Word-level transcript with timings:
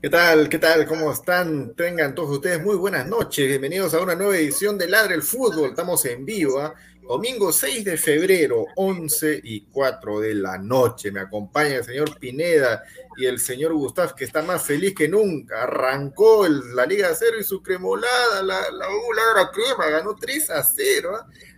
¿Qué 0.00 0.10
tal? 0.10 0.48
¿Qué 0.48 0.60
tal? 0.60 0.86
¿Cómo 0.86 1.10
están? 1.10 1.74
Tengan 1.74 2.14
todos 2.14 2.30
ustedes 2.30 2.62
muy 2.62 2.76
buenas 2.76 3.04
noches. 3.08 3.48
Bienvenidos 3.48 3.94
a 3.94 4.00
una 4.00 4.14
nueva 4.14 4.36
edición 4.36 4.78
de 4.78 4.88
Ladre 4.88 5.16
el 5.16 5.24
Fútbol. 5.24 5.70
Estamos 5.70 6.04
en 6.04 6.24
vivo, 6.24 6.60
¿ah? 6.60 6.72
domingo 7.02 7.52
6 7.52 7.84
de 7.84 7.96
febrero, 7.96 8.64
11 8.76 9.40
y 9.42 9.62
4 9.62 10.20
de 10.20 10.34
la 10.34 10.56
noche. 10.56 11.10
Me 11.10 11.18
acompaña 11.18 11.78
el 11.78 11.84
señor 11.84 12.16
Pineda 12.16 12.84
y 13.16 13.26
el 13.26 13.40
señor 13.40 13.72
Gustavo, 13.72 14.14
que 14.14 14.24
está 14.24 14.40
más 14.40 14.62
feliz 14.62 14.94
que 14.94 15.08
nunca. 15.08 15.64
Arrancó 15.64 16.46
la 16.46 16.86
Liga 16.86 17.12
Cero 17.18 17.36
y 17.40 17.42
su 17.42 17.60
cremolada, 17.60 18.40
la, 18.44 18.70
la 18.70 18.86
Ladra 18.86 19.50
Crema, 19.50 19.90
ganó 19.90 20.14
3 20.14 20.50
a 20.50 20.62
0 20.62 21.10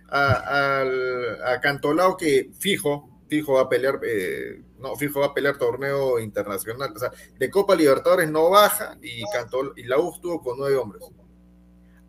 ¿ah? 0.09 0.81
a, 1.45 1.51
a 1.53 1.61
Cantolao, 1.61 2.17
que 2.17 2.49
fijo, 2.59 3.10
fijo 3.31 3.53
va 3.53 3.61
a 3.61 3.69
pelear. 3.69 3.97
Eh, 4.03 4.61
no, 4.77 4.93
fijo 4.97 5.21
va 5.21 5.27
a 5.27 5.33
pelear 5.33 5.57
torneo 5.57 6.19
internacional. 6.19 6.91
O 6.93 6.99
sea, 6.99 7.13
de 7.39 7.49
Copa 7.49 7.75
Libertadores 7.75 8.29
no 8.29 8.49
baja 8.49 8.97
y 9.01 9.23
Cantol, 9.31 9.73
y 9.77 9.83
la 9.83 9.97
U 9.97 10.13
estuvo 10.13 10.41
con 10.41 10.57
nueve 10.57 10.75
hombres. 10.75 11.01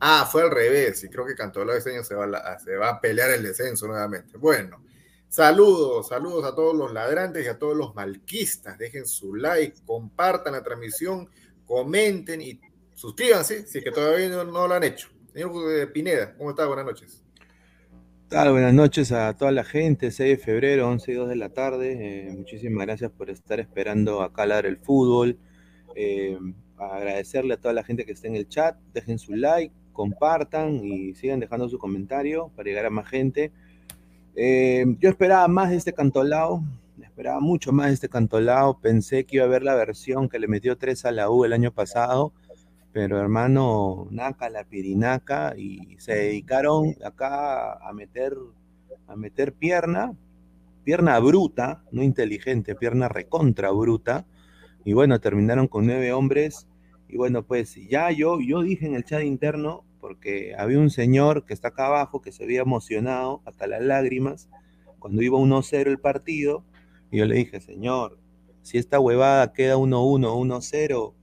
Ah, 0.01 0.29
fue 0.31 0.43
al 0.43 0.51
revés, 0.51 1.05
y 1.05 1.09
creo 1.09 1.25
que 1.25 1.37
Cantolao 1.37 1.77
este 1.77 1.93
año 1.93 2.03
se 2.03 2.17
va, 2.17 2.25
a, 2.25 2.59
se 2.59 2.75
va 2.75 2.89
a 2.89 3.01
pelear 3.01 3.31
el 3.31 3.45
descenso 3.45 3.87
nuevamente. 3.87 4.37
Bueno, 4.37 4.85
saludos, 5.29 6.09
saludos 6.09 6.45
a 6.45 6.57
todos 6.57 6.75
los 6.75 6.93
ladrantes 6.93 7.45
y 7.47 7.49
a 7.49 7.57
todos 7.57 7.77
los 7.77 7.95
malquistas. 7.95 8.77
Dejen 8.77 9.07
su 9.07 9.37
like, 9.37 9.79
compartan 9.87 10.55
la 10.55 10.65
transmisión, 10.65 11.31
comenten 11.65 12.43
y 12.43 12.61
suscríbanse 12.97 13.65
si 13.65 13.79
es 13.79 13.85
que 13.85 13.93
todavía 13.93 14.29
no, 14.29 14.43
no 14.43 14.67
lo 14.67 14.75
han 14.75 14.83
hecho. 14.83 15.09
Señor 15.33 15.93
Pineda, 15.93 16.35
¿cómo 16.37 16.51
está? 16.51 16.67
Buenas 16.67 16.85
noches. 16.85 17.22
Buenas 18.33 18.73
noches 18.73 19.13
a 19.13 19.37
toda 19.37 19.53
la 19.53 19.63
gente, 19.63 20.11
6 20.11 20.39
de 20.39 20.43
febrero, 20.43 20.89
11 20.89 21.13
y 21.13 21.15
2 21.15 21.29
de 21.29 21.37
la 21.37 21.51
tarde. 21.51 21.99
Eh, 22.01 22.33
muchísimas 22.35 22.87
gracias 22.87 23.11
por 23.11 23.29
estar 23.29 23.61
esperando 23.61 24.23
acá 24.23 24.45
a 24.45 24.61
el 24.61 24.79
fútbol. 24.79 25.39
Eh, 25.95 26.39
agradecerle 26.79 27.55
a 27.55 27.57
toda 27.59 27.75
la 27.75 27.85
gente 27.85 28.07
que 28.07 28.13
está 28.13 28.29
en 28.29 28.37
el 28.37 28.49
chat, 28.49 28.79
dejen 28.95 29.19
su 29.19 29.35
like, 29.35 29.75
compartan 29.93 30.83
y 30.83 31.15
sigan 31.15 31.41
dejando 31.41 31.69
su 31.69 31.79
comentario 31.79 32.51
para 32.57 32.71
llegar 32.71 32.87
a 32.87 32.91
más 32.91 33.07
gente. 33.07 33.53
Eh, 34.35 34.87
yo 34.99 35.11
esperaba 35.11 35.47
más 35.47 35.69
de 35.69 35.77
este 35.77 35.93
cantolao, 35.93 36.65
esperaba 37.03 37.39
mucho 37.39 37.71
más 37.71 37.89
de 37.89 37.93
este 37.93 38.09
cantolao. 38.09 38.81
Pensé 38.81 39.25
que 39.25 39.37
iba 39.37 39.45
a 39.45 39.49
ver 39.49 39.63
la 39.63 39.75
versión 39.75 40.31
que 40.31 40.39
le 40.39 40.49
metió 40.49 40.79
3 40.79 41.05
a 41.05 41.13
la 41.13 41.31
U 41.31 41.45
el 41.45 41.53
año 41.53 41.71
pasado 41.71 42.33
pero 42.93 43.19
hermano, 43.19 44.07
Naca, 44.11 44.51
la 44.51 44.65
pirinaca, 44.65 45.55
y 45.57 45.97
se 45.99 46.15
dedicaron 46.15 46.95
acá 47.05 47.73
a 47.73 47.93
meter, 47.93 48.37
a 49.07 49.17
meter 49.17 49.55
pierna, 49.55 50.15
pierna 50.85 51.19
bruta, 51.19 51.83
no 51.91 52.03
inteligente, 52.03 52.75
pierna 52.75 53.09
recontra 53.09 53.71
bruta, 53.71 54.27
y 54.85 54.93
bueno, 54.93 55.21
terminaron 55.21 55.69
con 55.69 55.87
nueve 55.87 56.13
hombres, 56.13 56.69
y 57.09 57.17
bueno, 57.17 57.45
pues 57.45 57.77
ya 57.89 58.11
yo, 58.11 58.41
yo 58.41 58.63
dije 58.63 58.87
en 58.87 58.95
el 58.95 59.05
chat 59.05 59.23
interno, 59.23 59.85
porque 60.01 60.55
había 60.59 60.79
un 60.79 60.91
señor 60.91 61.45
que 61.45 61.55
está 61.55 61.69
acá 61.69 61.87
abajo 61.87 62.21
que 62.21 62.33
se 62.33 62.45
había 62.45 62.63
emocionado 62.63 63.41
hasta 63.45 63.67
las 63.67 63.83
lágrimas 63.83 64.49
cuando 64.99 65.23
iba 65.23 65.39
1-0 65.39 65.87
el 65.87 65.99
partido, 65.99 66.65
y 67.11 67.19
yo 67.19 67.25
le 67.25 67.37
dije, 67.37 67.61
señor, 67.61 68.19
si 68.63 68.79
esta 68.79 69.01
huevada 69.01 69.53
queda 69.53 69.77
1-1, 69.77 70.35
1-0, 70.35 71.15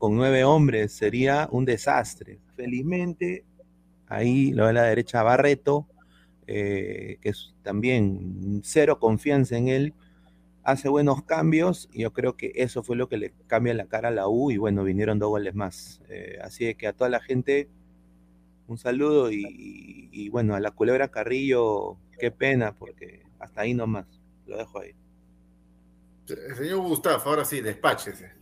con 0.00 0.16
nueve 0.16 0.42
hombres 0.42 0.90
sería 0.90 1.48
un 1.52 1.64
desastre. 1.64 2.40
Felizmente, 2.56 3.44
ahí 4.08 4.50
lo 4.50 4.66
de 4.66 4.72
la 4.72 4.82
derecha 4.82 5.22
Barreto 5.22 5.86
eh, 6.52 7.18
que 7.20 7.28
es 7.28 7.54
también 7.62 8.60
cero 8.64 8.98
confianza 8.98 9.56
en 9.56 9.68
él, 9.68 9.94
hace 10.64 10.88
buenos 10.88 11.22
cambios 11.22 11.88
y 11.92 12.02
yo 12.02 12.12
creo 12.12 12.36
que 12.36 12.50
eso 12.56 12.82
fue 12.82 12.96
lo 12.96 13.08
que 13.08 13.18
le 13.18 13.32
cambia 13.46 13.72
la 13.72 13.86
cara 13.86 14.08
a 14.08 14.10
la 14.10 14.26
U 14.26 14.50
y 14.50 14.56
bueno, 14.56 14.82
vinieron 14.82 15.20
dos 15.20 15.28
goles 15.28 15.54
más. 15.54 16.02
Eh, 16.08 16.38
así 16.42 16.74
que 16.74 16.88
a 16.88 16.92
toda 16.92 17.08
la 17.08 17.20
gente 17.20 17.68
un 18.66 18.78
saludo 18.78 19.30
y, 19.30 20.28
bueno, 20.30 20.56
a 20.56 20.60
la 20.60 20.72
culebra 20.72 21.06
Carrillo, 21.06 21.98
qué 22.18 22.32
pena 22.32 22.72
porque 22.72 23.22
hasta 23.38 23.60
ahí 23.60 23.72
nomás, 23.72 24.06
lo 24.46 24.56
dejo 24.56 24.80
ahí. 24.80 24.96
Señor 26.56 26.80
Gustavo, 26.80 27.22
ahora 27.26 27.44
sí, 27.44 27.60
despáchese. 27.60 28.32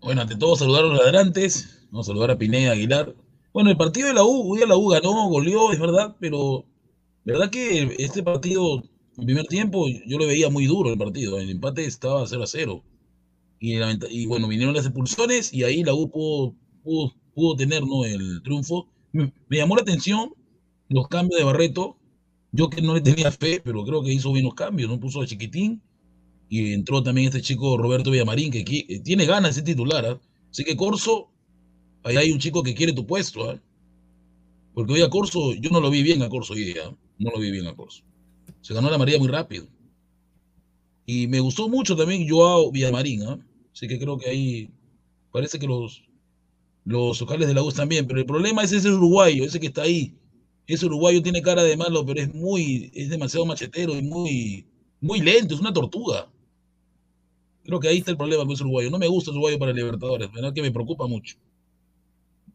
Bueno, 0.00 0.22
ante 0.22 0.36
todo 0.36 0.56
saludar 0.56 0.84
a 0.84 0.88
los 0.88 0.98
ladrantes, 0.98 1.86
vamos 1.90 2.06
a 2.06 2.10
saludar 2.10 2.30
a 2.30 2.38
Pineda 2.38 2.72
Aguilar. 2.72 3.14
Bueno, 3.52 3.70
el 3.70 3.76
partido 3.76 4.08
de 4.08 4.14
la 4.14 4.24
U, 4.24 4.52
hoy 4.52 4.60
la 4.66 4.76
U 4.76 4.88
ganó, 4.88 5.28
goleó, 5.28 5.72
es 5.72 5.80
verdad, 5.80 6.16
pero 6.20 6.64
verdad 7.24 7.50
que 7.50 7.96
este 7.98 8.22
partido 8.22 8.82
en 9.18 9.26
primer 9.26 9.46
tiempo 9.46 9.86
yo 10.06 10.18
lo 10.18 10.26
veía 10.26 10.48
muy 10.48 10.66
duro 10.66 10.90
el 10.90 10.98
partido. 10.98 11.38
El 11.38 11.50
empate 11.50 11.84
estaba 11.84 12.24
0 12.26 12.42
a 12.42 12.46
0. 12.46 12.84
Y, 13.60 14.26
bueno, 14.26 14.46
vinieron 14.46 14.74
las 14.74 14.84
expulsiones 14.84 15.52
y 15.52 15.64
ahí 15.64 15.82
la 15.82 15.92
U 15.92 16.08
pudo, 16.10 16.54
pudo, 17.34 17.56
tener 17.56 17.84
¿no? 17.84 18.04
el 18.04 18.40
triunfo. 18.44 18.88
Me, 19.10 19.32
llamó 19.50 19.74
la 19.74 19.82
atención 19.82 20.32
los 20.88 21.08
cambios 21.08 21.40
de 21.40 21.44
Barreto. 21.44 21.96
Yo 22.52 22.70
que 22.70 22.80
no 22.80 22.94
le 22.94 23.00
tenía 23.00 23.32
fe, 23.32 23.60
pero 23.62 23.84
creo 23.84 24.02
que 24.02 24.12
hizo 24.12 24.32
bien 24.32 24.44
los 24.44 24.54
cambios. 24.54 24.88
No 24.88 25.00
puso 25.00 25.20
a 25.20 25.26
Chiquitín 25.26 25.82
y 26.48 26.72
entró 26.72 27.02
también 27.02 27.28
este 27.28 27.42
chico 27.42 27.76
Roberto 27.76 28.10
Villamarín, 28.10 28.50
que, 28.50 28.64
tiene 29.04 29.26
ganas 29.26 29.50
de 29.50 29.54
ser 29.54 29.64
titular. 29.64 30.04
¿ah? 30.06 30.20
Así 30.50 30.64
que 30.64 30.76
Corso, 30.76 31.28
ahí 32.02 32.16
hay 32.16 32.32
un 32.32 32.38
chico 32.38 32.62
que 32.62 32.74
quiere 32.74 32.92
tu 32.92 33.06
puesto. 33.06 33.50
¿ah? 33.50 33.60
Porque 34.74 34.94
hoy 34.94 35.02
a 35.02 35.10
Corso, 35.10 35.54
yo 35.54 35.70
no 35.70 35.80
lo 35.80 35.90
vi 35.90 36.02
bien 36.02 36.22
a 36.22 36.28
Corso 36.28 36.54
hoy 36.54 36.64
día. 36.64 36.82
¿ah? 36.86 36.96
No 37.18 37.30
lo 37.30 37.38
vi 37.38 37.50
bien 37.50 37.66
a 37.66 37.76
Corso. 37.76 38.02
Se 38.62 38.72
ganó 38.72 38.90
la 38.90 38.98
María 38.98 39.18
muy 39.18 39.28
rápido. 39.28 39.66
Y 41.04 41.26
me 41.26 41.40
gustó 41.40 41.68
mucho 41.68 41.96
también 41.96 42.28
Joao 42.28 42.70
Villamarín. 42.70 43.22
Así 43.72 43.86
que 43.86 43.98
creo 43.98 44.18
que 44.18 44.30
ahí 44.30 44.70
parece 45.30 45.58
que 45.58 45.66
los, 45.66 46.02
los 46.84 47.20
locales 47.20 47.46
de 47.46 47.54
la 47.54 47.62
U 47.62 47.70
bien. 47.86 48.06
Pero 48.06 48.20
el 48.20 48.26
problema 48.26 48.62
es 48.62 48.72
ese 48.72 48.90
uruguayo, 48.90 49.44
ese 49.44 49.60
que 49.60 49.66
está 49.66 49.82
ahí. 49.82 50.14
Ese 50.66 50.86
uruguayo 50.86 51.22
tiene 51.22 51.42
cara 51.42 51.62
de 51.62 51.76
malo, 51.76 52.04
pero 52.04 52.20
es 52.20 52.34
muy, 52.34 52.90
es 52.94 53.08
demasiado 53.08 53.46
machetero 53.46 53.96
y 53.96 54.02
muy, 54.02 54.66
muy 55.00 55.20
lento, 55.20 55.54
es 55.54 55.60
una 55.60 55.72
tortuga. 55.72 56.30
Creo 57.68 57.80
que 57.80 57.88
ahí 57.88 57.98
está 57.98 58.10
el 58.10 58.16
problema 58.16 58.44
con 58.44 58.52
ese 58.54 58.62
uruguayo. 58.62 58.90
No 58.90 58.98
me 58.98 59.08
gusta 59.08 59.30
el 59.30 59.36
uruguayo 59.36 59.58
para 59.58 59.74
Libertadores, 59.74 60.32
¿verdad? 60.32 60.54
Que 60.54 60.62
me 60.62 60.72
preocupa 60.72 61.06
mucho. 61.06 61.36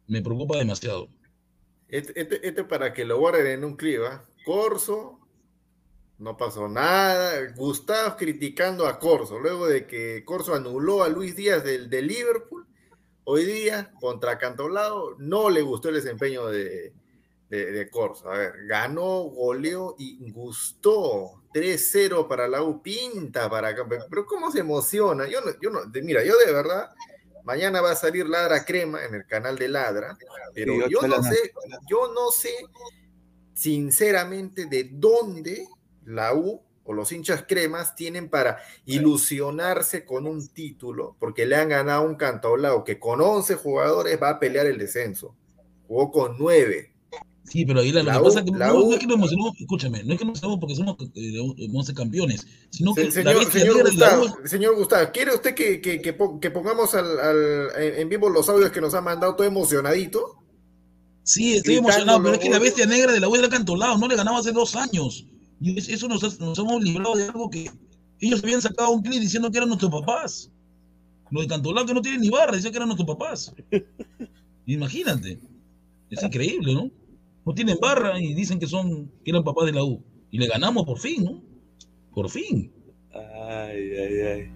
Me 0.07 0.23
preocupa 0.23 0.57
demasiado. 0.57 1.07
Este, 1.87 2.19
este, 2.19 2.47
este 2.47 2.63
para 2.63 2.93
que 2.93 3.05
lo 3.05 3.19
guarden 3.19 3.45
en 3.45 3.63
un 3.63 3.75
clip, 3.75 3.99
¿ah? 4.01 4.25
Corso, 4.43 5.19
no 6.17 6.35
pasó 6.35 6.67
nada. 6.67 7.53
Gustavo 7.55 8.17
criticando 8.17 8.87
a 8.87 8.97
Corso, 8.97 9.37
luego 9.37 9.67
de 9.67 9.85
que 9.85 10.25
Corso 10.25 10.55
anuló 10.55 11.03
a 11.03 11.09
Luis 11.09 11.35
Díaz 11.35 11.63
del, 11.63 11.91
de 11.91 12.01
Liverpool. 12.01 12.65
Hoy 13.23 13.45
día, 13.45 13.93
contra 13.99 14.39
Cantolao, 14.39 15.13
no 15.19 15.51
le 15.51 15.61
gustó 15.61 15.89
el 15.89 15.95
desempeño 15.95 16.47
de, 16.47 16.91
de, 17.49 17.89
Corso. 17.91 18.31
A 18.31 18.37
ver, 18.39 18.53
ganó, 18.65 19.25
goleó 19.25 19.93
y 19.99 20.31
gustó. 20.31 21.42
3-0 21.53 22.27
para 22.27 22.47
la 22.47 22.63
U, 22.63 22.81
pinta 22.81 23.49
para 23.49 23.75
Pero 24.09 24.25
¿cómo 24.25 24.51
se 24.51 24.59
emociona? 24.59 25.27
Yo 25.27 25.41
no, 25.41 25.51
yo 25.61 25.69
no, 25.69 25.81
mira, 26.01 26.23
yo 26.23 26.37
de 26.37 26.51
verdad, 26.51 26.91
mañana 27.43 27.81
va 27.81 27.91
a 27.91 27.95
salir 27.95 28.27
Ladra 28.27 28.65
Crema 28.65 29.05
en 29.05 29.15
el 29.15 29.25
canal 29.25 29.57
de 29.57 29.67
Ladra, 29.67 30.17
pero 30.53 30.87
yo 30.87 31.01
no 31.07 31.21
sé, 31.23 31.53
yo 31.89 32.11
no 32.13 32.31
sé 32.31 32.53
sinceramente 33.53 34.65
de 34.65 34.89
dónde 34.91 35.67
la 36.05 36.33
U 36.33 36.61
o 36.85 36.93
los 36.93 37.11
hinchas 37.11 37.45
cremas 37.47 37.95
tienen 37.95 38.29
para 38.29 38.59
ilusionarse 38.85 40.05
con 40.05 40.27
un 40.27 40.47
título, 40.49 41.15
porque 41.19 41.45
le 41.45 41.55
han 41.55 41.69
ganado 41.69 42.03
un 42.03 42.15
cantaolao 42.15 42.83
que 42.83 42.99
con 42.99 43.21
11 43.21 43.55
jugadores 43.55 44.21
va 44.21 44.29
a 44.29 44.39
pelear 44.39 44.65
el 44.65 44.77
descenso. 44.77 45.35
Jugó 45.87 46.11
con 46.11 46.35
9. 46.37 46.92
Sí, 47.45 47.65
pero 47.65 47.81
ahí 47.81 47.91
la, 47.91 48.03
lo 48.03 48.11
que 48.11 48.19
pasa 48.19 48.39
es 48.39 48.45
que 48.45 48.51
no, 48.51 48.93
es 48.93 48.99
que 48.99 49.05
nos 49.05 49.15
emocionamos, 49.17 49.53
escúchame, 49.59 50.03
no 50.03 50.13
es 50.13 50.19
que 50.19 50.25
nos 50.25 50.41
emocionamos 50.41 50.59
porque 50.59 50.75
somos 50.75 50.95
11 50.99 51.91
eh, 51.91 51.95
campeones, 51.95 52.47
sino 52.69 52.95
que 52.95 53.11
señor, 53.11 53.43
la 53.43 53.51
señor, 53.51 53.83
Gustavo, 53.83 54.37
señor 54.45 54.75
Gustavo, 54.75 55.09
¿quiere 55.13 55.35
usted 55.35 55.53
que, 55.53 55.81
que, 55.81 56.01
que, 56.01 56.51
pongamos 56.51 56.95
al, 56.95 57.19
al, 57.19 57.69
en 57.75 58.07
vivo 58.07 58.29
los 58.29 58.47
audios 58.47 58.71
que 58.71 58.79
nos 58.79 58.93
ha 58.93 59.01
mandado 59.01 59.35
todo 59.35 59.45
emocionadito? 59.45 60.43
Sí, 61.23 61.55
estoy 61.55 61.75
emocionado, 61.75 62.21
pero 62.23 62.35
es 62.35 62.39
que 62.39 62.49
la 62.49 62.59
bestia 62.59 62.85
negra 62.85 63.11
de 63.11 63.19
la 63.19 63.29
U 63.29 63.35
era 63.35 63.49
cantolado, 63.49 63.97
no 63.97 64.07
le 64.07 64.15
ganaba 64.15 64.39
hace 64.39 64.51
dos 64.51 64.75
años. 64.75 65.25
Y 65.61 65.77
eso 65.79 66.07
nos, 66.07 66.21
hemos 66.59 66.83
librado 66.83 67.15
de 67.15 67.25
algo 67.25 67.49
que 67.49 67.71
ellos 68.19 68.43
habían 68.43 68.61
sacado 68.61 68.91
un 68.91 69.01
clip 69.01 69.21
diciendo 69.21 69.49
que 69.49 69.57
eran 69.57 69.69
nuestros 69.69 69.91
papás. 69.91 70.49
Los 71.31 71.43
de 71.43 71.47
Cantolao 71.47 71.85
que 71.85 71.93
no 71.93 72.01
tienen 72.01 72.21
ni 72.21 72.29
barra, 72.29 72.51
decían 72.51 72.71
que 72.71 72.77
eran 72.77 72.89
nuestros 72.89 73.07
papás. 73.07 73.53
Imagínate. 74.65 75.39
Es 76.09 76.21
increíble, 76.21 76.73
¿no? 76.73 76.91
No 77.45 77.53
tienen 77.53 77.77
barra 77.81 78.19
y 78.19 78.33
dicen 78.33 78.59
que 78.59 78.67
son 78.67 79.11
que 79.23 79.31
eran 79.31 79.43
papás 79.43 79.65
de 79.65 79.73
la 79.73 79.83
U. 79.83 80.03
Y 80.31 80.37
le 80.37 80.47
ganamos 80.47 80.85
por 80.85 80.99
fin, 80.99 81.23
¿no? 81.23 81.43
Por 82.13 82.29
fin. 82.29 82.71
Ay, 83.13 83.91
ay, 83.95 84.19
ay. 84.21 84.51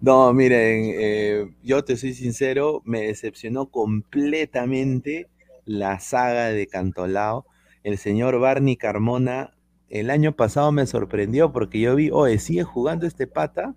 No, 0.00 0.32
miren, 0.32 0.92
eh, 0.96 1.50
yo 1.62 1.84
te 1.84 1.96
soy 1.96 2.14
sincero, 2.14 2.82
me 2.84 3.02
decepcionó 3.02 3.66
completamente 3.66 5.28
la 5.64 5.98
saga 5.98 6.50
de 6.50 6.66
Cantolao. 6.68 7.46
El 7.82 7.98
señor 7.98 8.38
Barney 8.38 8.76
Carmona 8.76 9.54
el 9.88 10.10
año 10.10 10.36
pasado 10.36 10.70
me 10.70 10.86
sorprendió 10.86 11.50
porque 11.50 11.80
yo 11.80 11.96
vi, 11.96 12.10
oye, 12.10 12.38
sigue 12.38 12.62
jugando 12.62 13.06
este 13.06 13.26
pata, 13.26 13.74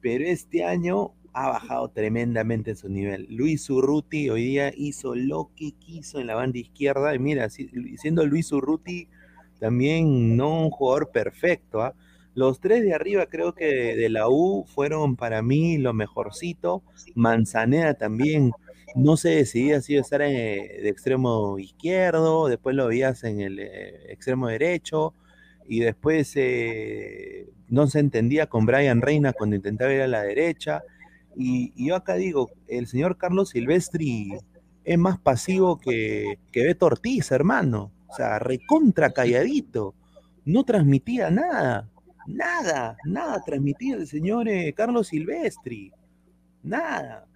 pero 0.00 0.24
este 0.24 0.64
año 0.64 1.12
ha 1.36 1.50
bajado 1.50 1.88
tremendamente 1.90 2.74
su 2.74 2.88
nivel. 2.88 3.26
Luis 3.28 3.68
Urruti 3.68 4.30
hoy 4.30 4.42
día 4.42 4.72
hizo 4.74 5.14
lo 5.14 5.50
que 5.54 5.72
quiso 5.72 6.18
en 6.18 6.28
la 6.28 6.34
banda 6.34 6.58
izquierda, 6.58 7.14
y 7.14 7.18
mira, 7.18 7.50
siendo 7.50 8.24
Luis 8.24 8.50
Urruti 8.52 9.08
también 9.60 10.36
no 10.36 10.62
un 10.62 10.70
jugador 10.70 11.10
perfecto, 11.10 11.82
¿ah? 11.82 11.94
Los 12.34 12.60
tres 12.60 12.82
de 12.84 12.94
arriba 12.94 13.26
creo 13.26 13.54
que 13.54 13.96
de 13.96 14.08
la 14.08 14.28
U 14.28 14.64
fueron 14.66 15.16
para 15.16 15.42
mí 15.42 15.78
lo 15.78 15.94
mejorcito. 15.94 16.82
Manzaneda 17.14 17.94
también 17.94 18.52
no 18.94 19.16
se 19.16 19.30
decidía 19.30 19.80
si 19.80 19.94
iba 19.94 20.00
a 20.00 20.02
estar 20.02 20.20
de 20.20 20.88
extremo 20.88 21.58
izquierdo, 21.58 22.48
después 22.48 22.76
lo 22.76 22.88
veías 22.88 23.24
en 23.24 23.40
el 23.40 23.58
eh, 23.58 24.12
extremo 24.12 24.48
derecho 24.48 25.14
y 25.66 25.80
después 25.80 26.32
eh, 26.36 27.48
no 27.68 27.86
se 27.86 28.00
entendía 28.00 28.46
con 28.46 28.66
Brian 28.66 29.00
Reina 29.02 29.32
cuando 29.32 29.56
intentaba 29.56 29.92
ir 29.92 30.02
a 30.02 30.06
la 30.06 30.22
derecha. 30.22 30.82
Y, 31.36 31.72
yo 31.76 31.96
acá 31.96 32.14
digo, 32.14 32.50
el 32.66 32.86
señor 32.86 33.18
Carlos 33.18 33.50
Silvestri 33.50 34.32
es 34.84 34.98
más 34.98 35.18
pasivo 35.18 35.78
que, 35.78 36.38
que 36.50 36.64
Beto 36.64 36.86
Ortiz, 36.86 37.30
hermano. 37.30 37.92
O 38.08 38.14
sea, 38.14 38.38
recontra 38.38 39.10
calladito. 39.10 39.94
No 40.44 40.64
transmitía 40.64 41.30
nada. 41.30 41.90
Nada, 42.26 42.96
nada 43.04 43.42
transmitía 43.44 43.96
el 43.96 44.06
señor 44.06 44.48
eh, 44.48 44.72
Carlos 44.72 45.08
Silvestri. 45.08 45.92
Nada. 46.62 47.26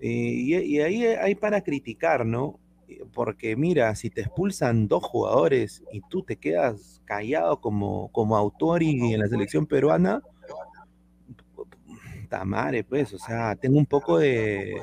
Eh, 0.00 0.10
y, 0.10 0.54
y, 0.56 0.80
ahí 0.80 1.04
hay 1.04 1.34
para 1.34 1.62
criticar, 1.62 2.26
¿no? 2.26 2.58
porque 3.12 3.56
mira, 3.56 3.94
si 3.94 4.10
te 4.10 4.22
expulsan 4.22 4.88
dos 4.88 5.04
jugadores 5.04 5.82
y 5.92 6.00
tú 6.08 6.22
te 6.22 6.36
quedas 6.36 7.02
callado 7.04 7.60
como, 7.60 8.08
como 8.12 8.36
autor 8.36 8.82
y 8.82 9.12
en 9.12 9.20
la 9.20 9.26
selección 9.28 9.66
peruana, 9.66 10.22
tamare, 12.26 12.84
pues, 12.84 13.12
o 13.14 13.18
sea, 13.18 13.56
tengo 13.56 13.78
un 13.78 13.86
poco 13.86 14.18
de, 14.18 14.74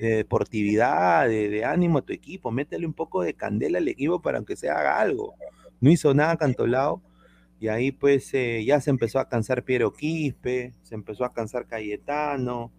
deportividad, 0.00 1.28
de, 1.28 1.64
ánimo 1.64 1.98
a 1.98 2.02
tu 2.02 2.12
equipo, 2.12 2.50
métele 2.50 2.86
un 2.86 2.92
poco 2.92 3.22
de 3.22 3.34
candela 3.34 3.78
al 3.78 3.88
equipo 3.88 4.20
para 4.20 4.38
aunque 4.38 4.56
se 4.56 4.68
haga 4.68 5.00
algo. 5.00 5.34
No 5.80 5.90
hizo 5.90 6.14
nada 6.14 6.36
Cantolao, 6.36 7.02
y 7.58 7.68
ahí 7.68 7.92
pues 7.92 8.32
eh, 8.34 8.64
ya 8.64 8.80
se 8.80 8.90
empezó 8.90 9.18
a 9.18 9.28
cansar 9.28 9.64
Piero 9.64 9.92
Quispe, 9.92 10.74
se 10.82 10.94
empezó 10.94 11.24
a 11.24 11.32
cansar 11.32 11.66
Cayetano, 11.66 12.70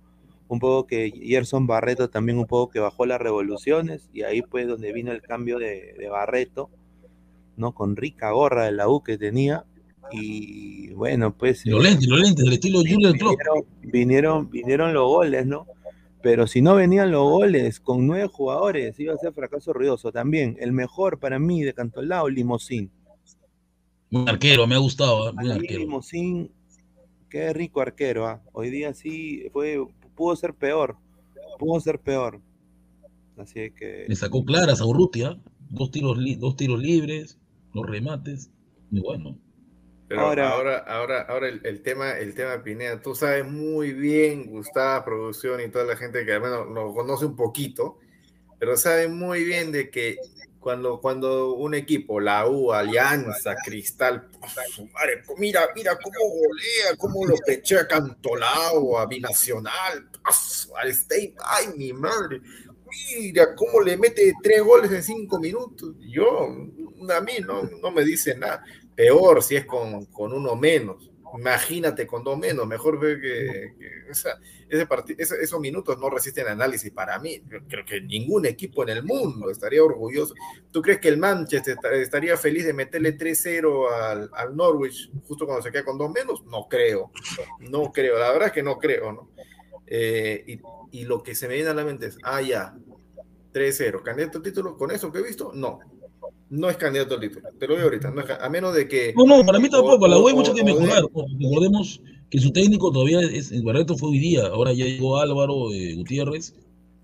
un 0.48 0.60
poco 0.60 0.88
que 0.88 1.12
Gerson 1.12 1.68
Barreto 1.68 2.10
también 2.10 2.38
un 2.38 2.46
poco 2.46 2.72
que 2.72 2.80
bajó 2.80 3.06
las 3.06 3.20
revoluciones 3.20 4.10
y 4.14 4.24
ahí 4.24 4.42
pues 4.42 4.68
donde 4.68 4.94
vino 4.94 5.12
el 5.12 5.22
cambio 5.22 5.60
de, 5.60 6.08
Barreto, 6.10 6.70
¿no? 7.58 7.74
Con 7.74 7.96
rica 7.96 8.32
gorra 8.32 8.66
de 8.66 8.72
la 8.72 8.88
U 8.88 9.02
que 9.02 9.18
tenía 9.18 9.66
y 10.12 10.90
bueno, 10.90 11.36
pues... 11.36 11.66
Los 11.66 11.84
eh, 11.86 11.90
lentes, 11.90 12.08
los 12.08 12.20
lentes, 12.20 12.44
del 12.44 12.54
estilo 12.54 12.80
Julian 12.80 13.14
vinieron, 13.14 13.66
vinieron, 13.82 14.50
vinieron 14.50 14.94
los 14.94 15.08
goles, 15.08 15.46
¿no? 15.46 15.68
Pero 16.22 16.48
si 16.48 16.62
no 16.62 16.76
venían 16.76 17.12
los 17.12 17.30
goles 17.30 17.80
con 17.80 18.08
nueve 18.08 18.28
jugadores, 18.28 19.00
iba 19.00 19.14
a 19.14 19.18
ser 19.18 19.34
fracaso 19.34 19.72
ruidoso 19.72 20.12
también. 20.12 20.58
El 20.60 20.72
mejor 20.72 21.20
para 21.20 21.40
mí 21.40 21.64
de 21.64 21.74
Cantolao, 21.74 22.28
Limosín. 22.28 22.92
Un 24.12 24.28
arquero, 24.28 24.66
me 24.68 24.76
ha 24.76 24.80
gustado. 24.80 25.30
¿eh? 25.30 25.34
Limosín, 25.70 26.52
qué 27.30 27.54
rico 27.54 27.82
arquero. 27.82 28.28
¿ah? 28.28 28.42
Hoy 28.52 28.70
día 28.70 28.94
sí 28.94 29.44
fue 29.54 29.80
pudo 30.16 30.36
ser 30.36 30.54
peor. 30.54 30.98
Pudo 31.60 31.80
ser 31.80 32.00
peor. 32.00 32.42
Así 33.38 33.72
que. 33.72 34.06
Le 34.08 34.16
sacó 34.16 34.44
claras 34.44 34.82
a 34.82 34.86
Urrutia. 34.86 35.40
Dos 35.70 35.92
tiros, 35.92 36.18
dos 36.40 36.56
tiros 36.56 36.80
libres. 36.80 37.38
los 37.74 37.86
remates, 37.86 38.50
y 38.92 39.00
bueno. 39.00 39.38
Pero 40.08 40.22
ahora, 40.22 40.52
ahora, 40.52 40.78
ahora, 40.78 41.22
ahora 41.24 41.50
el, 41.50 41.82
tema, 41.82 42.12
el 42.18 42.34
tema 42.34 42.64
Pineda, 42.64 43.02
tú 43.02 43.14
sabes 43.14 43.46
muy 43.46 43.92
bien, 43.92 44.46
Gustavo, 44.46 45.04
producción 45.04 45.60
y 45.60 45.70
toda 45.70 45.84
la 45.84 45.98
gente 45.98 46.26
que 46.26 46.34
al 46.34 46.42
menos 46.42 46.68
lo 46.70 46.94
conoce 46.94 47.26
un 47.26 47.36
poquito, 47.36 48.00
pero 48.58 48.78
sabe 48.78 49.10
muy 49.10 49.44
bien 49.44 49.74
de 49.74 49.90
que 49.90 50.18
cuando, 50.62 51.02
cuando 51.02 51.54
un 51.56 51.76
equipo, 51.76 52.22
la 52.22 52.48
U, 52.48 52.72
Alianza, 52.72 53.56
Cristal, 53.66 54.30
madre, 54.94 55.24
mira, 55.38 55.68
mira 55.76 55.98
cómo 56.02 56.30
golea, 56.30 56.96
cómo 56.98 57.26
lo 57.26 57.36
pechea 57.46 57.88
Cantolao, 57.88 58.98
a 58.98 59.06
Binacional, 59.08 60.10
al 60.76 60.90
State, 60.90 61.36
ay 61.44 61.68
mi 61.76 61.92
madre, 61.92 62.42
mira 63.18 63.56
cómo 63.56 63.82
le 63.82 63.98
mete 63.98 64.34
tres 64.42 64.62
goles 64.62 64.92
en 64.92 65.04
cinco 65.04 65.40
minutos. 65.40 65.96
Yo, 66.00 66.48
a 67.10 67.22
mí 67.22 67.34
no, 67.46 67.64
no 67.64 67.92
me 67.92 68.04
dice 68.04 68.36
nada. 68.36 68.64
Peor 68.98 69.44
si 69.44 69.56
es 69.56 69.66
con, 69.66 70.06
con 70.06 70.34
uno 70.34 70.56
menos. 70.56 71.12
Imagínate 71.38 72.08
con 72.08 72.24
dos 72.24 72.36
menos. 72.36 72.66
Mejor 72.66 73.00
ver 73.00 73.22
que, 73.22 73.74
ese 74.10 75.36
esos 75.44 75.60
minutos 75.60 76.00
no 76.00 76.10
resisten 76.10 76.48
análisis 76.48 76.92
para 76.92 77.20
mí. 77.20 77.40
creo 77.68 77.86
que 77.86 78.02
ningún 78.02 78.48
equipo 78.48 78.82
en 78.82 78.90
el 78.90 79.04
mundo 79.04 79.52
estaría 79.52 79.84
orgulloso. 79.84 80.34
¿Tú 80.72 80.82
crees 80.82 81.00
que 81.00 81.10
el 81.10 81.18
Manchester 81.18 81.78
estaría 81.94 82.36
feliz 82.38 82.66
de 82.66 82.74
meterle 82.74 83.16
3-0 83.16 84.32
al, 84.34 84.56
Norwich 84.56 85.12
justo 85.28 85.46
cuando 85.46 85.62
se 85.62 85.72
queda 85.72 85.86
con 85.86 86.00
dos 86.00 86.10
menos? 86.12 86.44
No 86.46 86.68
creo. 86.68 87.12
No 87.60 87.92
creo. 87.92 88.18
La 88.18 88.32
verdad 88.32 88.48
es 88.48 88.54
que 88.54 88.64
no 88.64 88.80
creo. 88.80 89.12
¿no? 89.12 89.30
Eh, 89.86 90.60
y 90.92 91.06
lo 91.06 91.22
que 91.22 91.36
se 91.36 91.48
me 91.48 91.54
viene 91.54 91.70
a 91.70 91.76
la 91.76 91.86
mente 91.86 92.08
es, 92.08 92.18
ah, 92.24 92.42
ya, 92.42 92.76
3-0, 93.54 94.04
candidato 94.04 94.42
título, 94.42 94.78
con 94.78 94.92
eso 94.92 95.12
que 95.12 95.20
he 95.20 95.24
visto, 95.24 95.52
no. 95.54 95.80
No 96.50 96.70
es 96.70 96.78
candidato 96.78 97.16
al 97.16 97.22
título, 97.22 97.50
te 97.60 97.68
lo 97.68 97.76
digo 97.76 97.86
ahorita, 97.86 98.14
a 98.40 98.50
menos 98.50 98.74
de 98.74 98.88
que... 98.88 99.14
No, 99.16 99.26
no, 99.26 99.46
para 99.46 99.60
mí 99.60 99.70
tampoco, 99.70 100.08
la 100.08 100.18
U 100.18 100.28
hay 100.28 100.34
mucho 100.34 100.54
que 100.54 100.64
mejorar. 100.64 101.04
Recordemos 101.40 102.02
que 102.30 102.40
su 102.40 102.52
técnico 102.52 102.92
todavía 102.92 103.20
es, 103.22 103.52
el 103.52 103.64
Barreto 103.64 103.98
fue 103.98 104.10
hoy 104.10 104.20
día, 104.20 104.48
ahora 104.48 104.72
ya 104.72 104.86
llegó 104.86 105.18
Álvaro 105.18 105.74
eh, 105.74 105.96
Gutiérrez, 105.96 106.56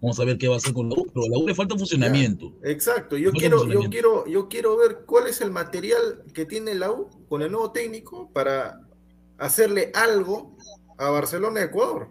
vamos 0.02 0.20
a 0.20 0.26
ver 0.26 0.38
qué 0.38 0.48
va 0.48 0.56
a 0.56 0.58
hacer 0.58 0.74
con 0.74 0.90
la 0.90 0.96
U, 0.96 1.08
pero 1.14 1.26
a 1.26 1.30
la 1.30 1.38
U 1.38 1.48
le 1.48 1.56
falta 1.56 1.78
funcionamiento. 1.78 2.54
exacto, 2.64 3.18
yo 3.18 3.32
quiero, 3.32 3.68
yo 3.68 3.90
quiero, 3.90 4.26
yo 4.28 4.48
quiero 4.48 4.78
ver 4.78 5.00
cuál 5.06 5.28
es 5.28 5.42
el 5.42 5.52
material 5.52 6.24
que 6.34 6.46
tiene 6.46 6.74
la 6.76 6.92
U 6.92 7.10
con 7.28 7.42
el 7.42 7.52
nuevo 7.52 7.72
técnico 7.72 8.30
para 8.32 8.80
hacerle 9.38 9.92
algo 9.94 10.56
a 10.98 11.10
Barcelona 11.10 11.64
Ecuador. 11.64 12.10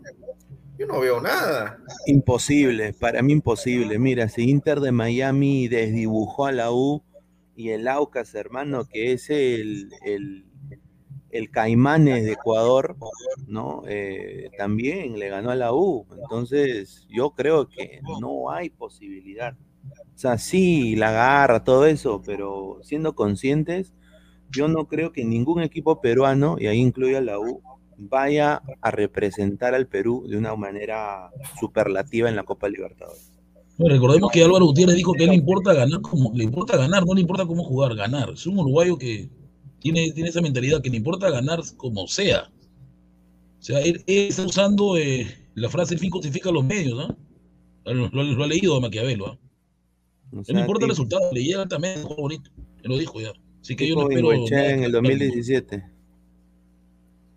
Yo 0.79 0.87
no 0.87 1.01
veo 1.01 1.21
nada. 1.21 1.79
Imposible, 2.07 2.93
para 2.95 3.23
mí 3.23 3.35
imposible. 3.35 3.99
Mira, 3.99 4.29
si 4.29 4.49
Inter 4.49 4.81
de 4.81 4.91
Miami 4.91 5.69
desdibujó 5.69 6.47
a 6.47 6.53
la 6.53 6.73
U 6.73 7.03
y 7.55 7.71
el 7.71 7.89
Aucas, 7.89 8.35
hermano, 8.35 8.85
que 8.87 9.13
es 9.13 9.31
el, 9.31 9.91
el, 10.05 10.45
Caimanes 11.51 12.25
de 12.25 12.33
Ecuador, 12.33 12.97
¿no? 13.47 13.83
Eh, 13.89 14.51
también 14.59 15.19
le 15.19 15.29
ganó 15.29 15.51
a 15.51 15.57
la 15.57 15.73
U. 15.73 16.07
Entonces, 16.15 17.07
yo 17.09 17.31
creo 17.31 17.69
que 17.69 18.01
no 18.21 18.51
hay 18.51 18.71
posibilidad. 18.71 19.57
O 20.15 20.19
sea, 20.19 20.39
sí, 20.39 20.95
la 20.97 21.11
garra, 21.11 21.65
todo 21.65 21.87
eso, 21.87 22.23
pero 22.25 22.79
siendo 22.83 23.15
conscientes, 23.15 23.93
yo 24.51 24.69
no 24.69 24.87
creo 24.87 25.13
que 25.13 25.25
ningún 25.25 25.63
equipo 25.63 26.01
peruano, 26.01 26.57
y 26.59 26.67
ahí 26.67 26.79
incluye 26.79 27.17
a 27.17 27.23
la 27.23 27.39
U, 27.39 27.63
vaya 27.97 28.63
a 28.81 28.91
representar 28.91 29.75
al 29.75 29.87
Perú 29.87 30.27
de 30.29 30.37
una 30.37 30.55
manera 30.55 31.31
superlativa 31.59 32.29
en 32.29 32.37
la 32.37 32.45
Copa 32.45 32.69
Libertadores. 32.69 33.32
Recordemos 33.79 34.31
que 34.31 34.45
Álvaro 34.45 34.67
Gutiérrez 34.67 34.97
dijo 34.97 35.13
que 35.15 35.27
le 35.27 35.35
importa 35.35 35.73
ganar 35.73 36.01
como 36.01 36.33
le 36.35 36.45
importa 36.45 36.77
ganar, 36.77 37.05
no 37.07 37.15
le 37.15 37.21
importa 37.21 37.47
cómo 37.47 37.65
jugar, 37.65 37.95
ganar. 37.95 38.31
Es 38.31 38.47
un 38.47 38.59
uruguayo 38.59 38.99
que 38.99 39.29
tiene, 39.81 40.13
tiene 40.13 40.29
esa 40.29 40.41
mentalidad 40.41 40.83
que 40.83 40.91
le 40.91 40.97
importa 40.97 41.31
ganar 41.31 41.61
como 41.77 42.07
sea. 42.07 42.51
O 43.59 43.63
sea, 43.63 43.81
él, 43.81 44.03
está 44.07 44.45
usando 44.45 44.97
eh, 44.97 45.27
la 45.55 45.69
frase 45.69 45.95
el 45.95 46.01
fin 46.01 46.11
justifica 46.11 46.51
los 46.51 46.65
medios, 46.65 46.97
¿no? 46.97 47.17
Lo, 47.93 48.45
ha 48.45 48.47
leído 48.47 48.81
Maquiavelo, 48.81 49.27
¿ah? 49.27 49.39
no 50.31 50.61
importa 50.61 50.85
el 50.85 50.91
resultado, 50.91 51.33
le 51.33 51.43
llega 51.43 51.67
también, 51.67 52.03
bonito. 52.03 52.51
Él 52.83 52.91
lo 52.91 52.99
dijo 52.99 53.21
ya. 53.21 53.33
Así 53.61 53.77
que 53.77 53.89
yo 53.89 53.95
no 53.95 54.09
espero. 54.09 54.33
En 54.33 54.85
el 54.85 54.93
2017. 54.93 55.85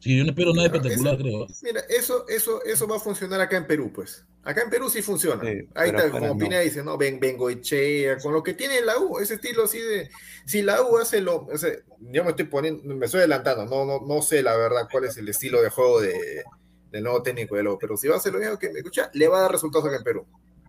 Sí, 0.06 0.16
yo 0.16 0.24
no 0.24 0.30
espero 0.30 0.54
nada 0.54 0.68
espectacular, 0.68 1.18
creo. 1.18 1.48
Mira, 1.64 1.82
eso, 1.90 2.28
eso, 2.28 2.64
eso 2.64 2.88
va 2.88 2.98
a 2.98 3.00
funcionar 3.00 3.42
acá 3.42 3.58
en 3.58 3.66
Perú, 3.66 3.92
pues. 3.92 4.24
Acá 4.44 4.62
en 4.62 4.70
Perú 4.70 4.88
sí 4.88 5.02
funciona. 5.02 5.42
Ahí 5.74 5.90
está, 5.90 6.12
como 6.12 6.38
Pineda 6.38 6.62
dice, 6.62 6.84
¿no? 6.84 6.96
Ven, 6.96 7.20
vengo 7.20 7.50
Echea, 7.50 8.20
con 8.20 8.32
lo 8.32 8.44
que 8.44 8.54
tiene 8.54 8.82
la 8.82 9.00
U, 9.00 9.18
ese 9.18 9.34
estilo 9.34 9.64
así 9.64 9.80
de. 9.80 10.12
Si 10.46 10.62
la 10.62 10.84
U 10.84 10.98
hace 10.98 11.22
lo. 11.22 11.48
O 11.48 11.58
sea, 11.58 11.72
yo 12.02 12.24
me 12.24 12.30
estoy 12.30 12.46
poniendo, 12.46 12.84
me 12.84 13.08
estoy 13.08 13.22
adelantando, 13.22 13.66
no, 13.66 13.84
no, 13.84 14.06
no 14.06 14.22
sé 14.22 14.44
la 14.44 14.56
verdad 14.56 14.88
cuál 14.92 15.06
es 15.06 15.18
el 15.18 15.28
estilo 15.28 15.60
de 15.60 15.72
juego 15.72 16.00
de, 16.00 16.44
del 16.92 17.04
nuevo 17.04 17.24
técnico 17.24 17.56
de 17.56 17.64
la 17.64 17.72
U, 17.72 17.80
pero 17.82 17.98
si 17.98 18.08
va 18.08 18.14
a 18.14 18.18
hacer 18.20 18.32
lo 18.32 18.38
mismo 18.38 18.60
que 18.60 18.70
me 18.70 18.78
escucha, 18.78 19.10
le 19.12 19.28
va 19.28 19.40
a 19.40 19.42
dar 19.42 19.54
resultados 19.54 19.88
acá 19.88 19.98
en 19.98 20.04
Perú. 20.04 20.28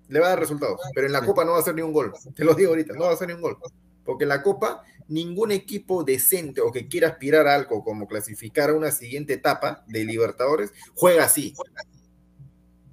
Le 0.09 0.19
va 0.19 0.29
a 0.29 0.31
dar 0.31 0.41
resultados, 0.41 0.81
pero 0.95 1.09
en 1.09 1.13
la 1.13 1.21
Copa 1.21 1.45
no 1.45 1.51
va 1.51 1.59
a 1.59 1.61
hacer 1.61 1.75
ni 1.75 1.83
un 1.83 1.93
gol. 1.93 2.15
Te 2.35 2.43
lo 2.43 2.55
digo 2.55 2.71
ahorita, 2.71 2.95
no 2.95 3.05
va 3.05 3.11
a 3.11 3.13
hacer 3.13 3.29
ni 3.29 3.35
un 3.35 3.43
gol. 3.43 3.59
Porque 4.03 4.25
en 4.25 4.31
la 4.31 4.43
Copa 4.43 4.83
ningún 5.09 5.53
equipo 5.53 6.05
decente 6.05 6.61
o 6.61 6.73
que 6.73 6.89
quiera 6.89 7.09
aspirar 7.09 7.47
a 7.47 7.55
algo 7.55 7.85
como 7.85 8.09
clasificar 8.09 8.71
a 8.71 8.75
una 8.75 8.91
siguiente 8.91 9.35
etapa 9.35 9.85
de 9.87 10.05
Libertadores 10.05 10.73
juega 10.95 11.25
así. 11.25 11.55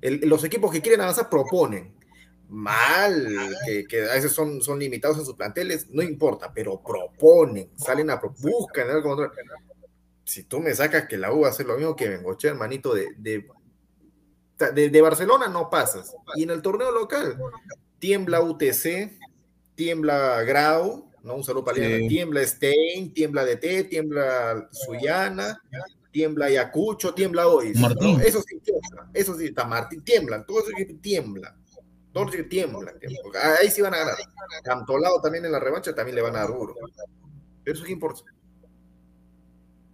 los 0.02 0.44
equipos 0.44 0.72
que 0.72 0.82
quieren 0.82 1.02
avanzar 1.02 1.30
proponen. 1.30 1.94
Mal, 2.50 3.56
que, 3.90 4.04
a 4.04 4.14
veces 4.14 4.32
son, 4.32 4.62
son 4.62 4.78
limitados 4.78 5.18
en 5.18 5.26
sus 5.26 5.36
planteles, 5.36 5.90
no 5.90 6.04
importa, 6.04 6.54
pero 6.54 6.84
proponen, 6.84 7.72
salen 7.76 8.12
a 8.12 8.22
buscan 8.40 8.92
algo 8.92 9.32
Si 10.24 10.44
tú 10.44 10.60
me 10.60 10.76
sacas 10.76 11.08
que 11.08 11.18
la 11.18 11.34
U 11.34 11.42
va 11.42 11.48
a 11.48 11.52
hacer 11.52 11.66
lo 11.66 11.78
mismo 11.78 11.96
que 11.96 12.10
Bengoche, 12.10 12.50
hermanito, 12.50 12.94
de, 12.94 13.08
de, 13.18 14.90
de 14.90 15.02
Barcelona 15.02 15.48
no 15.48 15.72
pasas. 15.72 16.16
Y 16.36 16.44
en 16.44 16.52
el 16.52 16.62
torneo 16.62 16.92
local, 16.92 17.40
tiembla 17.98 18.42
UTC, 18.42 19.18
tiembla 19.74 20.44
Grau, 20.44 21.10
¿no? 21.24 21.36
Un 21.36 21.44
saludo 21.44 21.64
para 21.64 21.78
Tiembla 21.78 22.46
Stein, 22.46 23.14
tiembla 23.14 23.46
DT, 23.46 23.86
tiembla 23.90 24.70
Suyana, 24.72 25.62
tiembla 26.12 26.46
Ayacucho, 26.46 27.14
tiembla 27.14 27.48
hoy. 27.48 27.72
Eso 28.26 28.42
sí 28.42 28.60
tiembla, 28.60 29.10
eso 29.14 29.38
sí, 29.38 29.46
está 29.46 29.66
Martín, 29.66 30.04
tiemblan, 30.04 30.46
todo 30.46 30.60
eso 30.60 30.72
tiembla. 31.02 31.56
Todo 32.12 32.30
eso 32.30 32.44
tiembla, 32.48 32.94
Ahí 33.60 33.72
sí 33.72 33.82
van 33.82 33.96
a 33.96 33.98
ganar. 33.98 34.16
Cantolao 34.64 35.20
también 35.20 35.46
en 35.46 35.52
la 35.52 35.60
revancha 35.60 35.96
también 35.96 36.16
le 36.16 36.22
van 36.22 36.36
a 36.36 36.40
dar 36.40 36.50
duro. 36.50 36.76
Pero 37.64 37.76
eso 37.76 37.84
qué 37.84 37.92
importa. 37.92 38.24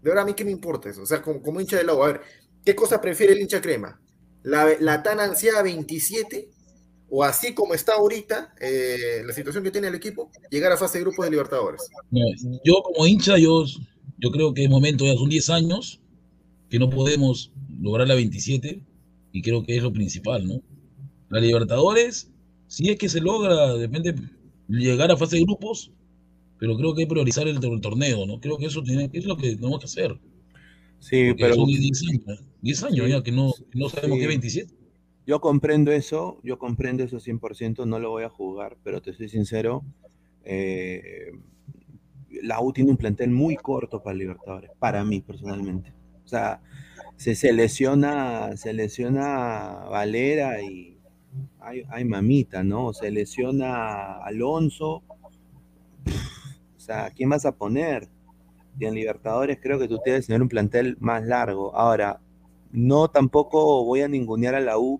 De 0.02 0.10
verdad, 0.10 0.24
a 0.24 0.26
mí 0.26 0.34
qué 0.34 0.44
me 0.44 0.52
importa 0.52 0.90
eso. 0.90 1.04
O 1.04 1.06
sea, 1.06 1.22
como, 1.22 1.62
hincha 1.62 1.78
del 1.78 1.90
agua, 1.90 2.08
a 2.10 2.12
ver, 2.12 2.22
¿qué 2.66 2.76
cosa 2.76 3.00
prefiere 3.00 3.34
el 3.34 3.40
hincha 3.40 3.62
crema? 3.62 4.02
La, 4.44 4.68
la 4.80 5.02
tan 5.02 5.22
ansiada 5.22 5.62
27 5.62 6.50
o 7.10 7.24
así 7.24 7.54
como 7.54 7.74
está 7.74 7.94
ahorita 7.94 8.54
eh, 8.60 9.24
la 9.26 9.34
situación 9.34 9.64
que 9.64 9.72
tiene 9.72 9.88
el 9.88 9.96
equipo, 9.96 10.32
llegar 10.50 10.72
a 10.72 10.78
fase 10.78 11.00
de 11.00 11.06
grupos 11.06 11.26
de 11.26 11.32
Libertadores? 11.32 11.82
yo 12.64 12.82
como 12.84 13.06
hincha, 13.08 13.38
yo, 13.38 13.66
yo 14.18 14.32
creo 14.32 14.54
que 14.54 14.64
es 14.64 14.70
momento, 14.70 15.06
ya 15.06 15.16
son 15.16 15.30
10 15.30 15.50
años 15.50 16.02
que 16.70 16.80
no 16.80 16.90
podemos 16.90 17.52
lograr 17.82 18.08
la 18.08 18.16
27 18.16 18.84
y 19.32 19.42
creo 19.42 19.64
que 19.64 19.78
es 19.78 19.84
lo 19.84 19.92
principal, 19.92 20.48
¿no? 20.48 20.62
La 21.30 21.40
Libertadores, 21.40 22.32
si 22.68 22.90
es 22.90 22.98
que 22.98 23.10
se 23.10 23.22
logra 23.22 23.74
de 23.74 23.88
repente 23.88 24.16
llegar 24.68 25.12
a 25.12 25.18
fase 25.18 25.38
de 25.38 25.44
grupos, 25.44 25.92
pero 26.60 26.76
creo 26.78 26.94
que 26.94 27.02
hay 27.02 27.08
que 27.08 27.14
priorizar 27.14 27.48
el, 27.48 27.60
torneo, 27.60 28.26
¿no? 28.26 28.40
Creo 28.40 28.58
que 28.58 28.66
eso 28.66 28.84
tiene, 28.84 29.10
es 29.14 29.26
lo 29.26 29.38
que 29.38 29.56
tenemos 29.56 29.80
que 29.80 29.86
hacer. 29.86 30.20
Sí, 31.00 31.34
pero... 31.38 31.56
Son 31.56 31.68
10 31.68 32.02
años, 32.10 32.44
10 32.62 32.84
años 32.84 33.10
ya 33.10 33.24
que 33.24 33.32
no, 33.32 33.54
no 33.74 33.90
sabemos 33.90 34.20
qué 34.20 34.28
27. 34.28 34.79
Yo 35.30 35.40
comprendo 35.42 35.92
eso, 35.92 36.40
yo 36.42 36.58
comprendo 36.58 37.04
eso 37.04 37.18
100%, 37.18 37.86
no 37.86 38.00
lo 38.00 38.10
voy 38.10 38.24
a 38.24 38.30
jugar, 38.30 38.78
pero 38.84 39.00
te 39.00 39.14
soy 39.14 39.30
sincero, 39.30 39.84
eh, 40.44 41.34
la 42.42 42.60
U 42.62 42.74
tiene 42.74 42.90
un 42.90 42.98
plantel 42.98 43.30
muy 43.30 43.56
corto 43.56 44.02
para 44.02 44.18
Libertadores, 44.18 44.72
para 44.80 45.06
mí 45.06 45.22
personalmente. 45.22 45.94
O 46.26 46.28
sea, 46.28 46.64
se, 47.16 47.36
se 47.36 47.54
lesiona, 47.54 48.58
se 48.58 48.74
lesiona 48.74 49.86
Valera 49.92 50.64
y 50.64 50.98
hay, 51.60 52.06
mamita, 52.06 52.64
¿no? 52.64 52.92
Se 52.92 53.12
lesiona 53.12 54.24
Alonso. 54.24 55.04
O 56.76 56.80
sea, 56.80 57.12
¿quién 57.12 57.30
vas 57.30 57.46
a 57.46 57.56
poner? 57.56 58.10
Y 58.80 58.86
en 58.86 58.96
Libertadores 58.96 59.60
creo 59.62 59.78
que 59.78 59.88
tú 59.88 60.00
tienes 60.04 60.22
que 60.22 60.30
tener 60.30 60.42
un 60.42 60.50
plantel 60.50 60.98
más 61.00 61.24
largo. 61.24 61.76
Ahora, 61.76 62.20
no 62.72 63.10
tampoco 63.10 63.86
voy 63.86 64.02
a 64.02 64.08
ningunear 64.08 64.56
a 64.56 64.60
la 64.60 64.80
U 64.80 65.00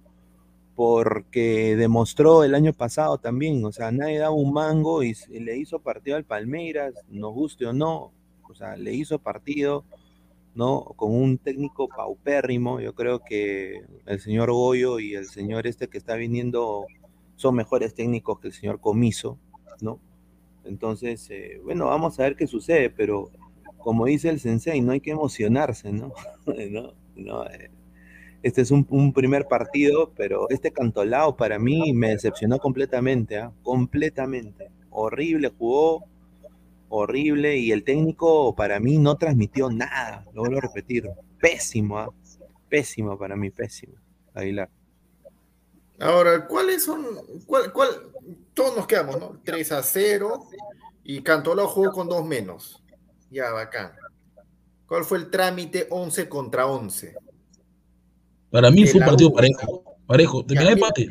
porque 0.80 1.76
demostró 1.76 2.46
el 2.46 2.56
año 2.56 2.72
pasado 2.72 3.18
también, 3.18 3.66
o 3.66 3.72
sea, 3.74 3.92
nadie 3.92 4.18
daba 4.18 4.34
un 4.34 4.54
mango 4.54 5.04
y, 5.04 5.14
le 5.30 5.58
hizo 5.58 5.80
partido 5.80 6.16
al 6.16 6.24
Palmeiras, 6.24 6.94
nos 7.10 7.34
guste 7.34 7.66
o 7.66 7.74
no, 7.74 8.14
o 8.44 8.56
sea, 8.56 8.78
le 8.78 8.94
hizo 8.94 9.20
partido, 9.20 9.84
¿no? 10.56 10.86
Con 10.96 11.14
un 11.14 11.38
técnico 11.38 11.90
paupérrimo, 11.90 12.80
yo 12.80 12.96
creo 12.96 13.20
que 13.20 13.82
el 14.06 14.22
señor 14.22 14.54
Goyo 14.54 15.00
y 15.00 15.16
el 15.16 15.26
señor 15.26 15.68
este 15.68 15.90
que 15.90 15.98
está 15.98 16.16
viniendo 16.16 16.86
son 17.36 17.56
mejores 17.56 17.94
técnicos 17.94 18.40
que 18.40 18.48
el 18.48 18.54
señor 18.54 18.80
Comiso, 18.80 19.38
¿no? 19.82 20.00
Entonces, 20.64 21.30
eh, 21.30 21.60
bueno, 21.62 21.88
vamos 21.88 22.18
a 22.22 22.24
ver 22.24 22.38
qué 22.38 22.48
sucede, 22.48 22.90
pero 22.90 23.32
como 23.80 24.06
dice 24.06 24.30
el 24.30 24.40
sensei, 24.40 24.80
no 24.80 24.94
hay 24.94 25.02
que 25.02 25.12
emocionarse, 25.12 25.92
¿no? 25.92 26.14
no, 26.72 26.94
no 27.18 27.46
eh, 27.48 27.70
este 28.42 28.62
es 28.62 28.72
un, 28.72 29.14
primer 29.14 29.48
partido, 29.48 30.12
pero 30.16 30.50
este 30.50 30.72
Cantolao 30.72 31.36
para 31.36 31.60
mí 31.60 31.94
me 31.94 32.10
decepcionó 32.12 32.58
completamente, 32.60 33.38
¿eh? 33.38 33.50
completamente. 33.64 34.72
Horrible 34.90 35.52
jugó, 35.58 36.06
horrible, 36.88 37.58
y 37.58 37.72
el 37.72 37.84
técnico 37.84 38.56
para 38.56 38.80
mí 38.80 38.98
no 38.98 39.18
transmitió 39.18 39.70
nada, 39.70 40.26
lo 40.34 40.42
vuelvo 40.42 40.60
a 40.60 40.62
repetir, 40.62 41.10
pésimo, 41.40 42.02
¿eh? 42.02 42.08
pésimo 42.70 43.18
para 43.18 43.36
mí, 43.36 43.50
pésimo, 43.50 43.96
Aguilar. 44.34 44.70
Ahora, 46.00 46.48
¿cuáles 46.48 46.84
son? 46.86 47.06
Cuál, 47.46 47.74
cuál, 47.74 47.90
todos 48.54 48.76
nos 48.78 48.88
quedamos, 48.88 49.20
¿no? 49.20 49.42
3 49.44 49.72
a 49.74 49.84
0 49.84 50.46
y 51.04 51.22
Cantolao 51.22 51.68
jugó 51.68 51.92
con 51.92 52.08
dos 52.08 52.26
menos. 52.26 52.82
Ya, 53.30 53.52
bacán. 53.52 53.92
¿Cuál 54.88 55.04
fue 55.04 55.18
el 55.18 55.30
trámite 55.30 55.88
11 55.90 56.30
contra 56.30 56.68
11? 56.68 57.16
Para 58.52 58.72
mí 58.72 58.86
fue 58.86 59.00
un 59.00 59.08
partido 59.08 59.30
U, 59.30 59.34
parejo. 59.34 59.84
Parejo. 60.06 60.46
Empate. 60.50 61.10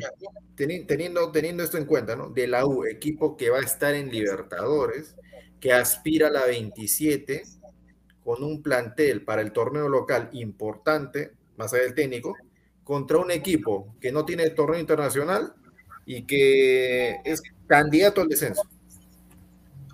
Teniendo, 0.55 1.31
teniendo 1.31 1.63
esto 1.63 1.77
en 1.77 1.85
cuenta, 1.85 2.15
¿no? 2.15 2.29
De 2.29 2.47
la 2.47 2.65
U, 2.65 2.83
equipo 2.83 3.37
que 3.37 3.49
va 3.49 3.59
a 3.59 3.63
estar 3.63 3.95
en 3.95 4.11
Libertadores, 4.11 5.15
que 5.59 5.71
aspira 5.71 6.27
a 6.27 6.31
la 6.31 6.45
27, 6.45 7.43
con 8.23 8.43
un 8.43 8.61
plantel 8.61 9.23
para 9.23 9.41
el 9.41 9.53
torneo 9.53 9.87
local 9.87 10.29
importante, 10.33 11.31
más 11.55 11.73
allá 11.73 11.83
del 11.83 11.95
técnico, 11.95 12.35
contra 12.83 13.19
un 13.19 13.31
equipo 13.31 13.95
que 14.01 14.11
no 14.11 14.25
tiene 14.25 14.49
torneo 14.49 14.79
internacional 14.79 15.53
y 16.05 16.23
que 16.23 17.21
es 17.23 17.41
candidato 17.67 18.19
al 18.21 18.27
descenso. 18.27 18.63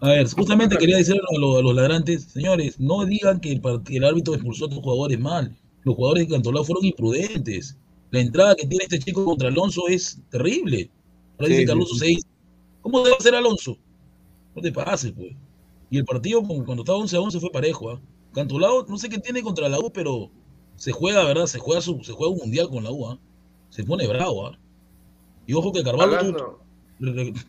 A 0.01 0.09
ver, 0.09 0.27
justamente 0.27 0.77
quería 0.77 0.97
decir 0.97 1.15
a 1.15 1.39
los, 1.39 1.59
a 1.59 1.61
los 1.61 1.75
ladrantes, 1.75 2.23
señores, 2.23 2.79
no 2.79 3.05
digan 3.05 3.39
que 3.39 3.51
el, 3.51 3.61
el 3.89 4.03
árbitro 4.03 4.33
expulsó 4.33 4.65
a 4.65 4.69
tus 4.69 4.79
jugadores 4.79 5.19
mal 5.19 5.55
los 5.85 5.95
jugadores 5.95 6.27
de 6.27 6.33
Cantolao 6.33 6.65
fueron 6.65 6.83
imprudentes. 6.83 7.77
La 8.09 8.19
entrada 8.19 8.55
que 8.55 8.65
tiene 8.65 8.83
este 8.83 8.99
chico 8.99 9.23
contra 9.23 9.49
Alonso 9.49 9.87
es 9.87 10.19
terrible. 10.29 10.89
Ahora 11.37 11.49
dice 11.49 11.65
sí, 11.65 11.71
Alonso 11.71 11.93
sí. 11.93 11.99
6. 11.99 12.25
¿Cómo 12.81 13.03
debe 13.03 13.15
hacer 13.15 13.35
Alonso? 13.35 13.77
No 14.55 14.61
te 14.61 14.71
pases, 14.71 15.11
pues. 15.11 15.33
Y 15.91 15.99
el 15.99 16.05
partido 16.05 16.43
cuando 16.43 16.81
estaba 16.81 16.97
11 16.97 17.15
a 17.15 17.21
11 17.21 17.39
fue 17.39 17.51
parejo. 17.51 17.93
¿eh? 17.93 17.99
Cantolao, 18.33 18.85
no 18.87 18.97
sé 18.97 19.09
qué 19.09 19.19
tiene 19.19 19.43
contra 19.43 19.69
la 19.69 19.79
U, 19.79 19.91
pero 19.93 20.31
se 20.75 20.91
juega, 20.91 21.23
¿verdad? 21.23 21.45
Se 21.45 21.59
juega, 21.59 21.81
su, 21.81 22.03
se 22.03 22.13
juega 22.13 22.33
un 22.33 22.39
mundial 22.39 22.67
con 22.69 22.83
la 22.83 22.91
U. 22.91 23.11
¿eh? 23.11 23.17
Se 23.69 23.83
pone 23.83 24.07
bravo. 24.07 24.49
¿eh? 24.49 24.57
Y 25.45 25.53
ojo 25.53 25.71
que 25.71 25.83
Carvalho 25.83 26.17
tuvo, 26.19 26.59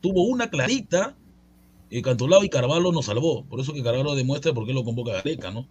tuvo, 0.01 0.23
una 0.25 0.51
clarita. 0.51 1.17
Eh, 1.91 2.03
Cantolao 2.03 2.45
y 2.45 2.51
Carvalho 2.51 2.93
nos 2.93 3.07
salvó. 3.07 3.45
Por 3.45 3.61
eso 3.61 3.73
que 3.73 3.83
Carvalho 3.83 4.15
demuestra 4.15 4.53
por 4.53 4.67
qué 4.67 4.75
lo 4.75 4.85
convoca 4.85 5.13
Gareca, 5.13 5.51
¿no? 5.51 5.67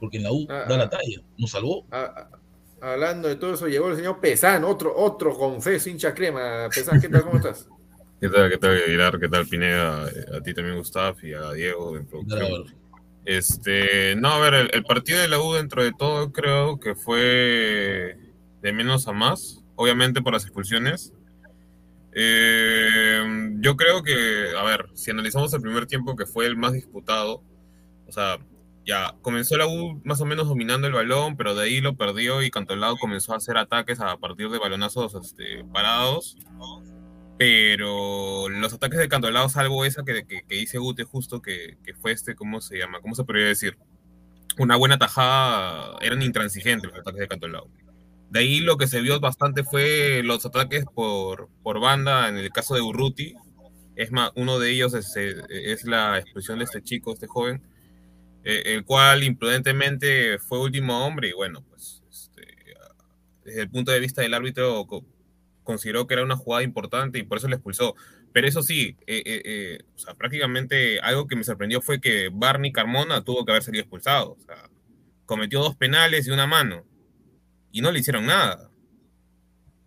Porque 0.00 0.18
en 0.18 0.24
la 0.24 0.32
U 0.32 0.46
ah, 0.48 0.64
da 0.68 0.76
la 0.76 0.90
talla, 0.90 1.20
nos 1.38 1.50
salvó. 1.50 1.86
Ah, 1.90 2.28
hablando 2.80 3.28
de 3.28 3.36
todo 3.36 3.54
eso, 3.54 3.68
llegó 3.68 3.90
el 3.90 3.96
señor 3.96 4.20
Pesán, 4.20 4.64
otro, 4.64 4.94
otro 4.96 5.36
confeso 5.36 5.88
hincha 5.88 6.14
crema. 6.14 6.68
Pesán, 6.74 7.00
¿qué 7.00 7.08
tal? 7.08 7.22
¿Cómo 7.22 7.36
estás? 7.36 7.68
¿Qué 8.20 8.28
tal, 8.28 8.50
qué 8.50 8.58
tal, 8.58 8.82
Aguilar? 8.82 9.18
¿Qué 9.18 9.28
tal, 9.28 9.46
Pineda? 9.46 10.04
A 10.04 10.40
ti 10.42 10.54
también, 10.54 10.78
Gustav, 10.78 11.16
y 11.22 11.34
a 11.34 11.52
Diego 11.52 11.96
en 11.96 12.06
producción. 12.06 12.74
Este, 13.24 14.16
no, 14.16 14.28
a 14.28 14.38
ver, 14.38 14.54
el, 14.54 14.70
el, 14.72 14.84
partido 14.84 15.20
de 15.20 15.28
la 15.28 15.40
U 15.40 15.54
dentro 15.54 15.82
de 15.82 15.92
todo 15.92 16.30
creo 16.30 16.78
que 16.78 16.94
fue 16.94 18.18
de 18.62 18.72
menos 18.72 19.08
a 19.08 19.12
más, 19.12 19.62
obviamente 19.76 20.22
por 20.22 20.32
las 20.32 20.44
expulsiones. 20.44 21.12
Eh, 22.14 23.50
yo 23.60 23.76
creo 23.76 24.02
que, 24.02 24.56
a 24.56 24.62
ver, 24.62 24.86
si 24.94 25.10
analizamos 25.10 25.52
el 25.52 25.60
primer 25.60 25.86
tiempo 25.86 26.14
que 26.14 26.26
fue 26.26 26.46
el 26.46 26.56
más 26.56 26.72
disputado, 26.72 27.42
o 28.06 28.12
sea, 28.12 28.38
ya 28.84 29.14
comenzó 29.22 29.56
la 29.56 29.66
U 29.66 30.00
más 30.04 30.20
o 30.20 30.26
menos 30.26 30.48
dominando 30.48 30.86
el 30.86 30.92
balón, 30.92 31.36
pero 31.36 31.54
de 31.54 31.64
ahí 31.64 31.80
lo 31.80 31.96
perdió 31.96 32.42
y 32.42 32.50
Cantolao 32.50 32.96
comenzó 32.98 33.32
a 33.32 33.38
hacer 33.38 33.56
ataques 33.56 34.00
a 34.00 34.16
partir 34.18 34.50
de 34.50 34.58
balonazos 34.58 35.14
este, 35.14 35.64
parados. 35.72 36.36
Pero 37.38 38.48
los 38.48 38.72
ataques 38.72 38.98
de 38.98 39.08
Cantolao, 39.08 39.48
salvo 39.48 39.84
esa 39.84 40.04
que, 40.04 40.24
que, 40.26 40.42
que 40.46 40.54
dice 40.54 40.78
Gute 40.78 41.04
justo, 41.04 41.42
que, 41.42 41.78
que, 41.82 41.94
fue 41.94 42.12
este, 42.12 42.34
¿cómo 42.34 42.60
se 42.60 42.78
llama? 42.78 43.00
¿Cómo 43.00 43.14
se 43.14 43.24
podría 43.24 43.46
decir? 43.46 43.76
Una 44.58 44.76
buena 44.76 44.98
tajada, 44.98 45.96
eran 46.00 46.22
intransigentes 46.22 46.90
los 46.90 47.00
ataques 47.00 47.20
de 47.20 47.28
Cantolao. 47.28 47.68
De 48.30 48.40
ahí 48.40 48.60
lo 48.60 48.76
que 48.76 48.86
se 48.86 49.00
vio 49.00 49.18
bastante 49.18 49.64
fue 49.64 50.22
los 50.22 50.44
ataques 50.44 50.84
por, 50.94 51.48
por 51.62 51.80
banda, 51.80 52.28
en 52.28 52.36
el 52.36 52.50
caso 52.50 52.74
de 52.74 52.82
Urruti. 52.82 53.34
Es 53.96 54.12
más, 54.12 54.30
uno 54.36 54.58
de 54.58 54.70
ellos 54.70 54.94
es, 54.94 55.16
es 55.16 55.84
la 55.84 56.18
expresión 56.18 56.58
de 56.58 56.64
este 56.64 56.82
chico, 56.82 57.12
este 57.12 57.26
joven, 57.26 57.62
eh, 58.44 58.62
el 58.74 58.84
cual 58.84 59.24
imprudentemente 59.24 60.38
fue 60.38 60.60
último 60.60 61.06
hombre 61.06 61.28
y 61.28 61.32
bueno, 61.32 61.64
pues 61.68 62.02
este, 62.10 62.46
desde 63.44 63.62
el 63.62 63.70
punto 63.70 63.90
de 63.90 64.00
vista 64.00 64.22
del 64.22 64.34
árbitro 64.34 64.86
consideró 65.62 66.06
que 66.06 66.14
era 66.14 66.22
una 66.22 66.36
jugada 66.36 66.62
importante 66.62 67.18
y 67.18 67.22
por 67.22 67.38
eso 67.38 67.48
le 67.48 67.56
expulsó. 67.56 67.94
Pero 68.32 68.46
eso 68.46 68.62
sí, 68.62 68.96
eh, 69.06 69.22
eh, 69.26 69.78
o 69.94 69.98
sea, 69.98 70.14
prácticamente 70.14 71.00
algo 71.00 71.26
que 71.26 71.36
me 71.36 71.44
sorprendió 71.44 71.80
fue 71.80 72.00
que 72.00 72.30
Barney 72.32 72.72
Carmona 72.72 73.24
tuvo 73.24 73.44
que 73.44 73.52
haber 73.52 73.62
salido 73.62 73.82
expulsado. 73.82 74.32
O 74.32 74.40
sea, 74.44 74.68
cometió 75.24 75.60
dos 75.60 75.76
penales 75.76 76.26
y 76.26 76.30
una 76.30 76.46
mano 76.46 76.84
y 77.72 77.80
no 77.80 77.90
le 77.90 78.00
hicieron 78.00 78.26
nada. 78.26 78.70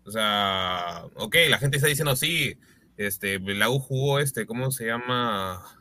O 0.04 0.10
sea, 0.10 1.04
ok, 1.14 1.36
la 1.48 1.58
gente 1.58 1.76
está 1.76 1.88
diciendo 1.88 2.16
sí, 2.16 2.58
este, 2.96 3.38
la 3.38 3.70
U 3.70 3.78
jugó 3.78 4.18
este, 4.18 4.46
¿cómo 4.46 4.70
se 4.70 4.86
llama? 4.86 5.77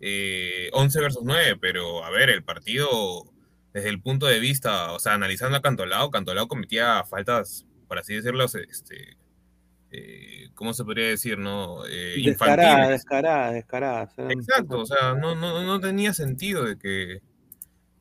Eh, 0.00 0.70
11 0.72 1.00
versus 1.00 1.22
9, 1.24 1.58
pero 1.60 2.04
a 2.04 2.10
ver, 2.10 2.30
el 2.30 2.42
partido 2.42 3.30
desde 3.72 3.88
el 3.88 4.00
punto 4.00 4.26
de 4.26 4.40
vista, 4.40 4.92
o 4.92 4.98
sea, 4.98 5.14
analizando 5.14 5.56
a 5.56 5.62
Cantolao, 5.62 6.10
Cantolao 6.10 6.48
cometía 6.48 7.04
faltas, 7.04 7.66
por 7.86 7.98
así 7.98 8.14
decirlo, 8.14 8.44
este, 8.44 9.16
eh, 9.92 10.48
¿cómo 10.54 10.74
se 10.74 10.84
podría 10.84 11.08
decir, 11.08 11.38
no? 11.38 11.86
Eh, 11.86 12.20
descarada, 12.24 12.88
descarada, 12.88 13.52
descarada. 13.52 14.12
Exacto, 14.30 14.80
o 14.80 14.86
sea, 14.86 15.14
no, 15.14 15.34
no, 15.34 15.62
no 15.62 15.80
tenía 15.80 16.12
sentido 16.14 16.64
de 16.64 16.78
que, 16.78 17.20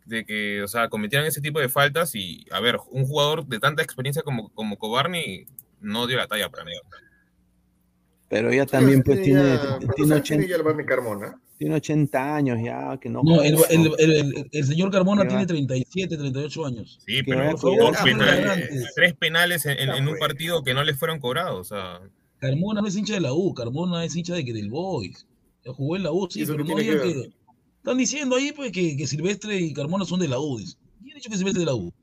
de 0.06 0.26
que, 0.26 0.64
o 0.64 0.68
sea, 0.68 0.90
cometieran 0.90 1.28
ese 1.28 1.42
tipo 1.42 1.60
de 1.60 1.70
faltas 1.70 2.16
y, 2.16 2.46
a 2.52 2.60
ver, 2.60 2.78
un 2.90 3.06
jugador 3.06 3.46
de 3.46 3.60
tanta 3.60 3.84
experiencia 3.84 4.24
como, 4.24 4.50
como 4.54 4.78
Cobarni 4.78 5.46
no 5.82 6.08
dio 6.08 6.18
la 6.18 6.28
talla 6.28 6.50
para 6.50 6.66
mí. 6.66 6.72
Pero 8.28 8.52
ella 8.52 8.66
también, 8.66 9.04
pues, 9.04 9.22
tiene, 9.22 9.60
tiene, 9.96 10.16
80, 10.16 10.56
el 10.56 10.64
Barney 10.64 10.86
Carmona. 10.86 11.40
Tiene 11.60 11.76
80 11.76 12.36
años 12.38 12.58
ya, 12.64 12.98
que 13.02 13.10
no. 13.10 13.22
No, 13.22 13.44
el, 13.44 13.58
el, 13.70 13.94
el, 14.00 14.50
el 14.50 14.64
señor 14.64 14.92
Carmona 14.92 15.28
tiene 15.28 15.46
37, 15.46 16.16
38 16.16 16.66
años. 16.66 17.00
Sí, 17.06 17.22
pero 17.22 17.52
por 17.52 17.60
favor, 17.60 17.98
penales, 18.02 18.94
tres 18.96 19.14
penales 19.16 19.66
en, 19.66 19.78
en, 19.78 20.08
un 20.08 20.18
partido 20.18 20.64
que 20.64 20.74
no 20.74 20.86
le 20.86 20.94
fueron 20.94 21.20
cobrados. 21.20 21.60
O 21.60 21.64
sea. 21.66 22.00
Carmona 22.38 22.80
no 22.80 22.88
es 22.88 22.96
hincha 22.96 23.16
de 23.16 23.20
la 23.20 23.34
U, 23.34 23.54
Carmona 23.54 24.06
es 24.06 24.16
hincha 24.16 24.36
de 24.36 24.46
que 24.46 24.54
del 24.54 24.70
Boys. 24.70 25.28
Jugó 25.66 25.98
en 25.98 26.04
la 26.04 26.14
U, 26.14 26.30
sí, 26.32 26.46
pero 26.46 26.64
no 26.64 26.76
digan 26.78 27.02
que, 27.02 27.14
que. 27.14 27.34
Están 27.80 27.98
diciendo 27.98 28.38
ahí 28.38 28.54
pues 28.54 28.72
que, 28.72 28.96
que, 28.96 29.06
Silvestre 29.06 29.58
y 29.58 29.74
Carmona 29.74 30.06
son 30.06 30.22
de 30.22 30.30
la 30.30 30.40
U. 30.40 30.58
¿Quién 31.02 31.12
ha 31.12 31.16
dicho 31.16 31.30
que 31.30 31.36
Silvestre 31.36 31.64
es 31.64 31.66
de 31.68 31.72
la 31.72 31.76
U? 31.76 31.94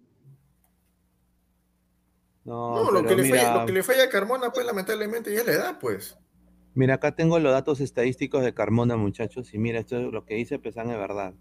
No, 2.45 2.85
no 2.85 2.91
lo, 2.91 3.07
que 3.07 3.17
mira... 3.17 3.23
le 3.23 3.31
falla, 3.31 3.61
lo 3.61 3.67
que 3.67 3.73
le 3.73 3.83
falla 3.83 4.05
a 4.05 4.09
Carmona, 4.11 4.51
pues 4.51 4.67
lamentablemente 4.67 5.35
ya 5.35 5.45
le 5.45 5.57
da, 5.57 5.79
pues. 5.79 6.19
Mira, 6.77 6.97
acá 6.97 7.13
tengo 7.13 7.39
los 7.39 7.53
datos 7.53 7.81
estadísticos 7.81 8.45
de 8.45 8.53
Carmona, 8.53 8.99
muchachos, 8.99 9.55
y 9.55 9.59
mira, 9.59 9.81
esto 9.81 9.97
es 9.99 10.13
lo 10.13 10.27
que 10.27 10.35
dice 10.35 10.59
Pesan 10.59 10.91
es 10.91 10.99
verdad. 10.99 11.33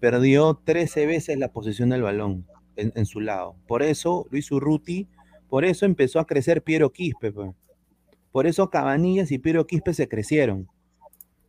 Perdió 0.00 0.60
13 0.62 1.06
veces 1.06 1.38
la 1.38 1.50
posición 1.50 1.88
del 1.88 2.02
balón 2.02 2.46
en, 2.76 3.06
su 3.06 3.20
lado. 3.20 3.56
Por 3.66 3.82
eso 3.82 4.26
Luis 4.30 4.52
Urruti, 4.52 5.08
por 5.48 5.64
eso 5.64 5.86
empezó 5.86 6.20
a 6.20 6.26
crecer 6.26 6.62
Piero 6.62 6.92
Quispe. 6.92 7.32
Pues. 7.32 7.52
Por 8.30 8.46
eso 8.46 8.68
Cabanillas 8.68 9.32
y 9.32 9.38
Piero 9.38 9.66
Quispe 9.66 9.94
se 9.94 10.08
crecieron. 10.08 10.68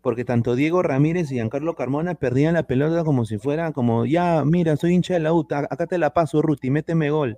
Porque 0.01 0.23
tanto 0.23 0.55
Diego 0.55 0.81
Ramírez 0.81 1.29
y 1.29 1.35
Giancarlo 1.35 1.75
Carmona 1.75 2.15
perdían 2.15 2.53
la 2.53 2.63
pelota 2.63 3.03
como 3.03 3.25
si 3.25 3.37
fuera 3.39 3.73
como, 3.73 4.05
ya, 4.05 4.45
mira, 4.45 4.77
soy 4.77 4.93
hincha 4.93 5.15
de 5.15 5.19
la 5.19 5.33
U, 5.33 5.45
acá 5.51 5.85
te 5.85 5.97
la 5.97 6.13
paso, 6.13 6.41
Ruti, 6.41 6.69
méteme 6.69 7.09
gol. 7.09 7.37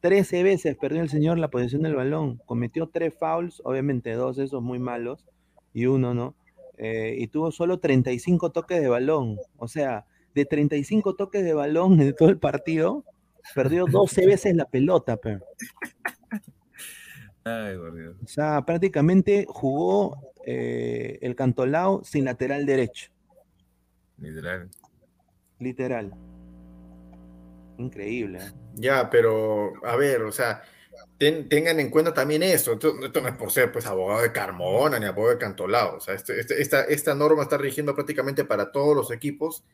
13 0.00 0.42
veces 0.42 0.76
perdió 0.76 1.02
el 1.02 1.08
señor 1.08 1.38
la 1.38 1.48
posición 1.48 1.82
del 1.82 1.94
balón, 1.94 2.40
cometió 2.46 2.88
tres 2.88 3.14
fouls, 3.18 3.60
obviamente 3.64 4.12
dos 4.12 4.38
esos 4.38 4.62
muy 4.62 4.78
malos 4.78 5.24
y 5.72 5.86
uno 5.86 6.14
no, 6.14 6.34
eh, 6.78 7.16
y 7.18 7.28
tuvo 7.28 7.50
solo 7.50 7.78
35 7.78 8.52
toques 8.52 8.80
de 8.80 8.88
balón, 8.88 9.38
o 9.56 9.68
sea, 9.68 10.06
de 10.34 10.44
35 10.44 11.14
toques 11.14 11.44
de 11.44 11.54
balón 11.54 12.00
en 12.00 12.14
todo 12.14 12.28
el 12.28 12.38
partido, 12.38 13.04
perdió 13.54 13.86
12 13.86 14.26
veces 14.26 14.54
la 14.54 14.66
pelota, 14.66 15.16
pero. 15.16 15.40
Ay, 17.44 17.76
por 17.76 17.94
Dios. 17.94 18.16
O 18.22 18.26
sea, 18.26 18.62
prácticamente 18.66 19.46
jugó 19.48 20.32
eh, 20.44 21.18
el 21.22 21.36
Cantolao 21.36 22.02
sin 22.04 22.24
lateral 22.24 22.66
derecho. 22.66 23.10
Literal. 24.18 24.68
Literal. 25.58 26.12
Increíble. 27.78 28.38
¿eh? 28.38 28.52
Ya, 28.74 29.10
pero 29.10 29.72
a 29.84 29.96
ver, 29.96 30.22
o 30.22 30.32
sea, 30.32 30.62
ten- 31.18 31.48
tengan 31.48 31.78
en 31.80 31.90
cuenta 31.90 32.12
también 32.14 32.42
eso. 32.42 32.72
Esto, 32.74 32.94
esto 33.04 33.20
no 33.20 33.28
es 33.28 33.36
por 33.36 33.50
ser 33.50 33.72
pues 33.72 33.86
abogado 33.86 34.22
de 34.22 34.32
Carmona 34.32 34.98
ni 34.98 35.06
abogado 35.06 35.34
de 35.34 35.38
Cantolao. 35.38 35.96
O 35.96 36.00
sea, 36.00 36.14
este- 36.14 36.38
este- 36.40 36.60
esta, 36.60 36.82
esta 36.84 37.14
norma 37.14 37.42
está 37.42 37.58
rigiendo 37.58 37.94
prácticamente 37.94 38.44
para 38.44 38.72
todos 38.72 38.96
los 38.96 39.10
equipos 39.10 39.64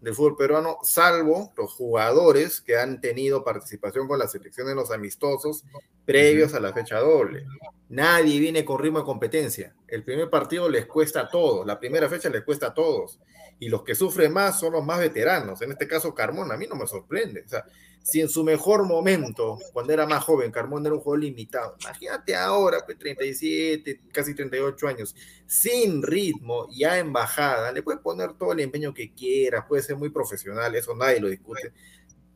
del 0.00 0.14
fútbol 0.14 0.36
peruano, 0.36 0.78
salvo 0.82 1.52
los 1.56 1.72
jugadores 1.72 2.60
que 2.60 2.76
han 2.76 3.00
tenido 3.00 3.44
participación 3.44 4.06
con 4.06 4.18
la 4.18 4.28
selección 4.28 4.68
en 4.68 4.76
los 4.76 4.90
amistosos 4.90 5.64
previos 6.04 6.54
a 6.54 6.60
la 6.60 6.72
fecha 6.72 6.98
doble. 6.98 7.44
Nadie 7.88 8.38
viene 8.38 8.64
con 8.64 8.78
ritmo 8.78 9.00
de 9.00 9.04
competencia. 9.04 9.74
El 9.88 10.04
primer 10.04 10.30
partido 10.30 10.68
les 10.68 10.86
cuesta 10.86 11.22
a 11.22 11.28
todos, 11.28 11.66
la 11.66 11.78
primera 11.78 12.08
fecha 12.08 12.28
les 12.28 12.44
cuesta 12.44 12.68
a 12.68 12.74
todos. 12.74 13.18
Y 13.58 13.68
los 13.68 13.82
que 13.84 13.94
sufren 13.94 14.32
más 14.32 14.60
son 14.60 14.74
los 14.74 14.84
más 14.84 14.98
veteranos. 14.98 15.62
En 15.62 15.72
este 15.72 15.88
caso, 15.88 16.14
Carmona, 16.14 16.54
a 16.54 16.56
mí 16.58 16.66
no 16.68 16.76
me 16.76 16.86
sorprende. 16.86 17.42
O 17.46 17.48
sea, 17.48 17.64
si 18.06 18.20
en 18.20 18.28
su 18.28 18.44
mejor 18.44 18.86
momento, 18.86 19.58
cuando 19.72 19.92
era 19.92 20.06
más 20.06 20.22
joven, 20.22 20.52
Carmona 20.52 20.86
era 20.86 20.94
un 20.94 21.00
jugador 21.00 21.24
limitado, 21.24 21.74
imagínate 21.80 22.36
ahora, 22.36 22.86
pues 22.86 22.96
37, 23.00 24.02
casi 24.12 24.32
38 24.32 24.86
años, 24.86 25.16
sin 25.44 26.04
ritmo, 26.04 26.68
ya 26.70 27.00
en 27.00 27.12
bajada, 27.12 27.72
le 27.72 27.82
puedes 27.82 28.00
poner 28.00 28.34
todo 28.34 28.52
el 28.52 28.60
empeño 28.60 28.94
que 28.94 29.12
quieras, 29.12 29.64
puede 29.68 29.82
ser 29.82 29.96
muy 29.96 30.10
profesional, 30.10 30.72
eso 30.76 30.94
nadie 30.94 31.18
lo 31.18 31.28
discute. 31.28 31.72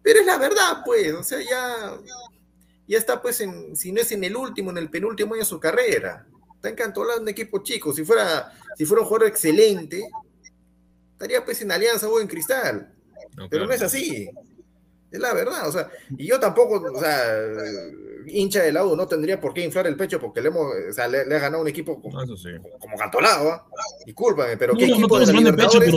Pero 0.02 0.18
es 0.18 0.26
la 0.26 0.38
verdad, 0.38 0.82
pues, 0.84 1.12
o 1.12 1.22
sea, 1.22 1.38
ya, 1.40 1.96
ya 2.88 2.98
está, 2.98 3.22
pues, 3.22 3.40
en, 3.40 3.76
si 3.76 3.92
no 3.92 4.00
es 4.00 4.10
en 4.10 4.24
el 4.24 4.34
último, 4.34 4.72
en 4.72 4.78
el 4.78 4.90
penúltimo 4.90 5.34
año 5.34 5.42
de 5.42 5.48
su 5.48 5.60
carrera. 5.60 6.26
Está 6.56 6.70
encantolado 6.70 7.18
en 7.18 7.22
un 7.22 7.28
equipo 7.28 7.62
chico. 7.62 7.92
Si 7.92 8.04
fuera, 8.04 8.52
si 8.76 8.84
fuera 8.84 9.02
un 9.02 9.08
jugador 9.08 9.28
excelente, 9.28 10.02
estaría 11.12 11.44
pues 11.44 11.62
en 11.62 11.70
Alianza 11.70 12.08
o 12.08 12.18
en 12.18 12.26
Cristal. 12.26 12.92
No, 13.36 13.48
Pero 13.48 13.66
no 13.66 13.72
es 13.72 13.82
así. 13.82 14.28
Es 15.10 15.18
la 15.18 15.34
verdad, 15.34 15.68
o 15.68 15.72
sea, 15.72 15.90
y 16.16 16.26
yo 16.26 16.38
tampoco, 16.38 16.80
o 16.92 17.00
sea, 17.00 17.24
hincha 18.26 18.62
de 18.62 18.72
la 18.72 18.84
U, 18.84 18.94
no 18.94 19.08
tendría 19.08 19.40
por 19.40 19.52
qué 19.52 19.64
inflar 19.64 19.86
el 19.88 19.96
pecho 19.96 20.20
porque 20.20 20.40
le 20.40 20.48
hemos, 20.48 20.72
o 20.88 20.92
sea, 20.92 21.08
le, 21.08 21.26
le 21.26 21.34
ha 21.34 21.40
ganado 21.40 21.62
un 21.62 21.68
equipo 21.68 22.00
como, 22.00 22.22
eso 22.22 22.36
sí. 22.36 22.50
como 22.78 22.96
Cantolao, 22.96 23.48
¿ah? 23.48 23.66
Discúlpame, 24.06 24.56
pero 24.56 24.74
¿qué 24.74 24.86
equipo 24.86 25.18
de 25.18 25.26
la 25.26 25.32
Libertadores? 25.32 25.94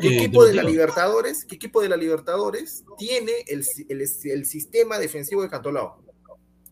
¿Qué 0.00 0.16
equipo 0.16 0.44
de 0.44 0.54
la. 0.54 0.62
Libertadores? 0.62 1.44
¿Qué 1.44 1.54
equipo 1.54 1.80
de 1.80 1.88
la 1.88 1.96
Libertadores 1.96 2.84
tiene 2.98 3.32
el, 3.46 3.64
el, 3.88 4.00
el 4.24 4.46
sistema 4.46 4.98
defensivo 4.98 5.42
de 5.42 5.48
Cantolao? 5.48 6.02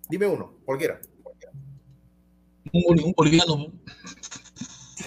Dime 0.09 0.27
uno, 0.27 0.55
cualquiera. 0.65 1.01
Un, 2.73 3.01
un 3.03 3.13
boliviano. 3.17 3.73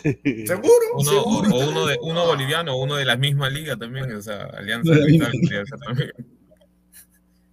¿Seguro? 0.46 0.86
Uno, 0.96 1.12
o, 1.12 1.44
¿Seguro? 1.44 1.50
o 1.50 1.70
uno, 1.70 1.86
de, 1.86 1.98
uno 2.02 2.26
boliviano 2.26 2.74
o 2.74 2.84
uno 2.84 2.96
de 2.96 3.06
la 3.06 3.18
misma 3.18 3.50
liga 3.50 3.78
también, 3.78 4.12
o 4.14 4.22
sea, 4.22 4.44
Alianza 4.46 4.94
podría 4.94 5.66
ser 5.66 5.80
también. 5.80 6.12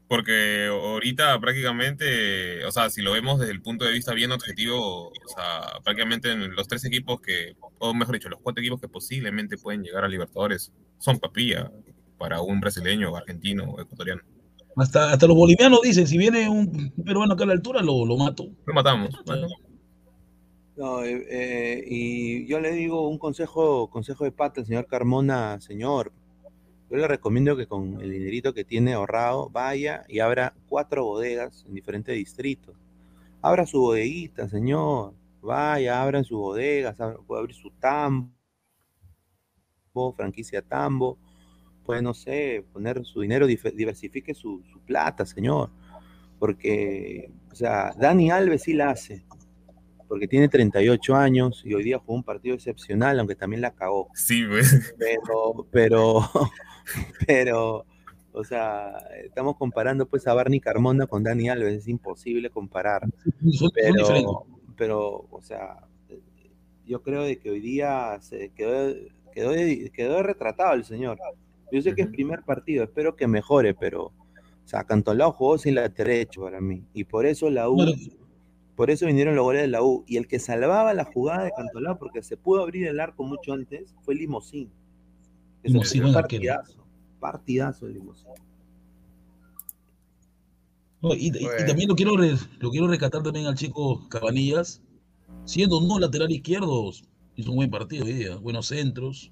Porque 0.08 0.66
ahorita 0.66 1.40
prácticamente, 1.40 2.64
o 2.64 2.70
sea, 2.70 2.90
si 2.90 3.02
lo 3.02 3.12
vemos 3.12 3.40
desde 3.40 3.52
el 3.52 3.60
punto 3.60 3.84
de 3.84 3.92
vista 3.92 4.14
bien 4.14 4.30
objetivo, 4.30 5.08
o 5.08 5.28
sea, 5.34 5.80
prácticamente 5.82 6.30
en 6.30 6.54
los 6.54 6.68
tres 6.68 6.84
equipos 6.84 7.20
que, 7.20 7.56
o 7.78 7.92
mejor 7.92 8.14
dicho, 8.14 8.28
los 8.28 8.40
cuatro 8.40 8.60
equipos 8.60 8.80
que 8.80 8.88
posiblemente 8.88 9.58
pueden 9.58 9.82
llegar 9.82 10.04
a 10.04 10.08
Libertadores 10.08 10.72
son 10.98 11.18
papilla 11.18 11.72
para 12.18 12.40
un 12.40 12.60
brasileño, 12.60 13.16
argentino 13.16 13.64
o 13.64 13.80
ecuatoriano. 13.80 14.22
Hasta, 14.76 15.10
hasta 15.12 15.26
los 15.26 15.36
bolivianos 15.36 15.80
dicen, 15.82 16.06
si 16.06 16.18
viene 16.18 16.48
un 16.48 16.92
un 16.96 17.04
peruano 17.04 17.34
acá 17.34 17.44
a 17.44 17.48
la 17.48 17.54
altura, 17.54 17.82
lo, 17.82 18.04
lo 18.04 18.16
mato. 18.16 18.48
Lo 18.64 18.74
matamos. 18.74 19.10
Bueno, 19.24 19.48
No, 20.76 21.02
eh, 21.02 21.26
eh, 21.30 21.84
y 21.86 22.46
yo 22.46 22.60
le 22.60 22.72
digo 22.72 23.08
un 23.08 23.16
consejo, 23.18 23.88
consejo 23.88 24.24
de 24.24 24.32
pata 24.32 24.60
al 24.60 24.66
señor 24.66 24.86
Carmona, 24.86 25.58
señor. 25.58 26.12
Yo 26.90 26.98
le 26.98 27.08
recomiendo 27.08 27.56
que 27.56 27.66
con 27.66 27.98
el 28.02 28.12
dinerito 28.12 28.52
que 28.52 28.64
tiene 28.64 28.92
ahorrado 28.92 29.48
vaya 29.48 30.04
y 30.06 30.20
abra 30.20 30.54
cuatro 30.68 31.04
bodegas 31.04 31.64
en 31.66 31.74
diferentes 31.74 32.14
distritos. 32.14 32.76
Abra 33.40 33.64
su 33.64 33.80
bodeguita, 33.80 34.48
señor. 34.48 35.14
Vaya, 35.40 36.02
abra 36.02 36.22
sus 36.22 36.38
bodegas, 36.38 36.96
puede 37.26 37.40
abrir 37.40 37.56
su 37.56 37.70
tambo, 37.70 38.28
franquicia 40.14 40.60
tambo. 40.60 41.18
Puede, 41.86 42.02
no 42.02 42.12
sé, 42.12 42.64
poner 42.72 43.04
su 43.06 43.22
dinero, 43.22 43.46
diversifique 43.46 44.34
su 44.34 44.62
plata, 44.84 45.24
señor. 45.24 45.70
Porque, 46.38 47.30
o 47.50 47.54
sea, 47.54 47.94
Dani 47.98 48.30
Alves 48.30 48.64
sí 48.64 48.74
la 48.74 48.90
hace 48.90 49.24
porque 50.08 50.28
tiene 50.28 50.48
38 50.48 51.14
años 51.14 51.62
y 51.64 51.74
hoy 51.74 51.84
día 51.84 51.98
jugó 51.98 52.14
un 52.14 52.22
partido 52.22 52.54
excepcional, 52.54 53.18
aunque 53.18 53.34
también 53.34 53.60
la 53.60 53.72
cagó. 53.72 54.08
sí, 54.14 54.44
pues. 54.46 54.94
Pero, 54.98 55.66
pero, 55.70 56.30
pero, 57.26 57.86
o 58.32 58.44
sea, 58.44 58.98
estamos 59.24 59.56
comparando 59.56 60.06
pues 60.06 60.26
a 60.26 60.34
Barney 60.34 60.60
Carmona 60.60 61.06
con 61.06 61.22
Dani 61.22 61.48
Alves, 61.48 61.74
es 61.74 61.88
imposible 61.88 62.50
comparar. 62.50 63.02
Pero, 63.74 64.46
pero, 64.76 65.26
o 65.30 65.40
sea, 65.42 65.86
yo 66.86 67.02
creo 67.02 67.22
de 67.22 67.38
que 67.38 67.50
hoy 67.50 67.60
día 67.60 68.18
se 68.20 68.50
quedó, 68.50 68.94
quedó, 69.32 69.52
quedó 69.92 70.22
retratado 70.22 70.74
el 70.74 70.84
señor. 70.84 71.18
Yo 71.72 71.82
sé 71.82 71.94
que 71.94 72.02
es 72.02 72.08
primer 72.08 72.42
partido, 72.42 72.84
espero 72.84 73.16
que 73.16 73.26
mejore, 73.26 73.74
pero, 73.74 74.04
o 74.04 74.14
sea, 74.64 74.84
Cantolao 74.84 75.32
jugó 75.32 75.58
sin 75.58 75.74
la 75.74 75.88
derecho 75.88 76.42
para 76.42 76.60
mí. 76.60 76.84
Y 76.94 77.04
por 77.04 77.26
eso 77.26 77.50
la 77.50 77.68
U 77.68 77.74
Bueno, 77.74 77.92
por 78.76 78.90
eso 78.90 79.06
vinieron 79.06 79.34
los 79.34 79.42
goles 79.44 79.62
de 79.62 79.68
la 79.68 79.82
U. 79.82 80.04
Y 80.06 80.16
el 80.18 80.28
que 80.28 80.38
salvaba 80.38 80.92
la 80.94 81.04
jugada 81.04 81.44
de 81.44 81.52
Cantolao, 81.56 81.98
porque 81.98 82.22
se 82.22 82.36
pudo 82.36 82.62
abrir 82.62 82.86
el 82.86 83.00
arco 83.00 83.24
mucho 83.24 83.52
antes, 83.54 83.94
fue 84.02 84.14
Limosín. 84.14 84.70
Limosín, 85.62 86.04
un 86.04 86.12
partidazo. 86.12 86.86
Partidazo 87.18 87.86
el 87.86 87.94
Limosín. 87.94 88.28
No, 91.02 91.14
y, 91.14 91.26
y- 91.26 91.38
y 91.38 91.44
Bueno. 91.44 91.66
también 91.66 91.88
lo 91.88 91.94
quiero, 91.94 92.16
re- 92.16 92.36
lo 92.58 92.70
quiero 92.70 92.88
rescatar 92.88 93.22
también 93.22 93.46
al 93.46 93.54
chico 93.54 94.08
Cabanillas, 94.08 94.82
siendo 95.44 95.80
no 95.80 95.98
lateral 95.98 96.30
izquierdo, 96.30 96.90
hizo 97.36 97.50
un 97.50 97.56
buen 97.56 97.70
partido 97.70 98.04
hoy 98.04 98.12
día, 98.14 98.36
buenos 98.36 98.66
centros. 98.66 99.30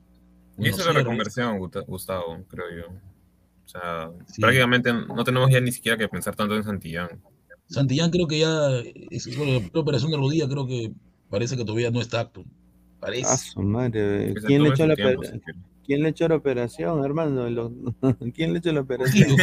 Y 0.59 0.69
esa 0.69 0.83
es 0.83 0.87
la 0.87 0.93
reconversión, 0.93 1.59
Gusta- 1.59 1.81
Gustavo, 1.81 2.45
creo 2.49 2.67
yo. 2.71 2.87
O 3.65 3.69
sea, 3.69 4.11
Sí. 4.27 4.41
prácticamente 4.41 4.93
no 4.93 5.25
tenemos 5.25 5.51
ya 5.51 5.61
ni 5.61 5.73
siquiera 5.73 5.97
que 5.97 6.09
pensar 6.09 6.37
tanto 6.37 6.55
en 6.55 6.63
Santillán. 6.63 7.09
Santillán 7.69 8.11
creo 8.11 8.27
que 8.29 8.39
ya, 8.39 8.71
es, 9.11 9.27
la 9.39 9.81
operación 9.81 10.11
de 10.11 10.17
rodilla 10.17 10.49
creo 10.49 10.67
que 10.67 10.93
parece 11.31 11.57
que 11.57 11.65
todavía 11.65 11.91
no 11.91 12.01
está 12.01 12.21
apto. 12.21 12.45
Parece. 13.01 13.27
Ah, 13.29 13.37
su 13.37 13.61
madre. 13.63 14.33
Que 14.35 14.41
se 14.41 14.47
¿Quién 14.47 14.63
le, 14.63 14.69
echó 14.71 14.87
la 14.87 14.95
tiempo. 14.97 15.23
¿Quién 15.87 16.03
le 16.03 16.09
echó 16.11 16.29
la 16.29 16.37
operación, 16.37 17.05
hermano? 17.05 17.49
Lo- 17.51 17.73
¿Quién 18.35 18.53
le 18.53 18.59
echó 18.61 18.73
la 18.73 18.81
operación? 18.81 19.37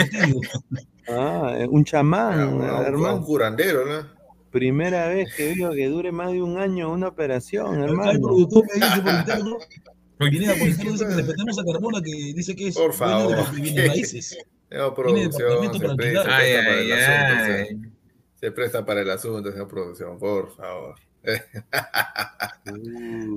Ah, 1.08 1.54
eh, 1.58 1.68
un 1.70 1.84
chamán, 1.84 2.40
Ah, 2.40 2.48
un- 2.48 2.62
un 2.62 2.86
hermano. 2.86 3.22
curandero, 3.24 3.86
¿no? 3.86 4.08
Primera 4.52 5.08
vez 5.08 5.34
que 5.36 5.54
veo 5.56 5.72
que 5.72 5.88
dure 5.88 6.12
más 6.12 6.32
de 6.32 6.42
un 6.42 6.58
año 6.58 6.92
una 6.92 7.08
operación, 7.08 7.68
Acá 7.68 7.84
el 7.86 7.90
hermano. 7.92 8.20
productor 8.22 8.66
me 8.68 8.74
dice 8.86 9.02
por 9.02 9.14
interno, 9.14 9.58
Uy, 10.20 10.30
Pineda 10.30 10.54
por 10.56 10.68
interno 10.68 10.92
dice 10.92 11.06
que 11.08 11.14
respetemos 11.16 11.60
a 11.60 11.64
Carmona 11.72 12.02
que 12.02 12.12
dice 12.34 12.56
que 12.56 12.68
es 12.68 12.76
Por 12.76 12.92
de 12.92 12.98
favor. 12.98 13.38
los 13.38 13.52
bienes 13.56 13.88
raíces. 13.88 14.38
Tiene 14.70 14.92
producción, 14.92 15.32
departamento 15.62 15.74
se 15.74 15.80
para 15.86 15.96
presta, 15.96 16.22
alquilar. 16.22 16.42
Ay, 16.42 16.54
para 16.54 17.46
ay, 17.56 17.68
ay. 17.70 17.91
Se- 18.42 18.52
presta 18.52 18.86
para 18.86 19.02
el 19.02 19.10
asunto, 19.10 19.52
señor 19.52 19.68
producción, 19.70 20.18
por 20.20 20.54
favor. 20.56 20.96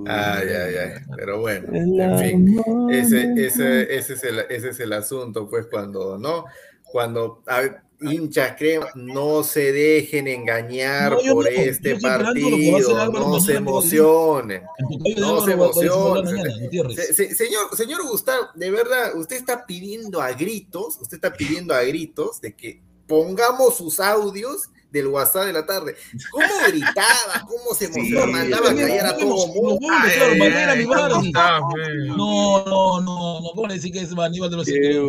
Ay, 0.07 0.49
ay, 0.49 0.75
ay. 0.77 0.90
Pero 1.17 1.40
bueno, 1.40 1.69
en 1.75 2.19
fin. 2.19 2.61
Ese, 2.90 3.33
ese, 3.37 3.95
ese, 3.97 4.12
es 4.14 4.25
el, 4.25 4.38
ese 4.51 4.69
es 4.71 4.81
el 4.81 4.93
asunto, 4.93 5.49
pues, 5.49 5.67
cuando, 5.67 6.19
¿no? 6.19 6.45
Cuando 6.85 7.43
a 7.47 7.61
ver, 7.61 7.77
hinchas 8.01 8.55
crema, 8.57 8.87
no 8.95 9.43
se 9.43 9.73
dejen 9.73 10.29
engañar 10.29 11.12
No, 11.12 11.33
por 11.35 11.45
no, 11.45 11.51
este 11.51 11.99
partido, 11.99 13.11
no 13.11 13.40
se 13.40 13.55
emocionen. 13.57 14.62
No 15.19 15.40
se 15.45 15.53
emocionen. 15.53 16.37
Se- 16.95 17.14
se- 17.14 17.35
señor, 17.35 17.75
señor 17.77 18.07
Gustavo, 18.09 18.49
de 18.55 18.71
verdad, 18.71 19.17
usted 19.17 19.37
está 19.37 19.67
pidiendo 19.67 20.21
a 20.21 20.33
gritos, 20.33 20.99
usted 21.01 21.17
está 21.17 21.33
pidiendo 21.33 21.75
a 21.75 21.83
gritos 21.83 22.40
de 22.40 22.55
que 22.55 22.83
pongamos 23.07 23.77
sus 23.77 24.01
audios 24.01 24.71
del 24.94 25.09
WhatsApp 25.09 25.46
de 25.46 25.52
la 25.52 25.66
tarde. 25.66 25.96
¿Cómo 26.30 26.46
gritaba? 26.68 27.44
¿Cómo 27.46 27.74
se 27.76 27.87
emocionaba? 27.87 28.26
Sí, 28.26 28.33
Mandaba 28.33 28.70
a 28.70 28.74
callar 28.74 29.07
a 29.07 29.18
todo. 29.18 29.78
Ah, 31.35 31.61
pues. 31.70 31.88
No, 32.07 32.64
no, 32.64 33.00
no, 33.00 33.40
no, 33.40 33.50
¿cómo 33.54 33.66
le 33.66 33.74
decir 33.74 33.92
que 33.92 34.00
es 34.00 34.12
Aníbal 34.16 34.50
de 34.50 34.57
los 34.57 34.66
Qué 34.66 35.00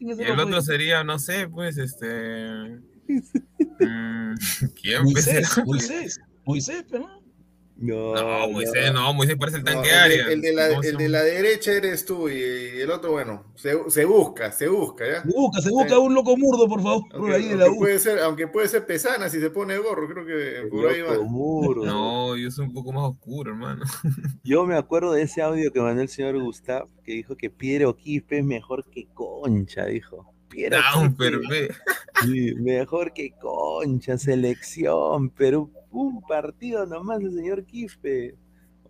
el 0.00 0.38
otro 0.38 0.62
sería, 0.62 1.02
no 1.02 1.18
sé, 1.18 1.48
pues, 1.48 1.76
este. 1.78 2.78
mm, 3.08 4.34
¿Quién 4.80 5.02
pues, 5.02 5.26
Moisés? 5.26 5.58
Moisés, 5.64 6.20
Moisés, 6.44 6.84
pero 6.88 7.15
no. 7.78 8.14
No, 8.14 8.48
Moisés, 8.48 8.92
no. 8.92 9.02
no, 9.02 9.14
Moisés 9.14 9.36
parece 9.38 9.58
el 9.58 9.64
No, 9.64 9.72
tanque 9.72 9.90
el, 9.90 10.40
de- 10.40 10.48
el 10.48 10.56
la, 10.56 10.66
el 10.78 10.96
de 10.96 11.08
la 11.08 11.22
derecha 11.22 11.72
eres 11.72 12.04
tú 12.06 12.28
y 12.28 12.40
el 12.42 12.90
otro, 12.90 13.12
bueno, 13.12 13.52
se, 13.54 13.74
se 13.90 14.04
busca, 14.04 14.50
se 14.52 14.68
busca, 14.68 15.04
¿ya? 15.06 15.22
Se 15.22 15.28
busca, 15.28 15.60
se 15.60 15.70
busca 15.70 15.98
un 15.98 16.14
loco 16.14 16.36
murdo, 16.36 16.66
por 16.68 16.82
favor, 16.82 17.02
por 17.10 17.20
Aunque, 17.20 17.34
ahí 17.36 17.48
de 17.48 17.56
la 17.56 17.70
U. 17.70 17.76
puede 17.78 17.98
ser, 17.98 18.18
aunque 18.20 18.48
puede 18.48 18.68
ser 18.68 18.86
pesana 18.86 19.28
si 19.28 19.40
se 19.40 19.50
pone 19.50 19.74
el 19.74 19.82
gorro, 19.82 20.08
creo 20.08 20.24
que 20.26 20.68
por 20.70 20.88
ahí 20.88 21.02
va. 21.02 21.14
Loco 21.14 21.24
muro. 21.26 21.84
No, 21.84 22.36
yo 22.36 22.50
soy 22.50 22.66
un 22.66 22.72
poco 22.72 22.92
más 22.92 23.04
oscuro, 23.10 23.50
hermano. 23.50 23.84
Yo 24.42 24.64
me 24.64 24.76
acuerdo 24.76 25.12
de 25.12 25.22
ese 25.22 25.42
audio 25.42 25.72
que 25.72 25.80
mandó 25.80 26.00
el 26.02 26.08
señor 26.08 26.38
Gustav, 26.40 26.86
que 27.04 27.12
dijo 27.12 27.36
que 27.36 27.50
Piero 27.50 27.96
Quispe 27.96 28.38
es 28.38 28.44
mejor 28.44 28.84
que 28.90 29.06
Concha, 29.12 29.84
dijo. 29.86 30.32
Piero 30.48 30.78
Down, 30.94 31.08
Quispe, 31.16 31.30
perfecto. 31.38 31.74
sí, 32.22 32.54
mejor 32.60 33.12
que 33.12 33.32
Concha, 33.32 34.16
selección, 34.16 35.30
pero 35.30 35.68
un 35.90 36.20
partido 36.22 36.86
nomás 36.86 37.20
el 37.20 37.32
señor 37.34 37.64
Quispe. 37.64 38.34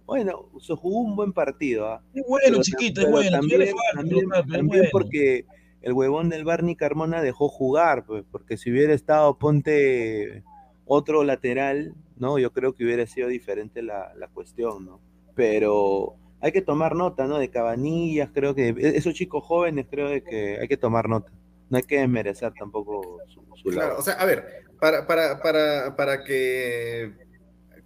Bueno, 0.07 0.49
se 0.61 0.75
jugó 0.75 1.01
un 1.01 1.17
buen 1.17 1.33
partido, 1.33 1.89
¿ah? 1.89 2.03
Es 2.15 2.25
bueno, 2.29 2.45
Pero 2.49 2.63
chiquito, 2.63 3.01
es 3.01 3.11
bueno. 3.11 3.31
También, 3.39 3.61
falta, 3.63 3.75
también- 3.95 4.29
pero- 4.29 4.41
también 4.43 4.67
bueno. 4.69 4.89
porque 4.93 5.45
el 5.83 5.93
huevón 5.93 6.29
del 6.29 6.45
Barney 6.45 6.77
Carmona 6.77 7.23
dejó 7.23 7.49
jugar, 7.49 8.05
pues, 8.07 8.25
porque 8.31 8.57
si 8.57 8.71
hubiera 8.71 8.95
estado, 8.95 9.37
ponte 9.39 10.45
otro 10.85 11.25
lateral, 11.25 11.95
¿no? 12.17 12.39
Yo 12.39 12.53
creo 12.53 12.73
que 12.75 12.85
hubiera 12.85 13.07
sido 13.07 13.29
diferente 13.29 13.83
la, 13.83 14.13
la 14.15 14.29
cuestión, 14.29 14.85
¿no? 14.87 15.01
Pero 15.35 16.15
hay 16.41 16.53
que 16.53 16.63
tomar 16.63 16.95
nota, 16.95 17.27
¿no? 17.27 17.39
De 17.39 17.51
Cabanillas, 17.51 18.31
creo 18.33 18.55
que 18.55 18.69
e- 18.69 18.97
esos 18.97 19.15
chicos 19.15 19.45
jóvenes, 19.45 19.87
creo 19.91 20.09
de 20.09 20.23
que 20.23 20.59
hay 20.61 20.69
que 20.69 20.77
tomar 20.77 21.09
nota. 21.09 21.33
No 21.69 21.77
hay 21.79 21.83
que 21.83 21.99
desmerecer 21.99 22.53
tampoco 22.57 23.19
su, 23.27 23.43
su 23.57 23.71
Claro, 23.71 23.89
lado. 23.89 23.99
o 23.99 24.03
sea, 24.03 24.15
a 24.15 24.25
ver, 24.25 24.47
para, 24.81 25.07
para, 25.07 25.41
para, 25.43 25.97
para 25.97 26.25
que. 26.25 27.13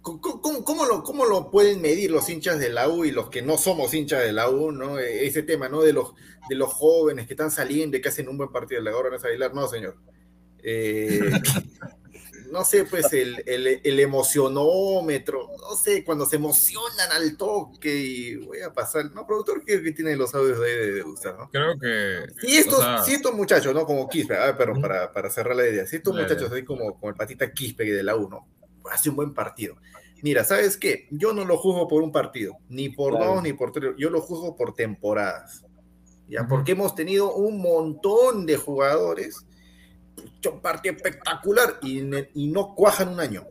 ¿Cómo, 0.01 0.63
cómo- 0.65 0.85
lo, 0.85 1.03
¿Cómo 1.03 1.25
lo 1.25 1.51
pueden 1.51 1.81
medir 1.81 2.09
los 2.11 2.27
hinchas 2.29 2.59
de 2.59 2.69
la 2.69 2.89
U 2.89 3.05
y 3.05 3.11
los 3.11 3.29
que 3.29 3.41
no 3.43 3.57
somos 3.57 3.93
hinchas 3.93 4.23
de 4.23 4.33
la 4.33 4.49
U, 4.49 4.71
¿no? 4.71 4.97
E- 4.99 5.27
Ese 5.27 5.43
tema, 5.43 5.69
¿no? 5.69 5.81
De 5.81 5.93
los, 5.93 6.13
de 6.49 6.55
los 6.55 6.73
jóvenes 6.73 7.27
que 7.27 7.33
están 7.33 7.51
saliendo 7.51 7.97
y 7.97 8.01
que 8.01 8.09
hacen 8.09 8.27
un 8.27 8.37
buen 8.37 8.51
partido. 8.51 8.81
La 8.81 8.95
hora 8.97 9.09
no 9.11 9.15
es 9.17 9.53
no, 9.53 9.67
señor. 9.67 9.95
Eh, 10.63 11.19
no 12.51 12.65
sé, 12.65 12.85
pues 12.85 13.11
el, 13.13 13.43
el, 13.47 13.81
el 13.83 13.99
emocionómetro, 13.99 15.49
no 15.57 15.75
sé, 15.75 16.03
cuando 16.03 16.25
se 16.25 16.35
emocionan 16.35 17.11
al 17.11 17.37
toque 17.37 17.95
y 17.95 18.35
voy 18.35 18.61
a 18.61 18.73
pasar. 18.73 19.11
No, 19.13 19.25
productor, 19.25 19.63
que, 19.63 19.81
que 19.81 19.91
tiene 19.91 20.15
los 20.15 20.33
audios 20.35 20.59
de, 20.59 20.67
de, 20.77 20.91
de 20.93 21.01
Gustavo, 21.01 21.37
¿no? 21.39 21.49
Creo 21.49 21.79
que. 21.79 22.25
Y 22.47 22.57
estos, 22.57 22.79
o 22.79 22.81
sea, 22.81 23.03
si 23.03 23.13
estos 23.13 23.33
muchachos, 23.33 23.73
¿no? 23.73 23.85
Como 23.85 24.07
Quispe, 24.09 24.35
a 24.35 24.47
ver, 24.47 24.57
perdón, 24.57 24.81
para, 24.81 25.11
para 25.11 25.29
cerrar 25.29 25.55
la 25.55 25.67
idea, 25.67 25.85
si 25.87 25.95
estos 25.97 26.15
muchachos 26.15 26.51
así 26.51 26.63
como, 26.63 26.93
como 26.93 27.09
el 27.09 27.15
patita 27.15 27.51
Quispe 27.51 27.85
de 27.85 28.03
la 28.03 28.15
1, 28.15 28.47
hace 28.91 29.09
un 29.09 29.15
buen 29.15 29.33
partido. 29.33 29.75
Mira, 30.23 30.43
¿sabes 30.43 30.77
qué? 30.77 31.07
Yo 31.09 31.33
no 31.33 31.45
lo 31.45 31.57
juzgo 31.57 31.87
por 31.87 32.03
un 32.03 32.11
partido, 32.11 32.57
ni 32.69 32.89
por 32.89 33.15
Claro. 33.15 33.35
dos, 33.35 33.43
ni 33.43 33.53
por 33.53 33.71
tres, 33.71 33.93
yo 33.97 34.09
lo 34.11 34.21
juzgo 34.21 34.55
por 34.55 34.75
temporadas. 34.75 35.63
¿ya? 36.27 36.47
Porque 36.47 36.73
hemos 36.73 36.93
tenido 36.93 37.33
un 37.33 37.59
montón 37.59 38.45
de 38.45 38.55
jugadores, 38.55 39.45
un 40.51 40.61
partido 40.61 40.95
espectacular, 40.95 41.79
y, 41.81 42.01
no 42.01 42.75
cuajan 42.75 43.09
un 43.09 43.19
año. 43.19 43.47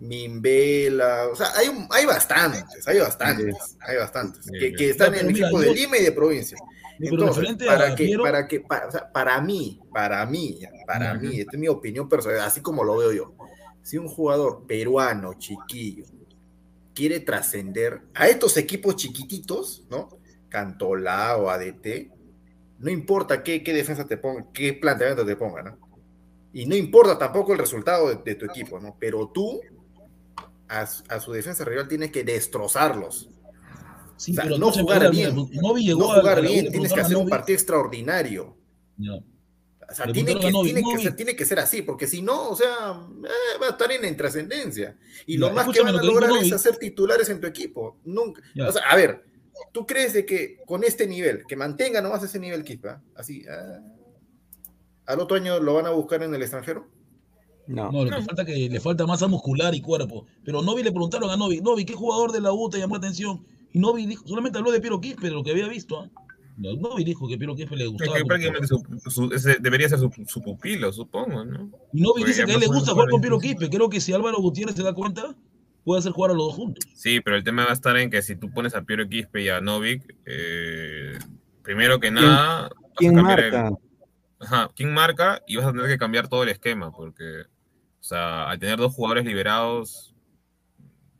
Mimbela, 0.00 1.28
o 1.32 1.34
sea, 1.34 1.48
hay, 1.56 1.68
un- 1.68 1.88
hay 1.90 2.06
bastantes, 2.06 2.86
hay 2.86 3.00
bastantes, 3.00 3.76
hay 3.80 3.96
bastantes, 3.96 4.46
Bien, 4.46 4.60
que, 4.60 4.66
bien. 4.66 4.76
que 4.76 4.90
están 4.90 5.14
en 5.14 5.26
mira, 5.26 5.46
equipos 5.48 5.62
de 5.62 5.74
Lima 5.74 5.98
y 5.98 6.04
de 6.04 6.12
provincia. 6.12 6.58
Entonces, 7.00 7.56
para 7.66 7.92
a 7.92 7.94
que, 7.94 8.04
Piero, 8.04 8.22
para 8.22 8.46
que, 8.46 8.60
para, 8.60 8.86
o 8.88 8.90
sea, 8.90 9.10
para 9.10 9.40
mí, 9.40 9.80
para 9.92 10.24
mí, 10.26 10.60
para 10.86 11.14
mí, 11.14 11.40
esta 11.40 11.52
es 11.52 11.58
mi 11.58 11.68
opinión 11.68 12.08
personal, 12.08 12.40
así 12.40 12.60
como 12.60 12.84
lo 12.84 12.96
veo 12.96 13.12
yo. 13.12 13.34
Si 13.82 13.98
un 13.98 14.08
jugador 14.08 14.66
peruano, 14.66 15.34
chiquillo, 15.34 16.04
quiere 16.94 17.20
trascender 17.20 18.02
a 18.14 18.28
estos 18.28 18.56
equipos 18.56 18.96
chiquititos, 18.96 19.84
¿no? 19.90 20.08
Cantolao, 20.48 21.50
ADT, 21.50 22.10
no 22.78 22.90
importa 22.90 23.42
qué, 23.42 23.62
qué 23.62 23.72
defensa 23.72 24.04
te 24.04 24.16
ponga, 24.16 24.46
qué 24.52 24.72
planteamiento 24.74 25.24
te 25.24 25.36
ponga, 25.36 25.62
¿no? 25.62 25.78
Y 26.52 26.66
no 26.66 26.74
importa 26.74 27.18
tampoco 27.18 27.52
el 27.52 27.58
resultado 27.58 28.08
de, 28.08 28.16
de 28.24 28.34
tu 28.34 28.46
equipo, 28.46 28.80
¿no? 28.80 28.96
Pero 28.98 29.28
tú, 29.28 29.60
a, 30.68 30.86
su- 30.86 31.04
a 31.08 31.20
su 31.20 31.32
defensa 31.32 31.64
rival, 31.64 31.88
tienes 31.88 32.10
que 32.10 32.24
destrozarlos. 32.24 33.28
sí, 34.16 34.32
o 34.32 34.34
sea, 34.34 34.44
pero 34.44 34.58
no 34.58 34.70
jugar 34.72 35.10
bien, 35.10 35.34
llegó 35.76 36.00
No 36.00 36.12
a- 36.12 36.16
a 36.16 36.20
jugar 36.20 36.42
la 36.42 36.48
U, 36.48 36.52
bien, 36.52 36.70
tienes 36.70 36.92
que 36.92 37.00
a 37.00 37.04
hacer 37.04 37.16
un 37.16 37.28
partido 37.28 37.54
extraordinario. 37.56 38.56
ya. 38.96 39.12
O 39.90 39.94
sea, 39.94 40.12
tiene 40.12 40.38
que, 40.38 40.48
a 40.48 40.50
Novi, 40.50 40.72
tiene, 40.74 40.82
que 40.92 41.02
ser, 41.02 41.16
tiene 41.16 41.34
que 41.34 41.46
ser 41.46 41.58
así, 41.60 41.80
porque 41.80 42.06
si 42.06 42.20
no, 42.20 42.50
o 42.50 42.54
sea, 42.56 42.66
eh, 43.24 43.58
va 43.62 43.68
a 43.68 43.70
estar 43.70 43.90
en 43.90 44.02
la 44.02 44.08
intrascendencia. 44.08 44.98
Y 45.24 45.34
Ya, 45.38 45.40
lo 45.40 45.50
más 45.52 45.66
que 45.70 45.80
van 45.80 45.96
a 45.96 46.02
lograr 46.02 46.30
es 46.42 46.52
hacer 46.52 46.76
titulares 46.76 47.30
en 47.30 47.40
tu 47.40 47.46
equipo. 47.46 47.96
Nunca. 48.04 48.42
O 48.68 48.70
sea, 48.72 48.82
a 48.82 48.94
ver, 48.96 49.24
¿tú 49.72 49.86
crees 49.86 50.12
de 50.12 50.26
que 50.26 50.58
con 50.66 50.84
este 50.84 51.06
nivel, 51.06 51.44
que 51.48 51.56
mantenga 51.56 52.02
nomás 52.02 52.22
ese 52.22 52.38
nivel 52.38 52.64
Kispa, 52.64 53.00
así, 53.14 53.46
ah, 53.48 53.80
al 55.08 55.20
otro 55.20 55.36
año 55.36 55.58
lo 55.58 55.74
van 55.74 55.86
a 55.86 55.90
buscar 55.90 56.22
en 56.22 56.32
el 56.34 56.42
extranjero? 56.42 56.86
No. 57.66 57.90
No, 57.92 58.04
lo 58.04 58.10
que 58.16 58.22
falta 58.22 58.42
es 58.42 58.48
que 58.48 58.68
le 58.70 58.80
falta 58.80 59.06
masa 59.06 59.26
muscular 59.26 59.74
y 59.74 59.80
cuerpo. 59.80 60.24
Pero 60.44 60.62
Novi 60.62 60.82
le 60.82 60.90
preguntaron 60.90 61.28
a 61.30 61.36
Novi, 61.36 61.60
Novi, 61.60 61.84
¿qué 61.84 61.92
jugador 61.94 62.32
de 62.32 62.40
la 62.40 62.52
U 62.52 62.70
te 62.70 62.78
llamó 62.78 62.94
la 62.94 62.98
atención? 63.00 63.44
Y 63.72 63.78
Novi 63.78 64.06
dijo, 64.06 64.26
solamente 64.26 64.58
habló 64.58 64.70
de 64.70 64.80
Piero 64.80 65.00
Quispe, 65.00 65.26
de 65.26 65.32
lo 65.34 65.42
que 65.42 65.50
había 65.50 65.68
visto. 65.68 66.00
¿ah? 66.00 66.08
No, 66.56 66.72
Novi 66.76 67.04
dijo 67.04 67.28
que 67.28 67.36
Piero 67.36 67.54
Quispe 67.54 67.76
le 67.76 67.84
Es 67.84 67.90
gustaba. 67.90 68.14
que 68.14 68.20
como 68.22 68.28
prácticamente 68.28 68.66
su- 68.68 69.10
su- 69.10 69.34
ese 69.34 69.58
debería 69.60 69.88
ser 69.88 69.98
su, 69.98 70.10
su 70.26 70.40
pupilo, 70.40 70.92
supongo, 70.92 71.44
¿no? 71.44 71.70
Y 71.92 72.00
Novi 72.00 72.20
Porque 72.22 72.24
dice 72.26 72.44
que 72.46 72.52
a 72.52 72.54
él 72.54 72.60
le 72.60 72.66
gusta 72.68 72.92
jugar 72.92 73.10
con 73.10 73.20
Piero. 73.20 73.38
Quispe. 73.38 73.68
Creo 73.68 73.90
que 73.90 74.00
si 74.00 74.12
Álvaro 74.14 74.38
Gutiérrez 74.38 74.74
se 74.74 74.82
da 74.82 74.94
cuenta, 74.94 75.36
puede 75.84 75.98
hacer 76.00 76.12
jugar 76.12 76.30
a 76.30 76.34
los 76.34 76.46
dos 76.46 76.54
juntos. 76.56 76.84
Sí, 76.94 77.20
pero 77.20 77.36
el 77.36 77.44
tema 77.44 77.64
va 77.64 77.70
a 77.70 77.74
estar 77.74 77.96
en 77.98 78.10
que 78.10 78.22
si 78.22 78.34
tú 78.34 78.50
pones 78.50 78.74
a 78.74 78.82
Piero 78.82 79.06
Quispe 79.08 79.42
y 79.42 79.50
a 79.50 79.60
Novik, 79.60 80.02
eh, 80.24 81.18
primero 81.62 82.00
que 82.00 82.10
nada, 82.10 82.70
¿Quién 82.96 83.16
el- 83.18 83.22
marca? 83.24 83.70
Ajá, 84.40 84.70
¿quién 84.74 84.92
marca? 84.94 85.42
Y 85.46 85.56
vas 85.56 85.66
a 85.66 85.72
tener 85.72 85.86
que 85.88 85.98
cambiar 85.98 86.28
todo 86.28 86.42
el 86.44 86.48
esquema, 86.50 86.92
porque, 86.92 87.42
o 88.00 88.02
sea, 88.02 88.48
al 88.48 88.58
tener 88.58 88.78
dos 88.78 88.94
jugadores 88.94 89.24
liberados, 89.24 90.14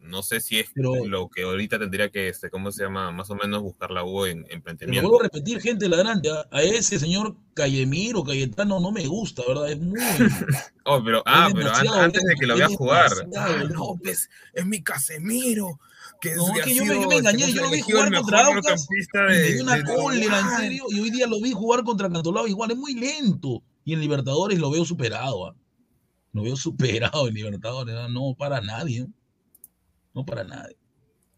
no 0.00 0.22
sé 0.22 0.40
si 0.40 0.58
es 0.60 0.70
Pero- 0.74 1.04
lo 1.04 1.28
que 1.28 1.42
ahorita 1.42 1.78
tendría 1.78 2.08
que, 2.08 2.28
este, 2.28 2.48
¿cómo 2.48 2.70
se 2.72 2.84
llama? 2.84 3.10
Más 3.10 3.28
o 3.30 3.34
menos 3.34 3.60
buscar 3.62 3.90
la 3.90 4.04
U 4.04 4.24
en, 4.24 4.38
en 4.38 4.46
Pero 4.48 4.62
planteamiento. 4.62 5.08
vuelvo 5.08 5.20
a 5.20 5.24
repetir, 5.24 5.60
gente 5.60 5.88
ladrante, 5.88 6.30
¿ah? 6.30 6.46
a 6.50 6.62
ese 6.62 6.98
señor 6.98 7.34
Cayemiro, 7.54 8.22
Cayetano, 8.24 8.80
no 8.80 8.90
me 8.92 9.06
gusta, 9.06 9.42
¿verdad? 9.46 9.70
Es 9.70 9.80
muy... 9.80 9.98
Oh, 10.90 11.02
pero, 11.04 11.22
ah, 11.26 11.50
pero 11.52 11.70
an- 11.74 11.86
antes 11.88 12.22
de 12.24 12.34
que 12.36 12.46
lo 12.46 12.56
veas 12.56 12.74
jugar. 12.74 13.10
Ah, 13.36 13.58
pues, 14.02 14.30
es 14.54 14.64
mi 14.64 14.82
Casemiro. 14.82 15.78
Que 16.20 16.34
No, 16.34 16.52
es 16.56 16.64
que 16.64 16.74
yo 16.74 16.84
me- 16.84 17.00
yo 17.00 17.08
me 17.08 17.16
engañé, 17.16 17.42
¿cómo 17.44 17.52
se 17.52 17.54
yo 17.58 17.62
lo 17.62 17.70
vi 17.70 17.80
jugar 17.80 18.12
contra 18.12 18.46
Aucas 18.46 18.88
Y 18.90 19.54
de- 19.54 19.62
una 19.62 19.76
de 19.76 19.84
cólera, 19.84 20.40
en 20.40 20.48
serio, 20.56 20.84
y 20.90 20.98
hoy 21.00 21.10
día 21.10 21.26
lo 21.28 21.40
vi 21.40 21.52
jugar 21.52 21.84
contra 21.84 22.10
Cantolao 22.10 22.46
igual, 22.48 22.72
es 22.72 22.76
muy 22.76 22.94
lento. 22.94 23.62
Y 23.84 23.94
en 23.94 24.00
Libertadores 24.00 24.58
lo 24.58 24.70
veo 24.70 24.84
superado, 24.84 25.46
¿ah? 25.46 25.54
Lo 26.32 26.42
veo 26.42 26.56
superado 26.56 27.28
en 27.28 27.34
Libertadores, 27.34 27.94
¿ah? 27.96 28.08
no 28.08 28.34
para 28.36 28.60
nadie. 28.60 29.02
¿eh? 29.02 29.06
No 30.14 30.24
para 30.26 30.42
nadie. 30.44 30.76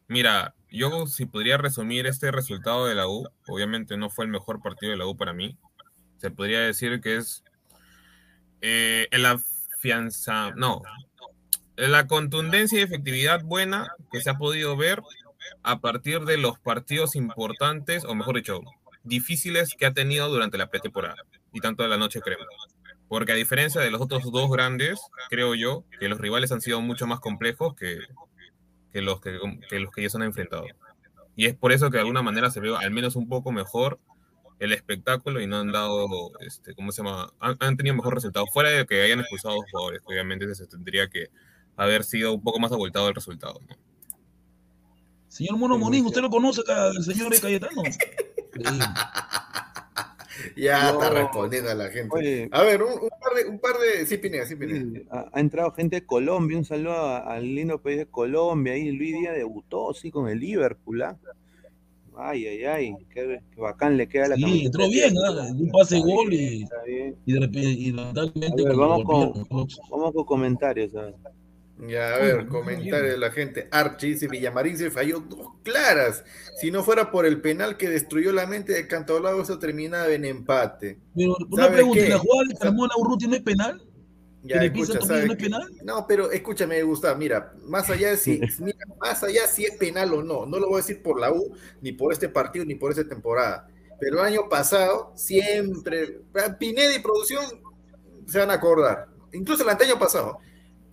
Mira, 0.08 0.54
yo 0.70 1.06
si 1.06 1.26
podría 1.26 1.58
resumir 1.58 2.06
este 2.06 2.30
resultado 2.32 2.86
de 2.86 2.94
la 2.94 3.06
U, 3.06 3.28
obviamente 3.48 3.96
no 3.96 4.08
fue 4.10 4.24
el 4.24 4.30
mejor 4.30 4.60
partido 4.62 4.92
de 4.92 4.98
la 4.98 5.06
U 5.06 5.16
para 5.16 5.32
mí. 5.32 5.56
Se 6.16 6.30
podría 6.30 6.60
decir 6.60 7.00
que 7.00 7.16
es 7.18 7.44
eh, 8.62 9.06
el 9.10 9.24
afianza, 9.26 10.50
no, 10.56 10.82
la 11.88 12.06
contundencia 12.06 12.78
y 12.78 12.82
efectividad 12.82 13.42
buena 13.42 13.88
que 14.12 14.20
se 14.20 14.30
ha 14.30 14.34
podido 14.34 14.76
ver 14.76 15.02
a 15.62 15.80
partir 15.80 16.20
de 16.20 16.36
los 16.36 16.58
partidos 16.58 17.16
importantes, 17.16 18.04
o 18.04 18.14
mejor 18.14 18.36
dicho, 18.36 18.60
difíciles 19.02 19.74
que 19.78 19.86
ha 19.86 19.92
tenido 19.92 20.28
durante 20.28 20.58
la 20.58 20.68
pretemporada 20.68 21.16
y 21.52 21.60
tanto 21.60 21.82
de 21.82 21.88
la 21.88 21.96
noche 21.96 22.20
crema. 22.20 22.44
Porque 23.08 23.32
a 23.32 23.36
diferencia 23.36 23.80
de 23.80 23.90
los 23.90 24.00
otros 24.00 24.30
dos 24.30 24.50
grandes, 24.50 25.00
creo 25.30 25.54
yo 25.54 25.84
que 25.98 26.08
los 26.08 26.20
rivales 26.20 26.52
han 26.52 26.60
sido 26.60 26.80
mucho 26.80 27.06
más 27.06 27.20
complejos 27.20 27.74
que, 27.74 27.98
que 28.92 29.02
los 29.02 29.20
que, 29.20 29.38
que 29.68 29.80
los 29.80 29.90
que 29.90 30.02
ellos 30.02 30.14
han 30.14 30.22
enfrentado. 30.22 30.64
Y 31.34 31.46
es 31.46 31.56
por 31.56 31.72
eso 31.72 31.90
que 31.90 31.96
de 31.96 32.02
alguna 32.02 32.22
manera 32.22 32.50
se 32.50 32.60
ve 32.60 32.74
al 32.76 32.90
menos 32.90 33.16
un 33.16 33.28
poco 33.28 33.50
mejor 33.50 33.98
el 34.58 34.72
espectáculo 34.72 35.40
y 35.40 35.46
no 35.46 35.56
han 35.56 35.72
dado, 35.72 36.06
este, 36.40 36.74
¿cómo 36.74 36.92
se 36.92 37.02
llama? 37.02 37.32
Han, 37.40 37.56
han 37.60 37.76
tenido 37.76 37.96
mejor 37.96 38.14
resultado. 38.14 38.46
Fuera 38.52 38.70
de 38.70 38.84
que 38.84 39.02
hayan 39.02 39.20
expulsado 39.20 39.54
a 39.54 39.56
dos 39.56 39.64
jugadores, 39.72 40.02
obviamente 40.04 40.54
se 40.54 40.66
tendría 40.66 41.08
que 41.08 41.30
haber 41.76 42.04
sido 42.04 42.35
un 42.35 42.42
poco 42.42 42.59
más 42.59 42.72
abultado 42.72 43.09
el 43.09 43.14
resultado. 43.14 43.61
¿no? 43.68 43.76
Señor 45.28 45.56
Mono 45.59 45.78
Monín, 45.78 46.04
¿usted 46.06 46.20
lo 46.22 46.30
conoce, 46.30 46.61
acá, 46.62 46.88
el 46.88 47.02
señor 47.04 47.33
Cayetano? 47.40 47.83
Ya 50.56 50.92
No. 50.92 51.02
está 51.02 51.11
respondiendo 51.11 51.70
a 51.70 51.74
la 51.74 51.88
gente. 51.90 52.09
Oye, 52.16 52.48
A 52.50 52.62
ver, 52.62 52.83
un, 52.83 52.92
un 52.92 53.09
par 53.20 53.35
de, 53.37 53.48
un 53.50 53.59
par 53.59 53.72
de. 53.78 54.06
Sí, 54.06 54.16
Pineda, 54.16 54.46
sí, 54.46 54.56
Pineda. 54.56 55.00
Ha, 55.11 55.26
ha 55.35 55.40
entrado 55.40 55.70
gente 55.72 55.96
de 55.96 56.06
Colombia, 56.06 56.56
un 56.56 56.64
saludo 56.64 56.94
al 56.96 57.54
lindo 57.54 57.80
país 57.80 57.98
de 57.98 58.06
Colombia, 58.06 58.72
ahí 58.72 58.90
Luis 58.90 59.12
Díaz 59.18 59.35
debutó, 59.35 59.92
sí, 59.92 60.11
con 60.11 60.28
el 60.28 60.38
Liverpool, 60.40 61.02
¿ah? 61.02 61.16
Ay, 62.16 62.46
ay, 62.46 62.64
ay, 62.64 62.94
qué, 63.12 63.40
qué 63.54 63.61
bacán 63.61 63.96
le 63.96 64.09
queda 64.09 64.28
la 64.28 64.37
Sí, 64.37 64.42
camiseta 64.42 64.66
entró 64.66 64.88
bien, 64.88 65.14
¿ah? 65.18 65.46
Un 65.54 65.70
pase 65.70 65.96
Está 65.98 66.09
gol 66.09 66.28
bien, 66.28 66.68
y-. 66.87 67.14
Y, 67.26 67.33
de 67.35 67.40
repente, 67.40 67.70
y 67.70 67.98
A 67.98 68.12
ver, 68.12 68.76
vamos 68.76 69.04
con- 69.04 69.46
Vamos 69.90 70.12
con 70.14 70.24
comentarios, 70.24 70.94
a 70.96 71.02
ver. 71.02 71.14
Ya, 71.86 72.14
a 72.14 72.18
ver, 72.18 72.46
comentario 72.46 73.10
de 73.10 73.18
la 73.18 73.30
gente. 73.30 73.68
Archie 73.70 74.10
dice, 74.10 74.28
Villamarín 74.28 74.76
se 74.76 74.90
falló 74.90 75.20
dos 75.20 75.48
claras. 75.62 76.24
Si 76.60 76.70
no 76.70 76.82
fuera 76.82 77.10
por 77.10 77.24
el 77.24 77.40
penal 77.40 77.76
que 77.76 77.88
destruyó 77.88 78.32
la 78.32 78.46
mente 78.46 78.72
de 78.72 78.86
Cantolao, 78.86 79.40
eso 79.40 79.58
terminaba 79.58 80.08
en 80.08 80.26
empate. 80.26 80.98
Pero 81.16 81.36
una 81.50 81.64
¿Sabe 81.64 81.76
pregunta, 81.76 82.02
qué? 82.02 82.08
¿la 82.10 82.18
jugada 82.18 82.48
de 82.48 82.54
Carmona 82.56 82.94
Urruti 82.98 83.26
no 83.28 83.36
es 83.36 83.42
penal? 83.42 83.82
Ya, 84.42 84.54
¿Que 84.56 84.60
le 84.60 84.70
pisa 84.70 84.92
escucha, 84.92 84.98
a 84.98 85.00
Tomiño 85.00 85.14
¿sabe 85.14 85.26
no 85.26 85.32
es 85.32 85.38
penal? 85.38 85.70
No, 85.84 86.06
pero 86.06 86.30
escúchame, 86.30 86.82
Gustavo, 86.82 87.18
mira, 87.18 87.54
más 87.64 87.88
allá 87.88 88.10
de 88.10 88.16
si, 88.16 88.40
mira, 88.58 88.78
más 88.98 89.22
allá 89.22 89.46
si 89.46 89.64
es 89.64 89.76
penal 89.76 90.12
o 90.12 90.22
no, 90.22 90.46
no 90.46 90.58
lo 90.58 90.66
voy 90.66 90.74
a 90.74 90.82
decir 90.82 91.02
por 91.02 91.18
la 91.18 91.32
U, 91.32 91.54
ni 91.80 91.92
por 91.92 92.12
este 92.12 92.28
partido, 92.28 92.64
ni 92.64 92.74
por 92.74 92.90
esta 92.90 93.08
temporada. 93.08 93.68
Pero 93.98 94.18
el 94.18 94.24
año 94.24 94.48
pasado, 94.48 95.12
siempre, 95.14 96.20
Pineda 96.58 96.94
y 96.94 97.00
producción 97.00 97.44
se 98.26 98.38
van 98.38 98.50
a 98.50 98.54
acordar. 98.54 99.08
Incluso 99.32 99.62
el 99.62 99.68
año 99.68 99.98
pasado, 99.98 100.38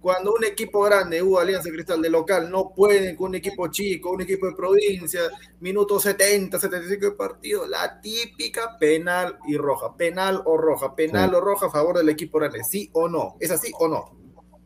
cuando 0.01 0.33
un 0.33 0.43
equipo 0.43 0.81
grande, 0.83 1.21
U 1.21 1.37
Alianza 1.39 1.69
Cristal 1.69 2.01
de 2.01 2.09
local, 2.09 2.49
no 2.51 2.73
pueden 2.73 3.15
con 3.15 3.29
un 3.29 3.35
equipo 3.35 3.67
chico, 3.67 4.11
un 4.11 4.21
equipo 4.21 4.45
de 4.45 4.53
provincia, 4.55 5.21
minutos 5.59 6.03
70, 6.03 6.59
75 6.59 7.05
de 7.05 7.11
partido, 7.13 7.65
la 7.67 7.99
típica 7.99 8.77
penal 8.79 9.37
y 9.47 9.57
roja, 9.57 9.95
penal 9.97 10.41
o 10.45 10.57
roja, 10.57 10.95
penal 10.95 11.29
Sí. 11.31 11.35
o 11.35 11.41
roja 11.41 11.65
a 11.65 11.71
favor 11.71 11.97
del 11.97 12.09
equipo 12.09 12.37
grande, 12.39 12.63
sí 12.63 12.89
o 12.93 13.09
no, 13.09 13.35
es 13.39 13.51
así 13.51 13.71
o 13.79 13.87
no. 13.87 14.15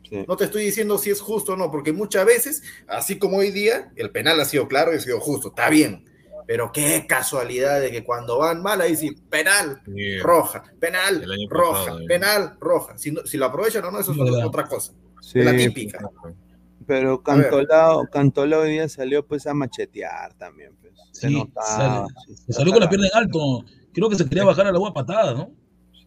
Sí. 0.08 0.24
No 0.28 0.36
te 0.36 0.44
estoy 0.44 0.64
diciendo 0.64 0.98
si 0.98 1.10
es 1.10 1.20
justo 1.20 1.54
o 1.54 1.56
no, 1.56 1.70
porque 1.70 1.92
muchas 1.92 2.26
veces, 2.26 2.62
así 2.86 3.18
como 3.18 3.38
hoy 3.38 3.50
día, 3.50 3.90
el 3.96 4.10
penal 4.10 4.38
ha 4.40 4.44
sido 4.44 4.68
claro 4.68 4.92
y 4.92 4.96
ha 4.96 5.00
sido 5.00 5.18
justo, 5.20 5.48
está 5.48 5.70
bien. 5.70 6.04
Pero 6.46 6.70
qué 6.72 7.06
casualidad 7.08 7.80
de 7.80 7.90
que 7.92 8.04
cuando 8.04 8.36
van 8.38 8.62
mal 8.62 8.80
ahí 8.80 8.96
sí, 8.96 9.12
penal, 9.30 9.80
roja, 10.22 10.64
penal, 10.80 11.24
roja, 11.48 11.78
pasado, 11.84 12.00
eh. 12.00 12.04
penal, 12.08 12.56
roja. 12.60 12.98
Si, 12.98 13.12
no- 13.12 13.24
si 13.24 13.38
lo 13.38 13.46
aprovechan 13.46 13.84
o 13.84 13.90
no, 13.92 14.00
eso 14.00 14.12
es 14.12 14.44
otra 14.44 14.66
cosa. 14.66 14.92
Sí, 15.22 15.38
la 15.40 15.56
típica. 15.56 15.98
pero 16.86 17.22
A 17.26 17.36
ver. 17.36 17.44
Cantolao, 17.48 18.06
Cantolao 18.10 18.62
hoy 18.62 18.72
día 18.72 18.88
salió 18.88 19.24
pues 19.26 19.46
a 19.46 19.54
machetear 19.54 20.34
también. 20.34 20.74
Pues. 20.80 20.92
Se 21.12 21.28
Sí, 21.28 21.34
notaba. 21.34 22.06
sale- 22.06 22.06
sí, 22.26 22.34
Se 22.46 22.52
salió 22.52 22.72
con 22.72 22.80
la 22.82 22.88
pierna 22.88 23.06
en 23.06 23.16
alto. 23.18 23.64
Creo 23.94 24.08
que 24.10 24.16
se 24.16 24.28
quería 24.28 24.44
bajar 24.44 24.66
a 24.66 24.72
la 24.72 24.76
agua 24.78 24.92
patada, 24.92 25.32
¿no? 25.34 25.52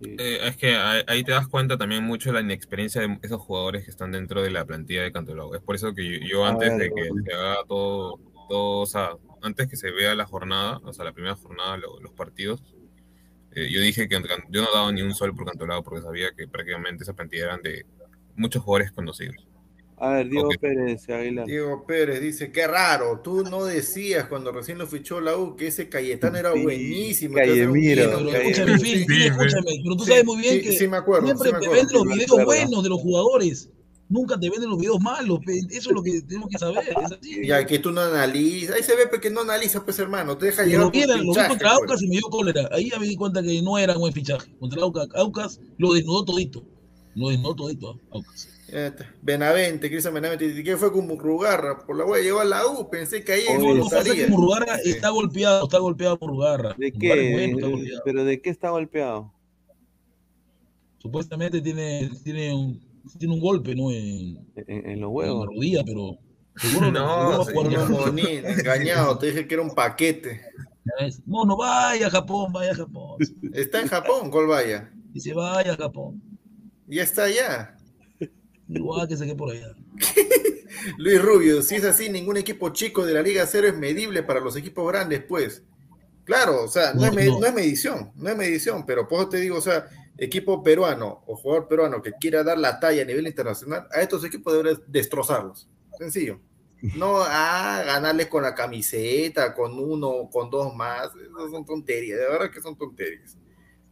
Sí. 0.01 0.15
Eh, 0.19 0.39
es 0.43 0.58
que 0.58 0.75
ahí, 0.75 1.01
ahí 1.08 1.23
te 1.23 1.32
das 1.32 1.47
cuenta 1.47 1.78
también 1.78 2.04
mucho 2.04 2.30
de 2.30 2.34
la 2.34 2.41
inexperiencia 2.41 2.99
de 3.01 3.17
esos 3.21 3.39
jugadores 3.39 3.86
que 3.86 3.91
están 3.91 4.12
dentro 4.12 4.43
de 4.43 4.51
la 4.51 4.65
plantilla 4.65 5.04
de 5.04 5.12
Cantolao. 5.13 5.56
Es 5.56 5.62
por 5.62 5.75
eso 5.75 5.93
que 5.93 6.19
yo, 6.28 6.45
antes 6.45 6.69
ver, 6.78 6.80
de 6.80 6.89
que 6.89 7.10
se 7.25 7.34
haga 7.34 7.56
todo, 7.67 8.19
todo, 8.49 8.82
o 8.82 8.86
sea, 8.86 9.12
antes 9.41 9.67
que 9.69 9.78
se 9.78 9.91
vea 9.91 10.13
la 10.13 10.25
jornada, 10.25 10.82
o 10.84 10.91
sea, 10.91 11.06
la 11.06 11.13
primera 11.13 11.36
jornada, 11.36 11.78
lo- 11.78 11.99
los 12.01 12.12
partidos, 12.12 12.62
eh, 13.51 13.69
yo 13.71 13.80
dije 13.80 14.10
que 14.10 14.21
yo 14.49 14.62
no 14.62 14.67
daba 14.73 14.91
ni 14.91 15.01
un 15.01 15.13
sol 15.15 15.34
por 15.34 15.45
Cantolao 15.45 15.82
porque 15.84 16.01
sabía 16.01 16.34
que 16.36 16.45
prácticamente 16.47 17.04
esa 17.04 17.13
plantilla 17.13 17.45
eran 17.45 17.62
de 17.62 17.86
muchos 18.36 18.63
jugadores 18.63 18.91
conocidos. 18.91 19.36
A 19.98 20.10
ver, 20.10 20.30
Diego 20.30 20.48
Ok. 20.50 20.56
Pérez, 20.60 21.10
Aguilar. 21.10 21.45
Diego 21.45 21.86
Pérez 21.88 22.19
dice, 22.21 22.52
qué 22.52 22.67
raro, 22.67 23.21
tú 23.24 23.43
no 23.43 23.63
decías 23.63 24.26
cuando 24.28 24.52
recién 24.52 24.78
lo 24.78 24.88
fichó 24.88 25.21
la 25.21 25.38
U 25.38 25.56
que 25.56 25.67
ese 25.67 25.88
Cayetano 25.88 26.38
era 26.38 26.52
Sí, 26.54 26.63
buenísimo. 26.63 27.36
que 27.36 27.41
Callemiro, 27.41 28.02
que- 28.04 28.12
Callemiro. 28.12 28.38
escúchame, 28.38 28.80
Phil, 28.80 28.98
Sí, 29.00 29.06
Phil, 29.06 29.17
sí. 29.21 29.28
escúchame. 29.28 29.71
Pero 29.84 29.95
tú 29.95 30.04
Sí, 30.04 30.10
sabes 30.12 30.26
muy 30.26 30.41
bien 30.41 30.56
sí, 30.56 30.62
que 30.63 30.71
sí 30.74 30.88
me 30.89 30.98
acuerdo, 30.98 31.28
siempre 31.28 31.48
sí 31.50 31.54
me 31.56 31.60
te 31.62 31.69
venden 31.69 31.93
los 31.93 32.04
videos 32.04 32.30
acuerdo. 32.32 32.45
buenos 32.45 32.84
de 32.84 32.89
los 32.89 33.00
jugadores. 33.02 33.69
Nunca 34.10 34.38
te 34.39 34.50
venden 34.52 34.69
los 34.69 34.78
videos 34.80 35.00
malos. 35.02 35.39
Eso 35.48 35.89
es 35.89 35.95
lo 35.95 36.04
que 36.04 36.21
tenemos 36.21 36.50
que 36.50 36.58
saber. 36.60 36.84
Es 36.89 37.12
así. 37.13 37.48
Ya 37.48 37.65
que 37.65 37.80
tú 37.80 37.91
no 37.91 38.02
analizas, 38.02 38.76
ahí 38.76 38.84
se 38.84 38.95
ve 38.98 39.08
pues, 39.08 39.19
que 39.21 39.32
no 39.32 39.41
analizas, 39.41 39.82
pues 39.84 39.98
hermano, 39.98 40.38
te 40.38 40.48
deja 40.48 40.58
Pero 40.63 40.69
llevar 40.69 40.86
lo 40.86 40.91
vi, 40.91 41.02
por 41.08 41.17
lo 41.26 41.34
fichaje, 41.34 41.50
contra 41.50 41.69
pues. 41.69 41.80
Aucas 41.82 42.02
y 42.04 42.08
me 42.08 42.12
dio 42.17 42.21
cólera. 42.30 42.69
Ahí 42.74 42.89
ya 42.91 43.00
me 43.00 43.08
di 43.08 43.15
cuenta 43.15 43.41
que 43.41 43.62
no 43.63 43.78
era 43.80 43.93
un 43.93 44.02
buen 44.02 44.13
fichaje. 44.13 44.54
Contra 44.60 44.82
Aucas, 44.84 45.08
Aucas 45.15 45.60
lo 45.78 45.93
desnudó 45.93 46.24
todito. 46.26 46.63
Lo 47.15 47.30
desnudó 47.30 47.56
todito. 47.56 47.99
Benavente, 49.21 49.89
Cristian 49.89 50.13
Benavente, 50.13 50.63
¿qué 50.63 50.75
fue 50.78 50.91
con 50.91 51.08
Murrugarra? 51.08 51.86
Por 51.86 51.97
la 51.97 52.06
wea 52.06 52.21
llegó 52.21 52.39
a 52.41 52.45
la 52.45 52.65
U, 52.67 52.89
pensé 52.89 53.23
que 53.23 53.34
ahí 53.34 53.43
Oye, 53.58 53.75
No, 53.75 53.84
pasa 53.89 54.13
que 54.13 54.28
Murrugarra 54.28 54.78
Sí. 54.80 54.89
está 54.91 55.10
golpeado, 55.10 55.63
está 55.65 55.78
golpeado 55.80 56.17
Murrugarra. 56.19 56.75
¿De 56.78 56.91
Murrugarra 56.91 57.21
qué? 57.21 57.32
bueno, 57.32 57.58
está 57.58 57.67
golpeado. 57.69 58.01
¿Pero 58.06 58.23
de 58.25 58.41
qué 58.41 58.49
está 58.49 58.69
golpeado? 58.71 59.34
Supuestamente 60.97 61.62
tiene, 61.62 62.10
tiene, 62.23 62.54
un, 62.54 62.82
tiene 63.19 63.34
un 63.34 63.39
golpe, 63.39 63.75
¿no? 63.75 63.91
En, 63.91 64.38
En, 64.56 64.65
en 64.67 64.82
los 64.84 64.86
en 64.93 64.99
la 65.01 65.08
huevos. 65.08 65.45
rodilla, 65.47 65.84
pero 65.86 66.17
seguro 66.58 66.91
No, 66.91 67.45
No, 67.45 67.69
ya. 67.71 67.86
Monín, 67.86 68.45
engañado, 68.45 69.17
te 69.19 69.28
dije 69.28 69.47
que 69.47 69.54
era 69.54 69.63
un 69.63 69.73
paquete. 69.75 70.41
No, 71.25 71.45
no 71.45 71.58
vaya 71.58 72.08
a 72.08 72.10
Japón, 72.10 72.51
vaya 72.51 72.71
a 72.71 72.75
Japón. 72.75 73.17
Está 73.54 73.82
en 73.82 73.88
Japón, 73.88 74.30
¿cuál 74.32 74.47
vaya? 74.47 74.91
Dice, 75.13 75.34
vaya 75.34 75.73
a 75.73 75.78
Japón. 75.78 76.21
Ya 76.88 77.04
está 77.04 77.24
allá. 77.24 77.78
Igual 78.67 79.08
que 79.08 79.17
se 79.17 79.26
quede 79.26 79.36
por 79.36 79.52
allá. 79.52 79.76
Luis 80.98 81.21
Rubio, 81.21 81.62
si 81.62 81.76
es 81.76 81.84
así, 81.84 82.10
ningún 82.10 82.38
equipo 82.38 82.69
chico 82.69 83.06
de 83.06 83.13
la 83.13 83.21
Liga 83.21 83.45
Cero 83.45 83.67
es 83.67 83.78
medible 83.78 84.24
para 84.24 84.39
los 84.39 84.56
equipos 84.56 84.88
grandes, 84.91 85.24
pues. 85.24 85.63
Claro, 86.24 86.63
o 86.63 86.67
sea, 86.67 86.93
no, 86.93 87.12
No, 87.12 87.19
es, 87.19 87.28
no. 87.28 87.39
no 87.39 87.45
es 87.45 87.54
medición, 87.54 88.12
no 88.15 88.30
es 88.30 88.38
medición, 88.38 88.86
pero 88.86 89.08
por 89.08 89.19
eso 89.19 89.30
te 89.30 89.38
digo, 89.38 89.58
o 89.58 89.62
sea, 89.62 89.88
equipo 90.17 90.63
peruano 90.63 91.24
o 91.28 91.36
jugador 91.36 91.67
peruano 91.67 92.02
que 92.02 92.13
quiera 92.13 92.43
dar 92.43 92.58
la 92.58 92.80
talla 92.80 93.04
a 93.04 93.06
nivel 93.06 93.28
internacional, 93.28 93.88
a 93.91 94.02
estos 94.02 94.24
equipos 94.24 94.54
deberías 94.54 94.82
destrozarlos. 94.88 95.67
Sencillo. 95.98 96.39
No 96.95 97.17
a 97.21 97.84
ganarles 97.84 98.28
con 98.28 98.43
la 98.43 98.54
camiseta, 98.54 99.54
con 99.54 99.80
uno, 99.80 100.30
con 100.32 100.50
dos 100.50 100.76
más. 100.76 101.10
Esas 101.15 101.52
son 101.52 101.65
tonterías, 101.65 102.19
de 102.19 102.26
verdad 102.28 102.52
que 102.52 102.62
son 102.62 102.78
tonterías. 102.78 103.38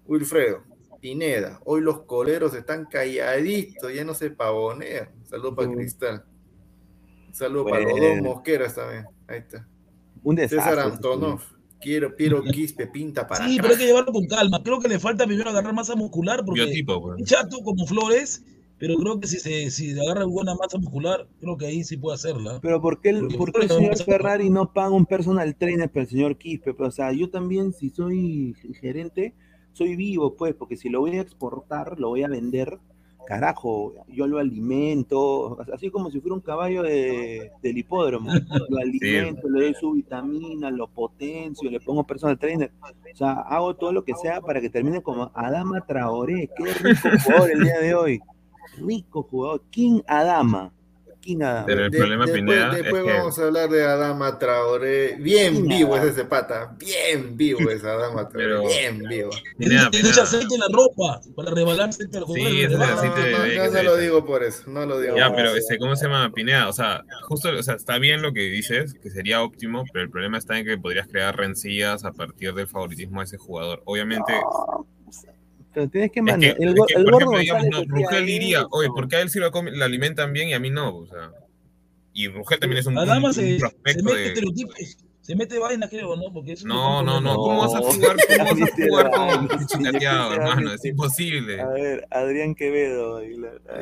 Wilfredo, 0.05 0.63
Pineda, 1.03 1.59
hoy 1.65 1.81
los 1.81 2.03
coleros 2.03 2.53
están 2.53 2.85
calladitos, 2.85 3.93
ya 3.93 4.05
no 4.05 4.13
se 4.13 4.31
pavonean. 4.31 5.09
Saludos 5.25 5.53
para. 5.53 5.69
Cristal. 5.73 6.23
Saludos 7.33 7.69
para 7.69 7.83
los 7.83 7.99
dos. 7.99 8.21
Mosqueras 8.21 8.73
también. 8.73 9.05
Ahí 9.27 9.39
está. 9.39 9.67
Un 10.23 10.35
desastre. 10.37 10.59
César 10.59 10.79
Antonov. 10.79 11.41
Quiero, 11.81 12.15
Piero 12.15 12.41
Quispe, 12.41 12.87
pinta 12.87 13.27
para 13.27 13.45
Sí, 13.45 13.55
acá. 13.55 13.63
pero 13.63 13.73
hay 13.73 13.79
que 13.81 13.85
llevarlo 13.87 14.13
con 14.13 14.25
calma. 14.27 14.63
Creo 14.63 14.79
que 14.79 14.87
le 14.87 14.97
falta 14.97 15.25
primero 15.27 15.49
agarrar 15.49 15.73
masa 15.73 15.93
muscular 15.97 16.45
porque 16.45 16.63
Biotipo, 16.63 17.01
pues. 17.01 17.19
es 17.19 17.27
chato 17.27 17.59
como 17.61 17.85
Flores, 17.85 18.41
pero 18.77 18.95
creo 18.95 19.19
que 19.19 19.27
si 19.27 19.39
se 19.39 19.69
si 19.71 19.99
agarra 19.99 20.23
buena 20.23 20.55
masa 20.55 20.77
muscular, 20.77 21.27
creo 21.41 21.57
que 21.57 21.65
ahí 21.65 21.83
sí 21.83 21.97
puede 21.97 22.15
hacerla. 22.15 22.59
Pero 22.61 22.79
¿por 22.81 23.01
qué, 23.01 23.09
el, 23.09 23.27
por 23.35 23.51
qué 23.51 23.63
el 23.63 23.69
señor 23.69 23.97
Ferrari 23.97 24.49
no 24.49 24.71
paga 24.71 24.91
un 24.91 25.05
personal 25.05 25.53
trainer 25.57 25.91
para 25.91 26.03
el 26.03 26.09
señor 26.09 26.37
Quispe? 26.37 26.73
Pues, 26.73 26.87
o 26.87 26.91
sea, 26.93 27.11
yo 27.11 27.29
también, 27.29 27.73
si 27.73 27.89
soy 27.89 28.55
gerente, 28.79 29.35
soy 29.73 29.95
vivo, 29.95 30.35
pues, 30.35 30.53
porque 30.55 30.77
si 30.77 30.87
lo 30.89 31.01
voy 31.01 31.17
a 31.17 31.21
exportar, 31.21 31.99
lo 31.99 32.09
voy 32.09 32.23
a 32.23 32.27
vender, 32.29 32.79
carajo, 33.25 33.93
yo 34.07 34.27
lo 34.27 34.37
alimento, 34.39 35.57
así 35.73 35.89
como 35.89 36.11
si 36.11 36.19
fuera 36.19 36.35
un 36.35 36.41
caballo 36.41 36.83
de- 36.83 37.51
del 37.61 37.77
hipódromo. 37.77 38.29
Lo 38.69 38.77
alimento, 38.77 39.47
le 39.49 39.65
doy 39.65 39.73
su 39.79 39.91
vitamina, 39.93 40.69
lo 40.71 40.87
potencio, 40.87 41.69
le 41.69 41.79
pongo 41.79 42.03
personal 42.03 42.37
trainer. 42.37 42.71
O 42.81 43.15
sea, 43.15 43.31
hago 43.33 43.75
todo 43.75 43.91
lo 43.93 44.03
que 44.03 44.13
sea 44.15 44.41
para 44.41 44.59
que 44.61 44.69
termine 44.69 45.01
como 45.01 45.31
Adama 45.33 45.85
Traoré. 45.85 46.49
Qué 46.55 46.73
rico 46.73 47.09
jugador 47.25 47.51
el 47.51 47.63
día 47.63 47.79
de 47.79 47.95
hoy. 47.95 48.19
Rico 48.77 49.23
jugador. 49.23 49.61
King 49.69 50.01
Adama. 50.07 50.73
Adama. 51.25 51.65
Pero 51.65 51.85
el 51.85 51.91
De- 51.91 51.97
problema, 51.97 52.25
después 52.25 52.41
Pineda, 52.41 52.69
después 52.73 53.01
es 53.05 53.11
que- 53.11 53.17
vamos 53.17 53.39
a 53.39 53.43
hablar 53.45 53.69
de 53.69 53.83
Adama 53.85 54.39
Traoré. 54.39 55.15
Bien 55.15 55.53
Pineda. 55.55 55.75
vivo 55.77 55.97
es 55.97 56.03
ese 56.03 56.25
pata. 56.25 56.75
Bien 56.77 57.37
vivo 57.37 57.69
es 57.69 57.83
Adama 57.83 58.27
Traoré. 58.29 58.47
Pero- 58.49 58.67
Bien 58.67 58.99
vivo. 59.09 59.29
Pineda, 59.57 59.89
aceite 60.21 60.53
en 60.55 60.59
la 60.59 60.67
ropa 60.71 61.21
para 61.35 61.51
rebalarse 61.51 62.03
Sí, 62.03 62.61
ese 62.61 62.75
aceite 62.75 63.21
de 63.21 63.31
no, 63.31 63.37
bebé 63.39 63.55
no, 63.55 63.63
que 63.63 63.69
no 63.69 63.73
se 63.77 63.83
lo 63.83 63.97
digo 63.97 64.25
por 64.25 64.43
eso. 64.43 64.63
No 64.67 64.85
lo 64.85 64.99
digo 64.99 65.15
Ya, 65.17 65.27
por 65.27 65.37
pero 65.37 65.49
eso. 65.49 65.57
este, 65.59 65.77
¿cómo 65.77 65.95
se 65.95 66.05
llama 66.05 66.31
Pineda? 66.33 66.67
O 66.69 66.73
sea, 66.73 67.03
justo, 67.27 67.49
o 67.49 67.63
sea, 67.63 67.75
está 67.75 67.97
bien 67.99 68.21
lo 68.21 68.33
que 68.33 68.41
dices, 68.41 68.93
que 69.01 69.09
sería 69.09 69.41
óptimo, 69.41 69.83
pero 69.93 70.03
el 70.03 70.09
problema 70.11 70.37
está 70.37 70.57
en 70.59 70.65
que 70.65 70.77
podrías 70.77 71.07
crear 71.07 71.35
rencillas 71.37 72.03
a 72.05 72.11
partir 72.11 72.53
del 72.53 72.67
favoritismo 72.67 73.19
de 73.21 73.25
ese 73.25 73.37
jugador. 73.37 73.81
Obviamente, 73.85 74.33
Pero 75.73 75.89
tienes 75.89 76.11
que 76.11 76.19
es 76.19 76.25
que, 76.25 76.31
mandar. 76.31 76.49
es 76.51 76.55
el, 76.59 76.75
go- 76.75 76.85
que, 76.85 76.93
el 76.93 77.03
por 77.05 77.13
gordo 77.13 77.25
ejemplo, 77.37 77.39
digamos, 77.39 77.63
González 77.63 77.87
no, 77.89 77.95
Rugel 77.95 78.25
diría, 78.25 78.57
eso. 78.59 78.67
oye, 78.71 78.87
¿por 78.89 79.07
qué 79.07 79.15
a 79.15 79.21
él 79.21 79.29
sí 79.29 79.39
lo, 79.39 79.51
come- 79.51 79.71
lo 79.71 79.83
alimentan 79.85 80.31
bien 80.33 80.49
y 80.49 80.53
a 80.53 80.59
mí 80.59 80.69
no? 80.69 80.95
O 80.97 81.07
sea, 81.07 81.31
y 82.13 82.27
Rugel 82.27 82.59
también 82.59 82.79
es 82.79 82.85
un, 82.85 82.93
un- 82.93 82.99
Adama 82.99 83.29
un 83.29 83.33
se, 83.33 83.57
mete 83.83 84.15
de... 84.15 84.27
estereotipos, 84.27 84.75
se 85.21 85.35
mete 85.37 85.57
vaina, 85.57 85.87
creo, 85.89 86.15
¿no? 86.17 86.33
Porque 86.33 86.53
No, 86.65 87.01
no, 87.01 87.21
no. 87.21 87.35
¿cómo 87.37 87.59
vas 87.61 87.73
a 87.73 87.77
jugar, 87.81 88.17
cómo 88.27 88.49
vas 88.59 88.71
a 88.71 88.87
jugar 88.87 89.11
con 89.49 89.49
chicateado, 89.67 90.33
hermano? 90.33 90.73
Es 90.73 90.83
imposible. 90.85 91.61
A 91.61 91.67
ver, 91.69 92.05
Adrián 92.11 92.53
Quevedo. 92.55 93.19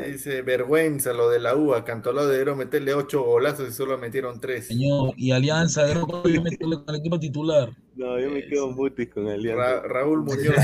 Dice, 0.06 0.43
vergüenza 0.43 1.13
lo 1.13 1.30
de 1.30 1.39
la 1.39 1.56
UA. 1.56 1.84
Cantolao 1.84 2.27
debería 2.27 2.54
meterle 2.54 2.93
ocho 2.93 3.23
golazos 3.23 3.69
y 3.69 3.73
solo 3.73 3.97
metieron 3.97 4.39
tres. 4.39 4.67
Señor, 4.67 5.13
y 5.17 5.32
Alianza, 5.32 5.88
meterle 5.88 6.76
con 6.86 6.89
el 6.89 6.95
equipo 6.95 7.20
titular. 7.20 7.72
No, 7.96 8.18
yo 8.20 8.30
me 8.32 8.46
quedo 8.48 8.72
mutis 8.72 9.10
con 9.10 9.26
Ra- 9.26 9.34
Alianza. 9.34 9.82
Raúl 9.82 10.22
Muñoz, 10.24 10.56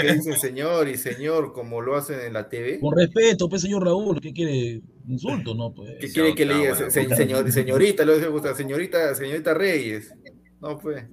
que 0.00 0.12
dice 0.14 0.32
señor 0.34 0.88
y 0.88 0.96
señor 0.96 1.52
como 1.52 1.80
lo 1.80 1.96
hacen 1.96 2.20
en 2.20 2.34
la 2.34 2.48
TV. 2.48 2.78
Con 2.78 2.94
respeto, 2.96 3.48
pues, 3.48 3.62
señor 3.62 3.84
Raúl, 3.84 4.20
¿qué 4.20 4.32
quiere? 4.32 4.82
Insulto, 5.08 5.54
¿no? 5.54 5.72
Pues. 5.72 5.94
¿Qué 6.00 6.12
quiere 6.12 6.34
que 6.34 6.44
le 6.44 6.54
diga? 6.54 6.74
bueno, 6.74 6.90
Se- 6.90 7.14
señor, 7.16 7.50
señorita, 7.50 8.04
lo 8.04 8.14
dice 8.14 8.28
Gustavo, 8.28 8.54
señorita, 8.56 9.14
señorita 9.14 9.54
Reyes. 9.54 10.12
No, 10.60 10.78
pues. 10.78 11.04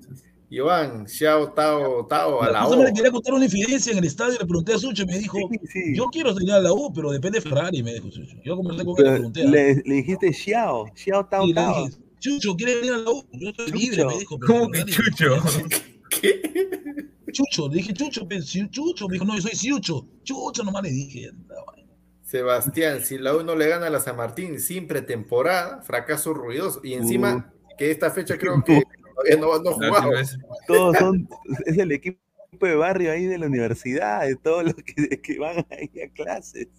Iván, 0.49 1.07
Xiao, 1.07 1.51
Tao, 1.53 2.05
Tao, 2.05 2.43
a 2.43 2.51
la 2.51 2.67
O. 2.67 2.77
me 2.77 2.93
quería 2.93 3.09
contar 3.09 3.33
una 3.33 3.45
infidencia 3.45 3.91
en 3.91 3.97
el 3.97 4.03
estadio, 4.03 4.33
le 4.39 4.45
pregunté 4.45 4.73
a 4.73 4.77
Sucho 4.77 5.01
y 5.01 5.05
me 5.07 5.17
dijo, 5.17 5.37
Sí, 5.49 5.57
sí. 5.67 5.95
yo 5.95 6.05
quiero 6.11 6.31
salir 6.31 6.51
a 6.51 6.59
la 6.59 6.71
U, 6.73 6.91
pero 6.93 7.11
depende 7.11 7.39
de 7.39 7.49
Ferrari, 7.49 7.81
me 7.81 7.93
dijo 7.93 8.11
Sucho. 8.11 8.35
Yo 8.45 8.55
conversé 8.57 8.85
con 8.85 8.91
él, 8.91 8.95
Pero 8.97 9.09
le 9.09 9.15
pregunté. 9.15 9.41
¿ah? 9.41 9.49
le, 9.49 9.75
le 9.83 9.95
dijiste 9.95 10.31
Xiao, 10.31 10.85
Xiao 10.93 11.25
Tao 11.25 11.45
Y 11.45 11.49
le 11.49 11.53
Tao. 11.55 11.87
Chucho, 12.23 12.55
¿quieres 12.55 12.75
venir 12.77 12.93
a 12.93 12.97
la 12.99 13.09
U? 13.11 13.25
Yo 13.33 13.49
estoy 13.49 13.71
libre, 13.73 14.05
me 14.05 14.17
dijo. 14.17 14.39
¿Cómo 14.47 14.71
que 14.71 14.85
chucho? 14.85 15.43
Chucho, 17.33 17.67
le 17.67 17.75
dije 17.77 17.93
Chucho, 17.93 18.25
pero 18.27 18.41
si- 18.41 18.69
Chucho, 18.69 19.09
me 19.09 19.13
dijo, 19.15 19.25
no, 19.25 19.35
yo 19.35 19.41
soy 19.41 19.51
Ciucho. 19.51 20.07
Chucho 20.23 20.63
nomás 20.63 20.83
le 20.83 20.89
dije. 20.91 21.31
Sebastián, 22.21 23.03
si 23.03 23.17
la 23.17 23.35
U 23.35 23.43
no 23.43 23.55
le 23.55 23.67
gana 23.67 23.87
a 23.87 23.89
la 23.89 23.99
San 23.99 24.15
Martín 24.15 24.61
sin 24.61 24.87
pretemporada, 24.87 25.81
fracaso 25.81 26.33
ruidoso. 26.33 26.79
Y 26.81 26.93
encima, 26.93 27.53
que 27.77 27.91
esta 27.91 28.09
fecha 28.09 28.37
creo 28.37 28.63
que 28.63 28.83
todavía 29.15 29.37
no, 29.37 29.59
no 29.59 29.73
jugado. 29.73 30.11
Todos 30.65 30.97
son, 30.97 31.27
es 31.65 31.77
el 31.77 31.91
equipo 31.91 32.19
de 32.61 32.75
barrio 32.75 33.11
ahí 33.11 33.25
de 33.25 33.37
la 33.37 33.47
universidad, 33.47 34.21
de 34.25 34.37
todos 34.37 34.63
los 34.63 34.75
que, 34.75 35.19
que 35.21 35.39
van 35.39 35.65
ahí 35.71 35.91
a 36.01 36.07
clases. 36.13 36.69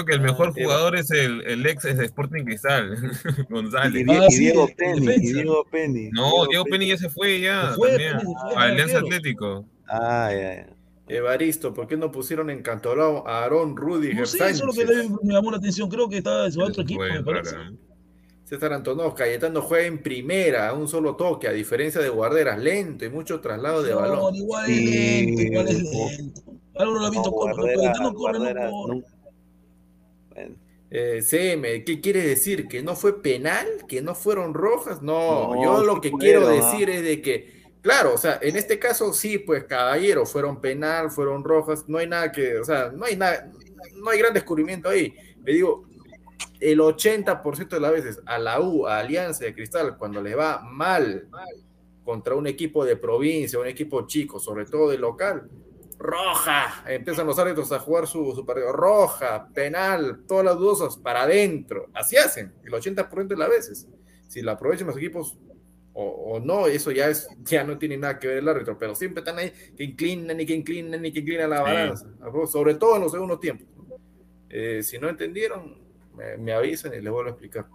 Creo 0.00 0.06
que 0.06 0.12
el 0.14 0.20
mejor 0.20 0.48
Ah, 0.48 0.52
jugador 0.62 0.96
es 0.96 1.10
el, 1.10 1.42
el 1.46 1.66
ex 1.66 1.82
de 1.82 2.04
Sporting 2.04 2.44
Cristal, 2.44 2.96
Y, 3.48 3.52
González. 3.52 4.04
Ah, 4.08 4.26
y 4.28 4.32
sí, 4.32 4.38
Diego 4.44 4.68
Penny, 4.76 5.06
y. 5.14 5.32
Diego 5.32 5.64
Penny. 5.70 6.10
No, 6.12 6.46
Diego 6.48 6.64
Penny 6.64 6.88
ya 6.88 6.96
se 6.96 7.10
fue 7.10 7.40
ya. 7.40 7.70
Se 7.70 7.76
fue, 7.76 7.88
también, 7.90 8.12
Penny 8.18 8.22
se 8.34 8.40
fue, 8.54 8.54
a 8.56 8.62
Alianza 8.62 8.96
arquero. 8.98 9.16
Atlético. 9.16 9.64
Ah, 9.88 10.30
ya, 10.32 10.54
ya. 10.54 10.66
Evaristo, 11.08 11.74
¿por 11.74 11.86
qué 11.88 11.96
no 11.96 12.10
pusieron 12.12 12.50
en 12.50 12.62
Cantolao 12.62 13.26
a 13.26 13.42
Aarón 13.42 13.76
Rudiger 13.76 14.20
No 14.20 14.26
sé, 14.26 14.38
eso 14.38 14.46
es 14.48 14.60
lo 14.62 14.72
que 14.72 14.84
le- 14.84 15.08
me 15.24 15.34
llamó 15.34 15.50
la 15.50 15.56
atención. 15.56 15.88
Creo 15.90 16.08
que 16.08 16.18
está 16.18 16.46
en 16.46 16.52
su 16.52 16.60
otro 16.62 16.82
equipo, 16.84 17.00
Fue 17.00 17.12
me 17.12 17.22
parece. 17.22 17.56
para- 17.56 17.72
César 18.44 18.72
Antonov, 18.72 19.14
Cayetano 19.14 19.60
juega 19.62 19.86
en 19.86 20.02
primera, 20.02 20.68
a 20.68 20.72
un 20.72 20.88
solo 20.88 21.14
toque, 21.14 21.46
a 21.46 21.52
diferencia 21.52 22.00
de 22.00 22.08
Guarderas, 22.08 22.58
lento 22.58 23.04
y 23.04 23.08
mucho 23.08 23.40
traslado 23.40 23.80
de 23.84 23.90
No, 23.92 24.00
balón. 24.00 24.34
igual 24.34 24.68
es 24.70 24.76
lento, 24.90 25.42
igual 25.42 25.68
es 25.68 25.82
no. 25.84 26.08
lento. 26.08 26.42
Álvaro 26.76 26.98
lo 27.00 27.06
ha 27.06 27.10
visto 27.10 27.30
No, 27.30 27.36
corre, 27.36 27.54
Guardera- 27.54 27.76
Cayetano 27.76 28.14
corre, 28.14 28.32
no 28.32 28.38
Guardera 28.44 28.70
corre. 28.70 29.02
Eh, 30.92 31.22
CM, 31.22 31.84
¿qué 31.84 32.00
quiere 32.00 32.20
decir? 32.22 32.66
¿Que 32.66 32.82
no 32.82 32.96
fue 32.96 33.22
penal? 33.22 33.66
¿Que 33.86 34.02
no 34.02 34.16
fueron 34.16 34.54
rojas? 34.54 35.00
No, 35.02 35.54
No, 35.54 35.62
yo 35.62 35.84
lo 35.84 36.00
que 36.00 36.10
quiero 36.10 36.48
decir 36.48 36.90
es 36.90 37.02
de 37.02 37.22
que, 37.22 37.70
claro, 37.80 38.14
o 38.14 38.18
sea, 38.18 38.40
en 38.42 38.56
este 38.56 38.80
caso 38.80 39.12
sí, 39.12 39.38
pues 39.38 39.64
caballero, 39.64 40.26
fueron 40.26 40.60
penal, 40.60 41.12
fueron 41.12 41.44
rojas, 41.44 41.84
no 41.88 41.98
hay 41.98 42.08
nada 42.08 42.32
que, 42.32 42.58
o 42.58 42.64
sea, 42.64 42.90
no 42.90 43.04
hay 43.04 43.16
nada, 43.16 43.52
no 43.94 44.10
hay 44.10 44.18
gran 44.18 44.34
descubrimiento 44.34 44.88
ahí. 44.88 45.14
Le 45.44 45.52
digo, 45.52 45.84
el 46.58 46.80
80% 46.80 47.68
de 47.68 47.80
las 47.80 47.92
veces 47.92 48.20
a 48.26 48.38
la 48.38 48.60
U, 48.60 48.86
a 48.86 48.98
Alianza 48.98 49.44
de 49.44 49.54
Cristal, 49.54 49.96
cuando 49.96 50.20
le 50.20 50.34
va 50.34 50.60
mal 50.60 51.28
contra 52.04 52.34
un 52.34 52.48
equipo 52.48 52.84
de 52.84 52.96
provincia, 52.96 53.60
un 53.60 53.68
equipo 53.68 54.08
chico, 54.08 54.40
sobre 54.40 54.64
todo 54.64 54.90
de 54.90 54.98
local, 54.98 55.48
roja, 56.00 56.82
empiezan 56.88 57.26
los 57.26 57.38
árbitros 57.38 57.70
a 57.72 57.78
jugar 57.78 58.06
su, 58.06 58.32
su 58.34 58.44
partido, 58.46 58.72
roja, 58.72 59.48
penal, 59.54 60.22
todas 60.26 60.44
las 60.46 60.56
dudosas 60.56 60.96
para 60.96 61.22
adentro, 61.22 61.88
así 61.94 62.16
hacen, 62.16 62.52
el 62.64 62.72
80% 62.72 63.28
de 63.28 63.36
las 63.36 63.48
veces. 63.50 63.86
Si 64.26 64.40
lo 64.40 64.50
aprovechan 64.52 64.86
los 64.86 64.96
equipos 64.96 65.36
o, 65.92 66.04
o 66.04 66.40
no, 66.40 66.66
eso 66.66 66.90
ya 66.90 67.08
es, 67.08 67.28
ya 67.42 67.64
no 67.64 67.76
tiene 67.76 67.98
nada 67.98 68.18
que 68.18 68.28
ver 68.28 68.38
el 68.38 68.48
árbitro, 68.48 68.78
pero 68.78 68.94
siempre 68.94 69.20
están 69.20 69.38
ahí 69.38 69.52
que 69.76 69.84
inclinan 69.84 70.40
y 70.40 70.46
que 70.46 70.54
inclinan 70.54 71.04
y 71.04 71.12
que 71.12 71.20
inclinan 71.20 71.50
la 71.50 71.58
Sí. 71.58 71.62
balanza, 71.64 72.06
sobre 72.50 72.74
todo 72.76 72.96
en 72.96 73.02
los 73.02 73.12
segundos 73.12 73.38
tiempos. 73.40 73.66
Eh, 74.48 74.82
si 74.82 74.98
no 74.98 75.08
entendieron, 75.08 75.78
me, 76.16 76.36
me 76.38 76.52
avisan 76.52 76.94
y 76.94 77.00
les 77.00 77.12
vuelvo 77.12 77.28
a 77.28 77.32
explicar. 77.32 77.66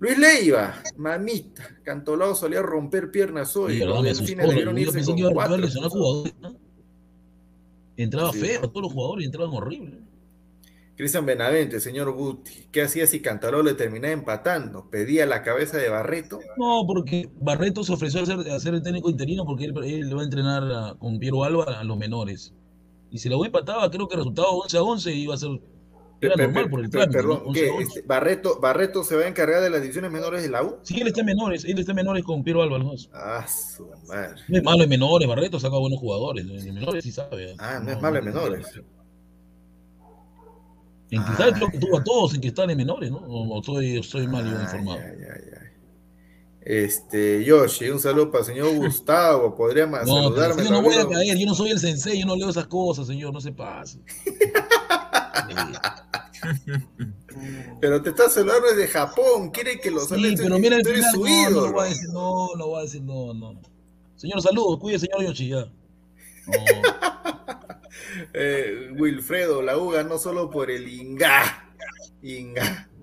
Luis 0.00 0.18
Leiva, 0.18 0.82
mamita, 0.96 1.78
Cantolao 1.84 2.34
solía 2.34 2.60
romper 2.62 3.10
piernas 3.12 3.56
hoy. 3.56 3.78
Sí, 3.78 3.84
los 3.84 4.02
delfines 4.02 4.48
debieron 4.48 4.74
Yo 4.74 4.82
irse 4.82 4.92
pensé 4.94 5.06
con 5.10 5.16
que 5.16 5.20
iba 5.20 5.30
a 5.30 5.34
cuatro. 5.34 5.56
Entraba 7.96 8.32
Sí. 8.32 8.40
feo, 8.40 8.60
todos 8.70 8.82
los 8.82 8.92
jugadores 8.92 9.26
entraban 9.26 9.54
horrible. 9.54 9.98
Cristian 10.96 11.26
Benavente, 11.26 11.80
señor 11.80 12.12
Guti, 12.12 12.68
¿qué 12.70 12.82
hacía 12.82 13.06
si 13.08 13.20
Cantaló 13.20 13.62
le 13.64 13.74
terminaba 13.74 14.12
empatando? 14.14 14.88
¿Pedía 14.90 15.26
la 15.26 15.42
cabeza 15.42 15.76
de 15.76 15.88
Barreto? 15.88 16.38
No, 16.56 16.84
porque 16.86 17.28
Barreto 17.40 17.82
se 17.82 17.92
ofreció 17.92 18.22
a 18.22 18.26
ser, 18.26 18.38
a 18.50 18.60
ser 18.60 18.74
el 18.74 18.82
técnico 18.82 19.10
interino 19.10 19.44
porque 19.44 19.64
él, 19.64 19.74
él 19.84 20.08
le 20.08 20.14
va 20.14 20.20
a 20.20 20.24
entrenar 20.24 20.62
a- 20.62 20.94
con 20.96 21.18
Piero 21.18 21.42
Alba 21.42 21.64
a 21.64 21.82
los 21.84 21.98
menores. 21.98 22.54
Y 23.10 23.18
si 23.18 23.28
la 23.28 23.36
U 23.36 23.44
empataba, 23.44 23.90
creo 23.90 24.06
que 24.06 24.14
el 24.14 24.20
resultado 24.20 24.50
11 24.52 24.76
a 24.76 24.82
11 24.82 25.12
iba 25.14 25.34
a 25.34 25.36
ser. 25.36 25.50
Era 26.26 26.36
normal 26.36 26.70
por 26.70 26.80
el. 26.80 26.90
Perdón, 26.90 27.24
¿no? 27.44 27.48
11 27.48 27.60
¿qué? 27.60 27.68
a 27.68 27.72
11. 27.74 27.82
Este, 27.84 28.02
Barreto, 28.02 28.58
¿Barreto 28.60 29.04
se 29.04 29.16
va 29.16 29.22
a 29.24 29.28
encargar 29.28 29.62
de 29.62 29.70
las 29.70 29.80
divisiones 29.82 30.10
menores 30.10 30.42
de 30.42 30.48
la 30.50 30.62
U? 30.62 30.76
Sí, 30.82 31.00
él 31.00 31.08
está 31.08 31.20
en 31.20 31.26
menores, 31.26 31.64
él 31.64 31.78
está 31.78 31.92
en 31.92 31.96
menores 31.96 32.24
con 32.24 32.42
Piero 32.44 32.62
Alba. 32.62 32.78
No, 32.78 32.84
no 32.84 32.92
Ah, 33.12 33.46
su 33.46 33.86
madre. 34.08 34.34
es 34.48 34.62
malo 34.62 34.82
en 34.84 34.88
menores, 34.90 35.28
Barreto 35.28 35.58
saca 35.60 35.76
buenos 35.78 35.98
jugadores. 35.98 36.44
En 36.46 36.74
menores 36.74 37.04
sí 37.04 37.12
sabe. 37.12 37.54
Ah, 37.58 37.80
no 37.82 37.90
es 37.92 38.00
malo 38.00 38.18
en 38.18 38.24
menores. 38.24 38.66
En 41.10 41.22
Cristal 41.22 41.50
Ah, 41.52 41.56
creo 41.56 41.68
que 41.70 41.78
tuvo 41.78 41.98
a 41.98 42.04
todos 42.04 42.34
en 42.34 42.40
Cristal 42.40 42.70
en 42.70 42.76
menores, 42.78 43.10
¿no? 43.10 43.18
O, 43.18 43.60
estoy, 43.60 43.98
estoy 43.98 44.26
mal 44.26 44.44
Ay, 44.46 44.62
informado. 44.62 44.98
ay, 45.00 45.16
ay, 45.20 45.42
ay. 45.52 45.64
Este, 46.66 47.44
Yoshi, 47.44 47.90
un 47.90 48.00
saludo 48.00 48.30
para 48.30 48.40
el 48.40 48.46
señor 48.46 48.74
Gustavo. 48.76 49.54
Podría 49.54 49.86
No, 49.86 49.98
saludarme. 50.06 50.64
yo 50.64 50.70
no 50.70 50.82
voy 50.82 50.94
a 50.96 51.06
caer, 51.06 51.36
yo 51.36 51.46
no 51.46 51.54
soy 51.54 51.70
el 51.70 51.78
sensei, 51.78 52.18
yo 52.20 52.26
no 52.26 52.34
leo 52.36 52.48
esas 52.48 52.66
cosas, 52.66 53.06
señor, 53.06 53.32
no 53.34 53.40
se 53.40 53.52
pase. 53.52 54.00
Pero 57.80 58.02
te 58.02 58.10
está 58.10 58.28
saludando 58.28 58.68
desde 58.68 58.88
Japón. 58.88 59.50
Quiere 59.50 59.80
que 59.80 59.90
lo 59.90 60.00
Sí, 60.00 60.08
saludes. 60.08 60.40
pero 60.40 60.58
mira 60.58 60.76
el 60.76 60.86
final, 60.86 61.10
su 61.12 61.24
no, 61.24 61.50
no 61.50 61.60
lo 61.66 61.72
va 61.74 61.84
a 61.84 61.88
decir, 61.88 62.08
no, 62.10 62.48
no 62.56 62.70
va 62.70 62.78
a 62.78 62.82
decir, 62.82 63.02
no, 63.02 63.34
no. 63.34 63.60
Señor, 64.16 64.40
saludos, 64.42 64.78
cuide, 64.78 64.98
señor 64.98 65.22
Yoshi, 65.22 65.48
ya. 65.48 65.66
No, 66.46 66.52
Eh, 68.32 68.90
Wilfredo, 68.98 69.62
la 69.62 69.76
U 69.78 69.90
ganó 69.90 70.18
solo 70.18 70.50
por 70.50 70.70
el 70.70 70.86
Inga. 70.88 71.72
Inga. 72.22 72.88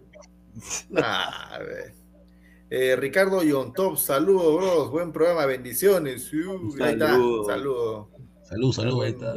Ah, 0.97 1.55
a 1.55 1.59
ver. 1.59 1.93
Eh, 2.69 2.95
Ricardo 2.97 3.41
Yontop, 3.41 3.95
saludos, 3.97 4.55
bros. 4.57 4.91
Buen 4.91 5.13
programa, 5.13 5.45
bendiciones. 5.45 6.31
Uh, 6.33 6.75
ahí 6.83 6.93
está, 6.93 7.07
Saludo. 7.47 8.09
Salud, 8.51 8.71
salud, 8.73 9.03
ahí 9.03 9.11
está. 9.11 9.33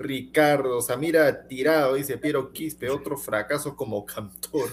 Ricardo, 0.00 0.80
Samira 0.82 1.46
tirado, 1.46 1.94
dice 1.94 2.18
Piero 2.18 2.52
Quispe, 2.52 2.90
otro 2.90 3.16
fracaso 3.16 3.76
como 3.76 4.04
cantor. 4.04 4.70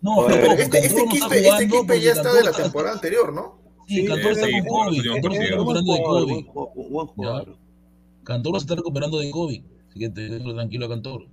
No, 0.00 0.16
Oye, 0.18 0.36
pero 0.40 0.52
este, 0.52 0.78
este 0.78 0.86
está 1.02 1.08
Quispe, 1.10 1.48
este 1.48 1.68
Quispe 1.68 2.00
ya 2.00 2.12
está 2.12 2.32
de 2.34 2.44
la 2.44 2.52
temporada 2.52 2.94
anterior, 2.94 3.32
¿no? 3.32 3.60
Sí, 3.86 4.04
Cantoro 4.04 4.30
está 4.30 4.46
sí, 4.46 4.52
con 4.52 4.68
COVID, 4.86 5.00
sí, 5.02 5.08
Cantoro 5.08 5.34
se 5.34 5.42
está 5.42 5.54
recuperando 5.56 5.92
de 5.92 6.00
Buen 6.02 6.46
COVID. 6.46 6.46
buen- 6.90 7.08
buen. 7.16 7.56
Cantoro 8.24 8.58
se 8.58 8.64
está 8.64 8.74
recuperando 8.74 9.18
de 9.20 9.30
COVID, 9.30 9.62
así 9.88 9.98
que 10.00 10.08
te 10.10 10.28
dejo 10.28 10.54
tranquilo 10.54 10.86
a 10.86 10.88
Cantoro. 10.88 11.26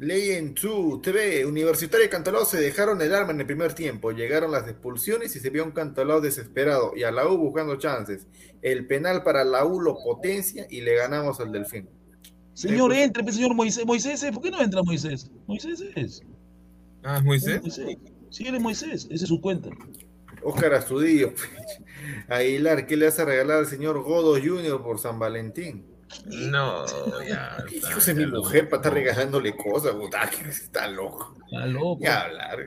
Legend 0.00 0.58
2 0.58 1.02
TV, 1.02 1.44
Universitario 1.44 2.06
y 2.06 2.08
Cantalao 2.08 2.46
se 2.46 2.58
dejaron 2.58 3.02
el 3.02 3.14
arma 3.14 3.32
en 3.32 3.40
el 3.40 3.46
primer 3.46 3.74
tiempo. 3.74 4.12
Llegaron 4.12 4.50
las 4.50 4.66
expulsiones 4.66 5.36
y 5.36 5.40
se 5.40 5.50
vio 5.50 5.62
un 5.62 5.72
Cantalao 5.72 6.22
desesperado 6.22 6.92
y 6.96 7.02
a 7.02 7.10
la 7.10 7.28
U 7.28 7.36
buscando 7.36 7.76
chances. 7.76 8.26
El 8.62 8.86
penal 8.86 9.22
para 9.22 9.44
la 9.44 9.66
U 9.66 9.78
lo 9.78 9.98
potencia 10.02 10.66
y 10.70 10.80
le 10.80 10.94
ganamos 10.94 11.38
al 11.38 11.52
Delfín. 11.52 11.86
Señor, 12.54 12.92
pues. 12.92 13.00
entre, 13.02 13.30
señor 13.30 13.54
Moisés. 13.54 13.84
Moisés, 13.84 14.24
¿por 14.32 14.42
qué 14.42 14.50
no 14.50 14.62
entra 14.62 14.82
Moisés? 14.82 15.30
Moisés 15.46 15.84
es. 15.94 16.22
Ah, 17.02 17.18
¿es 17.18 17.24
Moisés? 17.24 17.60
Moisés. 17.60 17.98
Sí, 18.30 18.46
él 18.46 18.54
es 18.54 18.62
Moisés, 18.62 19.06
esa 19.10 19.24
es 19.24 19.28
su 19.28 19.38
cuenta. 19.38 19.68
Oscar 20.42 20.72
Astudillo, 20.72 21.34
Aguilar, 22.28 22.86
¿qué 22.86 22.96
le 22.96 23.06
hace 23.06 23.22
regalar 23.22 23.58
al 23.58 23.66
señor 23.66 24.02
Godo 24.02 24.40
Jr. 24.40 24.82
por 24.82 24.98
San 24.98 25.18
Valentín? 25.18 25.89
No, 26.26 26.84
ya. 27.28 27.56
¿Qué 27.68 27.76
hijos 27.78 28.06
de 28.06 28.14
mi 28.14 28.26
mujer 28.26 28.68
para 28.68 28.80
estar 28.80 28.92
regalándole 28.94 29.56
cosas? 29.56 29.92
puta, 29.94 30.28
que 30.30 30.48
Está 30.48 30.88
loco. 30.88 31.34
Está 31.46 31.66
loco. 31.66 31.98
Ni 32.00 32.06
hablar. 32.06 32.58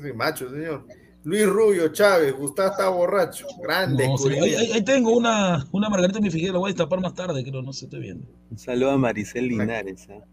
Soy 0.00 0.12
macho, 0.12 0.50
señor. 0.50 0.86
Luis 1.24 1.46
Rubio 1.46 1.88
Chávez, 1.88 2.32
Gustavo 2.34 2.70
está 2.70 2.88
borracho. 2.88 3.46
Grande. 3.60 4.06
No, 4.06 4.16
sí, 4.16 4.28
ahí, 4.32 4.82
tengo 4.82 5.14
una, 5.16 5.66
una 5.72 5.88
margarita 5.90 6.20
mi 6.20 6.30
Figueroa, 6.30 6.54
la 6.54 6.58
voy 6.60 6.68
a 6.68 6.72
destapar 6.72 7.00
más 7.00 7.14
tarde, 7.14 7.42
creo, 7.44 7.60
no 7.60 7.72
sé, 7.72 7.86
estoy 7.86 8.00
viendo. 8.00 8.26
Un 8.50 8.58
saludo 8.58 8.92
a 8.92 8.96
Maricel 8.98 9.48
Linares. 9.48 10.08
¿ah? 10.10 10.24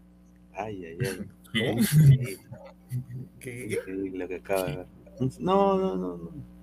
Ay, 0.54 0.84
ay, 0.84 0.96
ay. 1.04 1.26
¿Qué? 1.52 2.38
¿Qué- 3.40 3.68
qué- 3.68 3.80
lo 4.14 4.28
que 4.28 4.36
acaba 4.36 4.62
de 4.64 4.76
ver. 4.76 4.86
No, 5.40 5.76
no, 5.76 5.96
no. 5.96 6.16
no. 6.16 6.55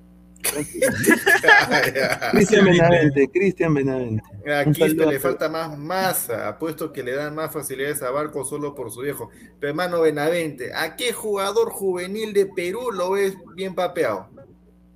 Cristian 2.32 2.66
Benavente, 2.66 3.30
Cristian 3.30 3.74
Benavente. 3.74 4.24
A 4.52 4.64
Un 4.66 4.74
Quispe 4.74 5.06
le 5.06 5.16
a- 5.16 5.20
falta 5.20 5.50
más 5.50 5.78
masa, 5.78 6.48
apuesto 6.50 6.92
que 6.92 7.04
le 7.04 7.14
dan 7.16 7.34
más 7.36 7.52
facilidades 7.54 8.02
a 8.04 8.12
Barco 8.12 8.44
solo 8.46 8.76
por 8.76 8.92
su 8.92 9.02
viejo. 9.02 9.30
Pero 9.60 9.70
hermano 9.70 10.02
Benavente, 10.02 10.74
¿a 10.74 10.96
qué 10.96 11.14
jugador 11.14 11.70
juvenil 11.72 12.34
de 12.34 12.46
Perú 12.48 12.92
lo 12.92 13.12
ves 13.12 13.36
bien 13.56 13.74
papeado? 13.76 14.30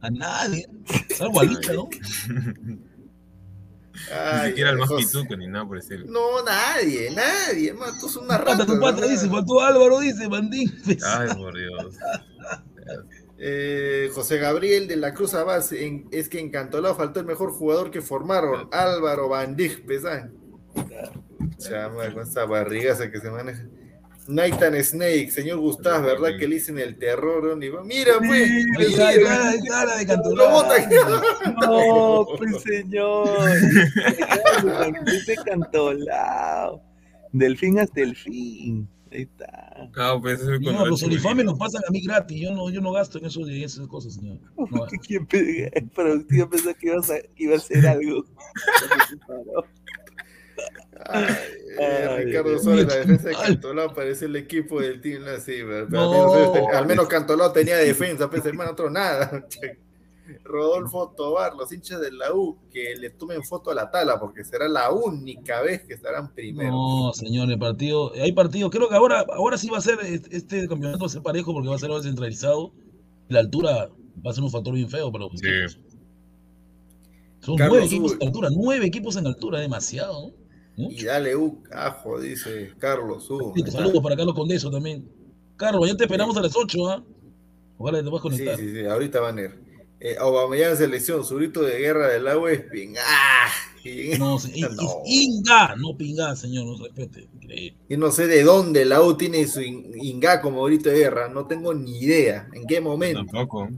A 0.01 0.09
nadie, 0.11 0.67
salvo 1.15 1.39
a 1.39 1.43
Licha, 1.43 1.73
¿no? 1.73 1.89
Ni 4.43 4.47
siquiera 4.49 4.69
el 4.69 4.77
más 4.77 4.91
pituco 4.91 5.35
ni 5.35 5.47
nada 5.47 5.65
por 5.65 5.77
decirlo. 5.77 6.05
No, 6.07 6.43
nadie, 6.43 7.09
nadie, 7.15 7.69
hermano, 7.69 7.93
tú 7.99 8.07
sos 8.07 8.23
una 8.23 8.37
Tu 8.37 8.45
pata, 8.45 8.57
rata. 8.59 8.65
tu 8.73 8.79
pata 8.79 9.07
dice, 9.07 9.27
faltó 9.27 9.59
Álvaro, 9.61 9.99
dice, 9.99 10.27
Bandín. 10.27 10.71
Ay, 11.03 11.29
por 11.35 11.57
Dios. 11.57 11.95
Eh, 13.39 14.09
José 14.13 14.37
Gabriel 14.37 14.87
de 14.87 14.95
la 14.95 15.13
Cruz 15.13 15.33
Abad, 15.35 15.63
en- 15.73 16.07
es 16.11 16.27
que 16.27 16.39
en 16.39 16.49
Cantolao 16.49 16.95
faltó 16.95 17.19
el 17.19 17.25
mejor 17.27 17.51
jugador 17.51 17.91
que 17.91 18.01
formaron, 18.01 18.67
Álvaro 18.71 19.29
Van 19.29 19.55
Dijk, 19.55 19.85
¿pesan? 19.85 20.33
Chama, 21.59 22.11
con 22.13 22.23
esa 22.23 22.45
barrigaza 22.45 23.11
que 23.11 23.19
se 23.19 23.29
maneja. 23.29 23.63
Nathan 24.27 24.83
Snake, 24.83 25.31
señor 25.31 25.59
Gustavo, 25.59 26.05
¿verdad 26.05 26.37
que 26.37 26.47
le 26.49 26.55
dicen 26.55 26.77
el 26.79 26.97
terror? 26.97 27.55
Mira, 27.85 28.13
pues, 28.19 28.49
ahí 28.77 28.93
está 29.63 29.85
la 29.85 29.95
de 29.97 30.03
lo 30.03 30.07
Cantolao. 30.07 30.51
botan. 30.51 30.89
No, 31.61 32.25
pues 32.37 32.61
señor. 32.63 33.29
Ese 35.07 35.35
cantolao. 35.45 36.81
Del 37.31 37.57
fin 37.57 37.79
hasta 37.79 38.01
el 38.01 38.15
fin. 38.15 38.87
Ahí 39.11 39.21
está. 39.23 39.89
Claro, 39.93 40.21
pues, 40.21 40.39
eso 40.41 40.53
es 40.53 40.59
No, 40.61 40.71
cuando- 40.71 40.85
los 40.87 41.03
uniformes 41.03 41.45
nos 41.45 41.57
pasan 41.57 41.81
a 41.87 41.91
mí 41.91 42.01
gratis. 42.01 42.39
Yo 42.41 42.53
no, 42.53 42.69
yo 42.69 42.81
no 42.81 42.91
gasto 42.91 43.17
en, 43.19 43.25
eso, 43.25 43.41
en 43.47 43.63
esas 43.63 43.87
cosas, 43.87 44.13
señor. 44.15 44.39
No 44.57 44.65
gasto. 44.81 44.97
¿Quién 45.05 45.25
pe- 45.25 45.71
Pero 45.95 46.23
yo 46.29 46.49
pensé 46.49 46.75
que 46.75 46.87
ibas 46.87 47.09
a, 47.09 47.19
que 47.19 47.43
iba 47.43 47.53
a 47.53 47.57
hacer 47.57 47.87
algo. 47.87 48.25
Ay, 51.09 51.25
eh, 51.79 52.07
Ay, 52.09 52.25
Ricardo 52.25 52.57
Suárez, 52.57 52.87
la 52.87 52.95
defensa 52.95 53.29
de. 53.29 53.35
Cantolao 53.35 53.93
parece 53.93 54.25
el 54.25 54.35
equipo 54.35 54.81
del 54.81 54.99
Team. 54.99 55.23
Pero 55.45 55.87
No. 55.89 56.01
al, 56.01 56.09
menos, 56.11 56.35
ellos 56.35 56.53
ten- 56.53 56.75
al 56.75 56.87
menos 56.87 57.07
Cantolao 57.07 57.51
tenía 57.51 57.77
defensa, 57.77 58.29
pues 58.29 58.45
hermano, 58.45 58.71
otro 58.71 58.89
nada. 58.89 59.45
Rodolfo 60.43 61.13
Tobar, 61.15 61.55
los 61.55 61.71
hinchas 61.71 61.99
de 62.01 62.11
la 62.11 62.33
U, 62.33 62.57
que 62.71 62.95
le 62.95 63.09
tomen 63.09 63.43
foto 63.43 63.71
a 63.71 63.75
la 63.75 63.89
tala, 63.91 64.19
porque 64.19 64.43
será 64.43 64.67
la 64.67 64.91
única 64.91 65.61
vez 65.61 65.83
que 65.83 65.93
estarán 65.93 66.33
primero. 66.33 66.71
No, 66.71 67.11
señor, 67.13 67.49
el 67.51 67.59
partido, 67.59 68.11
hay 68.13 68.31
partido, 68.31 68.69
creo 68.69 68.89
que 68.89 68.95
ahora, 68.95 69.25
ahora 69.35 69.57
sí 69.57 69.69
va 69.69 69.77
a 69.77 69.81
ser, 69.81 69.97
este 70.01 70.67
campeonato 70.67 70.99
va 71.01 71.05
a 71.05 71.09
ser 71.09 71.21
parejo 71.21 71.53
porque 71.53 71.69
va 71.69 71.75
a 71.75 71.79
ser 71.79 71.89
ahora 71.91 72.03
centralizado. 72.03 72.71
La 73.29 73.39
altura 73.39 73.89
va 74.25 74.31
a 74.31 74.33
ser 74.33 74.43
un 74.43 74.51
factor 74.51 74.73
bien 74.73 74.89
feo 74.89 75.11
para 75.11 75.25
los 75.25 75.33
Sí. 75.39 75.47
Son 77.41 77.55
Carlos 77.55 77.77
nueve 77.79 77.85
equipos 77.85 78.13
en 78.19 78.27
altura, 78.27 78.49
nueve 78.51 78.85
equipos 78.85 79.15
en 79.17 79.27
altura, 79.27 79.59
demasiado. 79.59 80.33
Y 80.75 81.05
dale 81.05 81.35
U, 81.35 81.63
ajo, 81.71 82.19
dice 82.19 82.71
Carlos 82.77 83.29
U. 83.31 83.53
Sí, 83.55 83.63
Saludos 83.71 84.01
para 84.03 84.15
Carlos 84.15 84.35
Condeso 84.35 84.69
también. 84.69 85.09
Carlos, 85.55 85.87
ya 85.87 85.95
te 85.97 86.03
esperamos 86.03 86.37
a 86.37 86.41
las 86.41 86.55
8, 86.55 86.87
¿ah? 86.89 87.03
Ojalá 87.79 88.03
te 88.03 88.09
vas 88.09 88.13
a 88.13 88.17
Sí, 88.17 88.21
conectar. 88.21 88.57
sí, 88.57 88.71
sí, 88.73 88.85
ahorita 88.85 89.19
van 89.21 89.37
a 89.37 89.41
ir. 89.41 89.66
Eh, 89.99 90.15
Aubameyang 90.19 90.77
selección, 90.77 91.25
su 91.25 91.35
grito 91.37 91.61
de 91.63 91.79
guerra 91.79 92.07
del 92.09 92.27
agua 92.27 92.51
es 92.51 92.61
ping. 92.61 92.93
¡Ah! 92.99 93.47
Y, 93.83 94.17
No, 94.19 94.37
se- 94.39 94.51
es- 94.59 94.71
No. 94.75 95.01
Inga, 95.05 95.75
no 95.75 95.97
Pinga, 95.97 96.35
señor, 96.35 96.65
no 96.65 96.77
se 96.77 96.83
respete. 96.83 97.27
Increíble. 97.33 97.77
y 97.89 97.97
no 97.97 98.11
sé 98.11 98.27
de 98.27 98.43
dónde 98.43 98.85
la 98.85 99.01
U 99.01 99.15
tiene 99.17 99.47
su 99.47 99.61
in- 99.61 99.91
Inga 99.95 100.41
como 100.41 100.63
grito 100.65 100.89
de 100.89 100.97
guerra, 100.99 101.29
no 101.29 101.47
tengo 101.47 101.73
ni 101.73 101.97
idea. 101.99 102.47
¿En 102.53 102.65
qué 102.67 102.79
momento? 102.81 103.19
Tampoco. 103.25 103.69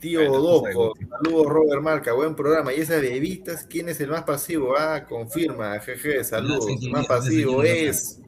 Tío 0.00 0.20
Doco, 0.30 0.92
de 0.98 1.06
saludos 1.08 1.46
Robert 1.46 1.82
Marca, 1.82 2.12
buen 2.12 2.34
programa. 2.36 2.74
¿Y 2.74 2.80
esas 2.80 3.00
bebitas? 3.00 3.64
¿Quién 3.64 3.88
es 3.88 3.98
el 4.00 4.10
más 4.10 4.22
pasivo? 4.24 4.74
Ah, 4.78 5.06
confirma, 5.08 5.78
jeje, 5.80 6.22
saludos. 6.24 6.68
Ese 6.68 6.86
El 6.86 6.92
más 6.92 7.06
pasivo 7.06 7.62
es 7.62 8.20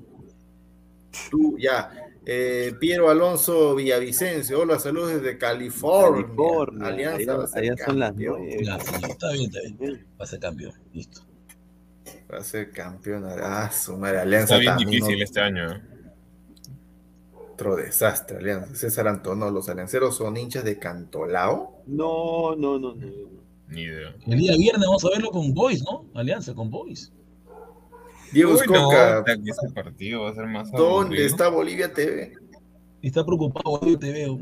tú, 1.30 1.56
ya. 1.58 1.90
Eh, 2.28 2.74
Piero 2.80 3.08
Alonso 3.08 3.76
Villavicencio, 3.76 4.60
hola, 4.60 4.80
saludos 4.80 5.14
desde 5.14 5.38
California. 5.38 6.24
California, 6.26 6.86
Alianza 6.88 7.32
allá- 7.34 7.48
allá 7.54 7.84
son 7.86 7.98
las 8.00 8.08
campeón. 8.10 8.36
nueve. 8.40 8.58
Señor, 8.58 9.10
está 9.10 9.32
bien, 9.32 9.44
está 9.54 9.60
bien. 9.78 10.06
Va 10.20 10.24
a 10.24 10.26
ser 10.26 10.40
cambio, 10.40 10.72
listo. 10.92 11.20
Va 12.32 12.38
a 12.38 12.42
ser 12.42 12.72
campeón. 12.72 13.24
Ah, 13.40 13.70
su 13.70 13.96
madre, 13.96 14.18
Alianza 14.18 14.56
Está 14.56 14.58
bien 14.58 14.70
también, 14.72 14.90
difícil 14.90 15.18
¿no? 15.18 15.24
este 15.24 15.40
año. 15.40 15.70
¿eh? 15.72 15.82
Otro 17.52 17.76
desastre, 17.76 18.38
Alianza. 18.38 18.74
César 18.74 19.06
Antonio, 19.06 19.48
los 19.52 19.68
alianceros 19.68 20.16
son 20.16 20.36
hinchas 20.36 20.64
de 20.64 20.80
Cantolao. 20.80 21.82
No, 21.86 22.56
no, 22.56 22.76
no, 22.80 22.94
no. 22.96 23.06
Ni 23.68 23.82
idea. 23.82 24.16
El 24.26 24.38
día 24.38 24.56
viernes 24.56 24.84
vamos 24.84 25.04
a 25.04 25.10
verlo 25.10 25.30
con 25.30 25.54
Boys, 25.54 25.84
¿no? 25.84 26.06
Alianza 26.14 26.54
con 26.54 26.70
Boys. 26.70 27.12
Diego 28.32 28.52
Uy, 28.52 28.58
Escoca, 28.60 29.18
puta, 29.20 29.36
que 29.42 29.50
ese 29.50 29.68
partido 29.74 30.22
va 30.22 30.30
a 30.30 30.34
ser 30.34 30.46
más 30.46 30.70
¿dónde 30.72 31.06
aburrido. 31.16 31.26
está 31.26 31.48
Bolivia 31.48 31.92
TV? 31.92 32.32
Está 33.02 33.24
preocupado, 33.24 33.80
te 33.98 34.12
veo. 34.12 34.38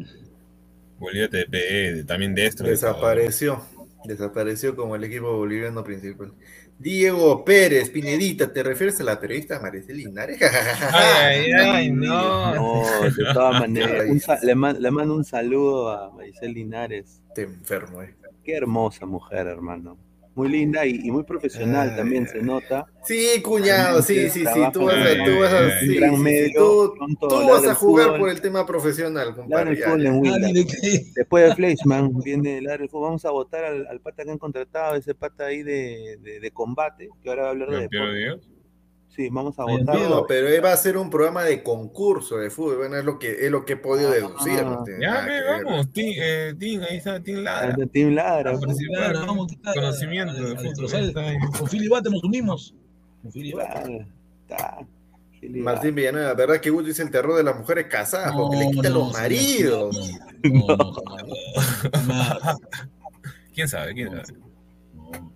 Bolivia 0.98 1.28
TP, 1.28 2.04
también 2.06 2.34
destro. 2.34 2.66
Desapareció. 2.66 3.60
Desapareció 4.04 4.76
como 4.76 4.96
el 4.96 5.04
equipo 5.04 5.36
boliviano 5.36 5.82
principal. 5.82 6.32
Diego 6.78 7.44
Pérez, 7.44 7.88
Pinedita, 7.90 8.52
¿te 8.52 8.62
refieres 8.62 9.00
a 9.00 9.04
la 9.04 9.20
periodista 9.20 9.60
Maricel 9.60 9.96
Linares? 9.96 10.40
Ay, 10.92 11.52
ay, 11.52 11.90
no. 11.92 12.54
No, 12.54 12.82
de 13.02 13.24
todas 13.32 13.60
maneras. 13.60 14.42
Le, 14.42 14.54
man- 14.54 14.80
le 14.82 14.90
mando 14.90 15.14
un 15.14 15.24
saludo 15.24 15.90
a 15.90 16.10
Maricel 16.10 16.52
Linares. 16.52 17.22
Te 17.34 17.42
enfermo, 17.42 18.02
eh. 18.02 18.14
Qué 18.42 18.56
hermosa 18.56 19.06
mujer, 19.06 19.46
hermano. 19.46 19.96
Muy 20.34 20.48
linda 20.48 20.84
y, 20.84 21.00
y 21.04 21.10
muy 21.12 21.22
profesional 21.22 21.90
Ay, 21.90 21.96
también 21.96 22.24
ay. 22.24 22.32
se 22.32 22.42
nota. 22.42 22.86
Sí, 23.04 23.40
cuñado, 23.42 24.02
sí, 24.02 24.28
sí, 24.30 24.44
sí. 24.44 24.60
Tú 24.72 24.84
vas 24.84 24.96
a, 24.96 25.24
tú 25.24 25.38
vas 25.38 25.52
a, 25.52 25.64
en 25.64 25.80
sí, 25.80 25.86
sí, 25.86 25.94
gran 25.96 26.16
sí, 26.16 26.22
medio, 26.22 26.60
tú, 26.60 26.94
pronto 26.96 27.28
tú 27.28 27.36
ladra 27.36 27.52
vas 27.52 27.66
a 27.68 27.74
jugar 27.76 28.06
fútbol. 28.06 28.20
por 28.20 28.30
el 28.30 28.40
tema 28.40 28.66
profesional, 28.66 29.34
compadre. 29.34 29.76
¿de? 29.76 31.12
Después 31.14 31.48
de 31.48 31.54
Fleischmann 31.54 32.18
viene 32.20 32.58
el 32.58 32.88
fútbol. 32.88 33.04
Vamos 33.08 33.24
a 33.24 33.30
votar 33.30 33.64
al, 33.64 33.86
al 33.86 34.00
pata 34.00 34.24
que 34.24 34.30
han 34.32 34.38
contratado, 34.38 34.96
ese 34.96 35.14
pata 35.14 35.46
ahí 35.46 35.62
de, 35.62 36.18
de- 36.20 36.40
de 36.40 36.50
combate, 36.50 37.08
que 37.22 37.28
ahora 37.28 37.42
va 37.42 37.48
a 37.48 37.50
hablar 37.52 37.70
de 37.70 37.76
deporte. 37.82 38.14
Díaz. 38.16 38.38
Sí, 39.14 39.28
vamos 39.30 39.56
a 39.60 39.64
Ay, 39.68 39.78
votarlo. 39.78 40.08
No, 40.08 40.26
pero 40.26 40.62
va 40.62 40.72
a 40.72 40.76
ser 40.76 40.96
un 40.96 41.08
programa 41.08 41.44
de 41.44 41.62
concurso 41.62 42.38
de 42.38 42.50
fútbol. 42.50 42.78
Bueno, 42.78 42.96
es 42.96 43.04
lo 43.04 43.18
que, 43.18 43.46
es 43.46 43.50
lo 43.50 43.64
que 43.64 43.74
he 43.74 43.76
podido 43.76 44.10
deducir. 44.10 44.64
no 44.64 44.84
Ya, 45.00 45.24
que 45.24 45.40
vamos, 45.64 45.92
Tim, 45.92 46.14
eh, 46.16 46.54
Tim, 46.58 46.82
ahí 46.82 46.96
está, 46.96 47.22
Tim 47.22 47.36
Ladra. 47.36 47.76
Ah, 47.80 47.86
Team 47.92 48.14
Ladra. 48.14 48.52
Ah, 48.54 48.58
pues. 48.60 48.76
Claro, 48.88 49.20
vamos. 49.20 49.52
Conocimiento 49.72 50.34
de 50.34 50.56
fútbol. 50.56 51.12
Con 51.56 51.68
Philly 51.68 51.88
Bate 51.88 52.10
nos 52.10 52.24
unimos. 52.24 52.74
Con 53.22 53.30
Philly 53.30 53.52
Bate. 53.52 54.06
Martín 55.42 55.94
Villanueva, 55.94 56.34
¿verdad 56.34 56.60
que 56.60 56.70
Guti 56.70 56.90
es 56.90 57.00
el 57.00 57.10
terror 57.10 57.36
de 57.36 57.42
las 57.44 57.56
mujeres 57.56 57.86
casadas? 57.86 58.32
porque 58.32 58.56
le 58.56 58.70
quitan 58.70 58.94
los 58.94 59.12
señor, 59.12 59.22
maridos. 59.22 59.96
No, 60.44 60.66
no, 60.76 60.76
no. 60.76 62.58
¿Quién 63.54 63.68
sabe? 63.68 63.94
¿Quién 63.94 64.10
sabe? 64.10 64.22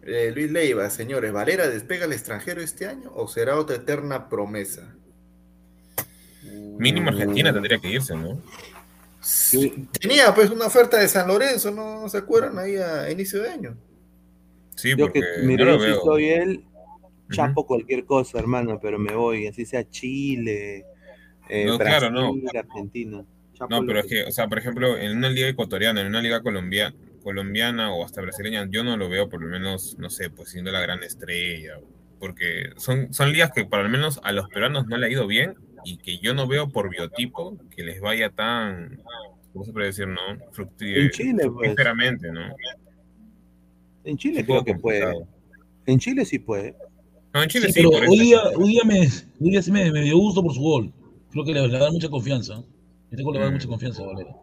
Eh, 0.03 0.33
Luis 0.35 0.51
Leiva, 0.51 0.89
señores, 0.91 1.33
¿Valera 1.33 1.68
despega 1.68 2.05
al 2.05 2.12
extranjero 2.12 2.61
este 2.61 2.87
año 2.87 3.12
o 3.14 3.29
será 3.29 3.59
otra 3.59 3.76
eterna 3.76 4.29
promesa? 4.29 4.95
Mínimo 6.79 7.11
Argentina 7.11 7.53
tendría 7.53 7.79
que 7.79 7.91
irse, 7.91 8.16
¿no? 8.16 8.41
Sí. 9.20 9.89
Tenía 10.01 10.35
pues 10.35 10.51
una 10.51 10.66
oferta 10.66 10.99
de 10.99 11.09
San 11.09 11.29
Lorenzo, 11.29 11.70
¿no, 11.70 12.03
¿No 12.03 12.09
se 12.09 12.18
acuerdan? 12.18 12.59
Ahí 12.59 12.76
a 12.76 13.11
inicio 13.11 13.43
de 13.43 13.51
año. 13.51 13.76
Sí, 14.76 14.91
Yo 14.91 14.99
porque 14.99 15.20
que, 15.20 15.43
mire, 15.43 15.64
yo 15.64 15.81
si 15.81 16.01
soy 16.05 16.24
él, 16.29 16.64
chapo 17.33 17.66
cualquier 17.66 18.05
cosa, 18.05 18.39
hermano, 18.39 18.79
pero 18.81 18.99
me 18.99 19.12
voy, 19.14 19.49
así 19.49 19.66
sea 19.66 19.89
Chile, 19.91 20.87
eh, 21.49 21.66
No, 21.66 21.79
Brasil, 21.79 21.99
claro, 21.99 22.11
no. 22.11 22.35
Argentina. 22.59 23.24
Chapo 23.55 23.68
No, 23.68 23.85
pero 23.85 24.01
es 24.01 24.07
que, 24.07 24.22
o 24.22 24.31
sea, 24.31 24.47
por 24.47 24.59
ejemplo, 24.59 24.97
en 24.97 25.16
una 25.16 25.29
liga 25.29 25.49
ecuatoriana, 25.49 26.01
en 26.01 26.07
una 26.07 26.22
liga 26.22 26.41
colombiana, 26.43 26.95
colombiana 27.29 27.93
o 27.93 28.07
hasta 28.07 28.22
brasileña, 28.22 28.66
yo 28.70 28.83
no 28.83 28.97
lo 28.97 29.11
veo 29.11 29.29
por 29.29 29.43
lo 29.43 29.49
menos, 29.49 29.99
no 29.99 30.09
sé, 30.09 30.31
pues 30.31 30.49
siendo 30.49 30.70
la 30.72 30.81
gran 30.81 31.03
estrella. 31.03 31.74
Porque 32.18 32.70
son, 32.79 33.12
son 33.12 33.31
ligas 33.33 33.53
que 33.55 33.66
por 33.66 33.83
lo 33.83 33.89
menos 33.91 34.18
a 34.24 34.33
los 34.33 34.49
peruanos 34.49 34.87
no 34.87 34.97
le 34.97 35.07
ha 35.07 35.11
ido 35.11 35.26
bien 35.26 35.55
y 35.85 35.99
que 35.99 36.16
yo 36.20 36.33
no 36.33 36.49
veo 36.49 36.70
por 36.70 36.89
biotipo 36.89 37.59
que 37.68 37.83
les 37.83 38.01
vaya 38.01 38.31
tan, 38.31 39.03
¿cómo 39.53 39.62
se 39.66 39.74
puede 39.74 39.89
decir, 39.89 40.09
no? 40.09 40.22
En 40.81 41.11
Chile, 41.11 41.51
pues. 41.51 41.76
¿no? 42.33 42.41
En 44.05 44.16
Chile 44.16 44.43
creo 44.47 44.64
que 44.64 44.74
puede. 44.76 45.12
En 45.85 45.99
Chile 45.99 46.24
sí 46.24 46.39
puede. 46.39 46.76
No, 47.35 47.43
en 47.43 47.51
Chile 47.51 47.66
Sí, 47.66 47.74
sí, 47.74 47.87
pero 47.91 48.11
hoy 48.11 48.18
día, 48.20 48.41
hoy 48.57 48.68
día, 48.68 48.85
me, 48.87 49.01
hoy 49.01 49.51
día 49.51 49.61
sí 49.61 49.70
me, 49.70 49.93
me 49.93 50.01
dio 50.01 50.16
gusto 50.16 50.43
por 50.43 50.55
su 50.55 50.62
gol. 50.62 50.95
Creo 51.31 51.45
que 51.45 51.53
le, 51.53 51.68
le 51.68 51.79
da 51.79 51.91
mucha 51.91 52.09
confianza. 52.09 52.64
Este 53.11 53.22
gol 53.22 53.35
le 53.35 53.41
da 53.41 53.51
Mm. 53.51 53.53
mucha 53.53 53.68
confianza 53.68 54.03
a 54.03 54.07
Valera. 54.07 54.35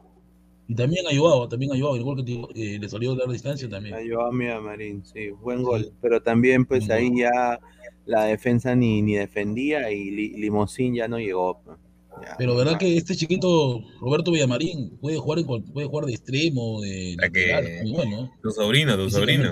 Y 0.68 0.74
también 0.76 1.06
ayudaba, 1.08 1.48
también 1.48 1.72
ayudaba. 1.74 1.96
El 1.96 2.04
gol 2.04 2.18
que 2.18 2.24
te- 2.24 2.76
eh, 2.76 2.80
le 2.80 2.90
salió 2.90 3.12
de 3.12 3.18
larga 3.18 3.34
distancia 3.34 3.70
también. 3.70 3.96
Ayudó 3.96 4.26
a 4.26 4.32
mí 4.32 4.48
a 4.48 4.60
Marín, 4.60 5.04
sí, 5.06 5.30
buen 5.30 5.62
gol. 5.64 5.92
Pero 6.02 6.22
también, 6.22 6.66
pues 6.66 6.88
Buen 6.88 6.98
ahí 6.98 7.10
gol. 7.10 7.18
ya 7.20 7.60
la 8.06 8.24
defensa 8.26 8.76
ni, 8.76 9.02
ni 9.02 9.14
defendía 9.16 9.92
y 9.92 10.10
Li- 10.12 10.38
Limosín 10.38 10.96
ya 10.96 11.08
no 11.08 11.20
llegó. 11.20 11.62
pues. 11.64 11.78
Ya, 12.24 12.36
Pero 12.38 12.56
verdad 12.56 12.74
ya. 12.74 12.78
que 12.80 12.96
este 12.98 13.14
chiquito 13.16 13.82
Roberto 14.00 14.32
Villamarín 14.32 14.98
puede 15.02 15.18
jugar 15.18 15.40
en 15.40 15.46
puede 15.66 15.88
jugar 15.88 16.06
de 16.06 16.14
extremo, 16.14 16.82
de 16.82 17.16
que- 17.34 17.48
lateral, 17.48 17.84
muy 17.84 17.92
bueno. 17.92 18.24
¿eh? 18.26 18.30
Tu 18.42 18.52
sobrino, 18.52 18.96
tu 18.98 19.10
sobrino. 19.10 19.52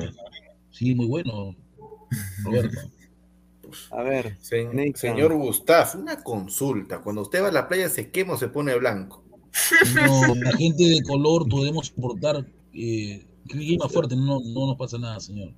Sí, 0.72 0.96
muy 0.96 1.06
bueno. 1.08 1.56
Roberto. 2.44 2.80
A 3.92 4.04
ver, 4.04 4.38
Nathan. 4.72 4.94
señor 4.96 5.34
Gustaf, 5.34 5.96
una 5.96 6.24
consulta. 6.24 7.02
Cuando 7.02 7.24
usted 7.24 7.42
va 7.44 7.48
a 7.48 7.52
la 7.52 7.68
playa, 7.68 7.90
¿se 7.90 8.12
quema 8.12 8.34
o 8.34 8.38
se 8.38 8.48
pone 8.48 8.74
blanco? 8.76 9.24
No, 9.96 10.36
la 10.44 10.52
gente 10.58 10.84
de 10.84 11.02
color 11.04 11.48
podemos 11.48 11.88
soportar 11.88 12.46
eh, 12.74 13.26
clima 13.48 13.88
fuerte, 13.90 14.16
no, 14.16 14.40
no 14.40 14.68
nos 14.68 14.78
pasa 14.78 14.98
nada, 14.98 15.20
señor. 15.20 15.52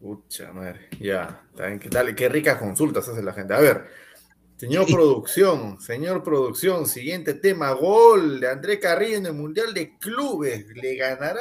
Pucha 0.00 0.52
madre, 0.52 0.88
ya. 1.00 1.42
que- 1.80 1.88
Dale, 1.88 2.14
qué 2.14 2.28
ricas 2.28 2.58
consultas 2.58 3.08
hace 3.08 3.22
la 3.22 3.32
gente. 3.32 3.54
A 3.54 3.60
ver, 3.60 3.86
Señor 4.62 4.86
producción, 4.86 5.80
señor 5.80 6.22
producción, 6.22 6.86
siguiente 6.86 7.34
tema, 7.34 7.72
gol 7.72 8.38
de 8.38 8.48
André 8.48 8.78
Carrillo 8.78 9.16
en 9.16 9.26
el 9.26 9.32
Mundial 9.32 9.74
de 9.74 9.98
Clubes, 9.98 10.66
le 10.76 10.94
ganará. 10.94 11.40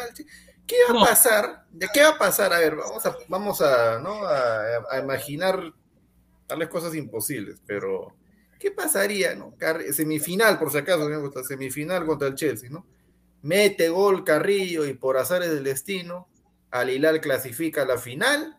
¿Qué 0.66 0.76
va 0.91 1.03
a 1.03 1.05
pasar? 1.05 1.66
¿De 1.70 1.88
qué 1.93 2.01
va 2.01 2.09
a 2.09 2.18
pasar? 2.18 2.51
A 2.51 2.57
ver, 2.57 2.76
vamos 2.78 3.05
a, 3.05 3.16
vamos 3.28 3.62
a, 3.62 3.99
¿no? 3.99 4.26
a, 4.26 4.99
imaginar 4.99 5.72
tales 6.47 6.68
cosas 6.70 6.95
imposibles, 6.95 7.62
pero 7.68 8.16
¿qué 8.62 8.72
pasaría? 8.72 9.34
No? 9.36 9.55
Semifinal, 9.91 10.59
por 10.59 10.72
si 10.72 10.78
acaso, 10.78 11.09
semifinal 11.43 12.05
contra 12.05 12.28
el 12.28 12.36
Chelsea, 12.36 12.70
¿no? 12.70 12.86
Mete 13.41 13.89
gol 13.89 14.24
Carrillo 14.24 14.86
y 14.86 14.93
por 14.93 15.18
azares 15.18 15.49
del 15.49 15.64
destino, 15.64 16.30
Al 16.70 16.91
Hilal 16.91 17.20
clasifica 17.20 17.82
a 17.82 17.86
la 17.86 17.97
final 17.97 18.55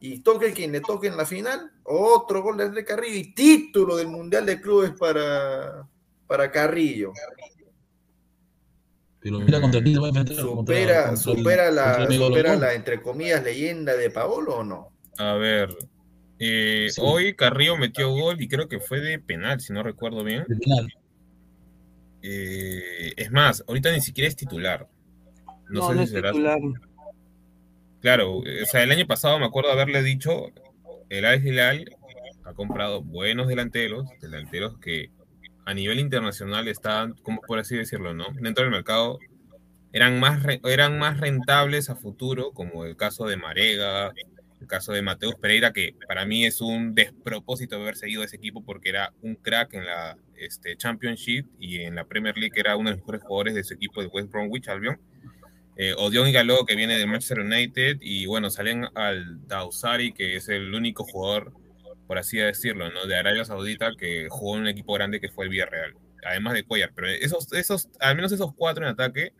y 0.00 0.18
toque 0.18 0.52
quien 0.52 0.72
le 0.72 0.80
toque 0.80 1.06
en 1.06 1.16
la 1.16 1.24
final, 1.24 1.72
otro 1.84 2.42
gol 2.42 2.56
de 2.56 2.64
André 2.64 2.84
Carrillo 2.84 3.14
y 3.14 3.34
título 3.34 3.96
del 3.96 4.08
Mundial 4.08 4.44
de 4.44 4.60
Clubes 4.60 4.90
para, 4.98 5.88
para 6.26 6.50
Carrillo. 6.50 7.12
Pero 9.20 9.38
mira 9.40 9.60
contra 9.60 9.82
quién 9.82 10.00
va 10.00 10.06
a 10.06 10.08
enfrentar. 10.08 10.36
¿Supera, 10.36 11.16
supera, 11.16 11.70
la, 11.70 12.10
supera 12.10 12.56
la, 12.56 12.74
entre 12.74 13.00
comillas, 13.00 13.42
leyenda 13.42 13.94
de 13.94 14.10
Paolo 14.10 14.56
o 14.56 14.64
no? 14.64 14.92
A 15.18 15.34
ver, 15.34 15.74
eh, 16.38 16.88
hoy 16.98 17.34
Carrillo 17.34 17.76
metió 17.76 18.10
gol 18.10 18.40
y 18.40 18.48
creo 18.48 18.68
que 18.68 18.80
fue 18.80 19.00
de 19.00 19.18
penal, 19.18 19.60
si 19.60 19.72
no 19.72 19.82
recuerdo 19.82 20.22
bien. 20.24 20.44
De 20.48 20.56
penal. 20.56 20.94
Eh, 22.22 23.12
es 23.16 23.30
más, 23.30 23.64
ahorita 23.66 23.92
ni 23.92 24.00
siquiera 24.00 24.28
es 24.28 24.36
titular. 24.36 24.88
No, 25.68 25.92
sé 25.92 26.06
si 26.06 26.12
será. 26.12 26.32
Titular. 26.32 26.58
Claro, 28.00 28.38
o 28.38 28.66
sea, 28.70 28.82
el 28.82 28.92
año 28.92 29.06
pasado 29.06 29.38
me 29.38 29.46
acuerdo 29.46 29.72
haberle 29.72 30.02
dicho, 30.02 30.52
el 31.08 31.24
Al 31.24 31.44
Hilal 31.44 31.96
ha 32.44 32.52
comprado 32.52 33.02
buenos 33.02 33.48
delanteros, 33.48 34.06
delanteros 34.20 34.78
que 34.78 35.10
a 35.64 35.74
nivel 35.74 35.98
internacional 35.98 36.68
están, 36.68 37.14
como 37.22 37.40
por 37.40 37.58
así 37.58 37.76
decirlo, 37.76 38.14
¿no? 38.14 38.26
Dentro 38.40 38.62
del 38.62 38.70
mercado 38.70 39.18
eran 39.92 40.20
más, 40.20 40.44
eran 40.64 40.98
más 40.98 41.18
rentables 41.18 41.90
a 41.90 41.96
futuro, 41.96 42.52
como 42.52 42.84
el 42.84 42.96
caso 42.96 43.26
de 43.26 43.36
Marega, 43.36 44.12
el 44.66 44.68
caso 44.68 44.92
de 44.92 45.02
Mateus 45.02 45.36
Pereira, 45.36 45.72
que 45.72 45.94
para 46.08 46.26
mí 46.26 46.44
es 46.44 46.60
un 46.60 46.94
despropósito 46.94 47.76
haber 47.76 47.96
seguido 47.96 48.22
ese 48.22 48.36
equipo 48.36 48.64
porque 48.64 48.88
era 48.88 49.12
un 49.22 49.36
crack 49.36 49.74
en 49.74 49.86
la 49.86 50.18
este, 50.36 50.76
Championship 50.76 51.46
y 51.58 51.80
en 51.82 51.94
la 51.94 52.04
Premier 52.04 52.36
League 52.36 52.58
era 52.58 52.76
uno 52.76 52.90
de 52.90 52.96
los 52.96 53.00
mejores 53.00 53.22
jugadores 53.22 53.54
de 53.54 53.60
ese 53.60 53.74
equipo 53.74 54.02
de 54.02 54.08
West 54.08 54.30
Bromwich 54.30 54.68
Albion 54.68 54.98
eh, 55.78 55.94
Odion 55.96 56.32
Galo, 56.32 56.64
que 56.64 56.74
viene 56.74 56.98
de 56.98 57.06
Manchester 57.06 57.40
United, 57.40 57.98
y 58.00 58.24
bueno, 58.24 58.48
salen 58.48 58.86
al 58.94 59.46
Dausari, 59.46 60.12
que 60.12 60.36
es 60.36 60.48
el 60.48 60.74
único 60.74 61.04
jugador, 61.04 61.52
por 62.06 62.16
así 62.16 62.38
decirlo, 62.38 62.90
¿no? 62.90 63.06
de 63.06 63.16
Arabia 63.16 63.44
Saudita 63.44 63.90
que 63.94 64.28
jugó 64.30 64.56
en 64.56 64.62
un 64.62 64.68
equipo 64.68 64.94
grande 64.94 65.20
que 65.20 65.28
fue 65.28 65.44
el 65.44 65.50
Villarreal, 65.50 65.94
además 66.24 66.54
de 66.54 66.64
Cuellar. 66.64 66.92
Pero 66.94 67.08
esos, 67.08 67.52
esos, 67.52 67.90
al 68.00 68.16
menos 68.16 68.32
esos 68.32 68.54
cuatro 68.54 68.84
en 68.84 68.90
ataque 68.90 69.32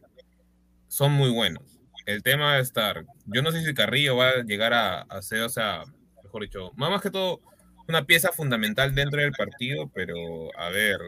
son 0.88 1.12
muy 1.12 1.30
buenos. 1.30 1.75
El 2.06 2.22
tema 2.22 2.44
va 2.46 2.52
a 2.54 2.60
estar, 2.60 3.04
yo 3.26 3.42
no 3.42 3.52
sé 3.52 3.64
si 3.64 3.74
Carrillo 3.74 4.16
va 4.16 4.28
a 4.28 4.42
llegar 4.44 4.72
a, 4.72 5.02
a 5.02 5.22
ser, 5.22 5.42
o 5.42 5.48
sea, 5.48 5.82
mejor 6.22 6.42
dicho, 6.42 6.70
más 6.76 7.02
que 7.02 7.10
todo, 7.10 7.40
una 7.88 8.04
pieza 8.04 8.32
fundamental 8.32 8.94
dentro 8.94 9.20
del 9.20 9.32
partido, 9.32 9.90
pero 9.94 10.14
a 10.56 10.70
ver, 10.70 10.98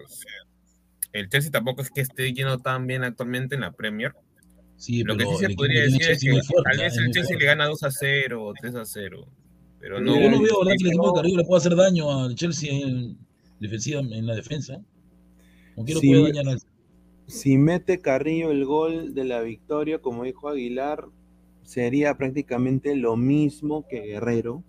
el 1.12 1.28
Chelsea 1.28 1.50
tampoco 1.50 1.82
es 1.82 1.90
que 1.90 2.00
esté 2.00 2.32
lleno 2.32 2.58
tan 2.58 2.86
bien 2.86 3.04
actualmente 3.04 3.54
en 3.54 3.62
la 3.62 3.72
Premier 3.72 4.12
Sí, 4.78 5.02
lo 5.02 5.16
que 5.16 5.26
sí 5.26 5.36
se 5.38 5.50
podría 5.50 5.82
decir 5.82 6.02
es 6.02 6.20
que 6.20 6.40
tal 6.62 6.78
vez 6.78 6.96
el 6.96 7.10
Chelsea 7.10 7.36
le 7.36 7.44
gana 7.44 7.66
2 7.66 7.82
a 7.82 7.90
0 7.90 8.44
o 8.44 8.54
3 8.54 8.74
a 8.76 8.84
0. 8.84 9.26
Pero 9.80 10.00
no, 10.00 10.20
yo 10.20 10.30
no 10.30 10.40
veo 10.40 10.60
que 10.62 10.72
el 10.84 10.86
equipo 10.86 11.08
de 11.08 11.16
Carrillo 11.16 11.36
le 11.38 11.44
pueda 11.44 11.58
hacer 11.58 11.74
daño 11.74 12.24
al 12.24 12.36
Chelsea 12.36 12.72
en, 12.72 13.18
defensiva, 13.58 14.00
en 14.00 14.24
la 14.24 14.36
defensa. 14.36 14.80
No 15.76 15.84
quiero 15.84 16.00
si, 16.00 16.08
puede 16.08 16.32
dañar 16.32 16.58
si 17.28 17.58
mete 17.58 18.00
Carrillo 18.00 18.50
el 18.50 18.64
gol 18.64 19.14
de 19.14 19.24
la 19.24 19.42
victoria, 19.42 20.00
como 20.00 20.24
dijo 20.24 20.48
Aguilar, 20.48 21.06
sería 21.62 22.16
prácticamente 22.16 22.96
lo 22.96 23.16
mismo 23.16 23.86
que 23.86 24.00
Guerrero. 24.00 24.64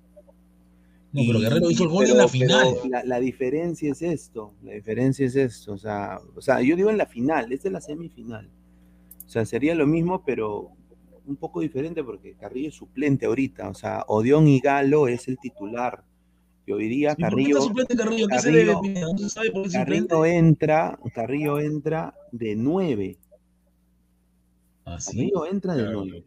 No, 1.14 1.22
pero 1.26 1.40
Guerrero 1.40 1.72
hizo 1.72 1.86
el 1.86 1.90
gol 1.90 2.06
en 2.08 2.18
la 2.18 2.28
final. 2.28 2.76
La, 2.90 3.04
la, 3.06 3.20
diferencia 3.20 3.92
es 3.92 4.02
esto, 4.02 4.54
la 4.62 4.74
diferencia 4.74 5.26
es 5.26 5.38
esto. 5.38 5.74
O 5.74 5.78
sea, 5.78 6.20
o 6.36 6.42
sea, 6.42 6.62
yo 6.62 6.76
digo 6.76 6.90
en 6.90 6.98
la 6.98 7.06
final, 7.06 7.52
esta 7.52 7.70
es 7.70 7.72
la 7.72 7.82
semifinal. 7.82 8.50
O 9.26 9.30
sea, 9.30 9.46
sería 9.46 9.74
lo 9.74 9.88
mismo, 9.88 10.24
pero 10.26 10.72
un 11.26 11.38
poco 11.38 11.62
diferente 11.62 12.04
porque 12.04 12.34
Carrillo 12.34 12.70
es 12.70 12.76
suplente 12.76 13.26
ahorita. 13.26 13.70
O 13.70 13.74
sea, 13.74 14.04
Odión 14.08 14.48
y 14.48 14.60
Galo 14.60 15.08
es 15.08 15.30
el 15.30 15.38
titular. 15.38 16.04
Y 16.70 16.72
hoy 16.72 16.88
día 16.88 17.16
Carrillo. 17.16 17.68
Carrillo? 17.68 18.80
Carrillo, 19.72 20.26
entra, 20.26 21.00
Carrillo 21.16 21.60
entra 21.60 22.14
de 22.32 22.56
nueve. 22.56 23.18
¿Ah, 24.86 25.00
Carrillo 25.04 25.48
entra 25.48 25.76
de 25.76 25.92
nueve. 25.92 26.24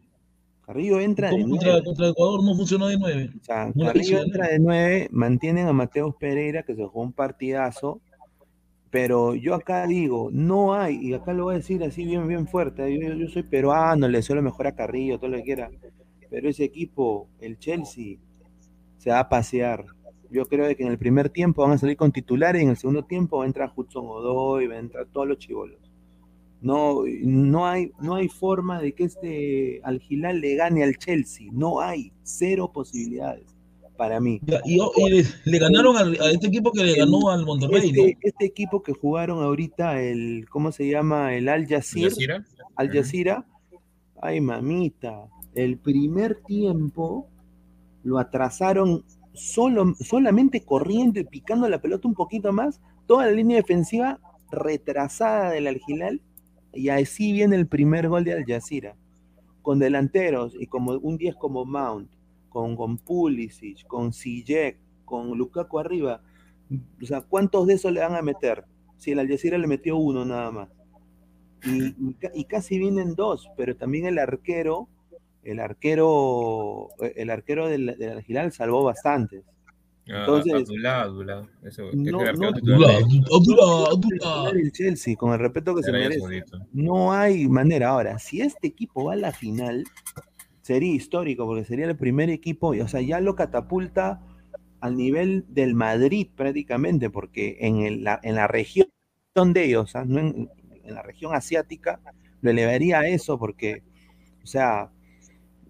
Carrillo 0.65 0.99
entra 0.99 1.29
de 1.29 1.45
nueve. 1.45 1.81
Contra 1.85 2.09
Ecuador 2.09 2.43
no 2.43 2.55
funcionó 2.55 2.87
de 2.87 2.97
nueve. 2.97 3.29
O 3.39 3.43
sea, 3.45 3.71
Carrillo 3.71 4.21
entra 4.21 4.49
de 4.49 4.59
nueve, 4.59 5.07
mantienen 5.13 5.67
a 5.67 5.71
Mateus 5.71 6.13
Pereira, 6.19 6.63
que 6.63 6.75
se 6.75 6.83
jugó 6.83 7.03
un 7.03 7.13
partidazo, 7.13 8.01
pero 8.89 9.35
yo 9.35 9.55
acá 9.55 9.87
digo, 9.87 10.27
no 10.33 10.73
hay, 10.73 10.97
y 10.97 11.13
acá 11.13 11.31
lo 11.31 11.45
voy 11.45 11.53
a 11.53 11.57
decir 11.59 11.81
así 11.85 12.03
bien, 12.03 12.27
bien 12.27 12.49
fuerte, 12.49 12.99
yo, 12.99 13.27
soy 13.29 13.43
peruano, 13.43 14.09
le 14.09 14.21
suelo 14.21 14.41
mejor 14.41 14.67
a 14.67 14.75
Carrillo, 14.75 15.19
todo 15.19 15.29
lo 15.29 15.37
que 15.37 15.43
quiera, 15.43 15.71
pero 16.29 16.49
ese 16.49 16.65
equipo, 16.65 17.29
el 17.39 17.57
Chelsea, 17.59 18.17
se 18.97 19.09
va 19.09 19.19
a 19.19 19.29
pasear. 19.29 19.85
Yo 20.33 20.45
creo 20.45 20.75
que 20.75 20.83
en 20.83 20.89
el 20.89 20.97
primer 20.97 21.29
tiempo 21.29 21.61
van 21.61 21.73
a 21.73 21.77
salir 21.77 21.95
con 21.95 22.11
titulares 22.11 22.61
y 22.61 22.65
en 22.65 22.71
el 22.71 22.77
segundo 22.77 23.03
tiempo 23.03 23.37
va 23.37 23.43
a 23.43 23.47
entrar 23.47 23.71
Hudson 23.75 24.05
Odoy, 24.05 24.67
va 24.67 24.75
a 24.75 24.79
entrar 24.79 25.05
todos 25.13 25.27
los 25.27 25.37
chivolos. 25.37 25.77
No, 26.59 27.03
no, 27.21 27.67
hay, 27.67 27.91
no 28.01 28.15
hay 28.15 28.29
forma 28.29 28.81
de 28.81 28.93
que 28.93 29.03
este 29.03 29.81
Algilal 29.83 30.41
le 30.41 30.55
gane 30.55 30.83
al 30.83 30.97
Chelsea, 30.97 31.49
no 31.51 31.81
hay, 31.81 32.11
cero 32.23 32.71
posibilidades 32.73 33.53
para 33.95 34.19
mí. 34.19 34.41
y, 34.65 34.79
le, 35.45 35.59
ganaron 35.59 35.97
a 35.97 36.31
este 36.31 36.47
equipo 36.47 36.71
que 36.71 36.83
le 36.83 36.95
ganó 36.95 37.29
al 37.29 37.45
Monterrey. 37.45 37.89
Este, 37.89 38.17
este, 38.21 38.45
equipo 38.45 38.81
que 38.81 38.93
jugaron 38.93 39.43
ahorita, 39.43 40.01
el, 40.01 40.47
¿cómo 40.49 40.71
se 40.71 40.89
llama? 40.89 41.35
El 41.35 41.47
Al 41.49 41.67
Jazeera. 41.67 42.43
Al 42.75 42.89
Jazeera. 42.89 43.45
Ay, 44.21 44.41
mamita. 44.41 45.27
El 45.53 45.77
primer 45.77 46.41
tiempo 46.43 47.27
lo 48.03 48.19
atrasaron 48.19 49.03
solo, 49.33 49.93
solamente 49.99 50.63
corriendo 50.63 51.19
y 51.19 51.25
picando 51.25 51.67
la 51.69 51.81
pelota 51.81 52.07
un 52.07 52.13
poquito 52.13 52.53
más. 52.53 52.81
Toda 53.05 53.25
la 53.25 53.31
línea 53.31 53.57
defensiva 53.57 54.19
retrasada 54.51 55.51
del 55.51 55.67
Algilal. 55.67 56.21
Y 56.73 56.89
así 56.89 57.31
viene 57.31 57.55
el 57.55 57.67
primer 57.67 58.09
gol 58.09 58.23
de 58.23 58.33
Al 58.33 58.45
Jazeera. 58.45 58.95
Con 59.61 59.79
delanteros 59.79 60.55
y 60.59 60.67
como 60.67 60.93
un 60.93 61.17
10 61.17 61.35
como 61.35 61.65
Mount 61.65 62.09
con, 62.53 62.75
con 62.75 62.97
Pulisic, 62.99 63.85
con 63.87 64.13
Sijek, 64.13 64.77
con 65.03 65.35
Lukaku 65.37 65.79
arriba. 65.79 66.21
O 67.01 67.05
sea, 67.05 67.21
¿cuántos 67.21 67.65
de 67.67 67.73
esos 67.73 67.91
le 67.91 68.01
van 68.01 68.15
a 68.15 68.21
meter? 68.21 68.63
Si 68.97 69.11
el 69.11 69.19
Algeciras 69.19 69.59
le 69.59 69.67
metió 69.67 69.97
uno 69.97 70.23
nada 70.23 70.51
más. 70.51 70.69
Y, 71.65 72.43
casi 72.45 72.77
vienen 72.77 73.15
dos, 73.15 73.49
pero 73.57 73.75
también 73.75 74.05
el 74.05 74.19
arquero, 74.19 74.87
el 75.43 75.59
arquero, 75.59 76.89
el 76.99 77.29
arquero 77.29 77.67
del, 77.67 77.97
del 77.97 78.51
salvó 78.51 78.83
bastantes. 78.83 79.43
Entonces, 80.05 80.53
Abdullah, 80.53 81.01
Abdullah. 81.03 81.47
Eso, 81.63 81.89
no, 81.93 82.19
no, 82.19 82.49
el 84.49 84.71
Chelsea, 84.73 85.15
con 85.15 85.31
el 85.31 85.39
respeto 85.39 85.73
que 85.75 85.83
se 85.83 85.91
merece. 85.91 86.43
No 86.73 87.13
hay 87.13 87.47
manera. 87.47 87.89
Ahora, 87.89 88.19
si 88.19 88.41
este 88.41 88.67
equipo 88.67 89.05
va 89.05 89.13
a 89.13 89.15
la 89.15 89.31
final, 89.31 89.85
sería 90.61 90.93
histórico 90.93 91.45
porque 91.45 91.63
sería 91.63 91.85
el 91.85 91.95
primer 91.95 92.29
equipo, 92.29 92.69
o 92.69 92.87
sea, 92.87 93.01
ya 93.01 93.21
lo 93.21 93.35
catapulta 93.35 94.21
al 94.81 94.97
nivel 94.97 95.45
del 95.47 95.75
Madrid 95.75 96.27
prácticamente, 96.35 97.09
porque 97.09 97.57
en, 97.61 98.03
la, 98.03 98.19
en 98.23 98.35
la 98.35 98.47
región 98.47 98.87
de 99.35 99.63
ellos, 99.63 99.95
¿ah? 99.95 100.03
no 100.05 100.19
en, 100.19 100.49
la 100.83 101.01
región 101.01 101.33
asiática, 101.33 102.01
lo 102.41 102.49
elevaría 102.49 102.99
a 102.99 103.07
eso 103.07 103.39
porque, 103.39 103.83
o 104.43 104.47
sea, 104.47 104.91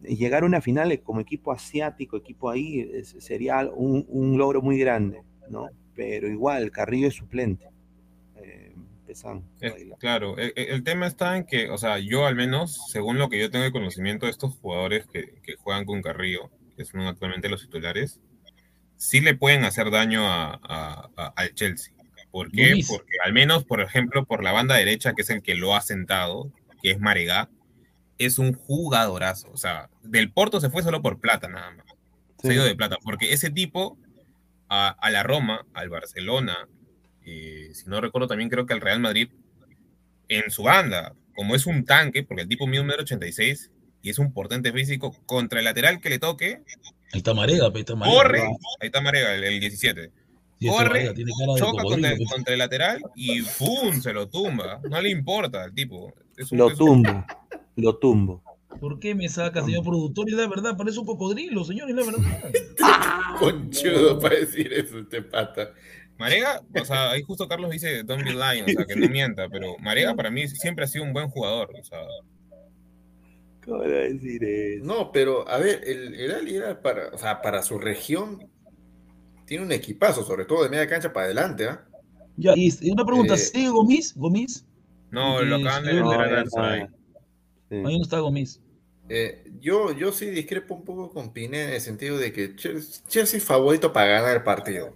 llegar 0.04 0.44
a 0.44 0.46
una 0.46 0.62
final 0.62 1.00
como 1.02 1.22
equipo 1.22 1.52
asiático, 1.52 2.18
equipo 2.18 2.50
ahí, 2.50 3.04
sería 3.04 3.70
un, 3.74 4.06
un 4.10 4.38
logro 4.38 4.62
muy 4.62 4.78
grande, 4.78 5.24
¿no? 5.50 5.70
Pero 5.96 6.28
igual, 6.28 6.72
Carrillo 6.72 7.08
es 7.08 7.16
suplente. 7.16 7.74
Eh, 9.62 9.92
claro, 10.00 10.38
e, 10.40 10.54
e, 10.56 10.74
el, 10.74 10.84
tema 10.84 11.08
está 11.08 11.38
en 11.38 11.46
que, 11.46 11.70
o 11.70 11.78
sea, 11.78 12.00
yo 12.00 12.26
al 12.26 12.36
menos, 12.36 12.90
según 12.90 13.18
lo 13.18 13.30
que 13.30 13.40
yo 13.40 13.52
tengo 13.52 13.66
de 13.66 13.72
conocimiento 13.72 14.26
de 14.26 14.32
estos 14.32 14.56
jugadores 14.56 15.06
que, 15.06 15.56
juegan 15.58 15.86
con 15.86 16.02
Carrillo, 16.02 16.50
que 16.76 16.86
son 16.86 17.02
actualmente 17.02 17.50
los 17.50 17.62
titulares, 17.62 18.20
sí 18.98 19.20
le 19.20 19.36
pueden 19.36 19.66
hacer 19.66 19.92
daño 19.92 20.24
a, 20.26 21.10
al 21.36 21.54
Chelsea. 21.54 21.94
¿Por 22.32 22.52
qué? 22.52 22.84
Porque 22.88 23.18
al 23.24 23.34
menos, 23.34 23.64
por 23.64 23.82
ejemplo, 23.82 24.26
por 24.26 24.44
la 24.44 24.52
banda 24.52 24.76
derecha, 24.76 25.14
que 25.14 25.22
es 25.22 25.30
el 25.30 25.44
que 25.44 25.54
lo 25.54 25.76
ha 25.76 25.82
sentado, 25.82 26.52
que 26.82 26.92
es 26.92 27.00
Maregá, 27.00 27.50
es 28.26 28.38
un 28.40 28.54
jugadorazo. 28.54 29.50
O 29.52 29.58
sea, 29.58 29.90
del 30.04 30.32
Porto 30.32 30.60
se 30.60 30.70
fue 30.70 30.84
solo 30.84 31.02
por 31.02 31.20
plata 31.20 31.48
nada 31.48 31.72
más. 31.72 31.86
Se 32.42 32.50
ha 32.50 32.54
ido 32.54 32.66
de 32.66 32.76
plata, 32.76 32.98
porque 33.04 33.32
ese 33.34 33.50
tipo 33.50 33.98
a, 34.70 34.90
a 34.90 35.10
la 35.12 35.24
Roma, 35.24 35.66
al 35.74 35.90
Barcelona, 35.90 36.68
Y 37.26 37.74
si 37.74 37.86
no 37.88 38.02
recuerdo 38.02 38.28
también 38.28 38.50
creo 38.50 38.66
que 38.66 38.74
el 38.74 38.82
Real 38.82 39.00
Madrid 39.00 39.30
en 40.28 40.50
su 40.52 40.64
banda, 40.64 41.14
como 41.36 41.56
es 41.56 41.66
un 41.66 41.86
tanque, 41.86 42.24
porque 42.24 42.44
el 42.44 42.50
tipo 42.50 42.68
mide 42.68 42.82
un 42.82 42.88
metro 42.88 43.04
86 43.04 43.72
y 44.02 44.10
es 44.10 44.20
un 44.20 44.34
portente 44.34 44.74
físico, 44.74 45.16
contra 45.26 45.60
el 45.60 45.66
lateral 45.66 46.02
que 46.02 46.10
le 46.10 46.20
toque, 46.20 46.64
Ahí 47.14 47.20
está 47.20 47.34
Marega, 47.34 47.72
pe, 47.72 47.80
está 47.80 47.96
Marega. 47.96 48.18
corre, 48.18 48.42
ahí 48.42 48.88
está 48.88 49.00
Marega, 49.02 49.36
el, 49.36 49.44
el 49.44 49.60
17, 49.60 50.12
Sí, 50.60 50.68
ese 50.68 50.76
corre, 50.76 50.90
Marega 50.90 51.14
tiene 51.14 51.32
cara 51.40 51.54
de 51.54 51.60
choca 51.60 51.84
contra, 51.84 52.54
el 52.54 52.60
lateral 52.60 53.02
y 53.16 53.42
¡pum! 53.44 54.02
se 54.02 54.12
lo 54.14 54.28
tumba. 54.28 54.80
No 54.90 55.00
le 55.02 55.10
importa 55.10 55.64
al 55.64 55.74
tipo. 55.74 56.14
Es 56.38 56.52
un- 56.52 56.58
Lo 56.58 56.68
es 56.72 56.80
un- 56.80 57.04
tumbo, 57.04 57.26
lo 57.76 57.98
tumbo. 57.98 58.44
¿Por 58.80 59.00
qué 59.00 59.14
me 59.14 59.30
saca, 59.30 59.64
señor 59.64 59.84
productor? 59.84 60.28
Y 60.30 60.34
la 60.34 60.48
verdad, 60.48 60.76
parece 60.76 61.00
un 61.00 61.06
cocodrilo, 61.06 61.64
señor, 61.64 61.90
y 61.90 61.94
la 61.94 62.04
verdad. 62.04 62.20
Conchudo 63.40 64.20
para 64.20 64.36
decir 64.36 64.72
eso, 64.74 65.00
este 65.00 65.22
pata. 65.22 65.74
Marega, 66.18 66.62
o 66.80 66.86
sea, 66.86 67.12
ahí 67.12 67.22
justo 67.24 67.48
Carlos 67.48 67.72
dice 67.72 68.04
Don't 68.04 68.24
be 68.24 68.32
lying, 68.32 68.64
o 68.64 68.68
sea, 68.68 68.86
que 68.86 68.96
no 68.96 69.10
mienta, 69.10 69.50
pero 69.50 69.78
Marega 69.80 70.16
para 70.16 70.30
mí 70.30 70.48
siempre 70.48 70.86
ha 70.86 70.88
sido 70.88 71.04
un 71.04 71.14
buen 71.14 71.30
jugador, 71.30 71.70
o 71.80 71.84
sea, 71.84 72.00
¿Cómo 73.66 73.84
le 73.84 73.88
voy 73.88 73.98
a 73.98 74.14
decir 74.14 74.44
eso? 74.44 74.86
No, 74.86 75.12
pero 75.12 75.48
a 75.48 75.58
ver, 75.58 75.82
el, 75.86 76.14
el 76.16 76.32
Ali 76.32 76.56
era 76.56 76.82
para, 76.82 77.08
o 77.10 77.18
sea, 77.18 77.42
para 77.42 77.64
su 77.64 77.80
región, 77.80 78.48
tiene 79.46 79.66
un 79.66 79.72
equipazo, 79.72 80.24
sobre 80.24 80.46
todo 80.46 80.64
de 80.64 80.70
media 80.70 80.88
cancha 80.88 81.14
para 81.14 81.26
adelante, 81.28 81.68
¿ah? 81.68 81.86
Ya, 82.36 82.54
y 82.56 82.92
una 82.92 83.06
pregunta, 83.06 83.36
Eh, 83.36 83.38
¿sigue 83.38 83.70
Gomis? 83.70 84.16
¿Gomis? 84.16 84.66
no, 85.12 85.42
lo 85.42 85.58
acaban 85.58 85.86
de 85.86 85.94
vender 85.94 86.18
No, 86.18 86.62
a 86.62 86.90
Sí. 87.70 87.76
Ahí 87.86 87.98
no 87.98 88.04
está 88.04 88.20
Gomis. 88.20 88.60
Eh, 89.10 89.52
yo, 89.60 89.92
yo 89.92 90.12
sí 90.12 90.28
discrepo 90.28 90.76
un 90.76 90.86
poco 90.86 91.12
con 91.12 91.34
Pineda 91.34 91.66
en 91.66 91.74
el 91.74 91.82
sentido 91.82 92.18
de 92.18 92.32
que 92.32 92.56
Chelsea, 92.56 93.38
es 93.38 93.44
favorito 93.44 93.92
para 93.92 94.08
ganar 94.08 94.38
el 94.38 94.44
partido. 94.44 94.96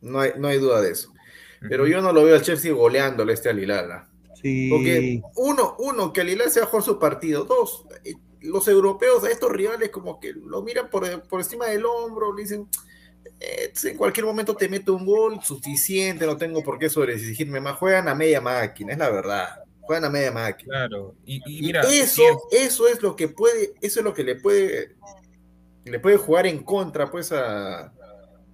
No 0.00 0.20
hay, 0.20 0.32
no 0.38 0.48
hay 0.48 0.58
duda 0.58 0.80
de 0.80 0.92
eso. 0.92 1.12
Pero 1.60 1.86
yo 1.86 2.00
no 2.00 2.12
lo 2.12 2.24
veo 2.24 2.36
al 2.36 2.42
Chelsea 2.42 2.72
goleándole 2.72 3.32
a 3.32 3.34
este 3.34 3.50
Al 3.50 3.58
Hilal, 3.58 3.92
¿ah? 3.92 4.08
Sí. 4.40 4.70
Porque 4.70 5.20
uno, 5.36 5.76
uno, 5.78 6.12
que 6.12 6.22
Al 6.22 6.30
Hilal 6.30 6.50
se 6.50 6.60
va 6.60 6.66
a 6.66 6.68
jugar 6.68 6.84
su 6.84 6.98
partido. 6.98 7.44
Dos, 7.44 7.84
eh, 8.04 8.14
los 8.40 8.66
europeos 8.68 9.24
a 9.24 9.30
estos 9.30 9.52
rivales 9.52 9.90
como 9.90 10.18
que 10.18 10.32
lo 10.32 10.62
miran 10.62 10.88
por, 10.88 11.22
por 11.28 11.40
encima 11.40 11.66
del 11.66 11.84
hombro, 11.84 12.34
le 12.34 12.42
dicen, 12.42 12.66
eh, 13.38 13.72
en 13.84 13.96
cualquier 13.96 14.26
momento 14.26 14.54
te 14.54 14.68
meto 14.68 14.94
un 14.94 15.04
gol, 15.04 15.40
suficiente, 15.42 16.26
no 16.26 16.36
tengo 16.36 16.62
por 16.62 16.78
qué 16.78 16.88
sobreexigirme 16.88 17.60
más. 17.60 17.76
Juegan 17.78 18.08
a 18.08 18.14
media 18.14 18.40
máquina, 18.40 18.92
es 18.92 18.98
la 18.98 19.10
verdad. 19.10 19.59
Juegan 19.90 20.04
a 20.04 20.10
media 20.10 20.30
máquina. 20.30 20.68
Claro, 20.86 21.16
y, 21.24 21.42
y 21.46 21.58
Y 21.58 21.62
mira, 21.62 21.80
eso, 21.80 22.22
sí, 22.48 22.56
eso 22.56 22.86
es 22.86 23.02
lo 23.02 23.16
que 23.16 23.26
puede, 23.26 23.72
eso 23.80 23.98
es 23.98 24.04
lo 24.04 24.14
que 24.14 24.22
le 24.22 24.36
puede, 24.36 24.94
le 25.84 25.98
puede 25.98 26.16
jugar 26.16 26.46
en 26.46 26.62
contra, 26.62 27.10
pues, 27.10 27.32
a, 27.32 27.86
a- 27.86 27.92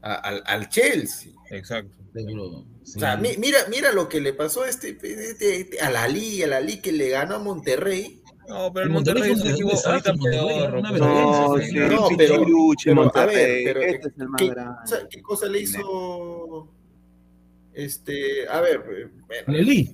al, 0.01 0.43
al 0.47 0.69
Chelsea. 0.71 1.33
exacto. 1.51 1.95
Sí. 2.15 2.97
O 2.97 3.01
sea, 3.01 3.19
mi- 3.19 3.37
mira, 3.37 3.59
mira 3.69 3.93
lo 3.93 4.09
que 4.09 4.19
le 4.23 4.33
pasó 4.33 4.63
a 4.63 4.71
este, 4.71 4.97
este- 4.99 5.61
este- 5.61 5.79
a 5.81 5.91
la 5.91 6.09
Liga, 6.09 6.47
a 6.47 6.49
la 6.49 6.61
Liga 6.61 6.81
que 6.81 6.93
le 6.93 7.11
ganó 7.11 7.35
a 7.35 7.39
Monterrey. 7.39 8.23
No, 8.49 8.73
pero 8.73 8.87
el 8.87 8.91
Monterrey 8.93 9.33
Monterrey 9.33 9.33
es 9.33 9.37
un 9.37 9.43
fue 9.43 9.65
un 9.65 9.71
equipo 9.73 9.89
ahorita 9.91 10.15
peor. 10.15 10.83
No, 10.83 11.59
sí. 11.61 11.75
No, 11.75 12.09
el 12.09 12.17
pero- 12.17 12.43
pero, 12.47 12.93
a 12.93 12.95
Monterrey, 12.95 13.65
ver, 13.65 13.75
pero, 13.75 13.81
este 13.83 14.09
es 14.09 14.15
el 14.19 14.29
más 14.31 14.39
¿qué, 14.41 14.49
grande. 14.49 14.79
o 14.83 14.87
sea, 14.87 14.99
¿qué 15.11 15.21
cosa 15.21 15.47
le 15.49 15.61
hizo? 15.61 16.73
Este, 17.79 18.49
a 18.49 18.63
ver, 18.63 18.81
eh, 18.91 19.09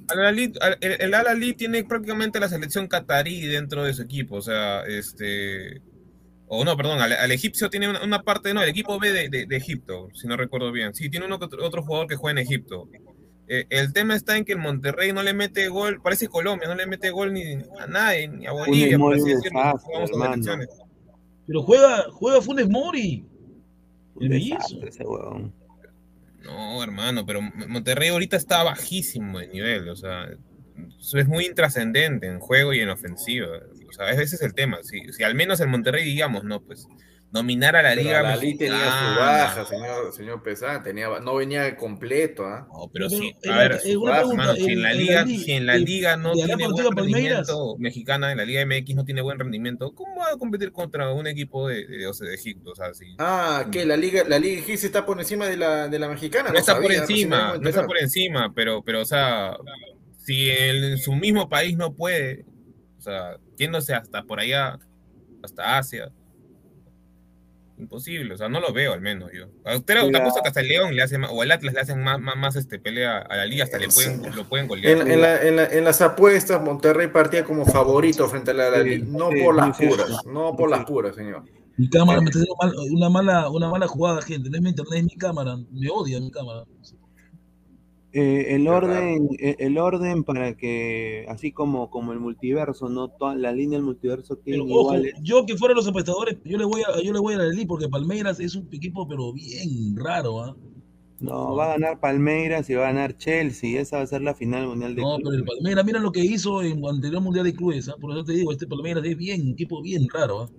Ahly- 0.09 0.57
al- 0.61 0.79
el, 0.81 0.93
el 1.01 1.15
Al 1.15 1.27
Ahly 1.27 1.55
tiene 1.55 1.83
prácticamente 1.83 2.39
la 2.39 2.49
selección 2.49 2.87
catarí 2.87 3.45
dentro 3.47 3.83
de 3.83 3.93
su 3.93 4.03
equipo, 4.03 4.37
o 4.37 4.41
sea, 4.41 4.83
este, 4.87 5.83
o 6.47 6.65
no, 6.65 6.77
perdón, 6.77 7.01
al, 7.01 7.13
al 7.13 7.31
egipcio 7.33 7.69
tiene 7.71 7.89
una, 7.89 8.05
una 8.05 8.23
parte, 8.23 8.55
no, 8.55 8.63
el 8.63 8.69
equipo 8.69 9.01
B 9.01 9.13
de, 9.13 9.29
de- 9.29 9.47
de 9.47 9.57
Egipto, 9.57 10.11
si 10.15 10.29
no 10.29 10.37
recuerdo 10.37 10.71
bien, 10.71 10.95
sí, 10.95 11.11
tiene 11.11 11.27
uno 11.27 11.37
otro, 11.41 11.67
otro 11.67 11.83
jugador 11.83 12.07
que 12.07 12.15
juega 12.15 12.41
en 12.41 12.47
Egipto. 12.47 12.89
Eh, 13.49 13.67
el 13.71 13.93
tema 13.93 14.15
está 14.15 14.37
en 14.37 14.45
que 14.45 14.53
el 14.53 14.59
Monterrey 14.61 15.13
no 15.13 15.25
le 15.25 15.35
mete 15.35 15.67
gol, 15.67 16.01
parece 16.01 16.29
Colombia, 16.29 16.69
no 16.69 16.77
le 16.77 16.87
mete 16.87 17.11
gol 17.11 17.33
ni 17.33 17.55
a 17.81 17.87
nadie, 17.89 18.29
ni 18.29 18.47
a 18.47 18.53
Bolivia, 18.53 18.97
por 18.97 19.15
así 19.15 19.29
decirlo, 19.35 19.59
jugamos. 19.83 20.11
Pero 21.49 21.63
juega, 21.63 22.05
juega 22.13 22.41
Funes 22.41 22.69
Mori. 22.69 23.27
El 24.21 24.29
desastre 24.53 24.89
ese 24.89 25.03
huevón. 25.05 25.53
No, 26.45 26.83
hermano, 26.83 27.25
pero 27.25 27.41
Monterrey 27.41 28.09
ahorita 28.09 28.37
está 28.37 28.63
bajísimo 28.63 29.39
de 29.39 29.49
nivel, 29.49 29.89
o 29.89 29.97
sea, 29.97 30.29
es 30.99 31.29
muy 31.29 31.47
intrascendente 31.47 32.27
en 32.27 32.41
juego 32.41 32.73
y 32.73 32.81
en 32.81 32.89
ofensiva. 32.89 33.49
O 33.89 33.93
sea, 33.93 34.11
ese 34.11 34.37
es 34.37 34.43
el 34.43 34.55
tema. 34.55 34.79
Si, 34.83 35.13
si 35.13 35.23
al 35.23 35.35
menos 35.35 35.61
el 35.61 35.69
Monterrey, 35.69 36.05
digamos, 36.05 36.45
¿no? 36.45 36.61
Pues 36.61 36.89
dominar 37.33 37.75
a 37.77 37.83
la 37.83 37.89
pero 37.91 38.03
liga. 38.03 38.23
la 38.23 38.37
Liga 38.37 38.59
tenía 38.59 38.77
su 38.77 38.85
mexicana. 38.85 39.17
baja, 39.19 39.65
señor, 39.65 40.13
señor 40.13 40.43
Pesán, 40.43 40.83
tenía, 40.83 41.09
no 41.21 41.35
venía 41.35 41.75
completo, 41.77 42.45
¿ah? 42.45 42.69
No, 42.71 42.91
pero 42.93 43.09
sí, 43.09 43.35
eh, 43.43 43.51
a 43.51 43.57
ver, 43.57 43.81
una 43.97 44.11
baja, 44.11 44.21
pregunta, 44.21 44.37
mano, 44.47 44.55
si 44.55 44.65
en 44.73 44.83
la 44.83 44.93
liga, 44.93 45.25
li- 45.25 45.39
si 45.39 45.53
en 45.53 45.67
la 45.67 45.77
liga 45.77 46.17
no 46.19 46.33
tiene 46.35 46.69
buen 46.69 46.95
Palmeiras, 46.95 47.49
rendimiento 47.49 47.77
mexicana, 47.79 48.33
en 48.33 48.37
la 48.39 48.45
liga 48.45 48.61
MX 48.67 48.95
no 48.95 49.05
tiene 49.07 49.23
buen 49.23 49.39
rendimiento, 49.39 49.95
¿cómo 49.95 50.17
va 50.21 50.29
a 50.35 50.37
competir 50.37 50.73
contra 50.73 51.11
un 51.13 51.27
equipo 51.27 51.69
de, 51.69 51.87
de, 51.87 52.35
Egipto? 52.35 52.73
O 52.73 52.75
sea, 52.77 52.93
si, 52.93 53.17
Ah, 53.19 53.65
que 53.73 53.87
la 53.87 53.97
Liga, 53.97 54.25
la 54.29 54.39
Liga 54.39 54.61
egipcia 54.61 54.87
está 54.87 55.07
por 55.07 55.19
encima 55.19 55.47
de 55.47 55.57
la, 55.57 55.89
de 55.89 55.99
la 55.99 56.09
mexicana. 56.09 56.51
no 56.51 56.59
está 56.59 56.75
por 56.75 56.85
sabía, 56.85 56.99
encima, 57.01 57.57
no 57.59 57.69
está 57.69 57.87
por 57.87 57.97
encima, 57.99 58.53
pero, 58.55 58.83
pero, 58.85 59.01
o 59.01 59.05
sea, 59.07 59.57
si 60.19 60.51
en 60.51 60.99
su 60.99 61.15
mismo 61.15 61.49
país 61.49 61.77
no 61.79 61.95
puede, 61.95 62.45
o 62.99 63.01
sea, 63.01 63.39
yéndose 63.57 63.95
hasta 63.95 64.23
por 64.23 64.39
allá, 64.39 64.79
hasta 65.43 65.79
Asia, 65.79 66.13
imposible, 67.79 68.35
o 68.35 68.37
sea, 68.37 68.49
no 68.49 68.61
lo 68.61 68.73
veo 68.73 68.93
al 68.93 69.01
menos 69.01 69.31
yo. 69.33 69.47
A 69.65 69.77
usted 69.77 69.95
te 70.01 70.07
Mira. 70.07 70.19
apuesto 70.21 70.41
que 70.43 70.49
hasta 70.49 70.61
el 70.61 70.69
León 70.69 70.95
le 70.95 71.03
hace 71.03 71.19
más, 71.19 71.31
o 71.33 71.43
al 71.43 71.51
Atlas 71.51 71.75
le 71.75 71.81
hacen 71.81 72.03
más, 72.03 72.21
más, 72.21 72.37
más, 72.37 72.55
este, 72.57 72.79
pelea 72.79 73.19
a 73.19 73.37
la 73.37 73.45
liga, 73.47 73.65
hasta 73.65 73.79
le 73.79 73.89
pueden, 73.89 74.23
lo 74.37 74.49
pueden 74.49 74.69
golear. 74.69 74.99
En, 75.01 75.11
en 75.11 75.21
la- 75.21 75.43
en 75.43 75.57
la- 75.57 75.67
en 75.67 75.85
las 75.85 76.01
apuestas, 76.01 76.63
Monterrey 76.63 77.09
partía 77.09 77.45
como 77.45 77.65
favorito 77.67 78.29
frente 78.29 78.53
a 78.53 78.55
la, 78.55 78.71
la 78.71 78.83
Sí, 78.83 78.89
Liga. 78.91 79.07
No 79.09 79.31
sí, 79.31 79.43
por 79.43 79.55
las 79.57 79.77
cierto, 79.77 79.97
puras, 80.05 80.27
no 80.27 80.57
por 80.57 80.71
las 80.71 80.85
puras, 80.85 81.17
señor. 81.17 81.45
Mi 81.79 81.89
cámara 81.89 82.21
me 82.21 82.27
está 82.27 82.39
haciendo 82.39 82.57
mal- 82.61 82.93
una, 82.93 83.09
mala, 83.09 83.49
una 83.49 83.69
mala 83.71 83.89
jugada, 83.89 84.21
gente. 84.23 84.51
No 84.51 84.57
es 84.57 84.63
mi 84.63 84.69
internet, 84.71 84.99
es 84.99 85.05
mi 85.05 85.17
cámara. 85.17 85.57
Me 85.71 85.89
odia 85.91 86.21
mi 86.21 86.31
cámara. 86.31 86.65
Eh, 88.15 88.55
el 88.55 88.69
orden, 88.69 89.29
eh, 89.39 89.57
el 89.59 89.79
orden 89.79 90.23
para 90.23 90.55
que, 90.55 91.25
así 91.29 91.51
como, 91.51 91.89
como 91.89 92.13
el 92.13 92.21
multiverso, 92.21 92.91
no 92.91 93.09
toda 93.09 93.35
la 93.35 93.53
línea 93.53 93.79
del 93.79 93.87
multiverso 93.87 94.35
ojo, 94.35 94.43
iguales. 94.45 95.15
yo 95.23 95.47
que 95.47 95.57
fuera 95.57 95.75
los 95.75 95.87
espectadores, 95.87 96.37
yo 96.45 96.59
le 96.59 96.67
voy 96.67 96.83
a, 96.83 97.01
yo 97.03 97.13
le 97.13 97.19
voy 97.19 97.35
a 97.35 97.39
la 97.39 97.45
Lelí 97.45 97.65
porque 97.65 97.89
Palmeiras 97.89 98.39
es 98.39 98.55
un 98.55 98.69
equipo 98.71 99.09
pero 99.09 99.33
bien 99.33 99.97
raro, 99.97 100.43
¿ah? 100.43 100.57
No, 101.21 101.55
va 101.55 101.67
a 101.67 101.79
ganar 101.79 102.01
Palmeiras 102.01 102.69
y 102.69 102.75
va 102.75 102.83
a 102.83 102.93
ganar 102.93 103.17
Chelsea. 103.17 103.81
Esa 103.81 103.99
va 103.99 104.03
a 104.03 104.07
ser 104.07 104.23
la 104.23 104.35
final 104.35 104.67
mundial 104.67 104.97
de 104.97 105.03
No, 105.03 105.19
pero 105.19 105.37
el. 105.37 105.45
Palmeiras, 105.45 105.85
mira 105.85 106.01
lo 106.01 106.11
que 106.11 106.21
hizo 106.21 106.63
en 106.63 106.79
el 106.79 106.85
anterior 106.85 107.23
Mundial 107.23 107.45
de 107.45 107.55
Clubes, 107.55 107.89
¿ah? 107.89 107.95
por 108.01 108.11
eso 108.11 108.25
te 108.25 108.33
digo, 108.33 108.51
este 108.51 108.67
Palmeiras 108.67 109.05
es 109.07 109.17
bien, 109.17 109.41
un 109.43 109.53
equipo 109.53 109.81
bien 109.81 110.09
raro. 110.13 110.43
¿ah? 110.43 110.51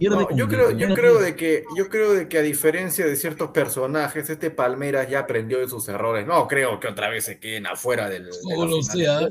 Pierde 0.00 0.16
No, 0.16 0.26
con- 0.26 0.36
yo 0.36 0.48
creo, 0.48 0.70
yo 0.72 0.92
creo 0.94 1.20
de 1.20 1.36
que, 1.36 1.62
yo 1.76 1.88
creo 1.88 2.12
de 2.14 2.26
que 2.28 2.38
a 2.38 2.42
diferencia 2.42 3.06
de 3.06 3.14
ciertos 3.14 3.50
personajes, 3.52 4.28
este 4.30 4.50
Palmeras 4.50 5.08
ya 5.08 5.20
aprendió 5.20 5.58
de 5.60 5.68
sus 5.68 5.88
errores. 5.88 6.26
No 6.26 6.48
creo 6.48 6.80
que 6.80 6.88
otra 6.88 7.08
vez 7.08 7.24
se 7.26 7.38
queden 7.38 7.66
afuera 7.68 8.08
del. 8.08 8.24
de 8.24 8.30
la 8.30 8.56
No 8.56 8.64
lo 8.66 8.82
final. 8.82 8.96
sé, 8.96 9.06
¿ah? 9.06 9.28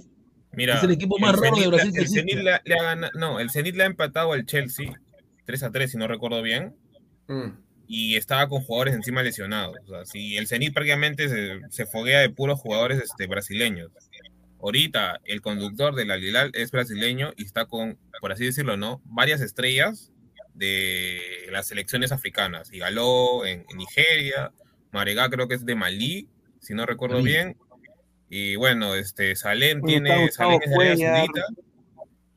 Mira, 0.53 0.77
Es 0.77 0.83
el 0.83 0.91
equipo 0.91 1.19
más 1.19 1.35
raro 1.37 1.55
de 1.55 1.61
Zenit 1.61 1.67
Brasil 1.69 1.91
le- 1.91 1.93
que 1.97 1.99
el. 2.01 2.07
Zenit 2.07 2.35
le, 2.35 2.61
le 2.63 2.75
ha 2.79 2.83
gana- 2.83 3.11
no, 3.15 3.39
el 3.41 3.49
Zenit 3.51 3.75
le 3.75 3.83
ha 3.83 3.87
empatado 3.87 4.31
al 4.33 4.45
Chelsea 4.45 4.93
3 5.45 5.63
a 5.63 5.71
3, 5.71 5.91
si 5.91 5.97
no 5.97 6.07
recuerdo 6.07 6.41
bien, 6.41 6.75
Mm. 7.27 7.49
y 7.87 8.15
estaba 8.15 8.47
con 8.47 8.61
jugadores 8.61 8.93
encima 8.95 9.21
lesionados. 9.23 9.75
O 9.85 9.89
sea, 9.89 10.05
si 10.05 10.37
el 10.37 10.47
Zenit 10.47 10.73
prácticamente 10.73 11.27
se, 11.29 11.59
se 11.69 11.85
foguea 11.85 12.19
de 12.19 12.29
puros 12.29 12.59
jugadores 12.59 13.01
este, 13.01 13.25
brasileños. 13.27 13.91
Ahorita 14.61 15.21
el 15.23 15.41
conductor 15.41 15.95
del 15.95 16.11
Al 16.11 16.21
es 16.53 16.71
brasileño 16.71 17.31
y 17.37 17.45
está 17.45 17.65
con, 17.65 17.97
por 18.19 18.31
así 18.31 18.45
decirlo, 18.45 18.75
¿no? 18.75 19.01
Varias 19.05 19.39
estrellas 19.41 20.11
de 20.59 21.47
las 21.51 21.67
selecciones 21.67 22.11
africanas. 22.11 22.71
Igaló 22.71 23.45
en, 23.45 23.65
en 23.69 23.77
Nigeria, 23.77 24.51
Maregá 24.91 25.29
creo 25.29 25.47
que 25.47 25.55
es 25.55 25.65
de 25.65 25.73
Malí, 25.75 26.27
si 26.59 26.73
no 26.73 26.85
recuerdo 26.85 27.15
Malí. 27.17 27.25
bien. 27.31 27.57
Y 28.29 28.55
bueno, 28.57 28.93
este 28.93 29.35
Salem 29.35 29.79
Bueno, 29.81 29.87
tiene 30.05 30.31
Salem 30.31 30.59
es 30.63 30.69
de 30.69 30.75
Arabia 30.75 30.95
Cuellar. 30.95 31.15
Saudita, 31.25 31.45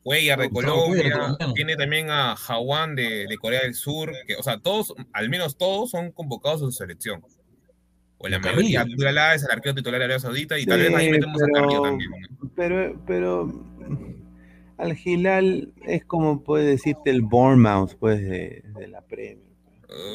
Cuellar 0.01 0.39
de 0.39 0.49
Colombia, 0.49 1.37
tiene 1.55 1.75
también 1.75 2.09
a 2.09 2.35
Jawan 2.35 2.95
de, 2.95 3.25
de 3.27 3.37
Corea 3.37 3.61
del 3.61 3.73
Sur, 3.75 4.11
que, 4.27 4.35
o 4.35 4.43
sea, 4.43 4.57
todos, 4.59 4.93
al 5.13 5.29
menos 5.29 5.57
todos 5.57 5.91
son 5.91 6.11
convocados 6.11 6.61
a 6.61 6.65
su 6.65 6.71
selección. 6.71 7.23
O 8.17 8.27
la 8.29 8.39
mayoría, 8.39 8.81
Abdullah 8.81 9.35
es 9.35 9.43
el 9.43 9.51
arquero 9.51 9.75
titular 9.75 9.99
de 9.99 10.05
Arabia 10.05 10.19
Saudita 10.19 10.57
y 10.57 10.65
tal 10.65 10.79
Sí, 10.79 10.87
vez 10.87 10.95
ahí 10.95 11.09
metemos 11.11 11.41
a 11.41 11.45
pero- 11.45 11.53
Carrillo 11.61 11.81
también. 11.83 12.11
¿no? 12.11 12.51
Pero, 12.55 13.03
pero 13.05 13.65
al 14.77 14.97
Hilal 14.97 15.71
es 15.85 16.03
como 16.05 16.43
puede 16.43 16.65
decirte 16.65 17.09
el 17.11 17.21
Bournemouth, 17.21 17.95
pues, 17.99 18.21
de, 18.21 18.63
de 18.77 18.87
la 18.87 19.01
Premier. 19.01 19.37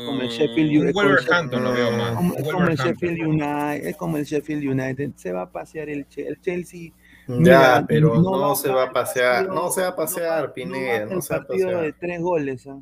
Como 0.06 0.22
el 0.22 0.28
Sheffield 0.28 0.70
un 0.70 0.76
United. 0.78 0.92
Wolverhampton 0.94 1.62
lo 1.64 1.72
veo 1.72 1.92
más. 1.92 2.16
Como, 2.16 2.34
un 2.34 2.38
es 2.40 2.48
como 2.52 2.66
el. 2.66 2.76
Sheffield 2.76 3.20
United, 3.20 3.86
es 3.86 3.96
como 3.96 4.16
el 4.16 4.24
Sheffield 4.24 4.64
United. 4.68 5.10
Se 5.14 5.30
va 5.32 5.42
a 5.42 5.52
pasear 5.52 5.88
el, 5.88 6.08
Che- 6.08 6.26
el 6.26 6.40
Chelsea. 6.40 6.90
Ya, 7.28 7.36
Mira, 7.36 7.84
pero 7.86 8.14
no 8.16 8.22
no, 8.22 8.40
va 8.40 8.52
a 8.52 8.56
se 8.56 8.68
va 8.70 8.84
a 8.84 8.92
pasear, 8.92 9.44
partido- 9.46 9.54
no 9.54 9.70
se 9.70 9.82
va 9.82 9.88
a 9.88 9.96
pasear, 9.96 10.52
Pineda, 10.52 11.04
no 11.06 11.14
no 11.16 11.20
se 11.22 11.28
va 11.34 11.36
a 11.36 11.40
el 11.42 11.46
partido 11.46 11.68
de 11.68 11.74
pasear. 11.74 11.96
tres 12.00 12.20
goles. 12.22 12.66
¿ah? 12.66 12.78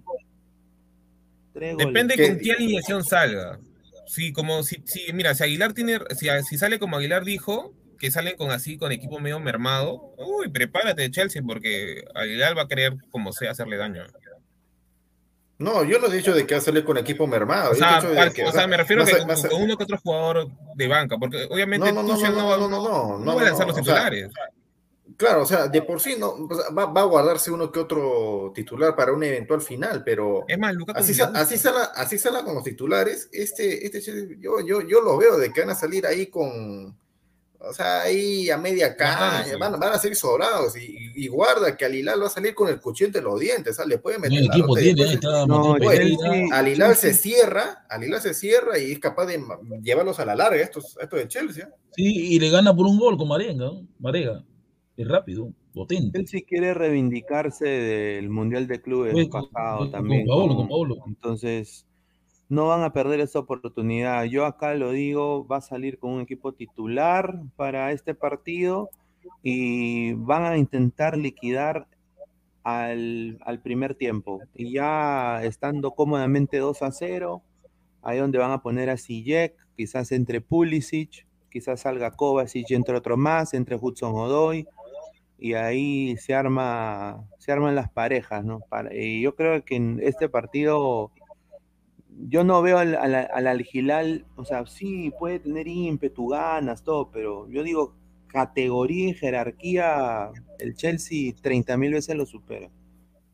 Tres 1.53 1.73
goles. 1.75 1.87
Depende 1.89 2.15
¿Qué? 2.15 2.29
con 2.29 2.39
qué 2.39 2.53
alineación 2.53 3.05
salga. 3.05 3.59
Sí, 4.07 4.33
como 4.33 4.63
si, 4.63 4.77
si 4.85 5.13
mira, 5.13 5.35
si 5.35 5.43
Aguilar 5.43 5.73
tiene, 5.73 5.99
si, 6.17 6.29
si 6.49 6.57
sale 6.57 6.79
como 6.79 6.97
Aguilar 6.97 7.25
dijo, 7.25 7.75
que 7.99 8.11
salen 8.11 8.37
con 8.37 8.51
así, 8.51 8.77
con 8.79 8.93
equipo 8.93 9.19
medio 9.21 9.41
mermado, 9.41 10.15
uy, 10.19 10.49
prepárate 10.51 11.11
Chelsea, 11.11 11.43
porque 11.47 12.05
Aguilar 12.15 12.57
va 12.57 12.63
a 12.63 12.69
querer 12.69 12.95
como 13.11 13.33
sea 13.33 13.51
hacerle 13.53 13.77
daño. 13.77 14.05
No, 15.59 15.85
yo 15.85 15.99
no 15.99 16.09
he 16.09 16.17
dicho 16.17 16.35
de 16.35 16.47
que 16.47 16.55
va 16.55 16.59
a 16.61 16.65
salir 16.65 16.85
con 16.85 16.99
equipo 16.99 17.27
mermado. 17.27 17.71
O 17.71 17.75
sea, 17.75 17.89
Yo 17.89 17.95
he 17.95 18.01
dicho 18.01 18.09
de 18.11 18.17
para- 18.17 18.31
que, 18.33 18.45
o 18.45 18.53
sea, 18.53 18.67
me 18.67 18.77
refiero 18.77 19.03
a 19.03 19.07
que 19.07 19.13
con, 19.19 19.27
con 19.49 19.63
uno 19.63 19.77
que 19.79 19.85
otro 19.85 19.99
jugador 19.99 20.49
de 20.75 20.87
banca, 20.89 21.17
porque 21.19 21.47
obviamente 21.51 21.91
No, 21.93 22.03
no, 22.03 22.15
no, 22.15 22.19
no, 22.19 22.31
no, 22.31 22.59
no, 22.59 22.69
no, 22.69 23.19
no 23.19 23.19
no, 23.25 23.35
va 23.37 23.41
a 23.41 23.45
lanzar 23.47 23.67
no, 23.67 23.73
los 23.73 23.81
o 23.81 23.85
sea, 23.85 23.95
titulares. 23.95 24.31
Claro, 25.17 25.43
o 25.43 25.47
sea, 25.47 25.69
de 25.69 25.81
por 25.81 25.99
sí 25.99 26.17
no, 26.19 26.29
o 26.33 26.55
sea, 26.55 26.69
va, 26.75 26.85
va 26.93 27.01
a 27.01 27.05
guardarse 27.05 27.51
uno 27.51 27.73
que 27.73 27.79
otro 27.81 28.53
titular 28.55 28.95
para 28.95 29.13
un 29.15 29.25
eventual 29.25 29.63
final, 29.63 30.03
pero 30.05 30.45
es 30.47 30.59
más, 30.59 30.75
Lukaku 30.75 30.99
así, 30.99 31.13
me 31.13 31.15
sa- 31.15 31.25
gusta. 31.27 31.41
así, 31.41 31.57
sala, 31.57 31.85
así 31.95 32.19
sala 32.19 32.45
con 32.45 32.55
los 32.55 32.63
titulares. 32.65 33.31
Este, 33.33 33.87
este 33.87 34.03
yo, 34.39 34.61
yo, 34.61 34.83
yo 34.83 35.01
lo 35.01 35.17
veo 35.17 35.39
de 35.39 35.55
que 35.55 35.61
van 35.63 35.71
a 35.71 35.75
salir 35.75 36.07
ahí 36.07 36.27
con, 36.27 36.95
o 37.69 37.73
sea, 37.73 38.03
ahí 38.03 38.49
a 38.51 38.57
media 38.57 38.97
caña, 38.97 39.57
van, 39.59 39.79
van 39.79 39.93
a 39.95 39.99
salir 39.99 40.17
sobrados 40.17 40.77
y, 40.77 41.13
y 41.15 41.29
guarda 41.29 41.77
que 41.77 41.85
al 41.85 41.95
Hilal 41.95 42.23
va 42.23 42.27
a 42.27 42.31
salir 42.31 42.55
con 42.55 42.69
el 42.69 42.81
cuchillo 42.81 43.07
entre 43.09 43.23
los 43.23 43.39
dientes, 43.41 43.73
o 43.73 43.77
sea, 43.77 43.87
le 43.87 43.99
puede 43.99 44.19
meter 44.19 44.41
la 44.41 44.47
equipo 44.47 44.69
rota 44.69 44.81
y 44.81 44.85
tiene, 44.95 45.01
después- 45.11 45.11
ahí 45.11 45.15
está 45.15 45.47
No, 45.47 45.59
Mateo 45.73 45.89
oye, 45.89 45.99
Pereira. 45.99 46.33
sí. 46.33 46.49
Al 46.53 46.69
Hilal 46.69 46.97
se 46.97 47.15
cierra, 47.15 47.87
al 47.89 48.05
Hilal 48.05 48.21
se 48.21 48.35
cierra 48.35 48.79
y 48.79 48.93
es 48.93 48.99
capaz 48.99 49.27
de 49.27 49.43
llevarlos 49.83 50.19
a 50.21 50.25
la 50.25 50.35
larga 50.37 50.61
estos, 50.63 50.97
estos 51.01 51.19
de 51.19 51.29
Chelsea. 51.29 51.69
Sí, 51.93 52.05
y 52.35 52.39
le 52.39 52.51
gana 52.51 52.75
por 52.77 52.87
un 52.87 52.99
gol 52.99 53.17
con 53.17 53.29
Marenga, 53.29 53.65
¿no? 53.67 53.87
Marega. 53.99 54.45
Es 54.97 55.07
rápido, 55.09 55.51
potente. 55.75 56.19
Él 56.19 56.27
sí 56.27 56.43
quiere 56.43 56.73
reivindicarse 56.75 57.67
del 57.67 58.29
Mundial 58.31 58.67
de 58.67 58.81
Clubes 58.81 59.13
con- 59.29 59.49
pasado 59.51 59.79
con- 59.79 59.91
también. 59.93 60.27
con 60.27 60.37
Paolo, 60.37 60.49
con- 60.49 60.57
con 60.57 60.69
Paolo. 60.69 60.97
Entonces, 61.07 61.86
no 62.49 62.69
van 62.69 62.83
a 62.83 62.93
perder 62.93 63.21
esa 63.21 63.41
oportunidad. 63.41 64.25
Yo 64.25 64.45
acá 64.45 64.75
lo 64.75 64.93
digo, 64.93 65.47
va 65.47 65.57
a 65.59 65.61
salir 65.61 65.99
con 65.99 66.13
un 66.13 66.21
equipo 66.21 66.53
titular 66.53 67.41
para 67.57 67.93
este 67.93 68.15
partido 68.15 68.91
y 69.43 70.13
van 70.15 70.45
a 70.45 70.57
intentar 70.57 71.17
liquidar 71.17 71.89
al, 72.63 73.39
al 73.45 73.61
primer 73.61 73.95
tiempo. 73.95 74.41
Y 74.55 74.73
ya 74.73 75.43
estando 75.45 75.93
cómodamente 75.93 76.59
2 76.59 76.83
a 76.83 76.93
0, 76.93 77.43
ahí 78.03 78.19
donde 78.19 78.39
van 78.39 78.53
a 78.53 78.63
poner 78.63 78.91
a 78.91 78.97
Sijek, 78.97 79.55
quizás 79.77 80.13
entre 80.13 80.41
Pulisic, 80.41 81.27
quizás 81.51 81.81
salga 81.81 82.11
Kovacic 82.13 82.71
entre 82.71 82.97
otro 82.97 83.17
más, 83.17 83.55
entre 83.55 83.77
Hudson 83.77 84.15
Odoy, 84.15 84.67
y 85.39 85.55
ahí 85.55 86.17
se 86.17 86.35
arma, 86.35 87.25
se 87.39 87.53
arman 87.53 87.75
las 87.75 87.91
parejas, 87.91 88.45
¿no? 88.45 88.61
Y 88.93 89.21
yo 89.21 89.35
creo 89.35 89.65
que 89.65 89.77
en 89.77 90.01
este 90.03 90.29
partido 90.29 91.13
yo 92.19 92.45
no 92.45 92.63
veo 92.63 92.79
al, 92.79 92.95
al, 92.95 93.15
al 93.15 93.47
Al-Hilal, 93.47 94.27
o 94.37 94.45
sea, 94.45 94.67
sí, 94.67 95.13
puede 95.19 95.41
tener 95.41 95.69
ímpetu, 95.69 96.29
ganas, 96.29 96.83
todo, 96.83 97.11
pero 97.11 97.49
yo 97.49 97.63
digo, 97.63 97.95
categoría 98.29 99.11
y 99.11 99.15
jerarquía, 99.15 100.31
el 100.59 100.75
Chelsea 100.75 101.35
30 101.41 101.77
mil 101.77 101.93
veces 101.93 102.17
lo 102.17 102.27
supera. 102.27 102.71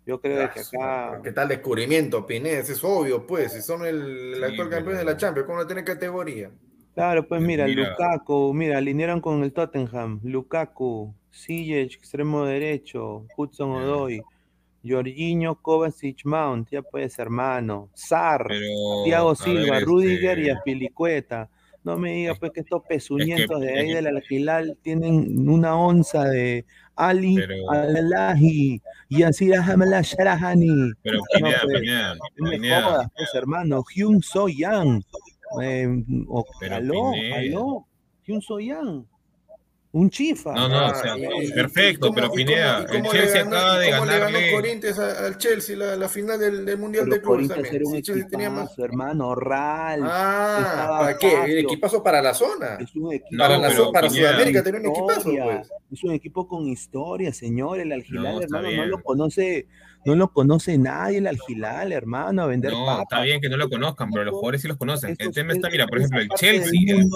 Yo 0.04 0.20
creo 0.20 0.50
que 0.50 0.60
acá... 0.60 1.20
¿Qué 1.22 1.32
tal 1.32 1.48
descubrimiento, 1.48 2.26
Pinés? 2.26 2.68
Es 2.68 2.82
obvio, 2.82 3.26
pues, 3.26 3.52
si 3.52 3.62
son 3.62 3.86
el, 3.86 4.34
el 4.34 4.34
Sí, 4.36 4.44
actual 4.44 4.68
campeón 4.70 4.96
de 4.98 5.04
la 5.04 5.16
Champions, 5.16 5.46
¿cómo 5.46 5.58
no 5.60 5.66
tiene 5.66 5.84
categoría? 5.84 6.50
Claro, 6.94 7.26
pues 7.26 7.40
Pues 7.40 7.46
mira, 7.46 7.66
mira. 7.66 7.90
Lukaku, 7.90 8.52
mira, 8.52 8.78
alinearon 8.78 9.20
con 9.20 9.42
el 9.42 9.52
Tottenham, 9.52 10.20
Lukaku, 10.24 11.14
Ziyech, 11.32 11.94
extremo 11.96 12.44
derecho, 12.44 13.26
Hudson 13.36 13.70
Ya. 14.08 14.22
Jorginho, 14.84 15.54
Kovacic, 15.62 16.24
Mount, 16.24 16.68
ya 16.70 16.82
puedes 16.82 17.18
hermano, 17.18 17.88
Sar, 17.94 18.46
Pero, 18.48 18.66
Thiago 19.04 19.34
Silva, 19.34 19.76
ver, 19.76 19.84
Rudiger 19.84 20.38
y 20.38 20.42
este, 20.42 20.52
Aspilicueta. 20.52 21.48
No 21.84 21.96
me 21.96 22.12
digas 22.12 22.34
Es- 22.34 22.40
pues 22.40 22.52
que 22.52 22.60
estos 22.60 22.82
pezuñentos 22.88 23.60
de 23.60 23.68
ahí 23.72 23.78
es 23.78 23.86
que- 23.86 23.94
del 24.02 24.06
Al-Hilal 24.16 24.78
tienen 24.82 25.48
una 25.48 25.76
onza 25.76 26.24
de 26.26 26.64
Ali 26.94 27.36
Pero- 27.36 27.70
Al-Alahi 27.70 28.80
y 29.08 29.22
así 29.24 29.48
Sharahani. 30.02 30.92
Pero 31.02 31.18
No, 31.18 31.24
Pineda, 31.32 31.60
pues, 32.38 32.50
Pineda, 32.50 32.82
jodas, 32.82 33.06
pues, 33.16 33.34
hermano. 33.34 33.82
Hyun 33.94 34.22
So 34.22 34.46
Yang. 34.48 35.02
Eh, 35.62 35.88
o- 36.28 36.44
aló, 36.70 37.12
aló. 37.34 37.86
Hyun 38.26 38.40
So 38.42 38.60
Yang. 38.60 39.04
Un 39.94 40.08
chifa. 40.08 40.54
No, 40.54 40.70
no, 40.70 40.76
Ah, 40.78 40.92
o 40.92 40.94
sea, 41.02 41.18
y- 41.18 41.52
perfecto, 41.52 42.08
y 42.08 42.12
pero 42.14 42.32
Pineda, 42.32 42.86
el 42.90 43.02
Chelsea 43.02 43.44
ganó- 43.44 43.56
acaba 43.58 43.78
de 43.78 43.90
cómo 43.90 44.04
le 44.06 44.18
ganó. 44.18 44.38
Corinthians 44.54 44.98
al 44.98 45.36
Chelsea 45.36 45.76
la, 45.76 45.96
la 45.96 46.08
final 46.08 46.40
del, 46.40 46.64
del 46.64 46.78
Mundial 46.78 47.04
Pero 47.04 47.16
de 47.16 47.20
Clubes 47.22 47.48
también. 47.48 47.74
era 47.74 47.84
un 47.86 48.02
Sí, 48.02 48.26
tenía 48.30 48.48
más. 48.48 48.64
equipazo, 48.70 48.84
hermano. 48.86 49.34
Ral. 49.34 50.00
Ah, 50.04 50.96
¿para 50.98 51.18
qué? 51.18 51.30
El 51.32 51.38
Fabio. 51.40 51.58
equipazo 51.60 52.02
para 52.02 52.22
la 52.22 52.32
zona. 52.32 52.76
Es 52.80 52.94
un 52.96 53.12
equipo 53.12 53.28
No, 53.32 53.44
para 53.44 53.58
la 53.58 53.68
pero 53.68 53.84
zo- 53.88 53.92
para 53.92 54.08
Pineda, 54.08 54.28
Sudamérica 54.30 54.62
tenía 54.62 54.80
un 54.80 54.86
equipazo, 54.86 55.30
pues. 55.30 55.70
Es 55.92 56.04
un 56.04 56.12
equipo 56.12 56.48
con 56.48 56.66
historia, 56.68 57.32
señor. 57.34 57.78
El 57.78 57.92
Al-Hilal, 57.92 58.22
No, 58.36 58.40
hermano, 58.40 58.70
no 58.70 58.86
lo 58.86 59.02
conoce, 59.02 59.66
no 60.04 60.14
lo 60.14 60.28
conoce 60.32 60.76
nadie 60.78 61.18
el 61.18 61.26
Al-Hilal, 61.26 61.92
hermano, 61.92 62.42
a 62.42 62.46
vender 62.46 62.72
No, 62.72 62.84
papas. 62.86 63.02
está 63.02 63.20
bien 63.22 63.40
que 63.40 63.48
no 63.48 63.56
lo 63.56 63.68
conozcan, 63.68 64.10
pero 64.10 64.24
los 64.24 64.34
jugadores 64.34 64.62
sí 64.62 64.68
los 64.68 64.76
conocen. 64.76 65.10
El 65.10 65.16
Esos- 65.18 65.34
tema 65.34 65.52
está, 65.52 65.70
mira, 65.70 65.86
por 65.86 65.98
ejemplo, 65.98 66.20
el 66.20 66.28
Chelsea, 66.30 66.80
el. 66.96 67.08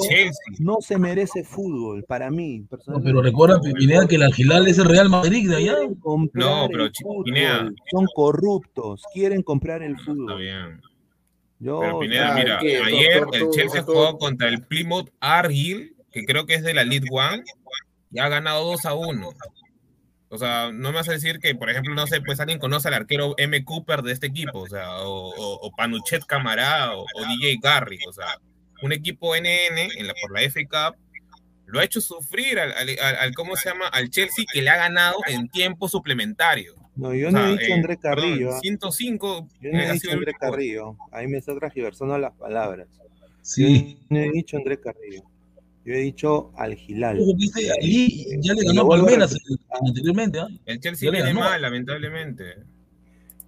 No 0.58 0.76
se 0.80 0.98
merece 0.98 1.44
fútbol, 1.44 2.04
para 2.04 2.30
mí, 2.30 2.66
No, 2.86 3.02
pero 3.02 3.22
recuerda, 3.22 3.60
Pineda, 3.60 4.06
que 4.06 4.16
el 4.16 4.22
Algilal 4.22 4.68
es 4.68 4.78
el 4.78 4.84
Real 4.86 5.08
Madrid 5.08 5.48
de 5.50 5.56
allá. 5.56 5.76
No, 6.32 6.68
pero 6.70 6.84
el 6.84 6.92
Pineda. 7.24 7.70
son 7.90 8.06
corruptos, 8.14 9.02
quieren 9.12 9.42
comprar 9.42 9.82
el 9.82 9.92
Está 9.92 10.04
fútbol. 10.04 10.38
bien. 10.38 10.80
Yo, 11.58 11.80
Pero 11.80 11.98
Pineda, 12.00 12.32
ah, 12.32 12.34
mira, 12.36 12.58
¿qué? 12.60 12.78
ayer 12.78 13.24
el 13.32 13.50
Chelsea 13.50 13.82
jugó 13.82 14.18
contra 14.18 14.48
el 14.48 14.62
Plymouth 14.62 15.08
Argyle, 15.20 15.94
que 16.12 16.24
creo 16.24 16.44
que 16.44 16.54
es 16.54 16.62
de 16.62 16.74
la 16.74 16.84
League 16.84 17.08
One, 17.10 17.42
y 18.12 18.18
ha 18.18 18.28
ganado 18.28 18.64
2 18.66 18.84
a 18.84 18.94
1. 18.94 19.30
O 20.28 20.38
sea, 20.38 20.70
no 20.72 20.90
me 20.90 20.96
vas 20.96 21.08
a 21.08 21.12
decir 21.12 21.38
que, 21.38 21.54
por 21.54 21.70
ejemplo, 21.70 21.94
no 21.94 22.06
sé, 22.06 22.20
pues 22.20 22.40
alguien 22.40 22.58
conoce 22.58 22.88
al 22.88 22.94
arquero 22.94 23.34
M. 23.38 23.64
Cooper 23.64 24.02
de 24.02 24.12
este 24.12 24.26
equipo, 24.26 24.58
o 24.60 24.68
sea, 24.68 25.00
o, 25.02 25.28
o- 25.30 25.60
o 25.66 25.70
Panuchet 25.76 26.24
Camará, 26.24 26.94
o, 26.96 27.02
o 27.02 27.26
DJ 27.28 27.58
Garrick, 27.62 28.00
o 28.08 28.12
sea, 28.12 28.38
un 28.82 28.92
equipo 28.92 29.34
NN 29.36 29.78
en 29.96 30.06
la, 30.06 30.14
por 30.20 30.32
la 30.32 30.40
FA 30.50 30.60
Cup 30.64 30.96
lo 31.66 31.80
ha 31.80 31.84
hecho 31.84 32.00
sufrir 32.00 32.58
al, 32.58 32.72
al- 32.72 32.98
al- 33.00 33.16
al- 33.16 33.34
¿cómo 33.34 33.56
se 33.56 33.68
llama? 33.70 33.86
Al 33.88 34.10
Chelsea 34.10 34.44
que 34.52 34.62
le 34.62 34.70
ha 34.70 34.76
ganado 34.76 35.16
en 35.26 35.48
tiempo 35.48 35.88
suplementario. 35.88 36.74
no, 36.96 37.14
yo 37.14 37.28
O 37.28 37.30
no 37.30 37.38
sea, 37.38 37.48
he 37.48 37.52
dicho 37.52 37.64
eh, 37.70 37.72
André 37.74 37.96
perdón, 37.96 38.16
Carrillo. 38.30 38.54
¿ah? 38.54 38.58
105 38.60 39.48
Yo 39.60 39.70
no 39.72 39.80
he 39.80 39.92
dicho 39.92 40.10
André 40.12 40.32
Carrillo. 40.34 40.96
Ahí 41.12 41.26
me 41.28 41.38
está 41.38 41.54
transgiversando 41.56 42.18
las 42.18 42.32
palabras. 42.34 42.88
Sí. 43.42 43.96
Yo 44.00 44.06
no 44.10 44.18
he 44.20 44.30
dicho 44.30 44.56
André 44.56 44.78
Carrillo. 44.80 45.22
Yo 45.86 45.94
he 45.94 45.98
dicho 45.98 46.50
al 46.56 46.74
Gilal. 46.74 47.18
Allí 47.80 48.26
ya 48.40 48.54
le 48.54 48.64
ganó 48.64 48.90
repetir. 48.90 49.56
anteriormente. 49.86 50.40
¿ah? 50.40 50.48
El 50.66 50.80
Chelsea 50.80 51.10
viene 51.10 51.28
ganó. 51.28 51.40
mal, 51.40 51.62
lamentablemente. 51.62 52.44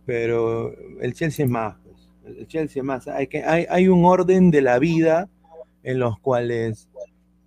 Pero 0.07 0.73
el 1.01 1.13
Chelsea 1.15 1.45
es 1.45 1.51
más. 1.51 1.77
pues. 1.85 2.09
El 2.39 2.47
Chelsea 2.47 2.81
es 2.81 2.85
más. 2.87 3.09
Hay, 3.09 3.27
que, 3.27 3.43
hay, 3.43 3.67
hay 3.69 3.89
un 3.89 4.05
orden 4.05 4.51
de 4.51 4.63
la 4.63 4.79
vida 4.79 5.29
en 5.83 5.99
los 5.99 6.19
cuales 6.21 6.89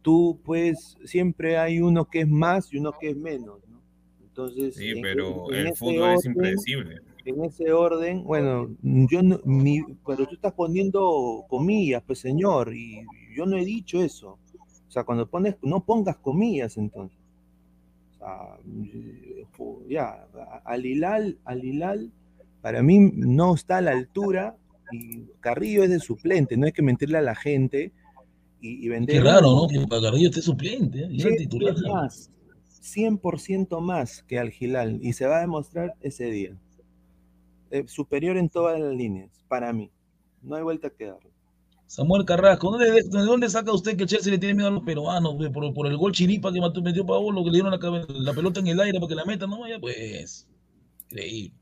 tú, 0.01 0.39
pues, 0.43 0.97
siempre 1.05 1.57
hay 1.57 1.79
uno 1.79 2.05
que 2.05 2.21
es 2.21 2.27
más 2.27 2.73
y 2.73 2.77
uno 2.77 2.91
que 2.99 3.11
es 3.11 3.15
menos. 3.17 3.59
¿no? 3.69 3.81
Entonces, 4.23 4.75
Sí, 4.75 4.89
en- 4.89 5.01
pero 5.01 5.53
en 5.53 5.67
el 5.67 5.75
fútbol 5.75 6.15
es 6.15 6.25
impredecible. 6.25 6.97
en 7.25 7.43
ese 7.45 7.71
orden, 7.71 8.23
bueno, 8.23 8.69
yo 8.81 9.21
no, 9.21 9.39
mi- 9.45 9.83
pero 10.05 10.25
tú 10.27 10.33
estás 10.35 10.53
poniendo 10.53 11.45
comillas, 11.47 12.01
pues 12.05 12.19
señor, 12.19 12.73
y 12.75 13.05
yo 13.35 13.45
no 13.45 13.57
he 13.57 13.63
dicho 13.65 14.01
eso. 14.01 14.39
O 14.91 14.93
sea, 14.93 15.05
cuando 15.05 15.25
pones, 15.25 15.55
no 15.61 15.85
pongas 15.85 16.17
comillas 16.17 16.75
entonces. 16.75 17.17
O 18.09 18.17
sea, 18.17 18.57
eh, 18.93 19.45
ya, 19.87 20.27
al 20.65 20.85
Hilal, 20.85 21.39
al 21.45 21.63
Hilal, 21.63 22.11
para 22.61 22.83
mí 22.83 22.99
no 22.99 23.55
está 23.55 23.77
a 23.77 23.81
la 23.81 23.91
altura 23.91 24.57
y 24.91 25.27
Carrillo 25.39 25.85
es 25.85 25.91
de 25.91 25.99
suplente, 26.01 26.57
no 26.57 26.65
hay 26.65 26.73
que 26.73 26.81
mentirle 26.81 27.19
a 27.19 27.21
la 27.21 27.35
gente 27.35 27.93
y, 28.59 28.85
y 28.85 28.89
vender. 28.89 29.15
Qué 29.15 29.23
raro, 29.23 29.55
¿no? 29.55 29.67
Que 29.69 29.87
Carrillo 29.87 30.27
esté 30.27 30.41
suplente. 30.41 31.05
¿eh? 31.05 31.07
Y 31.09 31.21
Sí, 31.21 31.37
titular. 31.37 31.73
es 31.73 31.81
más, 31.83 32.31
100% 32.81 33.79
más 33.79 34.23
que 34.23 34.39
al 34.39 34.51
Gilal 34.51 34.99
y 35.01 35.13
se 35.13 35.25
va 35.25 35.37
a 35.37 35.39
demostrar 35.39 35.95
ese 36.01 36.25
día. 36.25 36.59
Eh, 37.69 37.85
superior 37.87 38.35
en 38.35 38.49
todas 38.49 38.77
las 38.77 38.93
líneas, 38.93 39.29
para 39.47 39.71
mí. 39.71 39.89
No 40.41 40.57
hay 40.57 40.63
vuelta 40.63 40.89
que 40.89 41.05
darle. 41.05 41.31
Samuel 41.91 42.23
Carrasco, 42.23 42.71
¿dónde, 42.71 42.89
¿de 42.89 43.01
dónde 43.25 43.49
saca 43.49 43.73
usted 43.73 43.97
que 43.97 44.05
Chelsea 44.05 44.31
le 44.31 44.39
tiene 44.39 44.55
miedo 44.55 44.69
a 44.69 44.71
los 44.71 44.83
peruanos? 44.83 45.35
Por, 45.53 45.73
por 45.73 45.87
el 45.87 45.97
gol 45.97 46.13
chiripa 46.13 46.53
que 46.53 46.61
mató- 46.61 46.81
metió 46.81 47.05
Paolo, 47.05 47.43
que 47.43 47.49
le 47.49 47.57
dieron 47.61 47.71
la, 47.71 48.07
la 48.07 48.33
pelota 48.33 48.61
en 48.61 48.67
el 48.67 48.79
aire 48.79 48.97
para 48.97 49.09
que 49.09 49.15
la 49.15 49.25
metan, 49.25 49.49
no 49.49 49.59
vaya, 49.59 49.77
pues. 49.77 50.47
Increíble. 51.09 51.53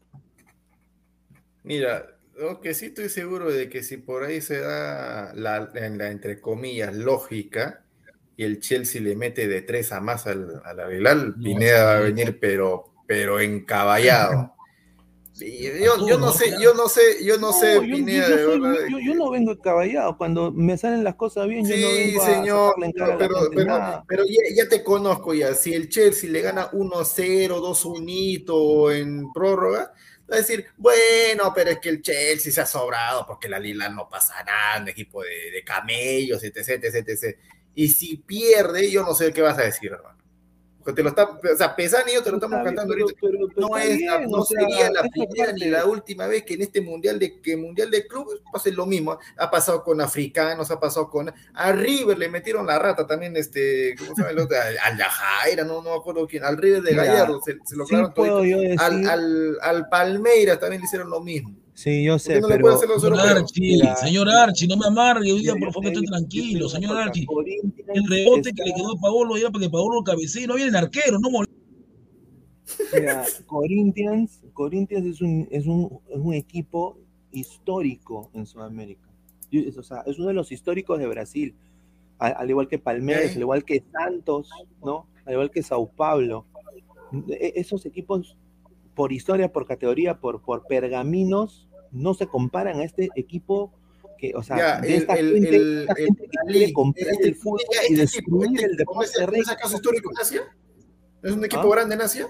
Mira, 1.63 2.05
lo 2.37 2.61
que 2.61 2.75
sí 2.75 2.85
estoy 2.85 3.09
seguro 3.09 3.51
de 3.51 3.69
que 3.69 3.81
si 3.81 3.97
por 3.97 4.23
ahí 4.23 4.39
se 4.39 4.59
da 4.59 5.33
la, 5.33 5.71
en 5.73 5.97
la 5.97 6.11
entre 6.11 6.39
comillas 6.39 6.95
lógica 6.95 7.83
y 8.37 8.43
el 8.43 8.59
Chelsea 8.59 9.01
le 9.01 9.15
mete 9.15 9.47
de 9.47 9.63
tres 9.63 9.91
a 9.91 9.99
más 9.99 10.27
al, 10.27 10.61
al 10.63 10.79
Aguilar, 10.79 11.17
No, 11.17 11.43
Pineda 11.43 11.85
va 11.85 11.97
a 11.97 12.01
venir 12.01 12.37
pero, 12.39 12.93
pero 13.07 13.39
encaballado. 13.39 14.53
Yo, 15.39 16.07
yo, 16.07 16.17
no 16.17 16.31
sé, 16.31 16.55
yo 16.61 16.73
no 16.73 16.89
sé, 16.89 17.23
yo 17.23 17.37
no, 17.37 17.53
sé, 17.53 17.75
yo, 17.75 18.05
yo, 18.05 18.99
yo, 18.99 19.15
no 19.15 19.29
vengo 19.31 19.57
caballado, 19.59 20.17
cuando 20.17 20.51
me 20.51 20.77
salen 20.77 21.03
las 21.03 21.15
cosas 21.15 21.47
bien, 21.47 21.65
yo 21.65 21.75
no 21.75 21.93
vengo 21.93 22.25
señor, 22.25 22.75
a 22.81 22.85
en 22.85 22.91
cara 22.91 23.17
pero, 23.17 23.35
pero, 23.53 24.03
pero 24.07 24.23
ya, 24.25 24.41
ya, 24.55 24.69
te 24.69 24.83
conozco 24.83 25.33
ya, 25.33 25.53
si 25.55 25.73
el 25.73 25.89
Chelsea 25.89 26.29
le 26.29 26.41
gana 26.41 26.69
1-0, 26.71 27.47
2-1 27.47 28.95
en 28.95 29.31
prórroga, 29.31 29.93
va 30.29 30.35
a 30.35 30.39
decir, 30.39 30.65
bueno, 30.77 31.51
pero 31.55 31.71
es 31.71 31.79
que 31.79 31.89
el 31.89 32.01
Chelsea 32.01 32.51
se 32.51 32.61
ha 32.61 32.65
sobrado 32.65 33.25
porque 33.25 33.49
la 33.49 33.59
Lila 33.59 33.89
no 33.89 34.09
pasa 34.09 34.43
nada, 34.43 34.81
un 34.81 34.89
equipo 34.89 35.23
de, 35.23 35.51
de 35.51 35.63
camellos, 35.63 36.43
etc, 36.43 36.83
etc, 36.83 37.07
etc. 37.07 37.37
Y 37.75 37.87
si 37.87 38.17
pierde, 38.17 38.91
yo 38.91 39.03
no 39.03 39.13
sé 39.13 39.31
qué 39.31 39.41
vas 39.41 39.57
a 39.57 39.63
decir, 39.63 39.91
hermano 39.91 40.18
te 40.93 41.03
lo 41.03 41.09
está, 41.09 41.23
o 41.23 41.57
sea, 41.57 41.75
te 41.75 41.87
lo 41.87 42.37
estamos 42.37 42.63
cantando 42.63 42.93
ahorita. 42.93 43.19
no, 43.57 43.77
es, 43.77 43.99
no 44.27 44.43
sería 44.43 44.89
la 44.91 45.03
primera 45.03 45.51
ni 45.53 45.65
la 45.65 45.85
última 45.85 46.27
vez 46.27 46.43
que 46.43 46.55
en 46.55 46.61
este 46.61 46.81
mundial 46.81 47.19
de 47.19 47.39
que 47.41 47.57
mundial 47.57 47.89
de 47.91 48.07
clubes 48.07 48.41
pase 48.51 48.71
lo 48.71 48.85
mismo. 48.85 49.17
Ha 49.37 49.49
pasado 49.49 49.83
con 49.83 50.01
africanos, 50.01 50.71
ha 50.71 50.79
pasado 50.79 51.09
con 51.09 51.31
a 51.53 51.71
River 51.71 52.17
le 52.17 52.29
metieron 52.29 52.65
la 52.65 52.79
rata 52.79 53.05
también, 53.05 53.35
este, 53.37 53.95
¿cómo 53.97 54.15
se 54.15 54.21
llama 54.21 54.31
el 54.31 54.39
otro? 54.39 54.57
Al 54.83 54.97
Yajaira, 54.97 55.63
no, 55.63 55.81
no 55.81 55.91
me 55.91 55.97
acuerdo 55.97 56.27
quién, 56.27 56.43
al 56.43 56.57
River 56.57 56.81
de 56.81 56.95
Gallardo 56.95 57.41
se, 57.41 57.57
lo 57.75 57.85
clavaron 57.85 58.13
todo. 58.13 58.41
Al, 58.77 59.07
al, 59.07 59.57
al 59.61 59.89
Palmeiras 59.89 60.59
también 60.59 60.81
le 60.81 60.85
hicieron 60.85 61.09
lo 61.09 61.21
mismo. 61.21 61.55
Sí, 61.79 62.03
yo 62.03 62.19
sé, 62.19 62.41
no 62.41 62.49
pero... 62.49 62.77
Señor 62.77 63.19
Archie, 63.21 63.81
señor 64.01 64.29
Archie, 64.29 64.67
no 64.67 64.75
me 64.75 64.87
amargue, 64.87 65.31
hoy 65.31 65.39
día 65.39 65.55
por 65.55 65.71
favor 65.71 65.87
estoy 65.87 66.05
tranquilo, 66.07 66.67
señor 66.67 66.97
Archie. 66.97 67.25
El 67.93 68.05
rebote 68.05 68.51
que 68.51 68.63
le 68.65 68.73
quedó 68.73 68.97
a 68.97 68.99
Paolo 68.99 69.37
era 69.37 69.49
para 69.49 69.63
que 69.63 69.69
Paolo 69.69 70.03
cabecee, 70.03 70.45
no 70.45 70.55
viene 70.55 70.71
el 70.71 70.75
arquero, 70.75 71.17
no 71.19 71.29
Mira, 72.93 73.25
Corinthians, 73.45 74.41
Corinthians 74.51 75.05
es 75.05 75.21
un, 75.21 75.47
es 75.51 75.67
un, 75.67 76.01
es 76.09 76.17
un 76.17 76.33
equipo 76.33 76.99
histórico 77.31 78.29
en 78.33 78.45
Sudamérica. 78.45 79.09
O 79.77 79.83
sea, 79.83 80.01
es 80.05 80.19
uno 80.19 80.27
de 80.27 80.33
los 80.33 80.51
históricos 80.51 80.99
de 80.99 81.07
Brasil, 81.07 81.55
al, 82.17 82.49
igual 82.49 82.67
que 82.67 82.77
Palmeiras, 82.77 83.37
al 83.37 83.41
igual 83.41 83.63
que 83.63 83.85
Santos, 83.89 84.49
¿no? 84.83 85.07
Al 85.23 85.31
igual 85.31 85.49
que 85.49 85.63
Sao 85.63 85.87
Paulo. 85.87 86.45
E, 87.29 87.53
esos 87.55 87.85
equipos, 87.85 88.35
por 88.95 89.13
historia, 89.13 89.49
por 89.49 89.65
categoría, 89.65 90.19
por, 90.19 90.41
por 90.41 90.67
pergaminos, 90.67 91.68
no 91.91 92.13
se 92.13 92.27
comparan 92.27 92.79
a 92.79 92.83
este 92.83 93.09
equipo 93.15 93.71
que, 94.17 94.33
o 94.35 94.43
sea, 94.43 94.81
de 94.81 94.97
esta 94.97 95.13
el, 95.13 95.33
gente, 95.33 95.55
el, 95.55 95.81
esta 95.81 95.95
gente 95.95 96.23
que 96.23 96.51
quiere 96.51 96.73
comprar 96.73 97.15
el 97.21 97.35
fútbol 97.35 97.61
y 97.89 97.95
destruir 97.95 98.65
el 98.65 98.75
deporte 98.75 99.11
¿Es 99.33 99.49
acaso 99.49 99.75
histórico 99.77 100.11
en 100.11 100.17
Asia? 100.17 100.41
¿Es 101.23 101.31
un 101.31 101.45
equipo 101.45 101.63
¿Ah? 101.63 101.75
grande 101.75 101.95
en 101.95 102.01
Asia? 102.01 102.27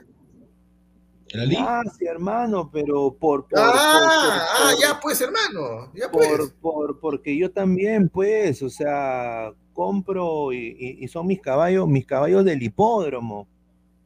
¿En 1.32 1.54
la 1.54 1.60
ah, 1.60 1.84
sí, 1.98 2.06
hermano, 2.06 2.70
pero 2.72 3.12
por... 3.14 3.48
por 3.48 3.60
ah, 3.60 3.72
por, 3.72 4.68
ah, 4.68 4.72
ya 4.82 5.00
pues, 5.00 5.22
hermano, 5.22 5.92
ya 5.94 6.10
pues. 6.12 6.28
Por, 6.28 6.54
por, 6.56 7.00
porque 7.00 7.38
yo 7.38 7.52
también, 7.52 8.10
pues, 8.10 8.64
o 8.64 8.70
sea, 8.70 9.54
compro 9.74 10.52
y, 10.54 10.76
y, 10.80 11.04
y, 11.04 11.08
son 11.08 11.28
mis 11.28 11.40
caballos, 11.40 11.88
mis 11.88 12.06
caballos 12.06 12.46
del 12.46 12.64
hipódromo, 12.64 13.48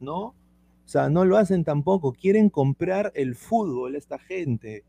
¿no? 0.00 0.18
O 0.84 0.88
sea, 0.88 1.08
no 1.08 1.24
lo 1.24 1.38
hacen 1.38 1.64
tampoco, 1.64 2.12
quieren 2.12 2.50
comprar 2.50 3.10
el 3.14 3.36
fútbol 3.36 3.96
esta 3.96 4.18
gente 4.18 4.84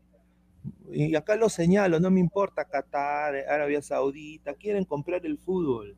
y 0.92 1.14
acá 1.14 1.36
lo 1.36 1.48
señalo, 1.48 2.00
no 2.00 2.10
me 2.10 2.20
importa 2.20 2.64
Qatar, 2.64 3.34
Arabia 3.48 3.82
Saudita, 3.82 4.54
quieren 4.54 4.84
comprar 4.84 5.24
el 5.26 5.38
fútbol, 5.38 5.96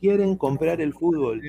quieren 0.00 0.36
comprar 0.36 0.80
el 0.80 0.92
fútbol. 0.92 1.40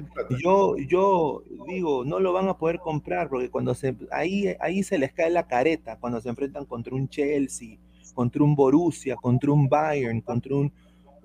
Yo, 0.43 0.77
yo 0.77 1.43
digo, 1.67 2.05
no 2.05 2.19
lo 2.19 2.33
van 2.33 2.49
a 2.49 2.57
poder 2.57 2.79
comprar 2.79 3.29
porque 3.29 3.49
cuando 3.49 3.73
se, 3.73 3.95
ahí, 4.11 4.55
ahí 4.59 4.83
se 4.83 4.97
les 4.97 5.13
cae 5.13 5.29
la 5.29 5.47
careta, 5.47 5.97
cuando 5.99 6.21
se 6.21 6.29
enfrentan 6.29 6.65
contra 6.65 6.93
un 6.95 7.09
Chelsea, 7.09 7.77
contra 8.13 8.43
un 8.43 8.55
Borussia, 8.55 9.15
contra 9.15 9.51
un 9.51 9.67
Bayern, 9.67 10.21
contra 10.21 10.55
un 10.55 10.71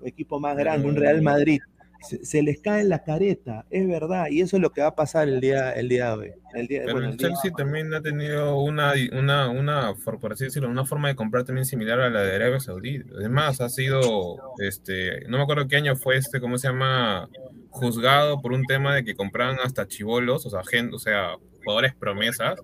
equipo 0.03 0.39
más 0.39 0.57
grande, 0.57 0.87
un 0.87 0.95
Real 0.95 1.21
Madrid 1.21 1.59
se, 2.01 2.41
les 2.41 2.59
cae 2.61 2.83
la 2.83 3.03
careta, 3.03 3.65
es 3.69 3.87
verdad, 3.87 4.27
y 4.29 4.41
eso 4.41 4.55
es 4.55 4.61
lo 4.61 4.71
que 4.71 4.81
va 4.81 4.87
a 4.87 4.95
pasar 4.95 5.27
el 5.27 5.41
día, 5.41 5.71
el 5.73 5.89
día 5.89 6.07
de 6.07 6.13
hoy. 6.13 6.31
El 6.53 6.67
día, 6.67 6.81
Pero 6.85 6.93
bueno, 6.93 7.09
el 7.09 7.17
Chelsea 7.17 7.51
también 7.51 7.93
ha 7.93 8.01
tenido 8.01 8.59
una, 8.59 8.93
una, 9.11 9.49
una, 9.49 9.93
por 10.19 10.33
así 10.33 10.45
decirlo, 10.45 10.69
una 10.69 10.85
forma 10.85 11.09
de 11.09 11.15
comprar 11.15 11.43
también 11.43 11.65
similar 11.65 11.99
a 11.99 12.09
la 12.09 12.23
de 12.23 12.35
Arabia 12.35 12.59
Saudí. 12.59 13.03
Además, 13.15 13.61
ha 13.61 13.69
sido, 13.69 14.37
este, 14.59 15.25
no 15.27 15.37
me 15.37 15.43
acuerdo 15.43 15.67
qué 15.67 15.75
año 15.75 15.95
fue 15.95 16.17
este, 16.17 16.39
¿cómo 16.39 16.57
se 16.57 16.69
llama? 16.69 17.29
Juzgado 17.69 18.41
por 18.41 18.53
un 18.53 18.63
tema 18.65 18.95
de 18.95 19.03
que 19.03 19.15
compraban 19.15 19.57
hasta 19.63 19.87
chivolos, 19.87 20.45
o 20.45 20.49
sea, 20.49 20.63
gente, 20.63 20.95
o 20.95 20.99
sea, 20.99 21.35
jugadores 21.63 21.93
promesas, 21.93 22.59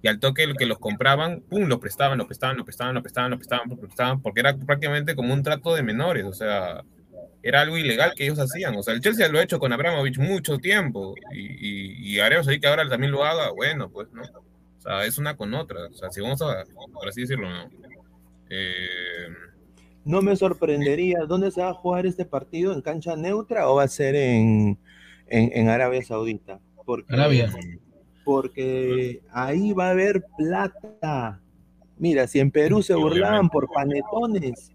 y 0.00 0.08
al 0.08 0.20
toque 0.20 0.44
el 0.44 0.56
que 0.56 0.66
los 0.66 0.78
compraban, 0.78 1.40
pum, 1.40 1.64
los 1.64 1.80
prestaban, 1.80 2.18
los 2.18 2.26
prestaban, 2.26 2.56
los 2.56 2.64
prestaban, 2.64 2.94
los 2.94 3.02
prestaban, 3.02 3.30
los 3.30 3.38
prestaban, 3.38 3.68
los 3.68 3.78
prestaban, 3.78 4.22
porque 4.22 4.40
era 4.40 4.56
prácticamente 4.56 5.16
como 5.16 5.34
un 5.34 5.42
trato 5.42 5.74
de 5.74 5.82
menores, 5.82 6.24
o 6.24 6.32
sea, 6.32 6.84
era 7.42 7.60
algo 7.60 7.78
ilegal 7.78 8.12
que 8.16 8.24
ellos 8.24 8.38
hacían. 8.38 8.76
O 8.76 8.82
sea, 8.82 8.94
el 8.94 9.00
Chelsea 9.00 9.28
lo 9.28 9.38
ha 9.38 9.42
hecho 9.42 9.58
con 9.58 9.72
Abramovich 9.72 10.18
mucho 10.18 10.58
tiempo 10.58 11.14
y, 11.32 11.40
y, 11.40 12.14
y 12.14 12.20
haremos 12.20 12.48
ahí 12.48 12.60
que 12.60 12.66
ahora 12.66 12.88
también 12.88 13.12
lo 13.12 13.24
haga, 13.24 13.50
bueno, 13.52 13.90
pues, 13.90 14.08
¿no? 14.12 14.22
O 14.22 14.80
sea, 14.80 15.04
es 15.04 15.18
una 15.18 15.36
con 15.36 15.54
otra. 15.54 15.86
O 15.86 15.94
sea, 15.94 16.10
si 16.10 16.20
vamos 16.20 16.40
a, 16.42 16.64
por 16.92 17.08
así 17.08 17.22
decirlo, 17.22 17.48
¿no? 17.48 17.70
Eh... 18.50 19.28
No 20.04 20.22
me 20.22 20.36
sorprendería. 20.36 21.20
¿Dónde 21.28 21.50
se 21.50 21.60
va 21.60 21.70
a 21.70 21.74
jugar 21.74 22.06
este 22.06 22.24
partido? 22.24 22.72
¿En 22.72 22.80
cancha 22.80 23.14
neutra 23.14 23.68
o 23.68 23.74
va 23.74 23.82
a 23.82 23.88
ser 23.88 24.14
en, 24.14 24.78
en, 25.26 25.50
en 25.52 25.68
Arabia 25.68 26.02
Saudita? 26.02 26.60
Porque, 26.86 27.12
Arabia. 27.12 27.52
Porque 28.24 29.20
ahí 29.30 29.72
va 29.74 29.88
a 29.88 29.90
haber 29.90 30.24
plata. 30.38 31.42
Mira, 31.98 32.26
si 32.26 32.38
en 32.40 32.50
Perú 32.50 32.82
se 32.82 32.94
burlaban 32.94 33.50
por 33.50 33.68
panetones, 33.70 34.72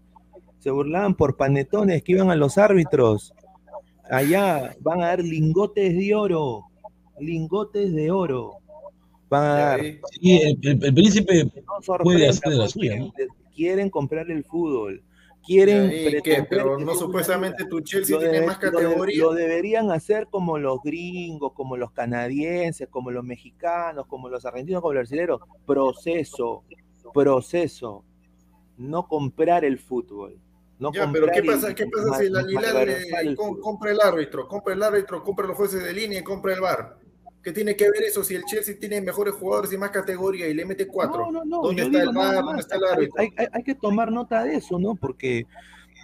se 0.64 0.70
burlaban 0.70 1.14
por 1.14 1.36
panetones 1.36 2.02
que 2.02 2.12
iban 2.12 2.30
a 2.30 2.36
los 2.36 2.56
árbitros. 2.56 3.34
Allá 4.10 4.74
van 4.80 5.02
a 5.02 5.08
dar 5.08 5.20
lingotes 5.22 5.94
de 5.94 6.14
oro, 6.14 6.62
lingotes 7.20 7.92
de 7.92 8.10
oro. 8.10 8.52
Van 9.28 9.42
a 9.42 9.54
dar. 9.54 9.80
Sí, 9.80 10.40
el, 10.40 10.58
el, 10.62 10.82
el 10.82 10.94
príncipe 10.94 11.44
no 11.44 11.98
puede 11.98 12.30
hacer 12.30 12.54
la 12.54 12.66
suya. 12.66 12.98
¿no? 12.98 13.12
Quieren 13.54 13.90
comprar 13.90 14.30
el 14.30 14.42
fútbol. 14.42 15.02
Quieren. 15.44 15.90
¿Qué? 16.22 16.46
Pero 16.48 16.78
no 16.78 16.94
supuestamente 16.94 17.66
tu 17.66 17.82
Chelsea 17.82 18.16
tiene 18.18 18.32
debe, 18.32 18.46
más 18.46 18.56
categoría. 18.56 19.22
Lo, 19.22 19.34
de, 19.34 19.42
lo, 19.42 19.48
deberían 19.48 19.90
hacer 19.90 20.28
como 20.30 20.56
los 20.56 20.80
gringos, 20.82 21.52
como 21.52 21.76
los 21.76 21.90
canadienses, 21.90 22.88
como 22.88 23.10
los 23.10 23.22
mexicanos, 23.22 24.06
como 24.06 24.30
los 24.30 24.46
argentinos, 24.46 24.80
como 24.80 24.94
los 24.94 25.10
brasileños. 25.10 25.40
Proceso, 25.66 26.64
proceso. 27.12 28.02
No 28.78 29.06
comprar 29.06 29.66
el 29.66 29.78
fútbol. 29.78 30.40
No 30.78 30.92
ya, 30.92 31.10
pero 31.12 31.28
¿qué 31.32 31.42
pasa, 31.42 31.74
¿qué 31.74 31.86
pasa 31.86 32.18
si 32.18 32.28
la 32.28 32.42
le, 32.42 33.36
compra 33.36 33.92
el 33.92 34.00
árbitro, 34.00 34.48
compra 34.48 34.74
el 34.74 34.82
árbitro, 34.82 35.22
compra 35.22 35.46
los 35.46 35.56
jueces 35.56 35.82
de 35.82 35.92
línea 35.92 36.20
y 36.20 36.24
compra 36.24 36.54
el 36.54 36.60
bar? 36.60 36.98
¿Qué 37.42 37.52
tiene 37.52 37.76
que 37.76 37.90
ver 37.90 38.02
eso 38.04 38.24
si 38.24 38.34
el 38.34 38.44
Chelsea 38.44 38.76
tiene 38.80 39.00
mejores 39.00 39.34
jugadores 39.34 39.72
y 39.72 39.78
más 39.78 39.90
categoría 39.90 40.48
y 40.48 40.54
le 40.54 40.64
mete 40.64 40.86
cuatro? 40.86 41.30
No, 41.30 41.32
no, 41.32 41.44
no, 41.44 41.62
¿Dónde 41.62 41.82
está 41.82 42.02
el 42.02 42.12
bar? 42.12 42.42
¿Dónde 42.42 42.60
está 42.60 42.76
el 42.76 42.84
árbitro? 42.84 43.14
Hay, 43.20 43.32
hay, 43.36 43.46
hay, 43.52 43.62
que 43.62 43.74
tomar 43.74 44.10
nota 44.10 44.42
de 44.44 44.56
eso, 44.56 44.78
¿no? 44.78 44.94
Porque 44.94 45.46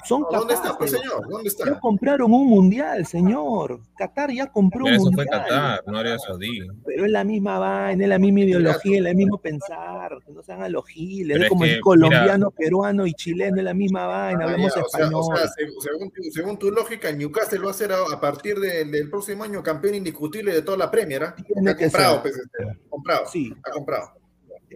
son 0.05 0.25
¿Dónde 0.31 0.55
está, 0.55 0.77
pues, 0.77 0.91
señor? 0.91 1.29
¿Dónde 1.29 1.49
está? 1.49 1.65
Ya 1.67 1.79
compraron 1.81 2.33
un 2.33 2.47
mundial, 2.47 3.07
señor. 3.07 3.81
Qatar 3.97 4.31
ya 4.33 4.47
compró 4.47 4.85
Pero 4.85 4.97
un 4.97 5.01
eso 5.01 5.05
mundial. 5.05 5.29
fue 5.29 5.39
Qatar, 5.39 5.83
no 5.87 5.99
Arabia 5.99 6.19
Saudí. 6.19 6.61
Pero 6.85 7.05
es 7.05 7.11
la 7.11 7.25
misma 7.25 7.59
vaina, 7.59 8.05
es 8.05 8.09
la 8.09 8.19
misma 8.19 8.41
ideología, 8.41 9.01
es 9.01 9.07
el 9.07 9.15
mismo 9.15 9.39
pensar. 9.39 10.19
Que 10.25 10.33
no 10.33 10.43
sean 10.43 10.63
alogiles. 10.63 11.35
Pero 11.35 11.45
es 11.45 11.49
como 11.49 11.65
es 11.65 11.71
que, 11.71 11.77
el 11.77 11.81
colombiano, 11.83 12.47
mira, 12.47 12.51
peruano 12.57 13.07
y 13.07 13.15
chileno, 13.15 13.59
es 13.59 13.65
la 13.65 13.75
misma 13.75 14.07
vaina. 14.07 14.41
Ah, 14.43 14.45
hablamos 14.45 14.75
ya, 14.75 14.81
español. 14.81 15.15
O 15.15 15.23
sea, 15.25 15.35
o 15.35 15.39
sea, 15.39 15.49
según, 15.81 16.11
tu, 16.11 16.23
según, 16.31 16.59
tu, 16.59 16.71
lógica, 16.71 17.13
Newcastle 17.13 17.59
va 17.61 17.71
a 17.71 17.75
ser 17.75 17.93
a, 17.93 17.99
a 18.13 18.21
partir 18.21 18.59
de, 18.59 18.85
del 18.85 19.11
próximo 19.11 19.45
año 19.45 19.63
campeón 19.63 19.97
indiscutible 19.97 20.53
de 20.53 20.63
toda 20.63 20.77
la 20.77 20.91
Premier. 20.91 21.23
¿eh? 21.23 21.43
Tiene 21.47 21.71
ha 21.71 21.77
que 21.77 21.85
comprado, 21.85 22.13
ser. 22.15 22.23
pues, 22.23 22.37
este, 22.37 22.79
comprado. 22.89 23.27
Sí. 23.27 23.53
Ha 23.65 23.71
comprado. 23.71 24.20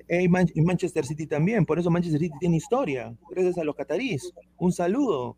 Y 0.09 0.29
Manchester 0.29 1.07
City 1.07 1.27
también, 1.27 1.65
por 1.65 1.79
eso 1.79 1.91
Manchester 1.91 2.21
City 2.21 2.35
tiene 2.39 2.57
historia, 2.57 3.15
gracias 3.31 3.59
a 3.59 3.65
los 3.65 3.75
cataríes. 3.75 4.33
Un 4.59 4.73
saludo. 4.73 5.37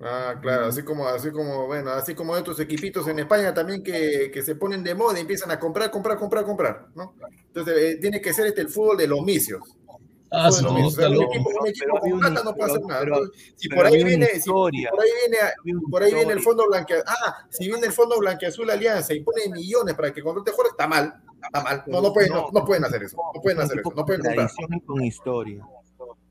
Ah, 0.00 0.34
claro, 0.42 0.66
así 0.66 0.82
como, 0.82 1.06
así 1.06 1.30
como, 1.30 1.66
bueno, 1.66 1.90
así 1.90 2.14
como 2.14 2.32
otros 2.32 2.58
equipitos 2.58 3.06
en 3.06 3.20
España 3.20 3.54
también 3.54 3.82
que, 3.82 4.30
que 4.32 4.42
se 4.42 4.56
ponen 4.56 4.82
de 4.82 4.94
moda 4.94 5.18
y 5.18 5.22
empiezan 5.22 5.50
a 5.52 5.58
comprar, 5.58 5.90
comprar, 5.90 6.18
comprar, 6.18 6.44
comprar, 6.44 6.88
¿no? 6.94 7.14
Entonces, 7.46 7.74
eh, 7.78 7.98
tiene 8.00 8.20
que 8.20 8.34
ser 8.34 8.46
este 8.48 8.62
el 8.62 8.68
fútbol 8.68 8.96
de 8.96 9.06
los 9.06 9.22
misios. 9.22 9.62
Ah, 10.32 10.50
sí, 10.50 10.64
no, 10.64 10.74
o 10.74 10.90
sea, 10.90 11.08
un 11.08 11.22
equipo, 11.22 11.50
un 11.60 11.68
equipo 11.68 12.00
con 12.00 12.18
plata 12.18 12.42
no 12.42 12.54
puede 12.54 12.72
hacer 12.72 12.84
nada. 12.84 13.00
Pero, 13.00 13.30
si, 13.54 13.68
por 13.68 13.86
ahí 13.86 14.02
viene, 14.02 14.26
si 14.40 14.50
por 14.50 14.72
ahí 14.74 15.10
viene, 15.20 15.78
por 15.88 16.02
ahí 16.02 16.12
viene 16.12 16.32
el 16.32 16.40
fondo 16.42 16.66
blanque, 16.66 16.96
ah, 17.06 17.46
si 17.50 17.68
viene 17.68 17.86
el 17.86 17.92
fondo 17.92 18.18
blanqueazul 18.18 18.68
alianza 18.68 19.14
y 19.14 19.20
pone 19.20 19.48
millones 19.48 19.94
para 19.94 20.12
que 20.12 20.22
contrate 20.22 20.50
jugadores, 20.50 20.72
está 20.72 20.88
mal, 20.88 21.22
está 21.46 21.62
mal. 21.62 21.84
No, 21.86 22.00
no 22.00 22.12
pueden, 22.12 22.32
no, 22.32 22.48
no 22.52 22.64
pueden 22.64 22.84
hacer 22.84 23.02
eso, 23.02 23.16
no 23.34 23.40
pueden 23.40 23.60
hacer 23.60 23.78
eso, 23.80 23.92
no 23.94 24.04
pueden 24.04 24.22
comprar. 24.22 24.50
con 24.86 25.04
historia. 25.04 25.66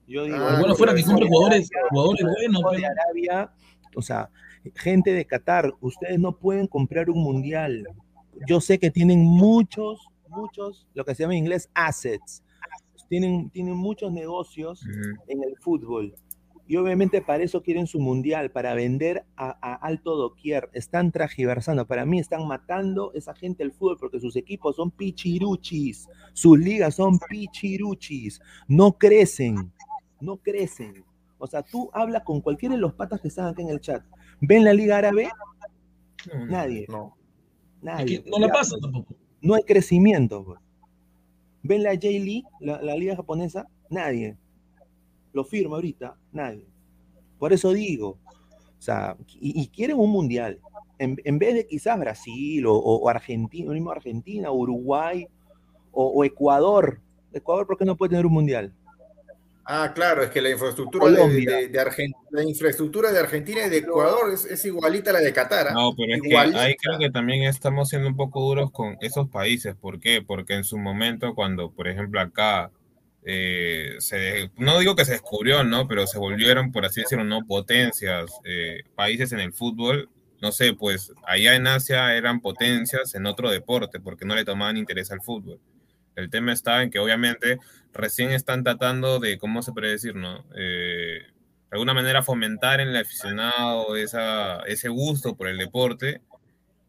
Yo 0.08 0.26
digo, 0.26 0.38
ah, 0.38 0.58
bueno, 0.60 0.76
fuera 0.76 0.94
que 0.94 1.04
compre 1.04 1.28
jugadores, 1.28 1.70
jugadores 1.90 2.26
buenos. 2.26 2.62
De. 2.72 2.86
Arabia, 2.86 3.52
o 3.96 4.02
sea, 4.02 4.30
gente 4.76 5.14
de 5.14 5.26
Qatar, 5.26 5.74
ustedes 5.80 6.20
no 6.20 6.38
pueden 6.38 6.68
comprar 6.68 7.10
un 7.10 7.24
mundial. 7.24 7.88
Yo 8.48 8.60
sé 8.60 8.80
que 8.80 8.92
tienen 8.92 9.24
muchos, 9.24 10.08
muchos, 10.28 10.88
lo 10.94 11.06
que 11.06 11.16
se 11.16 11.24
llama 11.24 11.34
en 11.34 11.40
inglés 11.40 11.70
assets, 11.74 12.44
tienen, 13.08 13.50
tienen 13.52 13.76
muchos 13.76 14.12
negocios 14.12 14.84
en 15.28 15.44
el 15.44 15.56
fútbol. 15.60 16.16
Y 16.66 16.78
obviamente 16.78 17.22
para 17.22 17.44
eso 17.44 17.62
quieren 17.62 17.88
su 17.88 18.00
mundial, 18.00 18.50
para 18.52 18.74
vender 18.74 19.26
a, 19.36 19.58
a 19.62 19.74
alto 19.76 20.16
doquier. 20.16 20.70
Están 20.74 21.12
tragiversando. 21.12 21.86
Para 21.86 22.06
mí 22.06 22.20
están 22.20 22.48
matando 22.48 23.12
esa 23.14 23.34
gente 23.36 23.64
el 23.64 23.74
fútbol 23.74 23.98
porque 24.00 24.20
sus 24.20 24.36
equipos 24.38 24.78
son 24.78 24.90
pichiruchis. 24.92 26.08
Sus 26.34 26.58
ligas 26.58 26.96
son 26.96 27.20
pichiruchis. 27.30 28.42
No 28.68 28.94
crecen. 28.98 29.74
No 30.22 30.38
crecen. 30.38 31.04
O 31.38 31.48
sea, 31.48 31.62
tú 31.64 31.90
hablas 31.94 32.24
con 32.24 32.40
cualquiera 32.40 32.76
de 32.76 32.82
los 32.82 32.94
patas 32.94 33.20
que 33.20 33.28
están 33.28 33.48
acá 33.48 33.62
en 33.62 33.70
el 33.70 33.82
chat. 33.82 34.02
¿Ven 34.40 34.64
la 34.64 34.74
Liga 34.74 34.98
Árabe? 34.98 35.30
No, 36.34 36.40
no. 36.40 36.46
Nadie. 36.46 36.86
No. 36.88 37.18
Es 37.80 37.84
Nadie. 37.84 38.24
que 38.24 38.30
no 38.30 38.40
la 38.40 38.48
pasa 38.54 38.78
tampoco. 38.82 39.14
no 39.42 39.56
hay 39.56 39.64
crecimiento. 39.64 40.46
pues. 40.46 40.60
¿Ven 41.64 41.84
la 41.84 41.92
J-League, 41.92 42.44
la, 42.62 42.82
la 42.82 42.96
liga 42.96 43.16
japonesa? 43.18 43.68
Nadie. 43.90 44.38
Lo 45.34 45.44
firma 45.44 45.76
ahorita, 45.76 46.16
nadie. 46.32 46.66
Por 47.40 47.52
eso 47.54 47.74
digo, 47.74 48.18
o 48.28 48.82
sea, 48.82 49.18
y, 49.40 49.62
y 49.62 49.68
quieren 49.68 49.98
un 50.00 50.12
mundial. 50.12 50.60
En, 51.00 51.18
en 51.26 51.40
vez 51.40 51.56
de 51.56 51.68
quizás 51.68 52.00
Brasil 52.00 52.66
o, 52.68 52.74
o 52.76 53.10
Argentina, 53.10 53.72
mismo 53.74 53.92
Argentina, 53.92 54.52
Uruguay 54.52 55.28
o, 55.92 56.06
o 56.08 56.24
Ecuador. 56.24 57.00
Ecuador, 57.34 57.66
¿por 57.66 57.78
qué 57.78 57.86
no 57.86 57.98
puede 57.98 58.12
tener 58.12 58.26
un 58.26 58.34
mundial? 58.34 58.72
Ah, 59.66 59.94
claro, 59.96 60.22
es 60.24 60.30
que 60.30 60.42
la 60.42 60.50
infraestructura 60.50 61.10
de, 61.10 61.16
Colombia. 61.18 61.56
de- 61.56 61.68
de 61.70 61.80
Argen- 61.80 62.14
la 62.32 62.44
infraestructura 62.44 63.12
de 63.14 63.20
Argentina 63.20 63.66
y 63.66 63.70
de 63.70 63.78
Ecuador 63.78 64.32
es, 64.34 64.44
es 64.46 64.66
igualita 64.66 65.12
a 65.12 65.14
la 65.14 65.20
de 65.22 65.32
Qatar. 65.32 65.70
¿ah? 65.70 65.74
No, 65.74 65.96
pero 65.96 66.14
es 66.16 66.22
que 66.22 66.38
ahí 66.38 66.76
creo 66.76 67.00
que 67.00 67.10
también 67.10 67.44
estamos 67.44 67.88
siendo 67.90 68.10
un 68.10 68.16
poco 68.18 68.42
duros 68.42 68.72
con 68.72 68.98
esos 69.00 69.30
países. 69.30 69.74
¿Por 69.76 70.02
qué? 70.02 70.22
Porque 70.22 70.54
en 70.56 70.66
su 70.66 70.78
momento, 70.78 71.34
cuando, 71.34 71.72
por 71.72 71.88
ejemplo, 71.88 72.20
acá, 72.20 72.72
eh, 73.26 73.96
se, 74.00 74.52
no 74.58 74.80
digo 74.80 74.96
que 74.96 75.06
se 75.06 75.14
descubrió, 75.14 75.64
¿no? 75.64 75.88
Pero 75.88 76.08
se 76.08 76.20
volvieron, 76.20 76.72
por 76.72 76.86
así 76.86 77.02
decirlo, 77.02 77.24
no 77.24 77.46
potencias, 77.46 78.32
eh, 78.44 78.84
países 78.96 79.32
en 79.32 79.40
el 79.40 79.54
fútbol. 79.54 80.10
No 80.42 80.52
sé, 80.52 80.74
pues 80.74 81.14
allá 81.26 81.56
en 81.56 81.68
Asia 81.68 82.16
eran 82.16 82.42
potencias 82.42 83.16
en 83.16 83.26
otro 83.26 83.50
deporte 83.50 84.00
porque 84.02 84.26
no 84.26 84.36
le 84.36 84.44
tomaban 84.44 84.78
interés 84.78 85.12
al 85.12 85.22
fútbol. 85.22 85.60
El 86.16 86.30
tema 86.30 86.52
está 86.52 86.84
en 86.84 86.92
que 86.92 87.00
obviamente 87.00 87.60
recién 87.94 88.32
están 88.32 88.64
tratando 88.64 89.20
de, 89.20 89.38
¿cómo 89.38 89.62
se 89.62 89.72
puede 89.72 89.92
decir, 89.92 90.16
no? 90.16 90.46
Eh, 90.56 91.22
de 91.24 91.70
alguna 91.72 91.94
manera 91.94 92.24
fomentar 92.24 92.82
en 92.82 92.90
el 92.90 92.98
aficionado 92.98 93.96
esa, 93.96 94.60
ese 94.68 94.90
gusto 94.90 95.36
por 95.36 95.48
el 95.48 95.58
deporte 95.58 96.22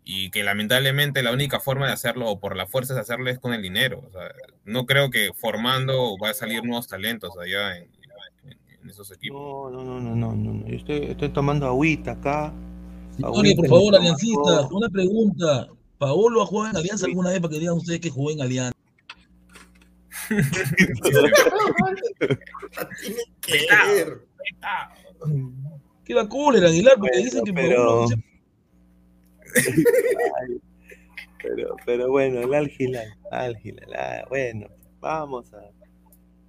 y 0.04 0.30
que 0.30 0.44
lamentablemente 0.44 1.22
la 1.22 1.32
única 1.32 1.60
forma 1.60 1.86
de 1.86 1.92
hacerlo 1.94 2.28
o 2.28 2.38
por 2.38 2.56
la 2.56 2.66
fuerza 2.66 2.94
de 2.94 3.00
hacerlo 3.00 3.30
es 3.30 3.38
con 3.38 3.54
el 3.54 3.62
dinero. 3.62 4.02
O 4.06 4.10
sea, 4.12 4.30
no 4.64 4.84
creo 4.86 5.10
que 5.10 5.30
formando 5.34 6.16
va 6.22 6.30
a 6.30 6.34
salir 6.34 6.62
nuevos 6.64 6.86
talentos 6.88 7.30
allá 7.42 7.78
en, 7.78 7.84
en- 8.44 8.58
en 8.82 8.90
esos 8.90 9.10
equipos. 9.12 9.72
No, 9.72 9.82
no, 9.84 10.00
no, 10.00 10.14
no, 10.14 10.34
no. 10.34 10.66
Yo 10.68 10.76
estoy, 10.76 11.04
estoy 11.04 11.30
tomando 11.30 11.66
agüita 11.66 12.12
acá. 12.12 12.52
Por 13.18 13.68
favor, 13.68 13.94
tomador. 13.94 14.72
una 14.72 14.88
pregunta. 14.90 15.68
¿Paolo 15.96 16.42
ha 16.42 16.46
jugado 16.46 16.70
en 16.72 16.76
Alianza 16.76 17.06
alguna 17.06 17.30
vez 17.30 17.40
para 17.40 17.52
que 17.52 17.60
digan 17.60 17.76
ustedes 17.76 18.00
que 18.00 18.10
jugó 18.10 18.30
en 18.32 18.42
Alianza? 18.42 18.74
Tiene 23.40 23.66
que 23.66 23.94
ver. 23.94 24.26
Qué 26.04 26.14
va 26.14 26.28
cólera, 26.28 26.68
Aguilar, 26.68 26.96
porque 26.98 27.18
dicen 27.18 27.44
que 27.44 27.52
pero- 27.52 28.06
Ay, 28.08 28.16
pero, 31.42 31.76
pero 31.84 32.10
bueno, 32.10 32.40
el 32.40 32.54
Al 32.54 32.72
Hilal, 32.78 33.14
Al 33.30 33.58
Hilal, 33.62 33.94
ah, 33.96 34.24
bueno, 34.28 34.68
vamos 35.00 35.52
a. 35.54 35.62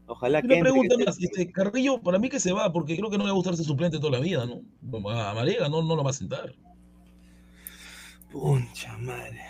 Ojalá 0.07 0.41
que 0.41 0.47
Una 0.47 0.59
pregunta 0.59 0.95
más, 1.03 1.19
este, 1.19 1.51
Carrillo, 1.51 1.99
para 2.01 2.19
mí 2.19 2.29
que 2.29 2.39
se 2.39 2.51
va, 2.51 2.71
porque 2.71 2.95
creo 2.95 3.09
que 3.09 3.17
no 3.17 3.23
le 3.23 3.29
va 3.29 3.33
a 3.33 3.35
gustar 3.35 3.55
ser 3.55 3.65
suplente 3.65 3.97
toda 3.97 4.11
la 4.11 4.19
vida, 4.19 4.45
¿no? 4.45 4.61
A 5.09 5.33
Marega 5.33 5.67
no, 5.67 5.81
no 5.81 5.95
lo 5.95 6.03
va 6.03 6.11
a 6.11 6.13
sentar. 6.13 6.53
Puncha 8.31 8.95
madre. 8.99 9.41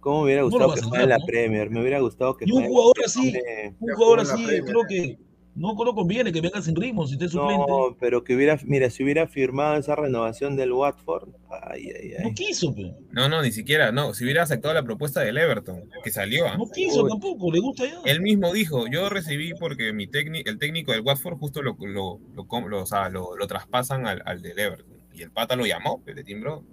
¿Cómo 0.00 0.18
me 0.18 0.24
hubiera 0.24 0.42
No 0.42 0.48
gustado 0.48 0.68
vas 0.68 0.80
que 0.80 0.86
a 0.86 0.88
juegue 0.88 1.04
en 1.04 1.08
la 1.08 1.18
¿no? 1.18 1.26
Premier? 1.26 1.70
Me 1.70 1.80
hubiera 1.80 1.98
gustado 1.98 2.36
que 2.36 2.44
Y 2.46 2.52
un 2.52 2.66
jugador 2.66 2.98
la 2.98 3.06
así, 3.06 3.34
un 3.80 3.94
jugador 3.94 4.20
así, 4.20 4.46
creo 4.60 4.82
que 4.86 5.18
no, 5.56 5.74
no 5.74 5.94
conviene 5.94 6.32
que 6.32 6.40
venga 6.40 6.60
sin 6.62 6.74
ritmo, 6.74 7.06
si 7.06 7.14
esté 7.14 7.28
suplente. 7.28 7.64
No, 7.68 7.88
No, 7.90 7.96
pero 7.98 8.24
que 8.24 8.34
hubiera, 8.34 8.58
mira, 8.64 8.90
si 8.90 9.04
hubiera 9.04 9.26
firmado 9.28 9.76
esa 9.76 9.94
renovación 9.94 10.56
del 10.56 10.72
Watford, 10.72 11.28
ay, 11.70 11.90
ay, 11.90 12.12
ay. 12.24 12.34
quiso, 12.34 12.74
pe. 12.74 12.92
No, 13.12 13.28
no, 13.28 13.40
ni 13.42 13.52
siquiera, 13.52 13.92
no. 13.92 14.14
Si 14.14 14.24
hubiera 14.24 14.42
aceptado 14.42 14.74
la 14.74 14.82
propuesta 14.82 15.20
del 15.20 15.38
Everton, 15.38 15.88
que 16.02 16.10
salió, 16.10 16.46
¿ah? 16.48 16.56
no 16.56 16.66
quiso 16.70 17.04
Uy. 17.04 17.10
tampoco, 17.10 17.52
le 17.52 17.60
gusta 17.60 17.84
ya. 17.86 18.00
Él 18.04 18.20
mismo 18.20 18.52
dijo, 18.52 18.86
yo 18.88 19.08
recibí 19.08 19.52
porque 19.58 19.92
mi 19.92 20.06
técnico, 20.06 20.50
el 20.50 20.58
técnico 20.58 20.92
del 20.92 21.02
Watford 21.02 21.38
justo 21.38 21.62
lo, 21.62 21.76
lo, 21.80 22.20
lo, 22.34 22.68
lo- 22.68 22.82
o 22.82 22.86
sea, 22.86 23.08
lo- 23.08 23.36
lo 23.36 23.46
traspasan 23.46 24.06
al, 24.06 24.22
al 24.26 24.42
del 24.42 24.58
Everton. 24.58 24.94
Y 25.12 25.22
el 25.22 25.30
pata 25.30 25.54
lo 25.54 25.64
llamó, 25.64 26.00
pues, 26.02 26.16
le 26.16 26.24
timbró. 26.24 26.64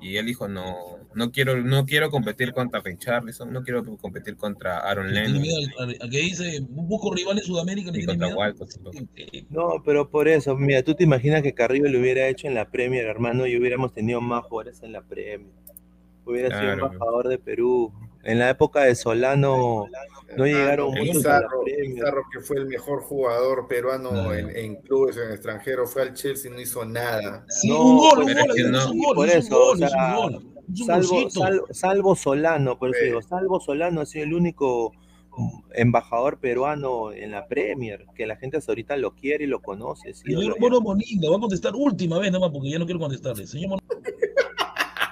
Y 0.00 0.16
él 0.18 0.26
dijo, 0.26 0.46
no, 0.46 0.74
no 1.14 1.32
quiero, 1.32 1.56
no 1.62 1.86
quiero 1.86 2.10
competir 2.10 2.52
contra 2.52 2.80
Richarlison, 2.80 3.50
no 3.52 3.62
quiero 3.62 3.82
competir 3.96 4.36
contra 4.36 4.78
Aaron 4.78 5.06
Tiene 5.10 5.28
Lennon, 5.28 5.42
miedo 5.42 5.56
al- 5.78 5.88
al- 5.88 5.96
a 6.06 6.10
que 6.10 6.18
dice, 6.18 6.60
busco 6.68 7.14
rival 7.14 7.38
en 7.38 7.44
Sudamérica, 7.44 7.90
le 7.90 7.98
ni 7.98 8.04
tiene 8.04 8.12
contra 8.12 8.26
miedo. 8.28 8.38
Walcott. 8.38 8.70
tampoco. 8.74 8.98
No, 9.50 9.82
pero 9.84 10.10
por 10.10 10.28
eso, 10.28 10.54
mira, 10.56 10.82
tú 10.82 10.94
te 10.94 11.04
imaginas 11.04 11.42
que 11.42 11.54
Carrillo 11.54 11.88
lo 11.88 11.98
hubiera 11.98 12.28
hecho 12.28 12.46
en 12.46 12.54
la 12.54 12.68
Premier, 12.70 13.06
hermano, 13.06 13.46
y 13.46 13.56
hubiéramos 13.56 13.92
tenido 13.94 14.20
más 14.20 14.44
jugadores 14.44 14.82
en 14.82 14.92
la 14.92 15.00
Premier. 15.02 15.40
Hubiera 16.26 16.48
sido 16.58 16.72
embajador 16.72 17.28
de 17.28 17.38
Perú. 17.38 17.92
En 18.26 18.38
la 18.40 18.50
época 18.50 18.82
de 18.82 18.94
Solano 18.96 19.86
no 20.36 20.44
llegaron 20.46 20.92
Ah, 20.94 20.98
muchos 20.98 21.16
Pizarro. 21.18 21.48
Pizarro, 21.64 22.22
que 22.32 22.40
fue 22.40 22.56
el 22.56 22.66
mejor 22.66 23.00
jugador 23.02 23.68
peruano 23.68 24.10
No. 24.10 24.34
en, 24.34 24.50
en 24.56 24.76
clubes 24.82 25.16
en 25.16 25.28
el 25.28 25.32
extranjero, 25.34 25.86
fue 25.86 26.02
al 26.02 26.14
Chelsea 26.14 26.50
y 26.50 26.54
no 26.54 26.60
hizo 26.60 26.84
nada. 26.84 27.44
Sí, 27.48 27.68
No, 27.68 27.82
un 27.82 27.96
gol, 27.98 28.22
un 28.24 28.30
es 28.30 28.36
que 28.54 28.62
no. 28.64 28.90
un 28.90 28.96
Y 28.98 29.04
gol, 29.04 29.14
por 29.14 29.24
un 29.26 29.30
eso, 29.32 29.56
gol, 29.58 29.68
o 29.70 29.76
hizo 29.78 29.88
sea, 29.88 30.08
un 30.18 30.32
gol, 30.32 30.32
hizo 30.72 30.82
un 30.82 30.86
Salvo, 30.86 31.08
golcito. 31.08 31.40
sal- 31.40 31.62
salvo 31.70 32.16
Solano, 32.16 32.78
por 32.78 32.90
eso 32.90 32.98
Sí. 32.98 33.04
digo, 33.06 33.22
salvo 33.22 33.60
Solano 33.60 34.00
ha 34.00 34.06
sido 34.06 34.24
el 34.24 34.34
único 34.34 34.92
embajador 35.74 36.38
peruano 36.40 37.12
en 37.12 37.30
la 37.30 37.46
Premier, 37.46 38.06
que 38.16 38.26
la 38.26 38.36
gente 38.36 38.56
hasta 38.56 38.72
ahorita 38.72 38.96
lo 38.96 39.14
quiere 39.14 39.44
y 39.44 39.46
lo 39.46 39.60
conoce. 39.62 40.14
sí, 40.14 40.22
Señor 40.32 40.44
lo- 40.44 40.56
Mono 40.58 40.80
Moninga, 40.80 41.30
va 41.30 41.36
a 41.36 41.40
contestar 41.40 41.74
última 41.76 42.18
vez 42.18 42.32
nomás, 42.32 42.50
porque 42.50 42.70
ya 42.70 42.78
no 42.78 42.86
quiero 42.86 42.98
contestarle. 43.00 43.46
Señor 43.46 43.68
Mono, 43.70 43.82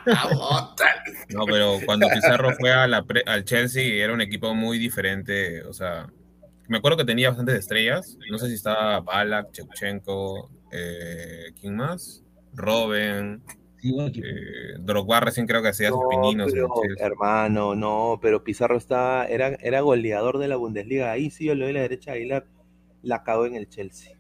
No, 0.07 1.47
pero 1.47 1.79
cuando 1.85 2.09
Pizarro 2.09 2.53
fue 2.55 2.73
a 2.73 2.87
la 2.87 3.03
pre- 3.03 3.25
al 3.27 3.45
Chelsea 3.45 4.03
era 4.05 4.13
un 4.13 4.21
equipo 4.21 4.55
muy 4.55 4.79
diferente. 4.79 5.63
O 5.65 5.73
sea, 5.73 6.07
me 6.69 6.79
acuerdo 6.79 6.99
que 6.99 7.05
tenía 7.05 7.29
bastantes 7.29 7.57
estrellas. 7.59 8.17
No 8.31 8.39
sé 8.39 8.49
si 8.49 8.55
estaba 8.55 9.01
Balak, 9.01 9.51
Chevchenko, 9.53 10.51
eh, 10.73 11.53
¿quién 11.61 11.77
más? 11.77 12.23
Robin, 12.55 13.43
sí, 13.81 13.95
eh, 13.99 14.77
Drogba 14.79 15.21
recién 15.21 15.47
creo 15.47 15.61
que 15.61 15.69
hacía 15.69 15.89
sus 15.91 15.99
No, 16.01 16.09
pininos 16.09 16.53
en 16.53 16.59
el 16.59 16.65
pero, 16.67 16.81
Chelsea. 16.83 17.07
hermano, 17.07 17.75
no, 17.75 18.19
pero 18.23 18.45
Pizarro 18.45 18.77
estaba, 18.77 19.27
era, 19.27 19.49
era 19.61 19.81
goleador 19.81 20.39
de 20.39 20.49
la 20.49 20.57
Bundesliga. 20.57 21.11
Ahí 21.11 21.31
sí 21.31 21.47
yo 21.47 21.55
le 21.55 21.65
doy 21.65 21.73
la 21.75 21.81
derecha 21.81 22.13
a 22.13 22.15
Aguilar, 22.15 22.47
la 23.03 23.25
cagó 23.25 23.47
en 23.47 23.57
el 23.57 23.69
Chelsea. 23.69 24.17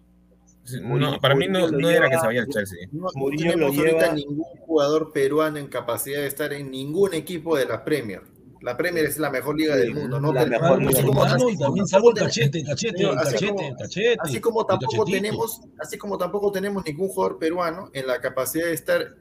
No, 0.82 1.20
para 1.20 1.34
mí 1.34 1.46
no, 1.48 1.66
era 1.90 2.08
que 2.08 2.18
se 2.18 2.26
vaya 2.26 2.40
al 2.42 2.48
Chelsea. 2.48 2.88
No, 2.92 3.06
no 3.14 3.36
tenemos 3.36 3.76
lleva- 3.76 4.12
ningún 4.14 4.44
jugador 4.60 5.12
peruano 5.12 5.58
en 5.58 5.66
capacidad 5.66 6.20
de 6.20 6.26
estar 6.26 6.52
en 6.52 6.70
ningún 6.70 7.12
equipo 7.14 7.56
de 7.56 7.66
la 7.66 7.84
Premier. 7.84 8.22
La 8.62 8.74
Premier 8.78 9.04
es 9.04 9.18
la 9.18 9.28
mejor 9.28 9.58
liga 9.58 9.76
del 9.76 9.92
mundo. 9.94 10.18
No 10.18 10.32
la 10.32 10.46
mejor 10.46 10.78
liga 10.80 10.92
del 10.92 11.04
mundo. 11.04 11.50
Y 11.50 11.58
también 11.58 11.58
tampoco 11.58 11.86
salvo 11.86 12.08
el 12.08 12.14
tenemos- 12.14 12.34
cachete, 12.34 12.64
cachete, 12.64 13.04
cachete, 13.14 13.46
como- 13.52 13.76
cachete. 13.76 14.16
Así 14.20 14.40
como 14.40 14.64
tampoco 14.66 15.04
tenemos, 15.04 15.60
así 15.78 15.98
como 15.98 16.16
tampoco 16.16 16.50
tenemos 16.50 16.82
ningún 16.86 17.08
jugador 17.08 17.38
peruano 17.38 17.90
en 17.92 18.06
la 18.06 18.20
capacidad 18.22 18.64
de 18.66 18.72
estar 18.72 19.16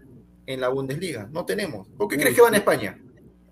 en 0.45 0.61
la 0.61 0.69
Bundesliga. 0.69 1.27
No 1.31 1.43
tenemos. 1.45 1.89
¿Por 1.97 2.07
qué 2.07 2.15
Uy, 2.15 2.21
crees 2.21 2.35
que 2.37 2.41
van 2.41 2.53
a. 2.53 2.57
España? 2.57 2.97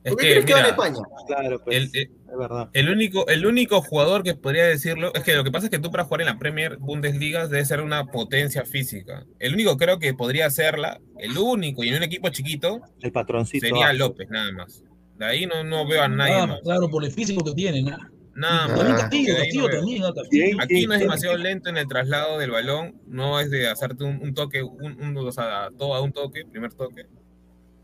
Es 0.03 0.13
¿Por 0.13 0.21
qué 0.21 0.31
crees 0.31 0.45
que 0.45 0.53
van 0.53 0.65
a 0.65 0.69
España? 0.69 0.99
Claro, 1.27 1.61
pues, 1.63 1.77
el, 1.77 1.89
el- 1.93 2.11
es 2.31 2.37
verdad. 2.37 2.69
el 2.73 2.89
único, 2.89 3.27
el 3.27 3.45
único 3.45 3.81
jugador 3.81 4.23
que 4.23 4.35
podría 4.35 4.65
decirlo 4.65 5.11
es 5.13 5.23
que 5.23 5.35
lo 5.35 5.43
que 5.43 5.51
pasa 5.51 5.65
es 5.65 5.69
que 5.69 5.79
tú 5.79 5.91
para 5.91 6.05
jugar 6.05 6.21
en 6.21 6.27
la 6.27 6.39
Premier 6.39 6.77
Bundesliga 6.77 7.47
debe 7.47 7.65
ser 7.65 7.81
una 7.81 8.05
potencia 8.05 8.63
física. 8.65 9.25
El 9.39 9.53
único 9.53 9.77
creo 9.77 9.99
que 9.99 10.13
podría 10.13 10.45
hacerla, 10.45 10.99
el 11.19 11.37
único 11.37 11.83
y 11.83 11.89
en 11.89 11.95
un 11.95 12.03
equipo 12.03 12.29
chiquito, 12.29 12.81
El 13.01 13.11
patroncito. 13.11 13.65
sería 13.67 13.87
ah, 13.89 13.93
López, 13.93 14.29
nada 14.29 14.51
más. 14.53 14.83
De 15.17 15.25
ahí 15.25 15.45
no, 15.45 15.63
no 15.63 15.85
veo 15.87 16.01
a 16.01 16.07
nadie 16.07 16.33
Ah, 16.35 16.47
más. 16.47 16.61
claro, 16.61 16.89
por 16.89 17.03
el 17.05 17.11
físico 17.11 17.43
que 17.43 17.53
tiene, 17.53 17.81
¿no? 17.83 17.97
Nada 18.33 18.63
Ah, 18.63 18.67
más. 18.69 18.77
También 18.77 18.95
Castillo, 18.97 19.35
Castillo 19.35 19.69
también, 19.69 20.01
Castillo. 20.15 20.57
Aquí 20.61 20.85
no 20.87 20.93
es 20.93 20.97
¿Quién- 20.97 20.99
demasiado 20.99 21.37
lento 21.37 21.69
en 21.69 21.77
el 21.77 21.87
traslado 21.87 22.39
del 22.39 22.49
balón, 22.51 22.95
no 23.05 23.39
es 23.41 23.51
de 23.51 23.67
hacerte 23.69 24.03
un, 24.05 24.19
un 24.23 24.33
toque, 24.33 24.63
un, 24.63 24.99
un- 25.03 25.17
o 25.17 25.31
sea, 25.33 25.67
todo 25.77 25.93
a 25.95 26.01
un 26.01 26.13
toque, 26.13 26.45
primer 26.45 26.73
toque. 26.73 27.05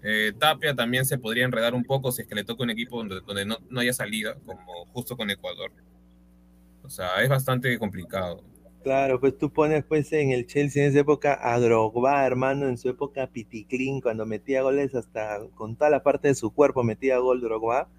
Eh, 0.03 0.33
Tapia 0.37 0.75
también 0.75 1.05
se 1.05 1.17
podría 1.17 1.45
enredar 1.45 1.73
un 1.73 1.83
poco 1.83 2.11
si 2.11 2.21
es 2.21 2.27
que 2.27 2.35
le 2.35 2.43
toca 2.43 2.63
un 2.63 2.69
equipo 2.69 2.97
donde, 2.97 3.21
donde 3.21 3.45
no, 3.45 3.57
no 3.69 3.79
haya 3.79 3.93
salida, 3.93 4.35
como 4.45 4.85
justo 4.93 5.17
con 5.17 5.29
Ecuador. 5.29 5.71
O 6.83 6.89
sea, 6.89 7.21
es 7.21 7.29
bastante 7.29 7.77
complicado. 7.77 8.43
Claro, 8.83 9.19
pues 9.19 9.37
tú 9.37 9.51
pones 9.51 9.83
pues 9.83 10.13
en 10.13 10.31
el 10.31 10.45
Chelsea 10.47 10.83
en 10.83 10.91
esa 10.91 10.99
época 10.99 11.37
a 11.41 11.59
Drogba, 11.59 12.25
hermano, 12.25 12.69
en 12.69 12.77
su 12.77 12.87
época 12.87 13.27
Piticlin, 13.27 13.99
cuando 13.99 14.25
metía 14.25 14.61
goles 14.61 14.95
hasta 14.95 15.39
con 15.55 15.75
toda 15.75 15.89
la 15.89 16.03
parte 16.03 16.29
de 16.29 16.35
su 16.35 16.53
cuerpo 16.53 16.83
metía 16.83 17.17
gol 17.17 17.41
Drogba. 17.41 17.89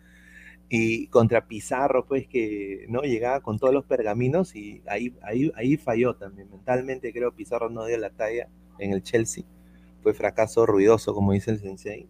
Y 0.70 1.08
contra 1.08 1.46
Pizarro, 1.46 2.06
pues 2.06 2.26
que 2.26 2.86
no 2.88 3.02
llegaba 3.02 3.40
con 3.40 3.58
todos 3.58 3.72
los 3.74 3.84
pergaminos 3.84 4.54
y 4.54 4.82
ahí, 4.86 5.14
ahí, 5.22 5.52
ahí 5.56 5.76
falló 5.76 6.14
también. 6.16 6.50
Mentalmente 6.50 7.12
creo 7.12 7.34
Pizarro 7.34 7.70
no 7.70 7.86
dio 7.86 7.98
la 7.98 8.10
talla 8.10 8.48
en 8.78 8.92
el 8.92 9.02
Chelsea. 9.02 9.44
Fue 10.02 10.14
fracaso 10.14 10.66
ruidoso, 10.66 11.14
como 11.14 11.32
dice 11.32 11.50
el 11.50 11.58
sensei. 11.60 12.08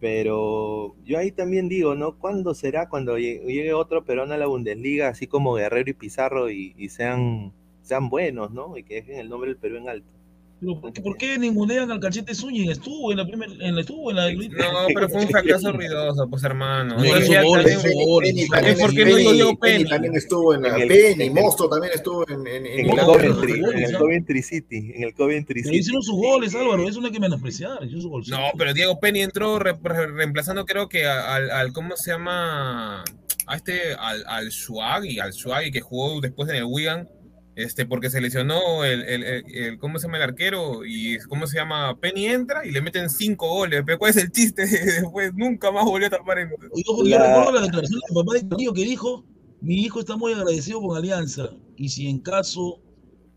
Pero 0.00 0.96
yo 1.04 1.18
ahí 1.18 1.30
también 1.30 1.68
digo, 1.68 1.94
¿no? 1.94 2.18
¿Cuándo 2.18 2.54
será 2.54 2.88
cuando 2.88 3.18
llegue 3.18 3.74
otro 3.74 4.04
peruano 4.04 4.34
a 4.34 4.38
la 4.38 4.46
Bundesliga, 4.46 5.08
así 5.08 5.26
como 5.26 5.54
Guerrero 5.54 5.90
y 5.90 5.94
Pizarro, 5.94 6.50
y, 6.50 6.74
y 6.78 6.88
sean, 6.88 7.52
sean 7.82 8.08
buenos, 8.08 8.50
¿no? 8.50 8.76
Y 8.78 8.82
que 8.84 8.96
dejen 8.96 9.18
el 9.18 9.28
nombre 9.28 9.50
del 9.50 9.58
Perú 9.58 9.76
en 9.76 9.88
alto. 9.88 10.19
Pero 10.60 10.78
¿por 10.78 10.92
qué, 10.92 11.00
por 11.00 11.16
qué 11.16 11.38
ningunean 11.38 11.90
al 11.90 12.00
cachete 12.00 12.34
Zúñiga? 12.34 12.70
Estuvo 12.72 13.10
en 13.12 13.16
la 13.16 13.26
primera, 13.26 13.50
en 13.60 13.74
la, 13.74 13.80
estuvo 13.80 14.10
en 14.10 14.16
la 14.16 14.30
No, 14.30 14.86
pero 14.94 15.08
fue 15.08 15.22
un 15.22 15.28
fracaso 15.28 15.72
ruidoso, 15.72 16.28
pues 16.28 16.44
hermano. 16.44 16.96
No, 16.96 17.02
también, 17.02 18.78
¿por 18.78 18.94
qué 18.94 19.04
no 19.06 19.18
lo 19.18 19.32
dio 19.32 19.56
Penny 19.58 19.78
Penny? 19.78 19.88
también 19.90 20.16
estuvo 20.16 20.54
en 20.54 20.62
la 20.62 20.68
En 20.76 20.82
el- 20.82 20.88
Penny, 20.88 21.12
en 21.24 21.38
el- 21.38 21.44
Mosto 21.44 21.68
también 21.68 21.92
estuvo 21.94 22.28
en, 22.28 22.46
en, 22.46 22.66
En 22.66 22.80
el 22.90 22.94
No, 22.96 23.06
Coventry, 23.06 23.52
pero- 23.54 23.72
en 23.72 23.84
el 23.84 23.96
Coventry 23.96 24.42
City, 24.42 24.92
en 24.94 25.02
el 25.04 25.14
Coventry 25.14 25.54
Pero 25.62 25.64
City. 25.72 25.78
hicieron 25.78 26.02
sus 26.02 26.14
goles, 26.16 26.54
Álvaro, 26.54 26.86
eso 26.88 27.00
no 27.00 27.06
hay 27.06 27.12
que 27.12 27.20
menospreciar. 27.20 27.78
Hizo 27.84 28.00
sus 28.02 28.10
goles. 28.10 28.28
No, 28.28 28.38
pero 28.58 28.74
Diego 28.74 29.00
Penny 29.00 29.22
entró 29.22 29.58
re- 29.58 29.78
re- 29.82 30.08
reemplazando 30.08 30.66
creo 30.66 30.88
que 30.90 31.06
al, 31.06 31.50
al- 31.50 31.72
¿cómo 31.72 31.96
se 31.96 32.10
llama? 32.10 33.02
A 33.46 33.56
este, 33.56 33.94
al, 33.98 34.24
al 34.26 34.48
Shuagi, 34.50 35.18
al 35.20 35.32
Shuagi 35.32 35.70
que 35.72 35.80
jugó 35.80 36.20
después 36.20 36.48
en 36.50 36.56
el 36.56 36.64
Wigan, 36.64 37.08
este, 37.62 37.86
porque 37.86 38.10
se 38.10 38.20
lesionó 38.20 38.84
el, 38.84 39.02
el, 39.02 39.22
el- 39.24 39.44
el- 39.54 39.78
¿cómo 39.78 39.98
se 39.98 40.06
llama 40.06 40.16
el 40.18 40.22
arquero? 40.24 40.84
Y 40.84 41.18
¿cómo 41.28 41.46
se 41.46 41.56
llama? 41.58 41.96
Penny 41.98 42.26
entra 42.26 42.64
y 42.66 42.70
le 42.70 42.80
meten 42.82 43.10
cinco 43.10 43.48
goles, 43.48 43.82
pero 43.86 43.98
¿cuál 43.98 44.10
es 44.10 44.16
el 44.18 44.30
chiste? 44.32 44.62
Después 45.02 45.32
nunca 45.34 45.70
más 45.70 45.84
volvió 45.84 46.06
a 46.06 46.10
tapar 46.10 46.38
en... 46.38 46.50
Yo 46.50 47.02
La- 47.04 47.26
recuerdo 47.26 47.52
la 47.52 47.60
declaración 47.62 48.00
del 48.08 48.14
papá 48.14 48.34
de 48.34 48.48
Carrillo 48.48 48.72
que 48.72 48.84
dijo, 48.84 49.24
mi 49.60 49.82
hijo 49.82 50.00
está 50.00 50.16
muy 50.16 50.32
agradecido 50.32 50.80
con 50.80 50.96
Alianza 50.96 51.50
y 51.76 51.88
si 51.88 52.08
en 52.08 52.18
caso 52.20 52.80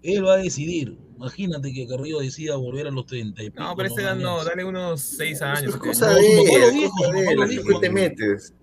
él 0.02 0.26
va 0.26 0.34
a 0.34 0.38
decidir, 0.38 0.98
imagínate 1.16 1.72
que 1.74 1.88
Carrillo 1.88 2.20
decida 2.20 2.56
volver 2.58 2.88
a 2.88 2.92
los 2.92 3.06
30 3.06 3.42
y 3.44 3.50
pico, 3.50 3.64
No, 3.64 3.76
pero 3.76 3.88
este 3.90 4.04
¿no? 4.04 4.16
no, 4.16 4.44
dale 4.44 4.64
unos 4.66 5.02
seis 5.02 5.42
años. 5.42 5.64
Es 5.76 5.80
siete 5.82 5.88
cosa 5.88 6.12
No, 6.12 6.18
de 6.18 6.24
su 6.24 6.44
papá 6.44 6.60
lo 6.60 6.72
dijo, 6.72 6.98
su 6.98 7.04
papá 7.04 7.34
lo 7.36 7.44
¿a 7.44 7.48
qué 7.48 7.52
dijo. 7.56 7.80
te 7.80 7.90
metes? 7.90 8.54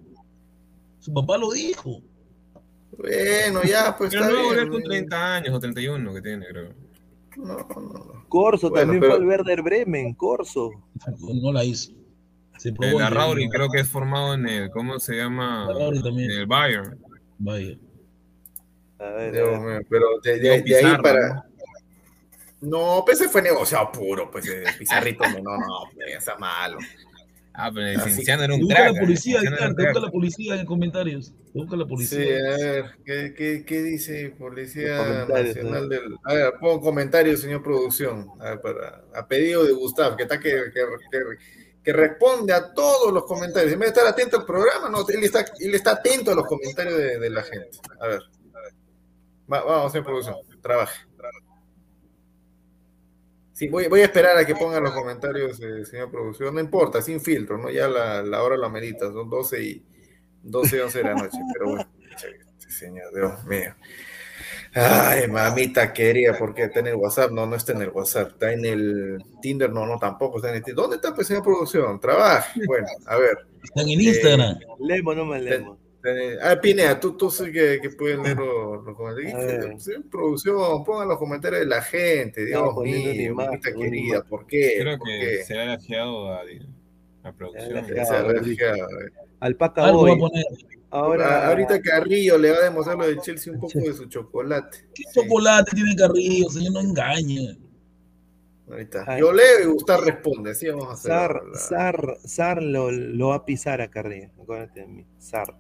Su 0.99 1.13
papá 1.15 1.39
lo 1.39 1.51
dijo. 1.53 2.03
Bueno, 3.01 3.63
ya, 3.63 3.97
pues 3.97 4.11
Pero 4.11 4.25
está 4.25 4.35
no 4.35 4.39
va 4.39 4.43
a 4.43 4.47
volver 4.49 4.69
bien. 4.69 4.83
con 4.83 4.91
30 4.91 5.35
años 5.37 5.55
o 5.55 5.61
31 5.61 6.15
que 6.15 6.23
tiene, 6.23 6.47
creo. 6.47 6.75
No, 7.37 7.57
no, 7.57 7.81
no. 7.81 8.25
Corso 8.29 8.69
Bueno, 8.71 8.83
también 8.83 9.01
pero- 9.01 9.13
fue 9.15 9.21
al 9.23 9.27
Werder 9.29 9.63
Bremen, 9.63 10.15
Corso. 10.15 10.71
No 11.43 11.53
la 11.53 11.65
hizo. 11.65 11.93
Se 12.59 12.73
probó 12.73 12.99
El 12.99 13.05
Arrauri 13.07 13.49
creo 13.49 13.69
que 13.71 13.81
es 13.81 13.89
formado 13.89 14.35
en 14.35 14.47
el, 14.47 14.71
¿cómo 14.71 14.99
se 14.99 15.17
llama? 15.17 15.69
En 15.81 16.19
el 16.31 16.47
Bayern. 16.47 16.99
Vaya. 17.39 17.77
A 18.99 19.05
ver, 19.13 19.41
a 19.41 19.59
ver. 19.65 19.87
pero 19.89 20.07
de, 20.23 20.39
de- 20.39 20.63
Diego 20.63 20.87
de 20.89 20.95
ahí 20.95 21.03
para. 21.03 21.47
No, 22.61 23.03
pues 23.07 23.19
ese 23.19 23.31
fue 23.31 23.41
negociado 23.41 23.91
puro, 23.91 24.31
pues 24.31 24.45
de 24.45 24.65
Pizarrito, 24.79 25.25
no, 25.31 25.39
no, 25.39 25.57
no, 25.57 25.91
pues, 25.95 26.15
está 26.19 26.37
malo. 26.37 26.77
Ah, 27.63 27.71
pero 27.75 28.01
Cienciano 28.05 28.43
era 28.45 28.55
un 28.55 28.61
busca 28.61 28.75
crack. 28.77 28.93
la 28.93 28.99
¿eh? 28.99 29.01
policía, 29.03 29.41
busca 29.77 30.01
la 30.01 30.11
policía 30.11 30.55
en 30.61 30.67
comentarios. 30.67 31.33
Busca 31.53 31.77
la 31.77 31.85
Sí, 31.85 31.89
policía. 31.89 32.23
a 32.37 32.57
ver, 32.57 32.85
¿qué, 33.05 33.35
qué, 33.37 33.65
qué 33.67 33.83
dice 33.83 34.35
Policía 34.39 34.97
comentarios, 34.97 35.57
Nacional 35.57 35.89
del. 35.89 36.17
A 36.25 36.35
ver, 36.35 36.53
pongo 36.61 36.81
comentarios, 36.81 37.41
señor 37.41 37.63
producción, 37.63 38.29
a, 38.41 38.51
ver, 38.51 38.61
para, 38.61 39.05
a 39.15 39.27
pedido 39.29 39.65
de 39.65 39.73
Gustav, 39.73 40.17
que 40.17 40.23
está 40.25 40.39
que, 40.41 40.51
que, 40.51 40.81
que- 41.11 41.61
que 41.83 41.93
responde 41.95 42.53
a 42.53 42.75
todos 42.75 43.11
los 43.11 43.25
comentarios. 43.25 43.73
En 43.73 43.79
vez 43.79 43.89
de 43.95 44.01
estar 44.01 44.07
atento 44.13 44.39
al 44.39 44.45
programa, 44.45 44.91
no, 44.91 44.99
él 45.09 45.25
está, 45.25 45.47
él 45.61 45.75
está 45.75 45.93
atento 45.93 46.31
a 46.31 46.35
los 46.35 46.45
comentarios 46.47 46.97
de, 46.99 47.19
de 47.19 47.31
la 47.31 47.43
gente. 47.43 47.71
A 48.01 48.07
ver, 48.07 48.21
Va- 49.51 49.65
vamos, 49.65 49.91
señor 49.91 50.05
producción, 50.05 50.37
trabaje. 50.63 51.01
Sí, 53.61 53.69
voy, 53.69 53.89
voy 53.89 54.01
a 54.01 54.05
esperar 54.05 54.39
a 54.39 54.47
que 54.47 54.55
pongan 54.55 54.83
los 54.83 54.95
comentarios, 54.95 55.61
eh, 55.61 55.85
señor 55.85 56.11
producción. 56.11 56.55
No 56.55 56.63
importa, 56.63 57.03
sin 57.03 57.21
filtro, 57.21 57.59
¿no? 57.59 57.69
Ya 57.69 57.89
la, 57.89 58.23
la 58.23 58.43
hora 58.43 58.57
la 58.57 58.71
merita, 58.71 59.13
son 59.13 59.29
12 59.29 59.63
y 59.63 59.83
12 60.45 60.77
y 60.79 60.81
11 60.81 60.99
de 60.99 61.05
la 61.05 61.15
noche, 61.15 61.39
pero 61.53 61.67
bueno. 61.67 61.87
Sí, 62.57 62.73
señor, 62.73 63.15
Dios 63.15 63.45
mío. 63.45 63.75
Ay, 64.73 65.29
mamita 65.29 65.93
querida, 65.93 66.39
¿por 66.39 66.55
qué 66.55 66.63
está 66.63 66.81
en 66.81 66.87
el 66.87 66.95
WhatsApp? 66.95 67.33
No, 67.33 67.45
no 67.45 67.55
está 67.55 67.73
en 67.73 67.83
el 67.83 67.91
WhatsApp, 67.91 68.29
está 68.29 68.51
en 68.51 68.65
el 68.65 69.23
Tinder, 69.43 69.71
no, 69.71 69.85
no, 69.85 69.99
tampoco 69.99 70.39
está 70.39 70.49
en 70.49 70.55
el 70.55 70.63
Tinder. 70.63 70.83
¿Dónde 70.83 70.97
está, 70.97 71.15
pues, 71.15 71.27
señor 71.27 71.43
producción? 71.43 72.01
Trabaja. 72.01 72.51
Bueno, 72.65 72.87
a 73.05 73.19
ver. 73.19 73.47
Están 73.63 73.91
en 73.91 74.01
Instagram. 74.01 74.59
Lemo, 74.79 75.15
no 75.15 75.27
me 75.27 75.39
lemo. 75.39 75.79
Eh, 76.03 76.39
Ah, 76.43 76.57
Pinea, 76.61 76.99
tú, 76.99 77.15
tú 77.17 77.31
sí 77.31 77.53
que, 77.53 77.79
que 77.83 77.91
puedes 77.91 78.19
leer 78.19 78.37
los, 78.39 78.83
los 78.85 78.97
comentarios. 78.97 79.83
Sí, 79.85 79.93
producción, 80.11 80.83
pongan 80.85 81.09
los 81.09 81.19
comentarios 81.19 81.61
de 81.61 81.67
la 81.67 81.83
gente, 81.83 82.45
Dios 82.47 82.57
Estamos 82.59 82.75
poniendo 82.75 83.11
mío, 83.13 83.35
mamita 83.35 83.69
imagen, 83.71 83.83
querida, 83.91 84.23
¿por 84.25 84.47
qué? 84.47 84.77
Creo 84.81 84.99
¿Por 84.99 85.07
que 85.09 85.19
qué? 85.21 85.45
se 85.45 85.59
ha 85.59 85.65
lajeado 85.67 86.33
a, 86.33 86.41
a 87.25 87.33
producción. 87.33 87.85
Se 87.87 88.01
ha 88.01 88.05
Se 88.07 88.23
lajeado. 88.23 89.01
eh. 89.03 89.13
Alpaca 89.41 89.85
Algo 89.85 90.03
va 90.05 90.13
a 90.13 90.15
Boy. 90.17 90.21
poner. 90.31 90.45
Ahora, 90.93 91.43
Ah, 91.45 91.49
Ahorita 91.51 91.81
Carrillo 91.83 92.37
le 92.39 92.51
va 92.51 92.57
a 92.59 92.65
demostrar 92.65 92.97
lo 92.97 93.07
de 93.07 93.19
Chelsea 93.19 93.53
un 93.53 93.61
poco 93.61 93.79
de 93.79 93.93
su 93.93 94.07
chocolate. 94.07 94.79
¿Qué 94.95 95.03
Sí, 95.07 95.21
chocolate 95.21 95.71
tiene 95.75 95.95
Carrillo? 95.97 96.49
Señor, 96.49 96.73
no 96.73 96.81
engañe. 96.81 97.59
ahorita. 98.69 99.05
Ay. 99.07 99.21
Yo 99.21 99.33
leo 99.33 99.61
y 99.63 99.67
Gustavo 99.67 100.03
responde, 100.05 100.51
así 100.53 100.67
vamos 100.69 100.89
a 100.89 100.93
hacer. 100.93 101.11
Sar, 101.13 101.43
la- 101.45 101.59
Sar, 101.59 102.17
Sar 102.25 102.63
lo, 102.63 102.91
lo 102.91 103.29
va 103.29 103.35
a 103.37 103.45
pisar 103.45 103.81
a 103.83 103.89
Carrillo. 103.91 104.31
Acuérdate 104.43 104.81
de 104.81 104.87
mí. 104.89 105.05
Sar. 105.19 105.57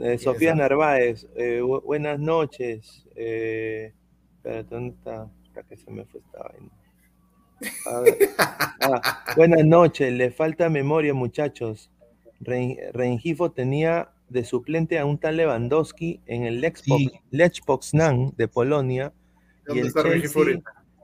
Eh, 0.00 0.18
Sofía 0.18 0.50
Sar? 0.50 0.58
Narváez, 0.58 1.26
eh, 1.36 1.60
bu- 1.62 1.82
buenas 1.82 2.18
noches. 2.18 3.06
Eh, 3.14 3.92
¿dónde 4.68 4.94
está? 4.94 5.28
Hasta 5.46 5.62
que 5.64 5.76
se 5.76 5.90
me 5.90 6.04
fue 6.06 6.20
esta 6.20 6.42
vaina. 6.42 6.70
Ah, 8.84 9.22
buenas 9.36 9.64
noches, 9.64 10.12
le 10.12 10.32
falta 10.32 10.68
memoria, 10.68 11.14
muchachos. 11.14 11.88
Ren- 12.40 12.76
Rengifo 12.92 13.52
tenía 13.52 14.10
de 14.28 14.44
suplente 14.44 14.98
a 14.98 15.04
un 15.04 15.18
tal 15.18 15.36
Lewandowski 15.36 16.20
en 16.26 16.42
el 16.42 16.60
Lech, 16.60 16.78
Sí. 16.78 17.12
Lech 17.30 17.64
Poznan 17.64 18.32
de 18.36 18.48
Polonia 18.48 19.12
y 19.62 19.66
¿Dónde 19.66 19.80
el, 19.82 19.86
está 19.88 20.02
Reggie 20.02 20.22
Chelsea, 20.22 20.32
Florida? 20.32 20.62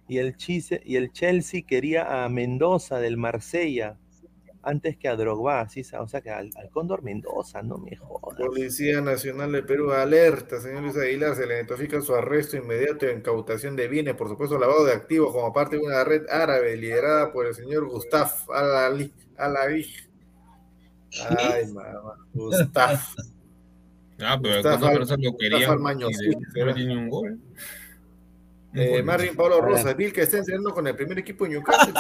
y, 0.09 0.19
el 0.19 0.37
Chise- 0.37 0.83
y 0.85 0.97
el 0.97 1.13
Chelsea 1.13 1.63
quería 1.65 2.25
a 2.25 2.29
Mendoza 2.29 2.99
del 2.99 3.17
Marsella 3.17 3.97
antes 4.63 4.97
que 4.97 5.09
a 5.09 5.17
Drogba, 5.17 5.61
así, 5.61 5.83
o 5.99 6.09
sea 6.09 6.21
que 6.21 6.31
al, 6.31 6.51
al 6.57 6.71
Cóndor 6.71 7.03
Mendoza, 7.03 7.63
no 7.63 7.79
me 7.79 7.97
jodas. 7.97 8.39
Policía 8.39 9.01
Nacional 9.01 9.53
de 9.53 9.63
Perú 9.63 9.91
alerta, 9.93 10.61
señor 10.61 10.83
Luis 10.83 10.97
Aguilar, 10.97 11.35
se 11.37 11.47
le 11.47 11.63
notifica 11.63 12.01
su 12.01 12.15
arresto 12.15 12.57
inmediato 12.57 13.07
y 13.07 13.11
incautación 13.11 13.77
de 13.77 13.89
bienes, 13.89 14.15
por 14.15 14.29
supuesto 14.29 14.59
lavado 14.59 14.85
de 14.85 14.93
activos 14.93 15.33
como 15.33 15.53
parte 15.53 15.77
de 15.77 15.83
una 15.83 16.05
red 16.05 16.29
árabe 16.29 16.77
liderada 16.77 17.33
por 17.33 17.47
el 17.47 17.55
señor 17.55 17.89
Gustaf 17.89 18.49
Al-Ali. 18.51 19.13
Al-Ali. 19.37 19.87
Ay, 21.39 21.67
mamá, 21.73 22.17
Gustaf. 22.35 23.15
Ah, 24.21 24.39
pero 24.43 24.63
personas 24.63 25.19
lo 25.19 25.73
Almaño, 25.73 26.09
sí, 26.09 26.31
no 26.31 26.51
será. 26.53 26.75
tiene 26.75 26.97
un 26.97 27.09
gol. 27.09 27.39
Eh. 28.75 29.03
Marvin 29.03 29.35
Pablo 29.35 29.61
Rosa, 29.61 29.95
Bill 29.95 30.13
que 30.13 30.23
está 30.23 30.39
entrenando 30.39 30.75
con 30.75 30.87
el 30.87 30.95
primer 30.95 31.19
equipo 31.19 31.45
de 31.45 31.51
Newcastle. 31.51 31.93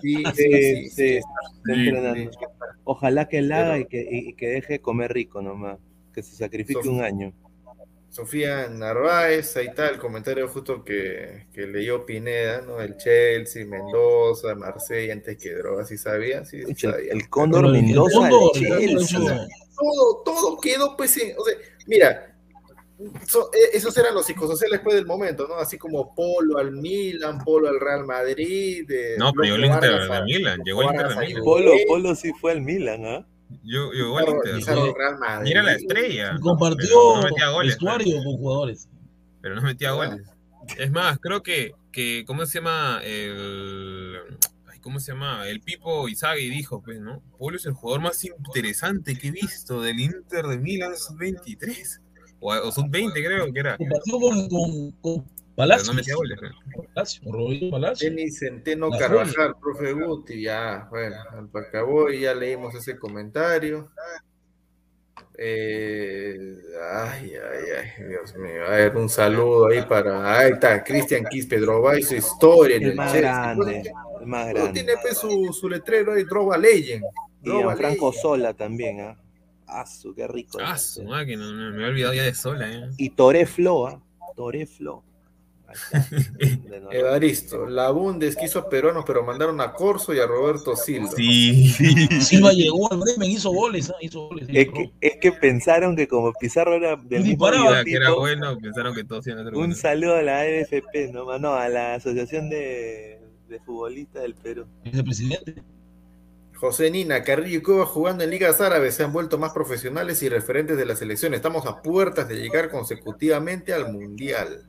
Sí, 0.00 0.16
sí, 0.24 0.24
sí, 0.24 0.32
Sí, 0.34 0.52
sí, 0.52 0.74
sí, 0.84 0.90
sí. 0.90 1.16
está 1.16 1.28
Sí, 1.64 1.72
entrenando. 1.88 2.30
Ojalá 2.84 3.28
que 3.28 3.42
la 3.42 3.60
haga 3.60 3.78
y 3.78 3.86
que, 3.86 4.00
y- 4.00 4.28
y 4.30 4.34
que 4.34 4.48
deje 4.48 4.74
de 4.74 4.80
comer 4.80 5.12
rico 5.12 5.42
nomás, 5.42 5.78
que 6.14 6.22
se 6.22 6.36
sacrifique 6.36 6.80
Sof- 6.80 6.88
un 6.90 7.02
año. 7.02 7.32
Sofía 8.10 8.68
Narváez, 8.68 9.56
ahí 9.56 9.68
está 9.68 9.88
el 9.88 9.98
comentario 9.98 10.46
justo 10.46 10.84
que, 10.84 11.46
que 11.52 11.66
leyó 11.66 12.04
Pineda, 12.04 12.60
¿no? 12.60 12.78
El 12.80 12.96
Chelsea, 12.98 13.64
Mendoza, 13.64 14.54
Marsella, 14.54 15.14
antes 15.14 15.38
que 15.38 15.54
drogas, 15.54 15.88
¿sí 15.88 15.96
sabía? 15.96 16.44
Sí, 16.44 16.58
sí 16.60 16.66
Pucha, 16.66 16.90
sabía. 16.92 17.12
el 17.12 17.20
el 17.20 17.72
Mendoza 17.72 18.18
Cóndor, 18.18 18.50
el 18.56 18.62
Chelsea. 18.68 19.18
hecho- 19.18 19.46
todo, 19.74 20.22
todo 20.24 20.60
quedó, 20.60 20.94
pues, 20.96 21.16
en- 21.16 21.34
o 21.38 21.44
sea, 21.44 21.54
mira, 21.86 22.31
so- 23.26 23.50
eh, 23.52 23.70
esos 23.74 23.96
eran 23.96 24.14
los 24.14 24.26
psicosociales 24.26 24.78
después 24.80 24.96
del 24.96 25.06
momento, 25.06 25.46
¿no? 25.48 25.56
Así 25.56 25.78
como 25.78 26.14
Polo 26.14 26.58
al 26.58 26.72
Milan, 26.72 27.38
Polo 27.44 27.68
al 27.68 27.78
Real 27.80 28.04
Madrid. 28.04 28.90
eh, 28.90 29.14
No, 29.18 29.32
pero 29.32 29.44
llegó 29.44 29.56
el 29.56 29.64
Inter 29.64 29.90
Vargas 29.92 30.08
de 30.08 30.16
a- 30.16 30.22
Milan. 30.24 30.60
Llegó 30.64 30.82
el 30.82 30.86
Inter 30.88 30.98
de 31.08 31.14
Vargas 31.14 31.24
a 31.24 31.28
Milan. 31.28 31.44
Polo, 31.44 31.72
Polo 31.86 32.14
sí 32.14 32.32
fue 32.40 32.52
al 32.52 32.60
Milan, 32.62 33.04
¿ah? 33.06 33.26
Yo, 33.64 33.90
llegó 33.92 34.18
el 34.18 34.24
Pizarro- 34.26 34.36
Inter. 34.38 34.54
Pizarro 34.56 34.82
sí. 34.82 34.88
al 34.88 34.94
Real 34.94 35.18
Madrid. 35.18 35.48
Y 35.48 35.52
era 35.52 35.62
la 35.62 35.72
estrella. 35.74 36.38
Compartió 36.40 36.88
Pero 36.88 37.16
no 37.16 37.22
metía 37.22 37.48
goles, 37.50 37.70
vestuario 37.74 38.16
con 38.24 38.36
jugadores. 38.38 38.88
Pero 39.40 39.54
no 39.56 39.62
metía 39.62 39.90
goles. 39.92 40.22
Es 40.78 40.90
más, 40.90 41.18
creo 41.20 41.42
que, 41.42 41.72
que 41.90 42.24
¿cómo 42.26 42.46
se 42.46 42.58
llama? 42.60 43.00
El. 43.04 44.16
ay, 44.70 44.78
¿Cómo 44.80 45.00
se 45.00 45.12
llama? 45.12 45.46
El 45.48 45.60
Pipo 45.60 46.08
Izagui 46.08 46.48
dijo, 46.48 46.80
pues, 46.82 47.00
¿no? 47.00 47.20
Polo 47.38 47.56
es 47.56 47.66
el 47.66 47.72
jugador 47.72 48.00
más 48.02 48.24
interesante 48.24 49.18
que 49.18 49.28
he 49.28 49.30
visto 49.32 49.82
del 49.82 50.00
Inter 50.00 50.46
de 50.46 50.58
Milan 50.58 50.96
sub-23. 50.96 52.00
O, 52.44 52.52
o 52.52 52.72
sub-20, 52.72 53.12
creo 53.14 53.52
que 53.52 53.60
era. 53.60 53.76
Compartió 53.76 54.18
con, 54.20 54.48
con, 54.48 54.90
con 55.00 55.24
Pero 55.24 55.54
Palacios. 55.54 55.88
no 55.88 55.94
metía 55.94 56.14
goles. 56.16 56.38
Palacio, 56.94 57.22
Rodrigo 57.32 57.70
Palacio. 57.70 58.10
Denis 58.10 58.38
Centeno 58.40 58.88
La 58.88 58.98
Carvajal, 58.98 59.54
profe 59.60 59.92
Guti, 59.92 60.42
ya, 60.42 60.88
bueno, 60.90 61.16
acabó 61.54 62.10
y 62.10 62.20
ya 62.22 62.34
leímos 62.34 62.74
ese 62.74 62.98
comentario. 62.98 63.90
Eh, 65.38 66.36
ay, 66.94 67.32
ay, 67.34 67.64
ay, 67.78 68.04
Dios 68.08 68.34
mío. 68.36 68.64
A 68.66 68.70
ver, 68.70 68.96
un 68.96 69.08
saludo 69.08 69.68
ahí 69.68 69.82
para. 69.82 70.38
Ahí 70.38 70.52
está, 70.52 70.82
Cristian 70.84 71.24
Quispe 71.24 71.58
Droba 71.58 71.98
y 71.98 72.02
su 72.02 72.14
historia 72.16 72.76
en 72.76 72.82
El 72.82 72.90
el 72.90 72.96
más 72.96 73.12
Chelsea. 73.12 73.30
grande, 73.32 73.92
el 74.20 74.26
más 74.26 74.46
Pero 74.46 74.58
grande. 74.64 74.82
tiene 74.82 75.00
pues, 75.00 75.18
su, 75.18 75.52
su 75.52 75.68
letrero 75.68 76.12
ahí, 76.12 76.24
Droga 76.24 76.58
Legend. 76.58 77.04
Y 77.42 77.48
Droga 77.48 77.76
Franco 77.76 78.06
Legend. 78.08 78.22
Sola 78.22 78.54
también, 78.54 79.00
¿ah? 79.00 79.18
Asu, 79.80 80.14
qué 80.14 80.26
rico. 80.28 80.58
Ah, 80.60 80.74
ese. 80.76 81.00
su 81.00 81.04
máquina, 81.04 81.50
me, 81.52 81.82
he 81.82 81.86
olvidado 81.86 82.14
ya 82.14 82.24
de 82.24 82.34
sola. 82.34 82.70
¿eh? 82.70 82.90
Y 82.96 83.10
Toré 83.10 83.46
Flo, 83.46 83.86
¿ah? 83.86 84.02
Toré 84.36 84.66
Flo. 84.66 85.02
Ahí 85.66 85.74
está. 85.74 85.98
De 86.68 86.80
nuevo. 86.80 86.92
Evaristo, 86.92 87.66
la 87.66 87.90
Bundes 87.90 88.36
quiso 88.36 88.58
a 88.58 88.68
peruanos, 88.68 89.04
pero 89.06 89.24
mandaron 89.24 89.60
a 89.60 89.72
Corso 89.72 90.12
y 90.12 90.18
a 90.18 90.26
Roberto 90.26 90.76
Silva. 90.76 91.10
Sí, 91.16 91.68
Silva 92.20 92.52
llegó 92.52 92.92
al 92.92 92.98
Bremen, 92.98 93.30
hizo 93.30 93.50
goles, 93.50 93.90
¿ah? 93.90 93.96
hizo 94.00 94.28
goles. 94.28 94.48
Es 94.50 94.68
que, 94.68 94.92
es 95.00 95.16
que 95.20 95.32
pensaron 95.32 95.96
que 95.96 96.06
como 96.06 96.32
Pizarro 96.34 96.74
era 96.74 96.96
del 96.96 97.24
mismo 97.24 97.50
que 97.84 97.92
era 97.94 98.12
bueno, 98.12 98.58
pensaron 98.58 98.94
que 98.94 99.04
todos 99.04 99.26
iban 99.26 99.40
a 99.40 99.44
ser 99.44 99.52
un 99.54 99.58
buenos. 99.58 99.78
saludo 99.78 100.16
a 100.16 100.22
la 100.22 100.40
AFP, 100.40 101.12
no, 101.12 101.38
no, 101.38 101.54
a 101.54 101.68
la 101.68 101.94
Asociación 101.94 102.50
de, 102.50 103.20
de 103.48 103.60
Futbolistas 103.60 104.22
del 104.22 104.34
Perú. 104.34 104.66
Vicepresidente. 104.84 105.62
José 106.62 106.92
Nina, 106.92 107.24
Carrillo 107.24 107.58
y 107.58 107.60
Cueva 107.62 107.86
jugando 107.86 108.22
en 108.22 108.30
ligas 108.30 108.60
árabes 108.60 108.94
se 108.94 109.02
han 109.02 109.12
vuelto 109.12 109.36
más 109.36 109.52
profesionales 109.52 110.22
y 110.22 110.28
referentes 110.28 110.76
de 110.76 110.84
la 110.86 110.94
selección. 110.94 111.34
Estamos 111.34 111.66
a 111.66 111.82
puertas 111.82 112.28
de 112.28 112.36
llegar 112.36 112.70
consecutivamente 112.70 113.72
al 113.74 113.92
Mundial. 113.92 114.62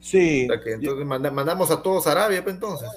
Sí. 0.00 0.48
O 0.50 0.52
sea 0.52 0.60
que 0.60 0.72
entonces 0.72 1.06
manda- 1.06 1.30
mandamos 1.30 1.70
a 1.70 1.80
todos 1.82 2.08
a 2.08 2.10
Arabia, 2.12 2.42
pues 2.42 2.56
entonces. 2.56 2.88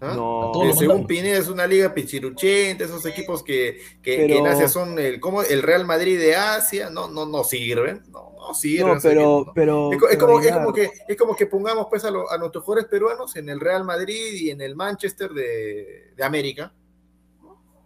¿Ah? 0.00 0.14
No, 0.16 0.50
Eh, 0.64 0.72
según. 0.76 1.06
Pineda 1.06 1.38
es 1.38 1.48
una 1.48 1.68
liga 1.68 1.94
pichiruchente, 1.94 2.82
esos 2.82 3.06
equipos 3.06 3.44
que, 3.44 3.78
que, 4.02 4.16
Pero- 4.16 4.26
que 4.26 4.38
en 4.38 4.46
Asia 4.48 4.66
son 4.68 4.98
el, 4.98 5.20
como 5.20 5.42
el 5.44 5.62
Real 5.62 5.84
Madrid 5.86 6.18
de 6.18 6.34
Asia, 6.34 6.90
no, 6.90 7.06
no, 7.08 7.26
no 7.26 7.44
sirven, 7.44 8.02
no, 8.10 8.32
no 8.40 8.54
sirven. 8.54 8.94
no, 8.94 9.00
pero, 9.00 9.52
pero, 9.54 9.92
Es, 9.92 9.98
co- 10.00 10.08
es 10.08 10.16
pero 10.16 10.26
como, 10.26 10.40
es, 10.40 10.52
como 10.52 10.72
que, 10.72 10.90
es 11.06 11.16
como 11.16 11.36
que 11.36 11.46
pongamos 11.46 11.86
pues 11.88 12.04
a, 12.04 12.10
lo- 12.10 12.28
a 12.28 12.36
nuestros 12.38 12.64
jugadores 12.64 12.90
peruanos 12.90 13.36
en 13.36 13.48
el 13.50 13.60
Real 13.60 13.84
Madrid 13.84 14.32
y 14.32 14.50
en 14.50 14.62
el 14.62 14.74
Manchester 14.74 15.30
de, 15.30 16.12
de 16.16 16.24
América. 16.24 16.72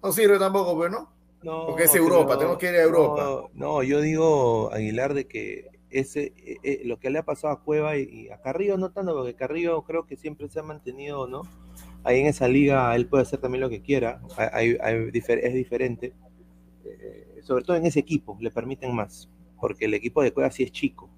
No 0.05 0.13
sirve 0.13 0.39
tampoco, 0.39 0.79
pero 0.79 0.91
no. 0.91 1.13
no, 1.43 1.67
porque 1.67 1.85
es 1.85 1.95
Europa, 1.95 2.37
tenemos 2.39 2.59
que 2.59 2.69
ir 2.69 2.75
a 2.77 2.83
Europa. 2.83 3.49
No, 3.55 3.83
yo 3.83 4.01
digo, 4.01 4.71
Aguilar, 4.73 5.15
de 5.15 5.27
que 5.27 5.69
ese 5.91 6.33
eh, 6.37 6.57
eh, 6.63 6.81
lo 6.85 6.99
que 6.99 7.09
le 7.11 7.19
ha 7.21 7.25
pasado 7.25 7.53
a 7.55 7.63
Cueva 7.63 7.97
y, 7.97 8.03
y 8.03 8.31
a 8.31 8.41
Carrillo 8.41 8.77
no 8.77 8.91
tanto, 8.91 9.15
porque 9.15 9.35
Carrillo 9.35 9.83
creo 9.83 10.07
que 10.07 10.17
siempre 10.17 10.49
se 10.49 10.61
ha 10.61 10.63
mantenido, 10.63 11.27
¿no? 11.27 11.43
Ahí 12.03 12.21
en 12.21 12.27
esa 12.27 12.49
liga 12.49 12.95
él 12.97 13.07
puede 13.07 13.23
hacer 13.23 13.41
también 13.41 13.63
lo 13.63 13.71
que 13.71 13.81
quiera, 13.81 14.21
hay- 14.37 14.77
hay 14.81 14.95
difer- 15.11 15.41
es 15.43 15.55
diferente. 15.55 16.13
Eh, 16.85 17.41
sobre 17.43 17.65
todo 17.65 17.77
en 17.77 17.87
ese 17.87 18.01
equipo, 18.01 18.37
le 18.41 18.51
permiten 18.51 18.95
más, 18.95 19.29
porque 19.61 19.87
el 19.87 19.95
equipo 19.95 20.23
de 20.23 20.33
Cueva 20.33 20.51
sí 20.51 20.63
es 20.65 20.73
chico. 20.73 21.09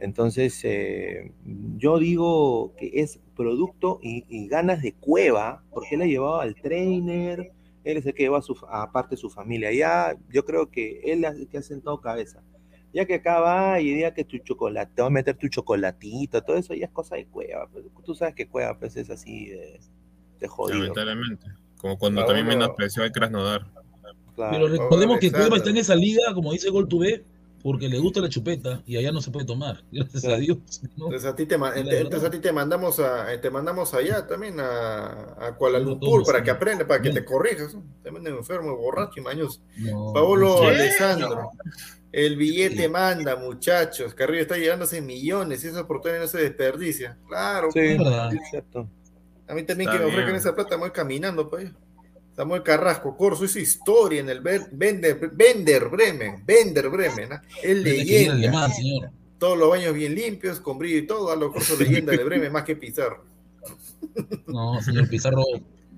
Entonces, 0.00 0.60
eh, 0.64 1.32
yo 1.76 1.98
digo 1.98 2.74
que 2.76 2.90
es 3.00 3.20
producto 3.36 3.98
y, 4.02 4.24
y 4.28 4.46
ganas 4.48 4.82
de 4.82 4.92
Cueva, 4.94 5.64
porque 5.70 5.94
él 5.96 6.02
ha 6.02 6.06
llevado 6.06 6.40
al 6.40 6.54
trainer, 6.54 7.52
él 7.84 7.96
es 7.96 8.06
el 8.06 8.14
que 8.14 8.24
lleva 8.24 8.38
a 8.38 8.42
su, 8.42 8.56
aparte 8.70 9.16
su 9.16 9.30
familia. 9.30 9.72
Ya, 9.72 10.16
yo 10.30 10.44
creo 10.44 10.70
que 10.70 11.00
él 11.04 11.24
es 11.24 11.34
el 11.36 11.48
que 11.48 11.58
ha 11.58 11.62
sentado 11.62 12.00
cabeza. 12.00 12.42
Ya 12.92 13.04
que 13.04 13.14
acá 13.14 13.40
va 13.40 13.80
y 13.80 13.92
diga 13.92 14.14
que 14.14 14.24
tu 14.24 14.38
chocolate, 14.38 14.92
te 14.94 15.02
va 15.02 15.08
a 15.08 15.10
meter 15.10 15.36
tu 15.36 15.48
chocolatito, 15.48 16.42
todo 16.42 16.56
eso 16.56 16.72
ya 16.74 16.86
es 16.86 16.90
cosa 16.92 17.16
de 17.16 17.26
Cueva. 17.26 17.68
pues. 17.70 17.84
Tú 18.04 18.14
sabes 18.14 18.34
que 18.34 18.48
Cueva 18.48 18.78
pues, 18.78 18.96
es 18.96 19.10
así 19.10 19.46
de, 19.50 19.78
de 20.40 20.48
jodido. 20.48 20.78
Lamentablemente. 20.80 21.46
Como 21.80 21.98
cuando 21.98 22.22
Ah, 22.22 22.26
también 22.26 22.46
menospreció 22.46 23.02
al 23.02 23.12
Krasnodar. 23.12 23.66
claro. 24.34 24.50
Pero 24.52 24.68
recordemos 24.68 25.18
que 25.18 25.26
Alexander. 25.26 25.40
Cueva 25.48 25.56
está 25.58 25.70
en 25.70 25.76
esa 25.76 25.94
liga, 25.94 26.22
como 26.34 26.50
dice 26.52 26.70
Gol 26.70 26.88
TV, 26.88 27.24
porque 27.68 27.88
le 27.88 27.98
gusta 27.98 28.20
la 28.20 28.30
chupeta 28.30 28.82
y 28.86 28.96
allá 28.96 29.12
no 29.12 29.20
se 29.20 29.30
puede 29.30 29.44
tomar. 29.44 29.84
Gracias 29.92 30.24
a 30.24 30.36
Dios. 30.38 30.58
¿no? 30.96 31.04
Entonces 31.04 31.28
a 31.30 31.36
ti 31.36 31.44
te, 31.44 31.54
entonces 31.54 32.24
a 32.24 32.30
ti 32.30 32.38
te 32.38 32.50
mandamos 32.50 32.98
a 32.98 33.26
te 33.40 33.50
mandamos 33.50 33.92
allá 33.92 34.26
también 34.26 34.58
a, 34.58 35.36
a 35.38 35.54
Kuala 35.56 35.78
Lumpur 35.78 36.24
para 36.24 36.38
sí. 36.38 36.44
que 36.44 36.50
aprendas, 36.50 36.86
para 36.88 37.02
que 37.02 37.10
te 37.10 37.24
corrijas. 37.24 37.76
Te 38.02 38.10
manden 38.10 38.36
enfermo, 38.36 38.74
borracho 38.76 39.20
y 39.20 39.20
mañoso. 39.20 39.60
No, 39.76 40.12
Paolo. 40.14 40.62
Alessandro, 40.62 41.50
el 42.10 42.36
billete 42.36 42.84
Sí. 42.84 42.88
manda, 42.88 43.36
muchachos. 43.36 44.14
Carrillo 44.14 44.40
está 44.42 44.56
llevándose 44.56 45.02
millones 45.02 45.62
y 45.64 45.68
esa 45.68 45.82
oportunidad 45.82 46.20
no 46.22 46.26
se 46.26 46.38
desperdicia. 46.38 47.18
Claro, 47.28 47.70
Sí, 47.70 47.80
Es 47.80 47.98
verdad. 47.98 48.32
es 48.32 48.40
cierto. 48.50 48.88
a 49.46 49.54
mí 49.54 49.62
también 49.64 49.90
Está 49.90 49.98
que 49.98 50.04
me 50.06 50.10
ofrezcan 50.10 50.34
esa 50.36 50.54
plata, 50.54 50.76
voy 50.76 50.90
caminando 50.90 51.50
para 51.50 51.64
allá. 51.64 51.74
Samuel 52.38 52.62
Carrasco, 52.62 53.16
Corso 53.16 53.46
hizo 53.46 53.58
historia 53.58 54.20
en 54.20 54.28
el 54.28 54.40
Bender, 54.40 55.28
Bender 55.32 55.88
Bremen, 55.88 56.44
Bender 56.46 56.88
Bremen, 56.88 57.32
¿ah? 57.32 57.42
es 57.60 57.76
leyenda. 57.76 58.34
alemán, 58.34 58.72
señor. 58.72 59.10
Todos 59.40 59.58
los 59.58 59.68
baños 59.68 59.92
bien 59.92 60.14
limpios, 60.14 60.60
con 60.60 60.78
brillo 60.78 60.98
y 60.98 61.06
todo, 61.08 61.32
a 61.32 61.36
los 61.36 61.52
Corso 61.52 61.76
leyenda 61.76 62.12
de 62.12 62.22
Bremen, 62.22 62.52
más 62.52 62.62
que 62.62 62.76
Pizarro. 62.76 63.24
No, 64.46 64.80
señor 64.82 65.08
Pizarro, 65.08 65.42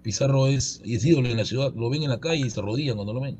Pizarro 0.03 0.47
es, 0.47 0.81
y 0.83 0.97
es 0.97 1.05
ídolo 1.05 1.29
en 1.29 1.37
la 1.37 1.45
ciudad. 1.45 1.75
Lo 1.75 1.91
ven 1.91 2.05
en 2.05 2.11
la 2.11 2.21
calle 2.21 2.47
y 2.47 2.49
se 2.49 2.59
arrodillan 2.59 2.97
cuando 2.97 3.13
lo 3.13 3.21
ven. 3.21 3.39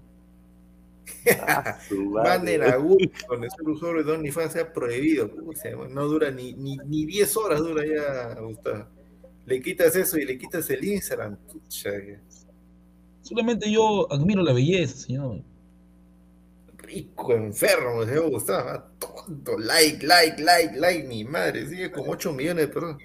Ah. 1.49 1.79
Manden 1.91 2.63
a 2.65 2.77
Google 2.77 3.11
con 3.27 3.43
el 3.43 3.51
usuario 3.67 4.05
de 4.05 4.13
OnlyFans 4.13 4.53
sea 4.53 4.71
prohibido. 4.71 5.31
Uy, 5.43 5.57
no 5.89 6.05
dura 6.05 6.31
ni, 6.31 6.53
ni, 6.53 6.77
ni 6.77 7.07
10 7.07 7.37
horas, 7.39 7.61
dura 7.61 7.83
ya, 7.87 8.39
Gustavo. 8.43 8.85
Le 9.47 9.63
quitas 9.63 9.97
eso 9.97 10.19
y 10.19 10.27
le 10.27 10.37
quitas 10.37 10.69
el 10.69 10.85
Instagram. 10.85 11.37
Pucha, 11.51 11.93
que 11.93 12.19
Solamente 13.31 13.71
yo 13.71 14.13
admiro 14.13 14.43
la 14.43 14.53
belleza, 14.53 15.07
señor. 15.07 15.45
rico, 16.79 17.33
enfermo, 17.33 18.05
se 18.05 18.19
Gustavo. 18.19 18.69
ah, 18.71 18.85
Tonto, 18.99 19.57
like, 19.57 20.05
like, 20.05 20.43
like, 20.43 20.77
like, 20.77 21.07
mi 21.07 21.23
madre. 21.23 21.65
Sigue 21.69 21.93
con 21.93 22.09
8 22.09 22.33
millones 22.33 22.67
de 22.67 22.73
personas. 22.73 22.97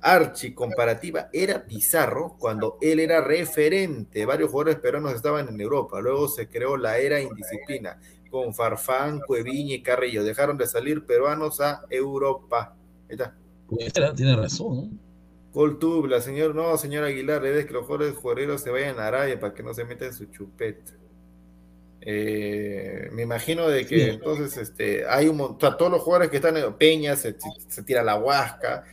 Archie, 0.00 0.52
comparativa, 0.52 1.28
era 1.32 1.64
Pizarro 1.64 2.34
cuando 2.40 2.78
él 2.80 2.98
era 2.98 3.20
referente. 3.20 4.26
Varios 4.26 4.50
jugadores 4.50 4.80
peruanos 4.80 5.14
estaban 5.14 5.48
en 5.48 5.60
Europa. 5.60 6.00
Luego 6.00 6.26
se 6.26 6.48
creó 6.48 6.76
la 6.76 6.98
era 6.98 7.20
indisciplina 7.20 8.00
con 8.32 8.52
Farfán, 8.54 9.20
Cueviña 9.20 9.76
y 9.76 9.82
Carrillo. 9.84 10.24
Dejaron 10.24 10.58
de 10.58 10.66
salir 10.66 11.06
peruanos 11.06 11.60
a 11.60 11.82
Europa. 11.88 12.74
Ahí 13.08 13.14
está. 13.14 13.36
Puede 13.68 13.90
ser, 13.90 14.12
tiene 14.14 14.34
razón, 14.34 14.76
¿no? 14.76 15.07
Coltube, 15.58 16.08
la 16.08 16.20
señor, 16.20 16.54
no, 16.54 16.78
señor 16.78 17.02
Aguilar, 17.02 17.42
debes 17.42 17.66
que 17.66 17.72
los 17.72 17.84
jugadores 17.84 18.14
se 18.62 18.70
vayan 18.70 19.00
a 19.00 19.08
Arabia 19.08 19.40
para 19.40 19.52
que 19.52 19.64
no 19.64 19.74
se 19.74 19.84
metan 19.84 20.14
su 20.14 20.26
chupeta. 20.26 20.92
Eh, 22.00 23.08
me 23.10 23.22
imagino 23.22 23.66
de 23.66 23.84
que 23.84 23.98
Sí. 24.04 24.10
entonces 24.10 24.56
este, 24.56 25.04
hay 25.08 25.26
un 25.26 25.36
montón, 25.36 25.76
todos 25.76 25.90
los 25.90 26.00
jugadores 26.02 26.30
que 26.30 26.36
están 26.36 26.56
en 26.56 26.72
Peña 26.74 27.16
se, 27.16 27.34
se 27.66 27.82
tira 27.82 28.04
la 28.04 28.14
huasca, 28.18 28.84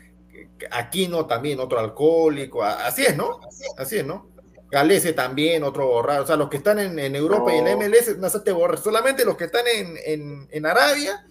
Aquino 0.72 1.28
también, 1.28 1.60
otro 1.60 1.78
alcohólico, 1.80 2.64
así 2.64 3.04
es, 3.04 3.16
¿no? 3.16 3.42
Así 3.78 3.98
es, 3.98 4.06
¿no? 4.08 4.32
Galese 4.72 5.14
también, 5.14 5.64
otro 5.64 5.86
borrado, 5.86 6.24
o 6.24 6.26
sea, 6.26 6.36
los 6.36 6.50
que 6.50 6.58
están 6.58 6.80
en, 6.80 6.98
en 6.98 7.16
Europa 7.16 7.54
y 7.54 7.60
en. 7.60 7.78
MLS, 7.78 8.18
no 8.18 8.28
se 8.28 8.40
te 8.40 8.52
borra, 8.52 8.76
solamente 8.78 9.24
los 9.24 9.38
que 9.38 9.44
están 9.44 9.66
en, 9.68 9.98
en, 10.04 10.48
en 10.50 10.66
Arabia 10.66 11.28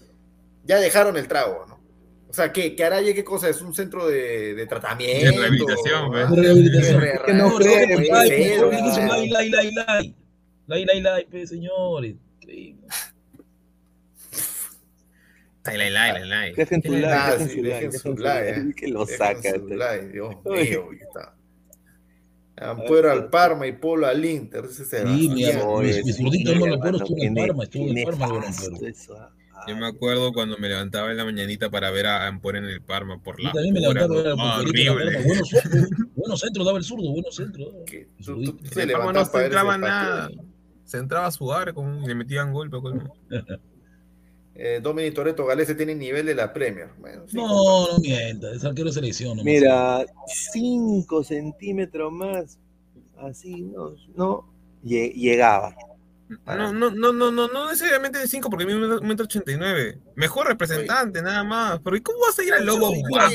ya 0.62 0.78
dejaron 0.78 1.16
el 1.16 1.26
trago, 1.26 1.66
¿no? 1.66 1.73
O 2.34 2.36
sea, 2.36 2.52
que, 2.52 2.74
que 2.74 2.82
Arabia, 2.82 3.14
¿qué 3.14 3.22
cosa? 3.22 3.48
Es 3.48 3.62
un 3.62 3.72
centro 3.72 4.08
de, 4.08 4.56
de 4.56 4.66
tratamiento. 4.66 5.30
De 5.30 5.38
rehabilitación, 5.38 6.10
pues. 6.10 6.26
ah, 6.26 6.30
De 6.34 6.42
rehabilitación. 6.42 7.38
no 7.38 7.50
pues, 7.52 7.64
Lai, 8.08 9.28
lai, 9.30 9.50
lai, 9.50 9.50
lai, 9.50 9.70
lai. 10.66 10.84
Lai, 10.84 11.00
lai, 11.00 11.46
señores. 11.46 12.16
Increíble. 12.40 12.88
Lai, 15.64 15.76
lai, 15.76 15.90
lai, 15.90 16.12
lai, 16.12 16.28
lai. 16.28 16.54
Dejen 16.54 16.82
tu 16.82 16.90
like, 16.90 17.06
Ah, 17.06 17.36
dejen 17.38 17.48
sí, 17.48 17.54
su 17.54 17.62
like, 17.62 17.70
dejen 17.76 17.90
dejen 17.92 18.00
su 18.00 18.16
like, 18.16 18.44
like, 18.52 18.60
eh. 18.70 18.74
que 18.74 18.88
lo 18.88 19.04
Dejen 19.04 19.18
saca. 19.18 19.54
su 19.54 19.68
like, 19.68 20.08
Dios 20.08 20.34
mío, 20.44 20.88
ahí 20.90 20.98
está. 21.02 21.36
Ampuero 22.56 23.12
al 23.12 23.30
Parma 23.30 23.68
y 23.68 23.72
Polo 23.74 24.08
al 24.08 24.24
Inter. 24.24 24.66
Sí, 24.66 24.82
mi 25.28 25.44
zurdito 26.12 26.52
no, 26.52 26.58
Puero 26.58 26.74
hermano, 26.74 26.96
estuvo 26.98 27.22
en 27.22 27.34
qué 27.36 27.40
Parma, 27.46 27.62
estuvo 27.62 27.88
en 27.88 28.04
Parma, 28.04 28.50
Yo 29.66 29.76
me 29.76 29.86
acuerdo 29.86 30.32
cuando 30.32 30.56
me 30.58 30.68
levantaba 30.68 31.10
en 31.10 31.16
la 31.16 31.24
mañanita 31.24 31.70
para 31.70 31.90
ver 31.90 32.06
a 32.06 32.26
Ampor 32.26 32.56
en 32.56 32.64
el 32.64 32.80
Parma 32.82 33.18
por 33.22 33.36
Yo 33.38 33.44
la 33.44 33.52
también 33.52 33.74
me 33.74 33.80
levantaba. 33.80 34.34
Buenos 34.34 35.48
centros, 35.48 35.88
buenos 36.16 36.40
centros 36.40 36.66
daba 36.66 36.78
el 36.78 36.84
zurdo, 36.84 37.10
buenos 37.10 37.34
centros. 37.34 37.68
El 37.90 38.92
Parma 38.92 39.12
no 39.12 39.24
se 39.24 39.44
entraba 39.44 39.78
nada. 39.78 40.30
Se 40.84 40.98
entraba 40.98 41.26
a 41.26 41.30
sudar 41.30 41.72
como, 41.74 42.02
y 42.04 42.06
le 42.06 42.14
metían 42.14 42.52
golpe. 42.52 42.76
Eh, 44.56 44.78
Dominic 44.80 45.14
Toreto 45.14 45.44
Galese 45.46 45.74
tiene 45.74 45.96
nivel 45.96 46.26
de 46.26 46.34
la 46.36 46.52
Premier. 46.52 46.90
Bueno, 47.00 47.24
sí, 47.26 47.36
No, 47.36 47.88
no 47.88 47.98
mienta, 47.98 48.52
es 48.52 48.64
arquero 48.64 48.86
de 48.86 48.92
selección. 48.92 49.36
Mira, 49.42 50.06
5 50.28 51.24
centímetros 51.24 52.12
más, 52.12 52.60
así, 53.18 53.62
no, 53.62 53.96
no, 54.14 54.48
lle- 54.84 55.12
No, 56.46 56.72
no, 56.72 56.90
no, 56.90 57.12
no, 57.12 57.30
no, 57.30 57.48
no 57.48 57.70
necesariamente 57.70 58.18
de 58.18 58.26
5 58.26 58.48
porque 58.48 58.64
mide 58.64 58.76
un 58.76 59.06
metro 59.06 59.24
ochenta 59.24 59.52
y 59.52 59.58
nueve. 59.58 59.98
Mejor 60.14 60.46
representante, 60.46 61.20
nada 61.20 61.44
más. 61.44 61.80
Porque 61.80 62.02
¿cómo 62.02 62.18
vas 62.20 62.38
a 62.38 62.44
ir 62.44 62.54
al 62.54 62.64
lobo? 62.64 62.92
Pina. 62.92 63.30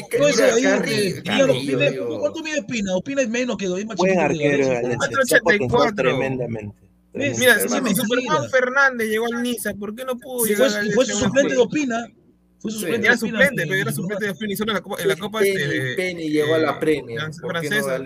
¿Cuánto 2.19 2.43
mide 2.43 2.57
Espina? 2.57 2.95
Opina 2.95 3.21
es 3.21 3.29
menos 3.29 3.57
que 3.57 3.67
Doy 3.67 3.85
más 3.85 3.95
Buen 3.97 4.19
arquero, 4.19 4.67
Galeano. 4.67 4.81
Galese, 4.81 4.97
Metro 4.97 5.25
se 5.25 5.35
ha 5.35 5.39
potenciado 5.39 5.83
84. 5.83 5.95
tremendamente. 5.95 6.89
Mira, 7.13 7.59
si 7.59 7.95
Superman. 7.95 8.49
Fernández 8.49 9.09
llegó 9.09 9.25
al 9.25 9.43
Niza, 9.43 9.73
¿por 9.73 9.95
qué 9.95 10.05
no 10.05 10.17
pudo 10.17 10.45
llegar 10.45 10.69
fue, 10.69 10.79
al 10.79 10.87
y 10.87 10.91
fue 10.91 11.05
su 11.05 11.17
suplente 11.17 11.53
de? 11.53 11.59
Opina. 11.59 12.07
Fue 12.61 12.71
suplente 12.71 13.07
Era 13.07 13.15
suplente, 13.17 13.61
en- 13.63 13.69
pero 13.69 13.81
era 13.81 13.89
en- 13.89 13.95
suplente 13.95 14.25
de 14.25 14.31
Opina 14.31 14.53
y 14.53 14.55
solo 14.57 14.71
en 14.71 14.75
la 14.75 14.81
Copa, 14.81 15.01
en 15.01 15.07
la 15.07 15.15
Copa 15.15 15.41
este, 15.43 15.59
Penny, 15.59 15.77
de- 15.79 15.95
Penny 15.95 16.29
llegó 16.29 16.55
a 16.55 16.57
la 16.57 16.71
eh, 16.71 16.75
Premier. 16.79 17.19
Alianza 17.19 17.41
¿por 17.41 17.61
qué 17.61 17.69
no 17.69 17.75
Francesa. 17.75 18.03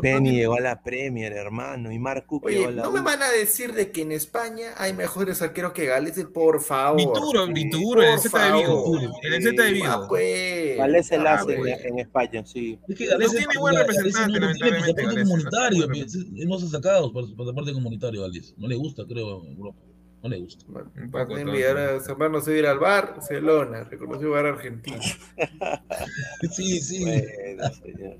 Penny 0.00 0.30
no? 0.30 0.36
llegó 0.36 0.54
a 0.54 0.60
la 0.60 0.82
Premier, 0.82 1.32
hermano, 1.34 1.92
y 1.92 1.98
Marc 1.98 2.24
Cook 2.26 2.48
llegó 2.48 2.68
a 2.68 2.70
la 2.70 2.82
no 2.84 2.90
me 2.90 3.00
van 3.02 3.22
a 3.22 3.30
decir 3.30 3.74
de 3.74 3.90
que 3.90 4.00
en 4.02 4.12
España 4.12 4.70
hay 4.78 4.94
mejores 4.94 5.42
arqueros 5.42 5.72
que 5.72 5.84
Galese, 5.86 6.24
por 6.24 6.62
favor. 6.62 6.96
Vituro, 6.98 7.46
Vituro, 7.48 8.02
el 8.02 8.18
Zeta 8.18 8.46
de 8.46 8.52
Vigo. 8.62 8.98
El 9.22 9.42
Zeta 9.42 9.62
de 9.64 9.72
Vigo. 9.72 10.16
El 10.16 10.96
hace 10.96 11.14
en, 11.16 11.58
pues. 11.58 11.84
en 11.84 11.98
España, 11.98 12.44
sí. 12.46 12.78
Es 12.88 12.96
que 12.96 13.04
No 13.04 13.10
Gales 13.12 13.30
tiene 13.32 13.58
buen 13.58 13.76
representante, 13.76 14.40
no, 14.40 14.46
no 14.48 14.54
tiene 14.54 14.70
lamentablemente, 14.70 15.22
comunitario, 15.22 15.86
no 16.46 16.58
se 16.58 16.66
ha 16.66 16.68
sacado 16.70 17.12
pasaporte 17.12 17.72
comunitario, 17.72 18.22
Gales. 18.22 18.54
No 18.56 18.66
le 18.68 18.76
gusta, 18.76 19.04
creo, 19.06 19.44
Europa. 19.44 19.78
No 20.22 20.28
le 20.28 20.38
gusta. 20.40 20.64
Para 21.10 21.40
enviar 21.40 21.76
a 21.76 22.00
Zambrano 22.00 22.40
se 22.40 22.50
va 22.50 22.56
a 22.56 22.58
ir 22.60 22.66
al 22.66 22.78
Barcelona, 22.78 23.84
reconoció 23.84 24.28
jugar 24.28 24.46
a 24.46 24.48
Argentina. 24.50 24.98
Sí, 26.52 26.80
sí. 26.80 27.04
Bueno, 27.04 27.64
señor. 27.74 28.16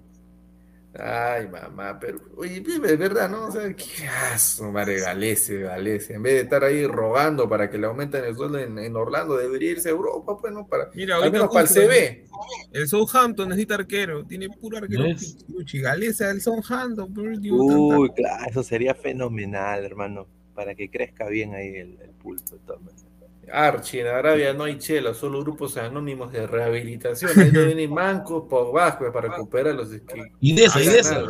Ay, 0.94 1.48
mamá, 1.48 1.98
pero, 1.98 2.18
oye, 2.36 2.62
es 2.66 2.98
verdad, 2.98 3.30
¿no? 3.30 3.46
O 3.46 3.50
sea, 3.50 3.72
qué 3.74 4.06
aso, 4.30 4.70
madre, 4.70 5.00
Galese, 5.00 5.60
Galese. 5.60 6.12
En 6.14 6.22
vez 6.22 6.34
de 6.34 6.40
estar 6.42 6.62
ahí 6.64 6.86
rogando 6.86 7.48
para 7.48 7.70
que 7.70 7.78
le 7.78 7.86
aumenten 7.86 8.22
el 8.26 8.36
sueldo 8.36 8.58
en, 8.58 8.78
en 8.78 8.94
Orlando, 8.94 9.38
debería 9.38 9.70
irse 9.70 9.88
a 9.88 9.92
Europa, 9.92 10.36
pues, 10.38 10.52
¿no? 10.52 10.66
Para, 10.66 10.90
Mira, 10.94 11.16
al 11.16 11.32
menos 11.32 11.48
para 11.50 11.62
el 11.62 11.68
CV. 11.68 12.26
El 12.72 12.86
Southampton 12.88 13.48
necesita 13.48 13.76
arquero. 13.76 14.26
Tiene 14.26 14.50
puro 14.50 14.76
arquero. 14.76 15.04
Pichuchi. 15.06 15.80
Galeza 15.80 16.28
del 16.28 16.42
Southampton. 16.42 17.10
Uy, 17.16 18.08
tanta- 18.08 18.14
claro, 18.14 18.50
eso 18.50 18.62
sería 18.62 18.94
fenomenal, 18.94 19.82
hermano, 19.86 20.26
para 20.54 20.74
que 20.74 20.90
crezca 20.90 21.28
bien 21.28 21.54
ahí 21.54 21.68
el, 21.76 21.98
el 22.00 22.10
pulso. 22.10 22.56
de 22.56 22.60
todas 22.66 22.80
maneras. 22.82 23.06
Archie, 23.50 24.00
en 24.02 24.06
Arabia 24.06 24.52
no 24.52 24.64
hay 24.64 24.78
chela, 24.78 25.12
solo 25.14 25.40
grupos 25.40 25.76
anónimos 25.76 26.32
de 26.32 26.46
rehabilitación. 26.46 27.32
Ahí 27.38 27.50
deben 27.50 27.78
ir 27.80 27.90
mancos 27.90 28.44
por 28.48 28.72
bajo 28.72 29.12
para 29.12 29.28
recuperarlos. 29.28 29.92
Es 29.92 30.02
que, 30.02 30.32
Y 30.40 30.54
de 30.54 30.64
esa, 30.64 30.80
y 30.80 30.86
de 30.86 30.98
esa. 31.00 31.22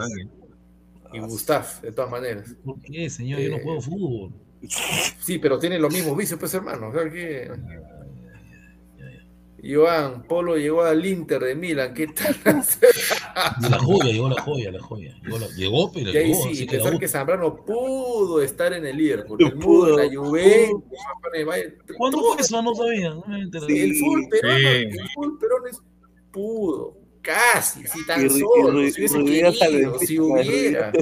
y 1.13 1.19
Gustaf, 1.21 1.81
de 1.81 1.93
todas 1.93 2.11
maneras. 2.11 2.55
¿Por 2.65 2.81
qué, 2.83 3.09
señor? 3.09 3.41
Yo 3.41 3.51
no 3.51 3.57
Eh, 3.57 3.63
juego 3.63 3.81
fútbol. 3.81 4.33
Sí, 5.19 5.39
pero 5.39 5.59
tiene 5.59 5.79
los 5.79 5.93
mismos 5.93 6.17
vicios, 6.17 6.39
pues, 6.39 6.53
hermano. 6.55 6.89
O 6.89 6.93
sea 6.93 7.11
que. 7.11 7.51
Joan, 9.65 10.25
Polo 10.25 10.57
llegó 10.57 10.83
al 10.83 11.07
Inter 11.07 11.41
de 11.41 11.55
Milan, 11.55 11.95
¿qué 11.95 12.09
tal? 12.09 12.35
Y 13.61 13.69
la 13.71 13.79
joya, 13.79 14.05
llegó 14.13 14.29
la 14.29 14.43
joya, 14.43 14.73
la 14.73 14.81
joya. 14.81 15.15
Llegó, 15.23 15.39
la- 15.39 15.47
llegó 15.57 15.93
pero 15.93 16.11
Y 16.11 16.17
ahí 16.17 16.33
llegó. 16.33 16.43
sí, 16.55 16.67
que 16.67 16.73
pensar 16.77 16.95
U- 16.95 16.99
que 16.99 17.07
Zambrano 17.09 17.57
pudo 17.65 18.43
estar 18.43 18.73
en 18.73 18.85
el 18.87 18.97
Liverpool, 18.97 19.41
el 19.41 19.53
pudo, 19.55 19.97
la 19.99 20.13
Juventus, 20.13 20.83
¿Cuándo 21.97 22.19
fue 22.21 22.41
eso? 22.41 22.61
No 22.63 22.75
sabía. 22.75 23.11
No 23.11 23.25
me. 23.29 23.45
Sí. 23.67 23.79
El 23.81 23.95
full 23.97 24.23
peruano, 24.29 24.59
Sí. 24.59 24.99
el 24.99 25.09
full 25.15 25.39
peruano 25.39 25.67
es 25.69 25.79
pudo, 26.33 26.97
casi, 27.21 27.87
si 27.87 28.05
tan 28.07 28.23
Y 28.23 28.27
y 28.27 28.29
solo, 28.31 28.73
Ru- 28.73 28.91
si 28.91 29.01
hubiese 29.01 29.25
querido, 29.59 29.99
si 30.01 30.19
hubiera. 30.19 30.93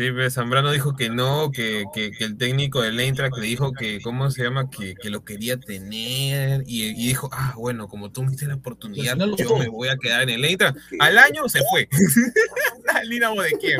Sí, 0.00 0.08
Zambrano 0.30 0.72
dijo 0.72 0.96
que 0.96 1.10
no, 1.10 1.50
que, 1.50 1.84
que, 1.92 2.10
que 2.10 2.24
el 2.24 2.38
técnico 2.38 2.80
del 2.80 2.98
Eintracht 2.98 3.36
le 3.36 3.46
dijo 3.46 3.72
que, 3.72 4.00
¿cómo 4.00 4.30
se 4.30 4.44
llama? 4.44 4.70
Que, 4.70 4.94
que 4.94 5.10
lo 5.10 5.26
quería 5.26 5.60
tener 5.60 6.64
y, 6.66 6.84
y 6.84 6.94
dijo, 6.94 7.28
ah, 7.32 7.52
bueno, 7.58 7.86
como 7.86 8.10
tú 8.10 8.22
me 8.22 8.30
diste 8.30 8.46
la 8.46 8.54
oportunidad, 8.54 9.12
final 9.12 9.34
yo 9.36 9.58
me 9.58 9.68
voy 9.68 9.88
a 9.88 9.98
quedar 9.98 10.22
en 10.22 10.30
el 10.30 10.44
Eintracht. 10.46 10.78
Al 11.00 11.18
año 11.18 11.46
se 11.50 11.60
fue. 11.70 11.86
Al 12.94 13.10
Dinamo 13.10 13.42
de 13.42 13.50
Kiev. 13.58 13.78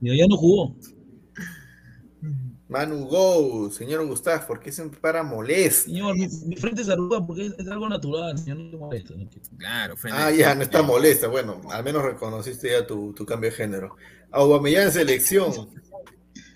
Y 0.00 0.10
allá 0.12 0.26
no 0.28 0.36
jugó. 0.36 0.76
Manu 2.70 3.06
Go, 3.06 3.68
señor 3.70 4.06
Gustavo, 4.06 4.46
¿por 4.46 4.60
qué 4.60 4.70
se 4.70 4.84
para 4.88 5.24
molesto? 5.24 5.90
Señor, 5.90 6.14
mi, 6.14 6.28
mi 6.46 6.56
frente 6.56 6.84
se 6.84 6.92
arruga 6.92 7.26
porque 7.26 7.46
es, 7.46 7.58
es 7.58 7.68
algo 7.68 7.88
natural, 7.88 8.38
señor. 8.38 8.58
No 8.58 8.70
te 8.70 8.76
molesta. 8.76 9.14
¿no? 9.16 9.28
Claro, 9.58 9.96
frente 9.96 10.20
Ah, 10.22 10.30
ya, 10.30 10.54
no 10.54 10.62
está 10.62 10.80
molesta. 10.80 11.26
Bueno, 11.26 11.60
al 11.70 11.82
menos 11.82 12.04
reconociste 12.04 12.70
ya 12.70 12.86
tu, 12.86 13.12
tu 13.12 13.26
cambio 13.26 13.50
de 13.50 13.56
género. 13.56 13.96
Aubameyang 14.30 14.86
en 14.86 14.92
selección. 14.92 15.52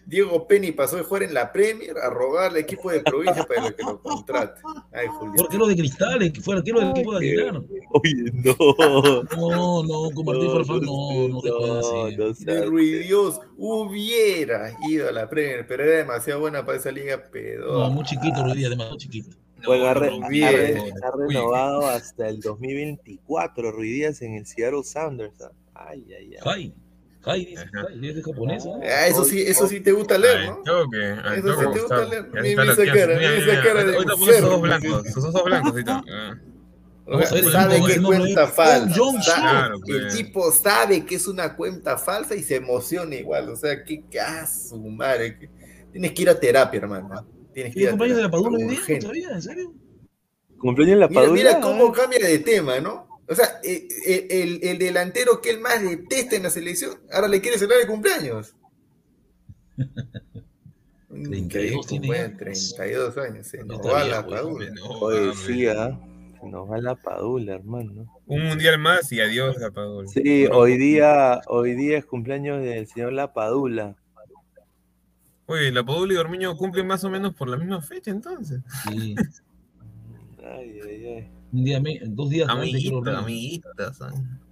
Diego 0.07 0.47
Penny 0.47 0.73
pasó 0.73 0.97
de 0.97 1.03
jugar 1.03 1.23
en 1.25 1.35
la 1.35 1.53
Premier 1.53 1.97
a 1.99 2.11
rogarle 2.11 2.61
equipo 2.61 2.91
de 2.91 3.01
provincia 3.01 3.45
para 3.45 3.71
que 3.73 3.83
lo 3.83 4.01
contrate. 4.01 4.61
Ay, 4.93 5.07
Julio. 5.09 5.35
¿Por 5.37 5.49
qué 5.49 5.59
lo 5.59 5.67
de 5.67 5.77
Cristales? 5.77 6.33
Que 6.33 6.41
fue 6.41 6.57
arquero 6.57 6.81
del 6.81 6.91
equipo 6.91 7.13
de 7.13 7.19
Aguilar. 7.19 7.63
Oye, 7.91 8.33
no. 8.33 9.23
No, 9.49 9.83
no, 9.83 10.11
con 10.15 10.25
Martín 10.27 10.51
Farfán 10.53 10.81
no, 10.83 11.29
no 11.29 11.41
se 11.41 11.51
puede 11.51 12.17
no 12.17 12.33
De 12.35 12.67
Ruidios 12.67 13.41
hubiera 13.57 14.77
ido 14.89 15.09
a 15.09 15.13
la 15.13 15.29
Premier, 15.29 15.67
pero 15.67 15.85
era 15.85 15.97
demasiado 15.99 16.41
buena 16.41 16.65
para 16.65 16.79
esa 16.79 16.91
liga 16.91 17.17
No, 17.17 17.31
pedo. 17.31 17.91
muy 17.91 18.05
chiquito, 18.05 18.43
Ruiz 18.43 18.55
Díaz, 18.57 18.71
demasiado 18.71 18.99
chiquito. 18.99 19.37
Bueno, 19.67 19.87
ha, 19.87 19.95
re- 19.95 20.11
no, 20.19 20.27
ha 20.27 20.29
re- 20.29 20.75
no, 20.75 21.27
renovado 21.27 21.87
hasta 21.87 22.29
el 22.29 22.41
2024 22.41 23.73
Ruidías 23.73 24.21
en 24.21 24.35
el 24.35 24.47
Seattle 24.47 24.83
Sounders. 24.85 25.41
ah. 25.41 25.51
Ay, 25.75 26.05
ay, 26.17 26.35
ay. 26.45 26.75
Jai, 27.25 27.45
dice. 27.47 27.65
Es 28.03 28.15
de 28.17 28.23
japonés. 28.23 28.65
¿no? 28.67 28.81
Ah, 28.83 29.07
eso 29.07 29.25
sí, 29.25 29.43
eso 29.43 29.67
sí 29.67 29.81
te 29.81 29.93
gusta 29.93 30.19
leer, 30.19 30.47
¿no? 30.51 30.63
Toque, 30.65 31.05
al 31.25 31.39
Eso 31.39 31.55
sí 31.61 31.67
te 31.73 31.81
gusta 31.81 32.05
leer. 32.05 32.31
Esa 32.45 32.85
ya- 32.85 32.93
cara, 32.93 33.37
esa 33.37 33.63
cara 33.63 33.85
de 33.85 33.95
Ahorita 33.97 34.15
pone 34.17 34.33
sus 34.35 34.43
ojos 34.45 34.61
blancos, 34.63 35.07
sus 35.13 35.25
ojos 35.25 35.45
blancos, 35.45 35.71
ahorita. 35.73 36.05
Ah. 37.07 37.23
Sabe 37.53 37.77
el 37.77 37.85
que 37.87 37.97
nombre 37.99 38.19
cuenta 38.19 38.45
es 38.45 38.51
falsa. 38.55 39.01
Claro, 39.37 39.75
el 39.75 39.81
pues. 39.83 40.17
tipo 40.17 40.51
sabe 40.51 41.05
que 41.05 41.17
es 41.17 41.27
una 41.29 41.55
cuenta 41.55 41.99
falsa 41.99 42.35
y 42.35 42.43
se 42.43 42.57
emociona 42.57 43.15
igual. 43.15 43.51
O 43.51 43.57
sea, 43.57 43.85
qué 43.85 44.03
caso, 44.11 44.79
madre. 44.79 45.39
que- 45.39 45.51
Tienes 45.93 46.13
que 46.13 46.23
ir 46.23 46.31
a 46.31 46.41
terapia, 46.41 46.79
hermano. 46.81 47.27
Tienes 47.53 47.75
que 47.75 47.81
¿Y 47.81 47.83
ir 47.83 47.89
a 47.89 47.91
compañero 47.91 48.17
de 48.17 48.23
la 48.23 48.31
terapia, 48.31 48.49
Padula 48.49 48.67
hoy 48.67 49.17
día? 49.17 49.29
¿En 49.35 49.43
serio? 49.43 49.75
Cumpleaños 50.59 50.95
en 50.95 51.01
la 51.01 51.09
Mira, 51.09 51.21
Padula. 51.21 51.37
mira 51.43 51.61
cómo 51.61 51.93
cambia 51.93 52.27
de 52.27 52.39
tema, 52.39 52.81
¿no? 52.81 53.07
O 53.29 53.35
sea, 53.35 53.61
eh, 53.63 53.89
eh, 54.07 54.27
el, 54.31 54.61
el 54.63 54.79
delantero 54.79 55.41
que 55.41 55.51
él 55.51 55.61
más 55.61 55.83
detesta 55.83 56.37
en 56.37 56.43
la 56.43 56.51
selección, 56.51 56.99
ahora 57.11 57.29
le 57.29 57.41
quiere 57.41 57.59
celebrar 57.59 57.81
el 57.81 57.87
cumpleaños. 57.89 58.55
32 61.09 61.87
tiene 61.87 62.07
Bueno, 62.07 62.33
ya. 62.33 62.37
32 62.37 63.19
años, 63.19 63.47
se 63.47 63.65
nos 63.65 63.81
va 63.81 64.05
la 64.05 64.27
padula. 64.27 64.67
Oye, 65.01 65.33
sí, 65.35 65.67
ah. 65.69 65.99
Se 66.41 66.51
nos 66.51 66.71
va 66.71 66.79
la 66.79 66.95
Padula, 66.95 67.55
hermano. 67.55 68.07
Un 68.27 68.43
mundial 68.45 68.79
más 68.79 69.11
y 69.13 69.21
adiós, 69.21 69.57
la 69.59 69.71
Padula. 69.71 70.09
Sí, 70.09 70.47
hoy 70.53 70.77
día, 70.77 71.41
hoy 71.47 71.75
día 71.75 71.97
es 71.97 72.05
cumpleaños 72.05 72.63
del 72.63 72.87
señor 72.87 73.15
La 73.15 73.33
Padula. 73.33 73.97
Oye, 75.47 75.73
la 75.73 75.83
Padula 75.83 76.13
y 76.13 76.17
Dormiño 76.17 76.55
cumplen 76.57 76.87
más 76.87 77.03
o 77.05 77.09
menos 77.09 77.35
por 77.35 77.49
la 77.49 77.57
misma 77.57 77.81
fecha 77.81 78.11
entonces. 78.11 78.61
Sí. 78.83 79.15
Ay, 80.43 80.81
ay, 80.87 81.07
ay. 81.07 81.31
Un 81.55 81.65
día, 81.65 81.81
dos 82.07 82.31
días 82.31 82.49
antes, 82.49 82.83
creo, 82.85 83.17
Amiguitas, 83.17 84.01
¿no? 84.01 84.45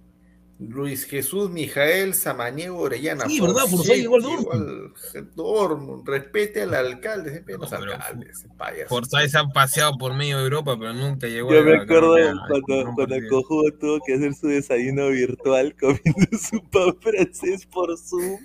Luis 0.59 1.03
Jesús 1.05 1.49
Mijael 1.49 2.13
Samaniego 2.13 2.77
Orellana. 2.79 3.25
Sí, 3.27 3.41
¿verdad? 3.41 3.63
Forsyth 3.69 3.95
llegó 3.97 4.15
al 4.15 4.21
Dortmund. 4.21 4.93
al 5.15 5.35
Dortmund. 5.35 6.07
Respete 6.07 6.61
al 6.61 6.73
alcalde. 6.75 7.31
Siempre 7.31 7.57
los 7.57 7.69
No, 7.69 7.77
alcaldes. 7.77 8.45
Forsyth 8.87 9.29
se 9.29 9.37
han 9.37 9.49
paseado 9.51 9.97
por 9.97 10.13
medio 10.13 10.37
de 10.37 10.43
Europa, 10.45 10.77
pero 10.79 10.93
nunca 10.93 11.27
llegó 11.27 11.51
Yo 11.51 11.59
a 11.59 11.63
me 11.63 11.71
la- 11.73 11.81
acuerdo 11.81 12.15
cuando, 12.47 12.89
un 12.89 12.95
cuando 12.95 13.15
cojudo 13.29 13.71
tuvo 13.73 13.99
que 14.05 14.13
hacer 14.13 14.33
su 14.35 14.47
desayuno 14.47 15.09
virtual 15.09 15.75
comiendo 15.79 16.37
su 16.39 16.61
pan 16.69 16.95
francés 17.01 17.65
por 17.65 17.97
Zoom. 17.97 18.37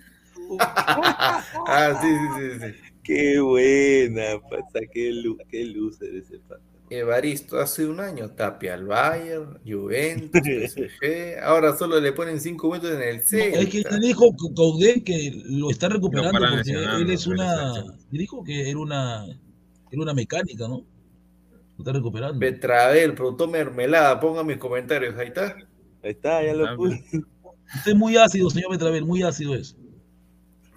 ah, 0.61 2.01
sí, 2.03 2.09
sí, 2.09 2.59
sí, 2.59 2.67
sí. 2.73 2.81
Qué 3.05 3.39
buena, 3.39 4.41
pasa, 4.51 4.81
qué, 4.93 5.13
lu 5.13 5.37
qué 5.51 5.65
loser 5.67 6.17
ese 6.17 6.39
pata. 6.41 6.63
Evaristo, 6.91 7.59
hace 7.59 7.87
un 7.87 8.01
año 8.01 8.31
tapia 8.31 8.75
al 8.75 8.87
Bayern, 8.87 9.61
Juventus, 9.67 10.41
PSG. 10.45 11.39
Ahora 11.43 11.77
solo 11.77 12.01
le 12.01 12.13
ponen 12.13 12.41
cinco 12.41 12.71
puntos 12.71 12.91
en 12.91 13.03
el 13.03 13.17
No, 13.17 13.61
es 13.61 13.69
que 13.69 13.83
le 13.83 14.07
dijo 14.07 14.35
Caudé 14.55 15.03
que 15.05 15.43
lo 15.47 15.71
está 15.71 15.89
recuperando 15.89 16.39
porque 16.39 16.73
él 16.73 17.11
es 17.11 17.27
una. 17.27 17.85
Dijo 18.11 18.43
que 18.45 18.71
era 18.71 18.79
una. 18.79 19.25
Era 19.91 20.03
una 20.03 20.15
mecánica, 20.15 20.69
¿no? 20.69 20.85
Lo 21.77 21.79
está 21.79 21.93
recuperando. 21.93 22.39
Betravel, 22.39 23.15
productor 23.15 23.49
mermelada, 23.49 24.19
pongan 24.21 24.47
mis 24.47 24.59
comentarios, 24.59 25.17
ahí 25.17 25.29
está. 25.29 25.57
Ahí 26.03 26.11
está, 26.11 26.43
ya 26.43 26.53
lo 26.53 26.77
puse. 26.77 27.03
Usted 27.77 27.93
es 27.93 27.97
muy 27.97 28.17
ácido, 28.17 28.51
señor 28.51 28.73
Betravel, 28.73 29.05
muy 29.05 29.23
ácido 29.23 29.55
es. 29.55 29.78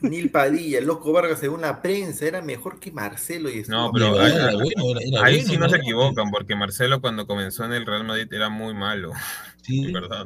Nil 0.02 0.32
Padilla, 0.32 0.80
el 0.80 0.86
loco 0.86 1.12
Vargas, 1.14 1.40
según 1.40 1.62
la 1.62 1.82
prensa, 1.82 2.26
era 2.26 2.42
mejor 2.42 2.80
que 2.80 2.92
Marcelo 2.92 3.50
y 3.50 3.60
estuvo 3.60 3.78
No, 3.78 3.92
pero 3.92 4.20
ahí- 4.20 4.32
era 4.34 4.54
bueno, 4.54 4.84
era, 4.92 5.00
era 5.08 5.24
Ahí 5.26 5.36
bueno, 5.38 5.50
sí 5.52 5.58
no 5.58 5.70
se 5.70 5.76
equivocan, 5.78 6.32
porque 6.32 6.56
Marcelo 6.56 7.02
cuando 7.02 7.28
comenzó 7.28 7.66
en 7.66 7.74
el 7.74 7.86
Real 7.86 8.04
Madrid 8.04 8.28
era 8.32 8.50
muy 8.50 8.74
malo, 8.74 9.12
Sí, 9.64 9.86
de 9.86 9.94
verdad. 9.94 10.26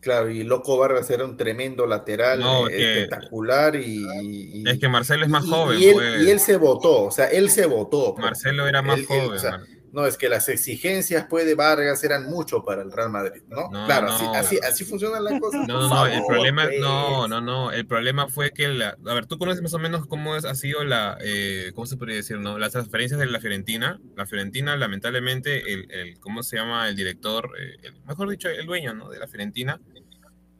Claro, 0.00 0.28
y 0.30 0.44
Loco 0.44 0.76
Vargas 0.76 1.08
era 1.10 1.24
un 1.24 1.36
tremendo 1.36 1.86
lateral, 1.86 2.40
No, 2.40 2.68
es 2.68 2.76
que- 2.76 3.02
espectacular 3.02 3.74
y, 3.76 4.04
y- 4.22 4.64
Es 4.68 4.78
que 4.78 4.88
Marcelo 4.88 5.24
es 5.24 5.30
más 5.30 5.44
y- 5.46 5.48
joven, 5.48 5.80
y 5.80 5.84
él, 5.86 5.94
pues. 5.94 6.22
y 6.26 6.30
él 6.30 6.40
se 6.40 6.56
votó, 6.58 7.04
o 7.04 7.10
sea, 7.10 7.26
él 7.26 7.50
se 7.50 7.64
votó. 7.66 8.14
pues. 8.14 8.24
Marcelo 8.24 8.66
era 8.68 8.82
más 8.82 8.98
Él- 8.98 9.06
él, 9.08 9.20
joven. 9.22 9.32
o 9.32 9.38
sea, 9.38 9.50
Mar- 9.52 9.66
No, 9.94 10.04
es 10.06 10.18
que 10.18 10.28
las 10.28 10.48
exigencias 10.48 11.26
pues, 11.30 11.46
de 11.46 11.54
Vargas 11.54 12.02
eran 12.02 12.24
mucho 12.28 12.64
para 12.64 12.82
el 12.82 12.90
Real 12.90 13.10
Madrid, 13.10 13.42
¿no? 13.48 13.70
No, 13.70 13.86
claro, 13.86 14.08
no. 14.08 14.12
así, 14.14 14.26
así, 14.34 14.58
así 14.58 14.84
funcionan 14.84 15.22
las 15.22 15.38
cosas. 15.38 15.68
No, 15.68 15.82
no, 15.82 15.88
no, 15.88 16.06
el 16.06 16.12
favor, 16.14 16.26
problema, 16.26 16.64
pues. 16.64 16.80
no, 16.80 17.28
no, 17.28 17.40
no, 17.40 17.70
el 17.70 17.86
problema 17.86 18.26
fue 18.28 18.50
que, 18.50 18.66
la, 18.66 18.96
a 19.06 19.14
ver, 19.14 19.26
tú 19.26 19.38
conoces 19.38 19.62
más 19.62 19.72
o 19.72 19.78
menos 19.78 20.06
cómo 20.08 20.34
es, 20.34 20.44
ha 20.44 20.56
sido 20.56 20.82
la, 20.82 21.16
eh, 21.20 21.70
¿cómo 21.76 21.86
se 21.86 21.96
podría 21.96 22.16
decir, 22.16 22.38
no? 22.40 22.58
Las 22.58 22.72
transferencias 22.72 23.20
de 23.20 23.26
la 23.26 23.38
Fiorentina. 23.38 24.00
La 24.16 24.26
Fiorentina, 24.26 24.76
lamentablemente, 24.76 25.72
el, 25.72 25.88
el 25.92 26.18
¿cómo 26.18 26.42
se 26.42 26.56
llama? 26.56 26.88
El 26.88 26.96
director, 26.96 27.50
eh, 27.56 27.76
el- 27.84 28.02
mejor 28.04 28.28
dicho, 28.28 28.48
el 28.48 28.66
dueño, 28.66 28.94
¿no? 28.94 29.10
De 29.10 29.20
la 29.20 29.28
Fiorentina, 29.28 29.80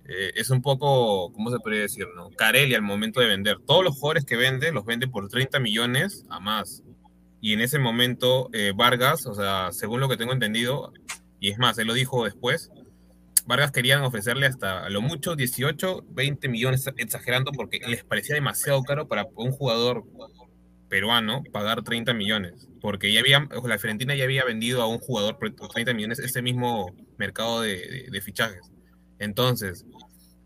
eh, 0.07 0.31
es 0.37 0.51
un 0.51 0.63
poco, 0.63 1.33
¿cómo 1.33 1.51
se 1.51 1.59
podría 1.59 1.81
decir, 1.81 2.07
no? 2.15 2.31
Carelli 2.31 2.77
al 2.77 2.83
momento 2.83 3.19
de 3.19 3.27
vender. 3.27 3.57
Todos 3.67 3.83
los 3.83 3.95
jugadores 3.95 4.25
que 4.25 4.37
vende, 4.37 4.71
los 4.71 4.85
vende 4.85 5.09
por 5.09 5.29
30 5.29 5.59
millones 5.59 6.25
a 6.31 6.39
más. 6.39 6.84
Y 7.45 7.53
en 7.53 7.61
ese 7.61 7.79
momento, 7.79 8.49
eh, 8.55 8.73
Vargas, 8.75 9.27
o 9.27 9.35
sea, 9.35 9.69
según 9.71 10.01
lo 10.01 10.09
que 10.09 10.17
tengo 10.17 10.33
entendido, 10.33 10.95
y 11.41 11.51
es 11.51 11.59
más, 11.59 11.77
él 11.77 11.87
lo 11.89 11.93
dijo 11.93 12.25
después, 12.25 12.71
Vargas 13.45 13.71
querían 13.71 14.01
ofrecerle 14.03 14.47
hasta 14.47 14.83
a 14.87 14.89
lo 14.89 15.03
mucho 15.03 15.37
18, 15.37 16.07
20 16.09 16.49
millones, 16.49 16.89
exagerando, 16.97 17.53
porque 17.53 17.81
les 17.87 18.03
parecía 18.03 18.35
demasiado 18.35 18.83
caro 18.83 19.09
para 19.09 19.27
un 19.37 19.53
jugador 19.53 20.05
peruano 20.89 21.43
pagar 21.53 21.83
30 21.83 22.15
millones. 22.15 22.67
Porque 22.81 23.13
ya 23.13 23.21
había, 23.21 23.47
la 23.65 23.79
Fiorentina 23.79 24.15
ya 24.15 24.25
había 24.25 24.45
vendido 24.45 24.81
a 24.81 24.87
un 24.89 24.99
jugador 24.99 25.39
por 25.39 25.55
30 25.71 25.93
millones 25.93 26.21
ese 26.21 26.41
mismo 26.41 26.95
mercado 27.19 27.61
de, 27.61 27.77
de- 27.77 28.09
de 28.11 28.21
fichajes. 28.23 28.73
Entonces, 29.19 29.85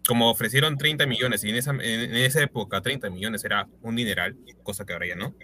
como 0.07 0.31
ofrecieron 0.31 0.77
30 0.79 1.07
millones 1.07 1.45
y 1.45 1.51
en 1.51 1.55
esa, 1.57 1.71
en, 1.71 1.81
en 1.83 2.17
esa 2.17 2.43
época 2.43 2.81
30 2.81 3.11
millones 3.11 3.45
era 3.45 3.69
un 3.83 3.95
dineral, 3.95 4.37
cosa 4.65 4.85
que 4.85 4.95
ahora 4.95 5.07
ya 5.07 5.17
no, 5.17 5.35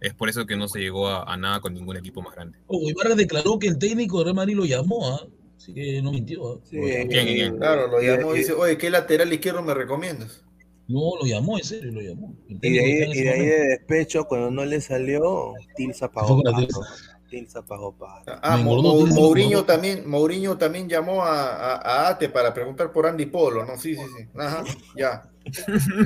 es 0.00 0.14
por 0.14 0.28
eso 0.28 0.46
que 0.46 0.56
no 0.56 0.68
se 0.68 0.80
llegó 0.80 1.08
a, 1.08 1.22
a 1.24 1.36
nada 1.36 1.60
con 1.60 1.74
ningún 1.74 1.96
equipo 1.96 2.22
más 2.22 2.34
grande. 2.34 2.58
Oh, 2.66 2.80
Vargas 2.96 3.16
declaró 3.16 3.58
que 3.58 3.68
el 3.68 3.78
técnico 3.78 4.18
de 4.18 4.24
Real 4.24 4.36
Madrid 4.36 4.56
lo 4.56 4.64
llamó, 4.64 5.08
¿ah? 5.14 5.26
Así 5.56 5.72
que 5.74 6.00
no 6.02 6.12
mintió, 6.12 6.54
¿ah? 6.54 6.60
Sí, 6.64 6.78
¿Quién, 6.78 7.08
quién? 7.08 7.56
Claro, 7.56 7.88
lo 7.88 8.00
llamó 8.00 8.34
y 8.34 8.38
dice, 8.38 8.52
oye, 8.52 8.76
¿qué 8.78 8.90
lateral 8.90 9.32
izquierdo 9.32 9.62
me 9.62 9.74
recomiendas? 9.74 10.44
No, 10.88 11.16
lo 11.20 11.26
llamó, 11.26 11.58
en 11.58 11.64
serio, 11.64 11.90
lo 11.90 12.00
llamó. 12.00 12.34
Y 12.46 12.58
de 12.58 12.68
ahí, 12.80 13.10
y 13.12 13.22
de 13.22 13.30
ahí 13.30 13.46
de 13.46 13.68
despecho, 13.70 14.24
cuando 14.26 14.50
no 14.52 14.64
le 14.64 14.80
salió, 14.80 15.54
Tilsa 15.74 16.12
pagó 16.12 16.42
pato. 16.42 16.80
Tilsa. 17.28 17.62
Pagó 17.66 17.92
pato. 17.96 18.38
Ah, 18.40 18.56
Mo- 18.56 18.80
Mo- 18.80 19.04
Mourinho 19.06 19.64
también, 19.64 20.08
Mourinho 20.08 20.56
también 20.56 20.88
llamó 20.88 21.24
a, 21.24 21.48
a- 21.74 21.76
a 22.04 22.08
Ate 22.10 22.28
para 22.28 22.54
preguntar 22.54 22.92
por 22.92 23.04
Andy 23.06 23.26
Polo, 23.26 23.64
¿no? 23.66 23.76
Sí, 23.76 23.96
sí, 23.96 24.02
sí. 24.16 24.28
Ajá, 24.38 24.62
ya. 24.96 25.28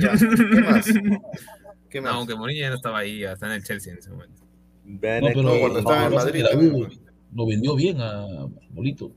Ya. 0.01 0.13
¿Qué 0.17 0.61
más? 0.61 0.87
¿Qué 1.91 1.99
No, 2.01 2.05
más? 2.05 2.13
aunque 2.15 2.35
Mourinho 2.35 2.61
ya 2.61 2.69
no 2.69 2.75
estaba 2.77 2.99
ahí, 2.99 3.23
está 3.23 3.45
en 3.47 3.51
el 3.53 3.63
Chelsea 3.63 3.93
en 3.93 3.99
ese 3.99 4.09
momento. 4.09 4.41
No, 4.85 4.97
pero 5.01 5.59
cuando 5.59 5.79
estaba 5.79 6.05
en 6.07 6.13
Madrid 6.15 6.43
lo 7.33 7.45
vendió 7.45 7.75
bien 7.75 8.01
a 8.01 8.25
Bolito. 8.71 9.11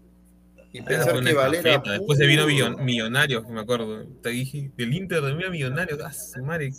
Y 0.72 0.78
Esa 0.78 0.86
pensar 0.88 1.22
que 1.24 1.32
Valera. 1.34 1.82
Después 1.86 2.18
se 2.18 2.26
vino 2.26 2.42
pudo. 2.42 2.52
Millon- 2.52 2.82
Millonarios, 2.82 3.48
me 3.48 3.60
acuerdo. 3.60 4.06
Te 4.22 4.30
dije, 4.30 4.72
del 4.76 4.92
Inter 4.92 5.22
de 5.22 5.32
mira 5.36 5.48
Millonarios. 5.48 6.00
Ah, 6.04 6.12
su 6.12 6.42
madre. 6.44 6.72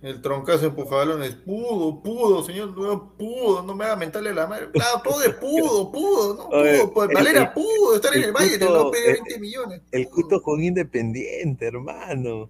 El 0.00 0.20
troncazo 0.22 0.66
empujabalones. 0.66 1.34
Pudo, 1.34 2.00
pudo, 2.04 2.44
señor. 2.44 2.78
No 2.78 3.14
pudo, 3.18 3.64
no 3.64 3.74
me 3.74 3.84
haga 3.84 3.96
mentarle 3.96 4.32
la 4.32 4.46
madre. 4.46 4.70
Claro, 4.70 5.02
todo 5.02 5.22
es 5.24 5.34
pudo, 5.34 5.90
pudo, 5.90 6.36
¿no? 6.36 6.48
Pudo, 6.50 6.92
pues, 6.94 7.08
Valera 7.12 7.42
el- 7.42 7.50
pudo 7.50 7.96
estar 7.96 8.12
en 8.14 8.22
el 8.22 8.28
el 8.28 8.32
Valle, 8.32 8.58
puto- 8.60 8.84
no 8.84 8.90
pedía 8.92 9.06
el- 9.10 9.14
20 9.24 9.40
millones. 9.40 9.82
El 9.90 10.08
Cuto 10.08 10.40
con 10.40 10.62
Independiente, 10.62 11.66
hermano. 11.66 12.48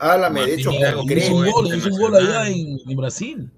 Háblame 0.00 0.46
de 0.46 0.54
hechos 0.54 0.74
Y 0.74 1.14
hizo 1.18 1.34
un 1.34 1.50
gol, 1.50 1.72
es 1.72 1.78
hizo 1.78 1.88
un 1.94 2.00
gol 2.00 2.16
allá 2.16 2.48
en, 2.48 2.78
en 2.86 2.96
Brasil. 2.96 3.50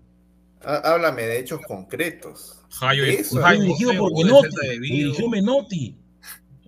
Há- 0.62 0.92
Háblame 0.92 1.22
de 1.22 1.38
hechos 1.38 1.60
concretos. 1.66 2.62
Jairo, 2.70 3.04
Eso, 3.04 3.40
dirigido 3.52 3.92
por 3.98 4.12
Menotti. 4.12 4.56
De 4.68 4.78
dirigió 4.80 5.28
Menotti. 5.28 5.96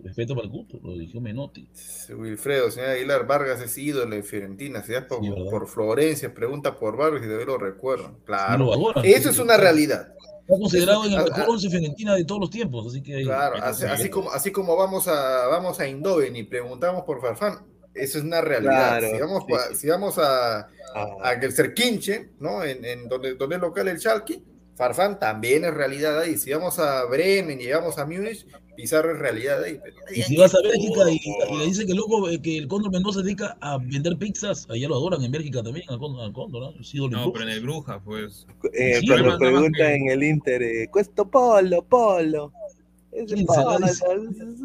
Respeto 0.02 0.34
para 0.34 0.46
el 0.46 0.50
Cuto, 0.52 0.80
lo 0.82 0.94
dirigió 0.94 1.20
Menotti. 1.20 1.68
Wilfredo, 2.08 2.72
señor 2.72 2.90
Aguilar, 2.90 3.24
Vargas 3.24 3.60
es 3.60 3.78
ídolo 3.78 4.16
en 4.16 4.24
Fiorentina. 4.24 4.82
Si 4.82 4.92
das 4.92 5.04
por, 5.04 5.20
por 5.48 5.68
Florencia, 5.68 6.34
pregunta 6.34 6.76
por 6.76 6.96
Vargas 6.96 7.22
y 7.22 7.26
todavía 7.26 7.46
lo 7.46 7.58
recuerdan. 7.58 8.14
Sí, 8.16 8.22
Claro. 8.26 8.72
adoran. 8.72 9.04
Eso 9.04 9.30
es 9.30 9.38
una 9.38 9.56
realidad. 9.56 10.08
Está 10.40 10.58
considerado 10.58 11.04
en 11.04 11.12
el 11.12 11.18
mejor 11.18 11.32
ah, 11.34 11.44
ah. 11.46 11.50
once 11.50 11.70
Fiorentina 11.70 12.14
de 12.16 12.24
todos 12.24 12.40
los 12.40 12.50
tiempos, 12.50 12.84
así 12.88 13.00
que 13.00 13.22
Claro, 13.22 13.62
así 13.62 14.10
como, 14.10 14.32
así 14.32 14.50
como 14.50 14.76
vamos 14.76 15.06
a 15.06 15.46
vamos 15.46 15.78
a 15.78 15.86
Indoven 15.86 16.34
y 16.34 16.42
preguntamos 16.42 17.04
por 17.04 17.20
Farfán, 17.20 17.64
eso 17.94 18.18
es 18.18 18.24
una 18.24 18.40
realidad. 18.40 18.98
Claro, 18.98 19.08
si, 19.14 19.20
vamos, 19.20 19.44
sí, 19.46 19.52
pa- 19.52 19.68
sí. 19.68 19.74
si 19.76 19.88
vamos 19.88 20.18
a, 20.18 20.68
Ah, 20.94 21.06
a 21.22 21.32
el 21.32 21.52
Cerquinche, 21.54 22.30
¿no? 22.38 22.62
En, 22.62 22.84
en 22.84 23.08
donde, 23.08 23.34
donde 23.34 23.56
es 23.56 23.62
local 23.62 23.88
el 23.88 23.98
Schalke, 23.98 24.42
Farfán 24.76 25.18
también 25.18 25.64
es 25.64 25.72
realidad 25.72 26.18
ahí. 26.20 26.36
Si 26.36 26.52
vamos 26.52 26.78
a 26.78 27.04
Bremen 27.06 27.58
y 27.60 27.64
llegamos 27.64 27.96
a 27.98 28.04
Múnich, 28.04 28.46
Pizarro 28.76 29.12
es 29.12 29.18
realidad 29.18 29.62
ahí. 29.62 29.78
Pero, 29.82 29.96
Y 30.14 30.22
si 30.22 30.36
vas 30.36 30.54
a 30.54 30.58
Bélgica 30.62 31.10
y, 31.10 31.20
y 31.54 31.58
le 31.58 31.64
dice 31.66 31.86
que 31.86 31.94
loco 31.94 32.28
eh, 32.28 32.40
que 32.42 32.58
el 32.58 32.68
Cóndor 32.68 32.90
Mendoza 32.92 33.20
se 33.20 33.24
dedica 33.24 33.56
a 33.60 33.78
vender 33.78 34.16
pizzas, 34.18 34.66
allá 34.68 34.88
lo 34.88 34.96
adoran 34.96 35.22
en 35.22 35.30
Bélgica 35.30 35.62
también, 35.62 35.86
al 35.88 35.98
Cóndor, 35.98 36.24
al 36.24 36.32
Cóndor 36.32 36.74
¿no? 36.76 36.84
Sí, 36.84 36.98
No, 36.98 37.32
pero 37.32 37.44
en 37.44 37.50
el 37.50 37.60
Bruja, 37.60 38.00
pues. 38.04 38.46
eh, 38.74 38.98
sí, 39.00 39.06
cuando 39.06 39.38
preguntan 39.38 39.72
que- 39.72 39.94
en 39.94 40.08
el 40.10 40.22
Inter, 40.22 40.62
eh, 40.62 40.88
cuesto 40.90 41.30
polo, 41.30 41.82
polo. 41.86 42.52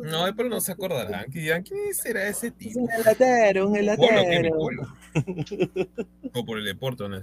No, 0.04 0.26
pero 0.36 0.50
no 0.50 0.62
se 0.62 0.72
acordarán. 0.72 1.26
¿quién 1.32 1.64
será 1.94 2.28
ese 2.28 2.52
tipo? 2.52 2.88
helatero, 2.98 3.68
un 3.68 3.74
¿qué? 3.74 3.80
helatero. 3.82 4.56
Polo. 4.58 4.88
O 6.34 6.46
por 6.46 6.60
el 6.60 6.66
deporte, 6.66 7.08
¿no? 7.08 7.18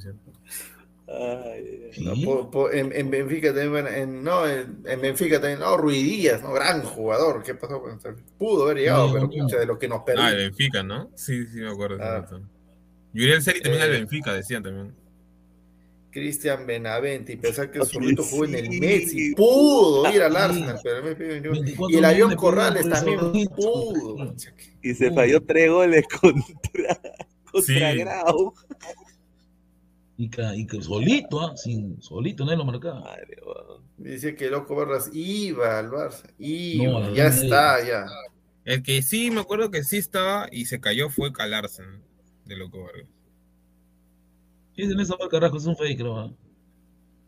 Ay, 1.07 1.91
Sí. 1.93 2.05
No, 2.05 2.15
po- 2.25 2.51
po- 2.51 2.73
en, 2.73 2.91
en 2.93 3.11
Benfica 3.11 3.55
también, 3.55 3.87
en, 3.87 4.25
no, 4.25 4.49
en, 4.49 4.83
en 4.87 5.01
Benfica 5.01 5.41
también, 5.41 5.61
no, 5.61 5.77
Ruidías, 5.77 6.43
¿no? 6.43 6.53
Gran 6.53 6.83
jugador, 6.83 7.43
¿qué 7.45 7.55
pasó? 7.55 7.81
con 7.81 7.93
este? 7.93 8.15
Pudo 8.39 8.65
haber 8.65 8.79
llegado, 8.79 9.07
No, 9.09 9.13
pero 9.13 9.29
no. 9.45 9.47
de 9.47 9.67
lo 9.67 9.79
que 9.79 9.87
nos 9.87 10.01
Ah, 10.01 10.05
perdimos. 10.05 10.33
el 10.33 10.37
Benfica, 10.39 10.83
¿no? 10.83 11.11
Sí, 11.15 11.47
sí, 11.47 11.59
me 11.61 11.71
acuerdo. 11.71 11.99
Ah. 12.03 12.27
Yuriel 13.13 13.43
Celi 13.43 13.61
también 13.61 13.83
Eh. 13.83 13.85
al 13.87 13.91
Benfica, 13.93 14.33
decían 14.33 14.63
también. 14.63 14.93
Cristian 16.15 16.65
Benavente, 16.65 17.33
y 17.33 17.37
pensar 17.37 17.73
que 17.73 17.81
el 17.81 17.87
zurrito 17.87 18.23
jugó 18.23 18.45
en 18.45 18.55
el 18.55 18.71
sí. 18.71 18.81
Messi, 18.81 19.35
pudo 19.35 20.09
ir 20.15 20.23
al. 20.23 20.37
Arsenal, 20.37 20.79
pero 20.83 21.03
me- 21.03 21.15
me- 21.17 21.41
me- 21.41 21.49
24 21.49 21.91
y 21.93 21.99
el 21.99 22.05
avión 22.05 22.37
Corrales 22.37 22.89
también 22.89 23.19
pudo. 23.49 24.33
Y 24.81 24.95
se 24.95 25.11
falló 25.11 25.43
tres 25.43 25.71
goles 25.73 26.05
contra, 26.21 27.01
contra 27.53 27.93
Sí. 27.93 27.99
Grau. 27.99 28.55
Y, 30.17 30.31
que, 30.31 30.43
y 30.55 30.67
que 30.69 30.81
solito, 30.81 31.41
¿ah? 31.41 31.57
Sin, 31.57 32.01
solito, 32.01 32.45
nadie 32.45 32.59
lo 32.59 32.65
marcaba. 32.65 33.01
Madre. 33.01 33.37
Dice 33.99 34.37
que 34.37 34.49
loco 34.49 34.77
Barras 34.77 35.11
iba 35.13 35.77
al 35.81 35.91
Barça, 35.91 36.33
iba, 36.39 37.01
No, 37.01 37.13
ya 37.15 37.29
no, 37.29 37.35
está, 37.43 37.85
ya. 37.85 38.07
El 38.65 38.85
que 38.85 39.03
sí, 39.03 39.33
me 39.33 39.41
acuerdo 39.41 39.73
que 39.73 39.83
sí 39.83 39.97
estaba 39.97 40.47
y 40.53 40.67
se 40.67 40.81
cayó 40.81 41.11
fue 41.11 41.33
Calarsen, 41.33 42.03
de 42.45 42.57
Loco 42.57 42.85
Vargas. 42.85 43.09
Sí, 44.75 44.83
en 44.83 44.99
esa 45.01 45.13
marca 45.17 45.29
Carrasco 45.31 45.59
es 45.59 45.67
un 45.67 45.77
fake, 45.77 45.99
creo. 45.99 46.19
¿ah? 46.19 46.31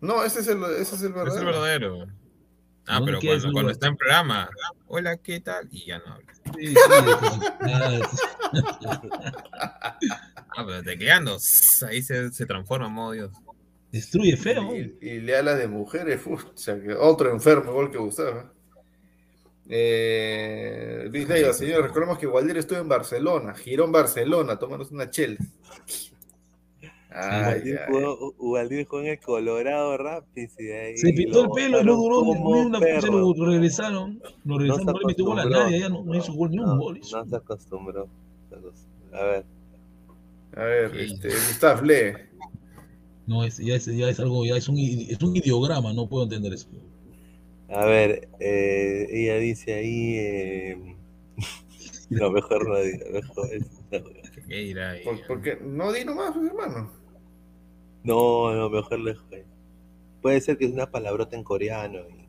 No, 0.00 0.24
ese 0.24 0.40
es 0.40 0.48
el, 0.48 0.62
ese 0.64 0.94
es 0.96 1.02
el 1.02 1.08
Es 1.08 1.14
verdadero. 1.14 1.38
el 1.40 1.44
verdadero. 1.46 2.06
Ah, 2.88 2.98
¿Dónde 3.00 3.18
pero 3.20 3.20
cuando, 3.20 3.52
cuando 3.52 3.72
está 3.72 3.86
en 3.88 3.96
programa, 3.96 4.48
hola, 4.86 5.16
¿qué 5.16 5.40
tal? 5.40 5.68
Y 5.72 5.86
ya 5.86 5.98
no 5.98 6.12
habla. 6.14 6.34
Sí, 6.56 6.68
sí, 6.68 6.74
ah, 7.62 8.00
Ah, 10.58 10.64
pero 10.66 10.82
te 10.82 10.96
quedando, 10.96 11.36
ahí 11.88 12.02
se, 12.02 12.32
se 12.32 12.46
transforma, 12.46 12.88
modo 12.88 13.12
Dios. 13.12 13.30
destruye 13.92 14.36
feo. 14.36 14.74
Y, 14.74 14.96
y 15.00 15.20
le 15.20 15.36
habla 15.36 15.54
de 15.54 15.68
mujeres, 15.68 16.20
pucha, 16.22 16.80
que 16.80 16.94
otro 16.94 17.30
enfermo 17.30 17.72
igual 17.72 17.90
que 17.90 17.98
Gustavo. 17.98 18.50
Eh, 19.68 21.08
Luis 21.10 21.28
Leiva, 21.28 21.52
señor, 21.52 21.82
recordemos 21.82 22.18
que 22.18 22.26
Waldir 22.26 22.56
estuvo 22.56 22.78
en 22.78 22.88
Barcelona, 22.88 23.52
giró 23.54 23.84
en 23.84 23.92
Barcelona, 23.92 24.58
tomándose 24.58 24.94
una 24.94 25.10
chela. 25.10 25.36
Ay. 27.18 27.74
jugó, 27.88 28.32
jugó 28.36 28.58
en 28.60 29.06
el 29.06 29.20
Colorado 29.20 29.96
Rapids 29.96 30.54
y 30.60 30.70
ahí 30.70 30.96
Se 30.96 31.12
pintó 31.12 31.40
el 31.40 31.46
lo 31.46 31.52
pelo 31.54 31.80
y 31.80 31.84
no 31.84 31.96
duró 31.96 32.22
ni 32.22 32.60
una 32.66 32.80
fecha, 32.80 33.06
lo 33.06 33.32
regresaron. 33.46 34.22
Lo 34.44 34.58
regresaron, 34.58 34.86
no, 34.86 34.92
se 34.92 34.98
le 34.98 35.06
metió 35.06 35.24
gol 35.24 35.38
a 35.38 35.42
acostumbró. 35.42 35.64
nadie, 35.64 35.80
ya 35.80 35.88
no, 35.88 36.04
no 36.04 36.14
hizo 36.14 36.32
gol 36.34 36.50
ni 36.50 36.58
un 36.58 36.66
No, 36.66 36.78
gol. 36.78 36.98
hizo. 36.98 37.16
no 37.18 37.26
se 37.30 37.36
acostumbró. 37.36 38.08
A 39.12 39.22
ver, 39.24 39.44
A 40.56 40.62
ver, 40.64 40.96
este, 40.96 41.28
Gustav, 41.28 41.82
lee. 41.84 42.12
No, 43.26 43.44
es, 43.44 43.58
ya, 43.58 43.74
es, 43.74 43.86
ya 43.86 44.08
es 44.08 44.20
algo, 44.20 44.44
ya 44.44 44.56
es 44.56 44.68
un, 44.68 44.78
es 44.78 45.20
un 45.22 45.34
ideograma, 45.34 45.92
no 45.92 46.08
puedo 46.08 46.24
entender 46.24 46.52
eso. 46.52 46.68
a 47.68 47.84
ver, 47.86 48.28
eh, 48.40 49.06
ella 49.10 49.36
dice 49.38 49.74
ahí. 49.74 50.14
Eh, 50.18 50.96
no, 52.10 52.30
mejor 52.30 52.68
no 52.68 52.76
diga, 52.80 53.06
mejor. 53.12 53.48
Porque 55.26 55.58
no 55.62 55.92
di 55.92 56.04
nomás, 56.04 56.34
hermano. 56.36 56.92
No, 58.06 58.54
no, 58.54 58.70
mejor 58.70 58.98
lejos. 59.00 59.24
Puede 60.22 60.40
ser 60.40 60.56
que 60.58 60.66
es 60.66 60.72
una 60.72 60.90
palabrota 60.90 61.36
en 61.36 61.44
coreano. 61.44 61.98
y 62.08 62.26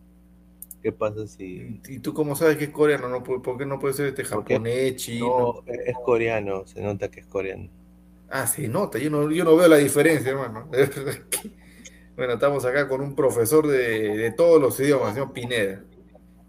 ¿Qué 0.82 0.92
pasa 0.92 1.26
si.? 1.28 1.80
¿Y 1.88 2.00
tú 2.00 2.14
cómo 2.14 2.36
sabes 2.36 2.58
que 2.58 2.66
es 2.66 2.70
coreano? 2.70 3.10
No, 3.10 3.24
¿Por 3.24 3.58
qué 3.58 3.66
no 3.66 3.80
puede 3.80 3.94
ser 3.94 4.08
este 4.08 4.24
japonés, 4.24 4.96
chino? 4.98 5.64
No, 5.66 5.72
es 5.72 5.96
coreano, 6.04 6.66
se 6.68 6.82
nota 6.82 7.10
que 7.10 7.22
es 7.22 7.26
coreano. 7.28 7.70
Ah, 8.30 8.46
se 8.46 8.68
nota, 8.68 9.00
yo 9.00 9.10
no, 9.10 9.32
yo 9.32 9.44
no 9.46 9.56
veo 9.56 9.68
la 9.68 9.78
diferencia, 9.78 10.32
hermano. 10.32 10.68
Bueno, 12.16 12.34
estamos 12.34 12.66
acá 12.66 12.88
con 12.88 13.00
un 13.02 13.14
profesor 13.16 13.68
de, 13.68 14.18
de 14.18 14.32
todos 14.32 14.60
los 14.60 14.80
idiomas, 14.80 15.14
señor 15.14 15.34
Pineda. 15.34 15.84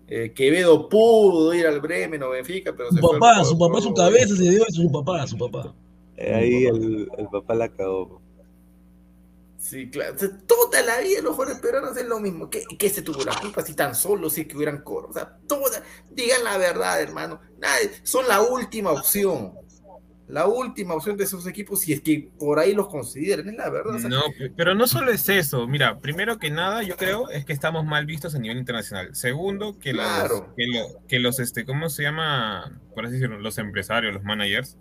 Eh, 0.06 0.32
Quevedo 0.34 0.88
pudo 0.88 1.52
ir 1.52 1.66
al 1.66 1.82
Bremen 1.82 2.22
o 2.22 2.30
Benfica, 2.30 2.72
pero 2.74 2.88
Su 2.88 2.94
se 2.96 3.00
fue 3.02 3.18
papá, 3.18 3.38
al- 3.40 3.44
su 3.44 3.58
papá, 3.58 3.80
su 3.82 3.92
cabeza 3.92 4.34
se 4.34 4.48
dio 4.48 4.62
a 4.66 4.70
su 4.72 4.90
papá, 4.90 5.26
su 5.26 5.36
papá. 5.36 5.74
Eh, 6.16 6.34
ahí 6.34 6.64
el, 6.64 7.10
el 7.18 7.28
papá 7.28 7.54
la 7.54 7.68
cagó. 7.68 8.22
Sí, 9.58 9.90
claro. 9.90 10.14
O 10.14 10.18
sea, 10.18 10.28
toda 10.46 10.82
la 10.82 11.00
vida 11.00 11.20
los 11.20 11.34
jugadores 11.34 11.60
peruanos 11.60 11.96
es 11.96 12.06
lo 12.06 12.20
mismo. 12.20 12.48
¿Qué, 12.48 12.62
qué 12.78 12.88
se 12.88 13.02
tuvo 13.02 13.24
la 13.24 13.34
culpa 13.34 13.62
si 13.62 13.74
tan 13.74 13.94
solo 13.94 14.30
si 14.30 14.42
es 14.42 14.46
que 14.46 14.56
hubieran 14.56 14.82
coro? 14.82 15.08
O 15.08 15.12
sea, 15.12 15.36
toda, 15.48 15.82
digan 16.10 16.44
la 16.44 16.56
verdad, 16.58 17.00
hermano. 17.02 17.40
Nadie, 17.58 17.90
son 18.04 18.28
la 18.28 18.40
última 18.40 18.92
opción. 18.92 19.52
La 20.28 20.46
última 20.46 20.92
opción 20.94 21.16
de 21.16 21.24
esos 21.24 21.46
equipos, 21.46 21.80
si 21.80 21.94
es 21.94 22.02
que 22.02 22.28
por 22.38 22.58
ahí 22.58 22.74
los 22.74 22.88
consideran, 22.88 23.48
es 23.48 23.56
la 23.56 23.70
verdad. 23.70 23.94
o 23.96 23.98
sea, 23.98 24.10
No, 24.10 24.22
pero 24.56 24.74
no 24.74 24.86
solo 24.86 25.10
es 25.10 25.26
eso. 25.30 25.66
Mira, 25.66 25.98
primero 26.00 26.38
que 26.38 26.50
nada, 26.50 26.82
yo 26.82 26.96
creo 26.96 27.30
es 27.30 27.46
que 27.46 27.54
estamos 27.54 27.86
mal 27.86 28.04
vistos 28.04 28.34
a 28.34 28.38
nivel 28.38 28.58
internacional. 28.58 29.14
Segundo, 29.16 29.78
que 29.78 29.94
los, 29.94 30.04
Claro. 30.06 30.54
que, 30.54 30.66
lo- 30.66 31.06
que 31.08 31.18
los 31.18 31.40
este, 31.40 31.64
¿cómo 31.64 31.88
se 31.88 32.02
llama? 32.02 32.78
Por 32.94 33.06
así 33.06 33.14
decirlo, 33.14 33.38
los 33.40 33.56
empresarios, 33.56 34.12
los 34.12 34.22
managers, 34.22 34.76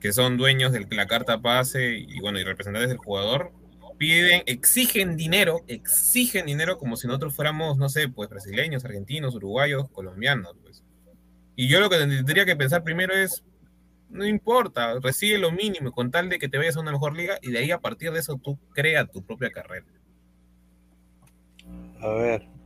que 0.00 0.12
son 0.12 0.36
dueños 0.36 0.70
de 0.72 0.86
la 0.94 1.08
carta 1.08 1.42
pase 1.42 1.96
y 1.98 2.20
bueno, 2.20 2.38
y 2.38 2.44
representantes 2.44 2.88
del 2.88 2.98
jugador, 2.98 3.50
piden, 3.98 4.42
exigen 4.46 5.16
dinero, 5.16 5.64
exigen 5.66 6.46
dinero 6.46 6.78
como 6.78 6.96
si 6.96 7.06
nosotros 7.06 7.34
fuéramos, 7.34 7.76
no 7.76 7.88
sé, 7.88 8.08
pues 8.08 8.30
brasileños, 8.30 8.84
argentinos, 8.84 9.34
uruguayos, 9.34 9.90
colombianos, 9.90 10.56
pues. 10.62 10.84
Y 11.56 11.68
yo 11.68 11.80
lo 11.80 11.90
que 11.90 11.98
tendría 11.98 12.46
que 12.46 12.56
pensar 12.56 12.84
primero 12.84 13.12
es, 13.14 13.44
no 14.08 14.24
importa, 14.24 14.98
recibe 15.00 15.38
lo 15.38 15.50
mínimo 15.50 15.92
con 15.92 16.10
tal 16.10 16.28
de 16.28 16.38
que 16.38 16.48
te 16.48 16.56
vayas 16.56 16.76
a 16.76 16.80
una 16.80 16.92
mejor 16.92 17.16
liga 17.16 17.38
y 17.42 17.50
de 17.50 17.58
ahí 17.58 17.70
a 17.72 17.80
partir 17.80 18.12
de 18.12 18.20
eso 18.20 18.40
tú 18.42 18.58
crea 18.72 19.04
tu 19.06 19.22
propia 19.22 19.50
carrera. 19.50 19.86
A 22.00 22.08
ver. 22.08 22.57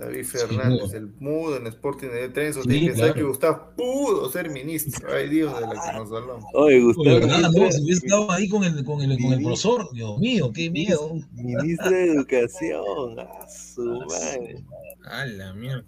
David 0.00 0.24
Fernández, 0.24 0.92
el 0.94 1.08
mudo 1.18 1.56
en 1.56 1.66
Sporting 1.66 2.08
de 2.08 2.28
Trenzo, 2.28 2.62
Sí, 2.62 2.68
tiene 2.68 2.86
que 2.88 2.92
claro. 2.94 3.14
que 3.14 3.22
Gustavo 3.22 3.62
pudo 3.76 4.30
ser 4.30 4.50
ministro. 4.50 5.08
Ay, 5.12 5.28
Dios 5.28 5.54
de 5.54 5.60
la 5.66 5.70
que 5.72 5.98
nos 5.98 6.12
hablamos. 6.12 6.44
Oye, 6.54 6.76
Oye, 6.76 6.80
Gustavo, 6.84 7.04
¿verdad, 7.20 7.40
no? 7.40 7.48
ministro, 7.50 7.72
Si 7.72 7.82
hubiese 7.84 8.06
estado 8.06 8.30
ahí 8.32 8.48
con 8.48 8.64
el, 8.64 8.84
con 8.84 9.00
el, 9.02 9.18
con 9.20 9.32
el 9.32 9.42
profesor, 9.42 9.88
Dios 9.92 10.18
mío, 10.18 10.52
qué 10.54 10.70
miedo. 10.70 11.14
ministro 11.32 11.90
de 11.90 12.12
Educación. 12.12 13.18
A 13.20 13.48
su 13.48 13.82
madre. 14.08 14.64
A 15.04 15.26
la 15.26 15.52
mierda. 15.54 15.84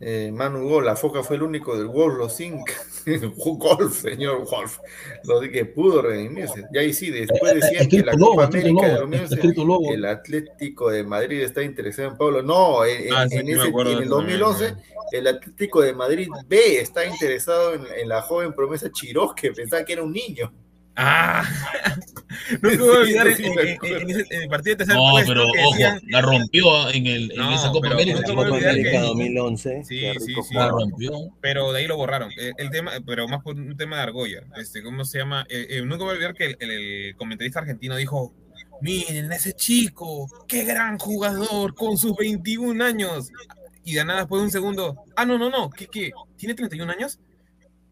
Eh, 0.00 0.30
Manu 0.32 0.68
Gol, 0.68 0.86
la 0.86 0.94
foca 0.94 1.22
fue 1.24 1.36
el 1.36 1.42
único 1.42 1.76
del 1.76 1.88
Wolf, 1.88 2.18
los 2.18 2.40
Inca. 2.40 2.72
Golf, 3.36 4.00
señor 4.02 4.44
Wolf. 4.50 4.78
Lo 5.24 5.40
de 5.40 5.50
que 5.50 5.64
pudo 5.64 6.02
redimirse. 6.02 6.64
Y 6.72 6.78
ahí 6.78 6.92
sí, 6.92 7.10
después 7.10 7.54
decían 7.54 7.88
que 7.88 8.02
la 8.02 8.12
lobo, 8.12 8.30
Copa 8.32 8.44
América 8.44 8.66
de 8.86 8.92
lobo, 8.92 9.00
2011, 9.00 9.34
escrito 9.34 9.64
lobo. 9.64 9.92
el 9.94 10.04
Atlético 10.04 10.90
de 10.90 11.02
Madrid 11.04 11.40
está 11.40 11.62
interesado 11.62 12.08
en 12.10 12.16
Pablo. 12.16 12.42
No, 12.42 12.84
en, 12.84 13.12
Ah, 13.12 13.22
en- 13.24 13.28
sí, 13.30 13.36
en 13.36 13.46
sí 13.46 13.52
me 13.54 13.58
ese- 13.62 13.68
en 13.68 13.86
el 13.98 14.02
eso 14.04 14.16
también, 14.16 14.38
2011, 14.40 14.74
el 15.12 15.26
Atlético 15.26 15.80
de 15.80 15.92
Madrid 15.94 16.28
B 16.46 16.80
está 16.80 17.06
interesado 17.06 17.74
en, 17.74 17.86
en 18.00 18.08
la 18.08 18.20
joven 18.22 18.52
promesa 18.52 18.90
Chiroz, 18.92 19.34
que 19.34 19.52
pensaba 19.52 19.84
que 19.84 19.92
era 19.94 20.02
un 20.02 20.12
niño. 20.12 20.52
¡Ah! 20.98 21.44
No 22.62 22.68
a 22.70 22.98
olvidar 22.98 23.34
sí, 23.34 23.44
en, 23.44 23.58
en- 23.58 24.10
ese- 24.10 24.26
en 24.30 24.42
el 24.42 24.48
partido 24.48 24.72
de 24.74 24.76
tercer 24.78 24.96
No, 24.96 25.10
puesto 25.10 25.32
pero 25.32 25.46
que 25.52 25.60
ojo, 25.60 25.70
decían, 25.72 26.00
la 26.08 26.20
rompió 26.22 26.90
en, 26.90 27.06
el, 27.06 27.30
en 27.32 27.36
No, 27.38 27.54
esa 27.54 27.70
Copa 27.70 27.88
América. 27.88 28.20
no 28.20 28.34
Copa 28.34 28.46
América 28.48 28.90
que- 28.90 28.98
2011. 28.98 29.84
Sí, 29.84 30.00
sí, 30.18 30.34
sí. 30.48 30.54
La 30.54 30.68
rompió. 30.68 31.10
pero 31.40 31.72
de 31.72 31.80
ahí 31.80 31.86
lo 31.86 31.96
borraron. 31.96 32.30
Eh, 32.38 32.52
El 32.58 32.70
tema, 32.70 32.92
pero 33.06 33.26
más 33.28 33.42
por 33.42 33.54
un 33.56 33.76
tema 33.76 33.96
de 33.96 34.02
argolla. 34.02 34.42
Este, 34.56 34.82
¿Cómo 34.82 35.04
se 35.04 35.18
llama? 35.18 35.46
Eh, 35.48 35.66
eh, 35.70 35.82
nunca 35.82 36.04
voy 36.04 36.10
a 36.10 36.12
olvidar 36.14 36.34
que 36.34 36.46
el, 36.46 36.56
el- 36.60 36.70
el 36.70 37.16
comentarista 37.16 37.60
argentino 37.60 37.96
dijo, 37.96 38.32
miren, 38.80 39.30
ese 39.32 39.52
chico, 39.54 40.28
qué 40.46 40.64
gran 40.64 40.98
jugador 40.98 41.74
con 41.74 41.96
sus 41.98 42.14
21 42.16 42.82
años. 42.84 43.30
Y 43.84 43.94
de 43.94 44.04
nada, 44.04 44.20
después 44.20 44.40
de 44.40 44.44
un 44.46 44.50
segundo, 44.52 44.96
ah, 45.16 45.24
no, 45.24 45.38
no, 45.38 45.48
no, 45.50 45.70
¿qué, 45.70 45.86
qué? 45.86 46.12
¿Tiene 46.36 46.54
31 46.54 46.92
años? 46.92 47.18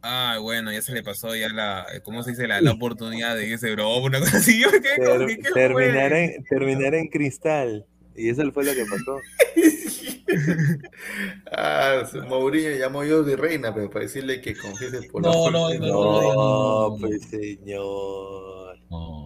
Ah, 0.09 0.39
bueno, 0.41 0.71
ya 0.73 0.83
se 0.83 0.93
le 0.93 1.03
pasó 1.03 1.35
ya 1.35 1.49
la, 1.49 1.85
¿cómo 2.05 2.23
se 2.23 2.31
dice? 2.31 2.47
La, 2.47 2.61
la 2.61 2.73
oportunidad 2.73 3.35
de 3.35 3.53
ese 3.53 3.73
bro, 3.73 3.97
una 3.99 4.21
cosa 4.21 4.37
así. 4.39 4.61
Yo 4.63 4.69
como 4.71 5.27
que, 5.27 5.37
¿qué 5.39 5.51
terminar, 5.53 6.11
fue? 6.11 6.25
en, 6.37 6.45
terminar 6.45 6.95
en 6.95 7.09
cristal. 7.09 7.85
Y 8.15 8.31
eso 8.31 8.51
fue 8.53 8.65
lo 8.65 8.73
que 8.73 8.85
pasó. 8.87 9.19
ah, 11.53 12.03
Mourinho 12.29 12.71
llamó 12.77 13.05
yo 13.05 13.23
de 13.23 13.37
reina, 13.37 13.75
pero 13.75 13.91
para 13.91 14.05
decirle 14.05 14.41
que 14.41 14.55
confiese 14.57 15.03
por 15.11 15.23
la 15.23 15.29
No, 15.29 15.35
fuerza. 15.35 15.59
no, 15.59 15.75
no, 15.75 16.23
No, 16.33 16.91
no. 16.91 16.97
pues 16.99 17.23
señor. 17.29 18.79
No. 18.91 18.91
No, 18.91 18.91
no, 18.91 19.26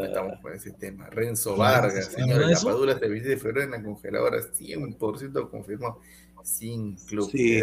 metamos 0.00 0.40
con 0.40 0.52
ese 0.54 0.72
tema. 0.72 1.08
Renzo 1.10 1.54
¿Qué 1.54 1.60
Vargas, 1.60 1.92
haces? 1.94 2.14
señor, 2.14 2.28
¿Verdad 2.38 2.46
la 2.48 2.52
eso? 2.52 2.66
padura 2.66 2.94
de 2.94 3.08
26 3.08 3.28
de 3.28 3.36
febrero 3.40 3.64
en 3.64 3.70
la 3.72 3.82
congeladora, 3.82 4.38
100% 4.40 5.50
confirmado. 5.50 5.98
Sin 6.42 6.96
club. 6.96 7.30
Sí. 7.30 7.60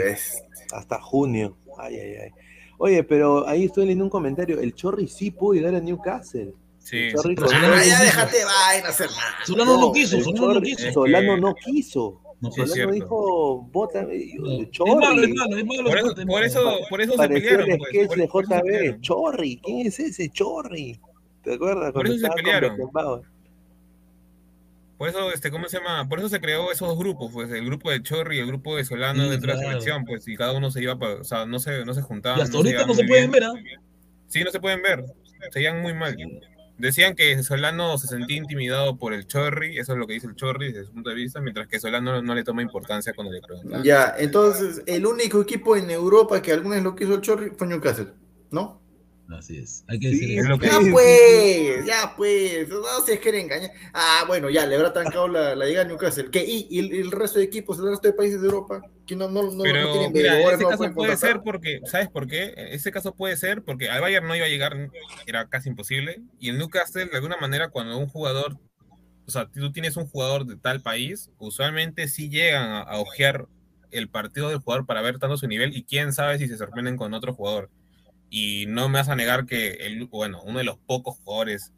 Hasta 0.72 1.02
junio. 1.02 1.58
Ay, 1.78 1.96
ay, 1.98 2.14
ay. 2.24 2.30
Oye, 2.78 3.04
pero 3.04 3.46
ahí 3.48 3.66
estoy 3.66 3.84
leyendo 3.86 4.06
un 4.06 4.10
comentario. 4.10 4.60
El 4.60 4.74
Chorri 4.74 5.08
sí 5.08 5.32
pudo 5.32 5.54
llegar 5.54 5.76
a 5.76 5.82
Newcastle. 5.82 6.54
Sí, 6.78 7.12
Solano 7.12 7.46
Ah, 7.52 7.68
no 7.68 7.76
déjate 7.76 8.38
vaina, 8.46 8.90
hermano. 8.90 9.22
Solano 9.46 9.78
no 9.82 9.92
quiso, 9.92 10.22
Solano 10.22 10.54
no 10.54 10.62
quiso. 10.62 10.92
Solano 10.94 11.38
no 11.38 11.54
quiso. 11.56 12.22
No, 12.40 12.50
Sí, 12.54 12.62
es 12.62 12.70
Solano 12.72 12.94
dijo, 12.94 13.62
bota, 13.70 14.04
eh, 14.10 14.34
no. 14.40 14.62
Es 14.62 14.72
Chorri. 14.72 14.96
malo, 14.96 15.22
es 15.24 15.30
malo, 15.36 15.58
es 15.58 15.66
malo. 15.66 15.90
Por 15.90 15.98
eso, 15.98 16.10
es 16.12 16.26
por 16.26 16.42
eso, 16.44 16.80
por 16.90 17.02
eso 17.02 17.12
se 17.18 17.28
pelearon. 17.28 17.70
el 17.70 17.78
pues, 17.80 18.08
por- 18.30 18.44
eso 18.46 18.62
JB. 18.62 19.02
Chorri, 19.02 19.60
¿quién 19.62 19.88
es 19.88 20.00
ese 20.00 20.30
Chorri? 20.30 21.00
¿Te 21.50 21.56
acuerdas? 21.56 21.92
Por 21.92 22.06
eso 22.06 22.20
se 22.20 22.30
pelearon. 22.30 22.78
Por 25.00 25.10
eso, 25.10 25.32
este, 25.32 25.50
¿cómo 25.50 25.68
se 25.68 25.80
llama? 25.80 26.08
Por 26.08 26.20
eso 26.20 26.30
se 26.30 26.40
creó 26.40 26.72
esos 26.72 26.88
dos 26.90 27.00
grupos, 27.00 27.32
pues, 27.34 27.50
el 27.52 27.66
grupo 27.66 27.90
de 27.90 28.04
Chorri 28.04 28.36
y 28.38 28.40
el 28.42 28.46
grupo 28.46 28.76
de 28.76 28.86
Solano 28.86 29.24
Sí, 29.24 29.30
dentro 29.32 29.52
de 29.54 29.58
la 29.58 29.64
selección, 29.64 30.06
pues, 30.06 30.28
y 30.28 30.36
cada 30.36 30.52
uno 30.54 30.70
se 30.70 30.84
iba, 30.84 31.00
pa- 31.00 31.16
o 31.16 31.24
sea, 31.24 31.48
no 31.48 31.58
se, 31.58 31.86
no 31.86 31.96
se 31.96 32.04
juntaban. 32.04 32.38
Y 32.38 32.42
hasta 32.44 32.52
se 32.52 32.58
ahorita 32.58 32.72
llevaban 32.84 32.88
no 32.90 32.94
se 32.94 33.04
pueden 33.08 33.32
bien. 33.32 33.44
ver, 33.44 33.44
¿ah? 33.46 33.54
Sí, 34.28 34.44
no 34.44 34.52
se 34.52 34.60
pueden 34.60 34.84
ver, 34.84 35.06
se 35.52 35.60
llevan 35.60 35.82
muy 35.82 35.96
mal. 35.96 36.16
Decían 36.78 37.16
que 37.16 37.42
Solano 37.42 37.98
se 37.98 38.06
sentía 38.08 38.38
intimidado 38.38 38.96
por 38.98 39.14
el 39.14 39.26
Chorri, 39.26 39.80
eso 39.80 39.94
es 39.94 39.98
lo 39.98 40.06
que 40.06 40.14
dice 40.14 40.28
el 40.28 40.36
Chorri 40.36 40.68
desde 40.72 40.86
su 40.86 40.92
punto 40.94 41.10
de 41.10 41.16
vista, 41.16 41.42
mientras 41.42 41.68
que 41.68 41.80
Solano 41.80 42.22
no 42.22 42.36
le 42.36 42.44
toma 42.44 42.62
importancia 42.62 43.14
cuando 43.14 43.34
le 43.34 43.42
preguntan. 43.42 43.82
Ya, 43.84 44.14
entonces, 44.20 44.84
el 44.86 45.06
único 45.08 45.42
equipo 45.42 45.76
en 45.76 45.90
Europa 45.90 46.42
que 46.44 46.52
alguna 46.52 46.76
vez 46.76 46.84
lo 46.84 46.96
quiso 46.96 47.16
el 47.16 47.22
Chorri 47.22 47.50
fue 47.58 47.66
Newcastle, 47.68 48.10
¿no? 48.52 48.80
Así 49.32 49.60
es. 49.60 49.84
Hay 49.88 50.00
que 50.00 50.10
Sí, 50.10 50.20
decir 50.20 50.40
eso. 50.40 50.58
Ya 50.60 50.80
pues, 50.92 51.86
ya 51.86 52.14
pues, 52.18 52.70
no 52.70 53.06
se 53.06 53.20
quieren 53.20 53.46
engañar. 53.46 53.72
Ah, 53.94 54.24
bueno, 54.28 54.50
ya, 54.50 54.66
le 54.66 54.76
habrá 54.76 54.92
trancado 54.92 55.28
la, 55.28 55.56
la 55.56 55.66
llegada 55.66 55.86
a 55.86 55.88
Newcastle. 55.88 56.30
¿Qué? 56.32 56.44
¿Y, 56.44 56.68
y 56.70 56.80
el, 56.80 57.12
resto 57.12 57.38
de 57.38 57.46
equipos, 57.46 57.78
el 57.80 57.90
resto 57.90 58.08
de 58.08 58.14
países 58.14 58.42
de 58.42 58.48
Europa? 58.48 58.82
Que 59.06 59.16
no, 59.16 59.30
no, 59.30 59.44
no, 59.44 59.52
no 59.52 59.64
Pero 59.64 59.92
tienen 59.92 60.14
mira, 60.14 60.34
veedores, 60.34 60.56
ese 60.56 60.64
no 60.64 60.70
caso 60.70 60.94
puede 60.94 61.18
ser 61.18 61.42
porque, 61.44 61.82
¿sabes 61.86 62.10
por 62.10 62.28
qué? 62.28 62.54
Ese 62.56 62.92
caso 62.92 63.14
puede 63.14 63.38
ser 63.38 63.62
porque 63.62 63.90
al 63.90 64.02
Bayern 64.02 64.28
no 64.28 64.36
iba 64.36 64.46
a 64.46 64.50
llegar, 64.50 64.76
era 65.28 65.48
casi 65.48 65.70
imposible. 65.70 66.22
Y 66.40 66.50
el 66.50 66.58
Newcastle, 66.58 67.06
de 67.06 67.16
alguna 67.16 67.38
manera, 67.38 67.70
cuando 67.70 67.98
un 67.98 68.08
jugador, 68.08 68.58
o 69.28 69.32
sea, 69.32 69.48
tú 69.48 69.72
tienes 69.72 69.96
un 69.96 70.08
jugador 70.08 70.48
de 70.48 70.56
tal 70.56 70.82
país, 70.82 71.30
usualmente 71.38 72.08
sí 72.08 72.30
llegan 72.30 72.72
a, 72.72 72.82
a 72.82 73.00
ojear 73.00 73.46
el 73.92 74.10
partido 74.10 74.50
del 74.50 74.60
jugador 74.60 74.88
para 74.88 75.02
ver 75.02 75.20
tanto 75.20 75.38
su 75.38 75.48
nivel 75.48 75.76
y 75.76 75.84
quién 75.84 76.14
sabe 76.14 76.40
si 76.40 76.48
se 76.48 76.58
sorprenden 76.58 76.98
con 76.98 77.14
otro 77.14 77.34
jugador. 77.34 77.70
Y 78.30 78.66
no 78.68 78.90
me 78.90 79.00
vas 79.00 79.10
a 79.10 79.16
negar 79.16 79.46
que, 79.46 79.72
el, 79.88 80.06
bueno, 80.06 80.42
uno 80.44 80.60
de 80.60 80.64
los 80.66 80.78
pocos 80.78 81.18
jugadores, 81.20 81.74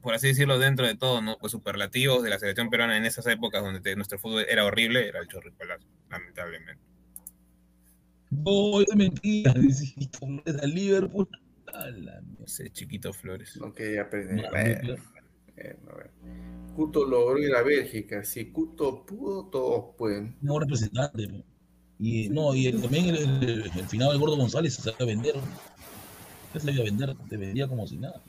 por 0.00 0.14
así 0.14 0.28
decirlo, 0.28 0.58
dentro 0.58 0.86
de 0.86 0.96
todo, 0.96 1.20
¿no? 1.20 1.36
Pues 1.38 1.52
superlativos 1.52 2.22
de 2.22 2.30
la 2.30 2.38
selección 2.38 2.70
peruana 2.70 2.96
en 2.96 3.04
esas 3.04 3.26
épocas 3.26 3.62
donde 3.62 3.80
te- 3.80 3.94
nuestro 3.96 4.18
fútbol 4.18 4.46
era 4.48 4.64
horrible, 4.64 5.06
era 5.08 5.20
el 5.20 5.28
Chorri 5.28 5.50
Palacio, 5.52 5.88
lamentablemente. 6.10 6.82
No, 8.30 8.80
es 8.80 8.94
mentira. 8.96 9.52
Necesito 9.56 10.26
Flores 10.26 10.66
Liverpool. 10.66 11.28
A 11.74 11.86
mierda. 11.90 12.22
Ese 12.44 12.70
chiquito 12.70 13.12
Flores. 13.12 13.56
Ok. 13.60 13.80
No, 14.30 14.50
Bueno, 14.50 14.96
bueno, 15.54 15.78
bueno. 15.84 16.10
Cuto 16.74 17.04
logró 17.06 17.38
ir 17.38 17.54
a 17.54 17.62
Bélgica. 17.62 18.24
Si 18.24 18.50
Cuto 18.50 19.04
pudo, 19.04 19.46
todos 19.50 19.94
pueden. 19.96 20.36
no 20.40 20.58
representante. 20.58 21.44
Y 21.98 22.28
no, 22.28 22.54
y 22.54 22.66
el- 22.66 22.82
también 22.82 23.06
el, 23.06 23.16
el, 23.42 23.72
el 23.74 23.88
final 23.88 24.10
del 24.10 24.18
Gordo 24.18 24.36
González 24.36 24.74
se 24.74 24.82
sabía 24.82 25.06
vender. 25.06 25.34
¿Qué 26.52 26.60
se 26.60 26.66
sabía 26.66 26.84
vender? 26.84 27.16
Te 27.28 27.36
vendía 27.36 27.66
como 27.68 27.86
si 27.86 27.98
nada. 27.98 28.22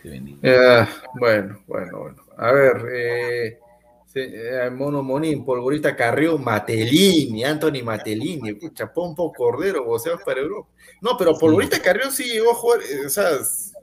Te 0.00 0.08
vendía. 0.08 0.38
Ah, 0.42 0.88
bueno, 1.14 1.62
bueno, 1.66 1.98
bueno. 1.98 2.22
A 2.36 2.52
ver, 2.52 2.76
eh, 2.92 3.58
eh, 4.14 4.70
Mono 4.70 5.02
Monín, 5.02 5.44
Polvorita 5.44 5.96
Carrió, 5.96 6.38
Matelini, 6.38 7.44
Anthony 7.44 7.82
Matelini, 7.82 8.54
pucha, 8.54 8.92
Pompo 8.92 9.32
Cordero, 9.32 9.84
voceos 9.84 10.20
para 10.22 10.40
Europa. 10.40 10.68
No, 11.00 11.16
pero 11.18 11.36
Polvorita 11.38 11.80
Carrió 11.82 12.10
sí 12.10 12.24
llegó 12.24 12.52
a 12.52 12.54
jugar, 12.54 12.80
eh, 12.82 13.06
o 13.06 13.08
sea, 13.10 13.30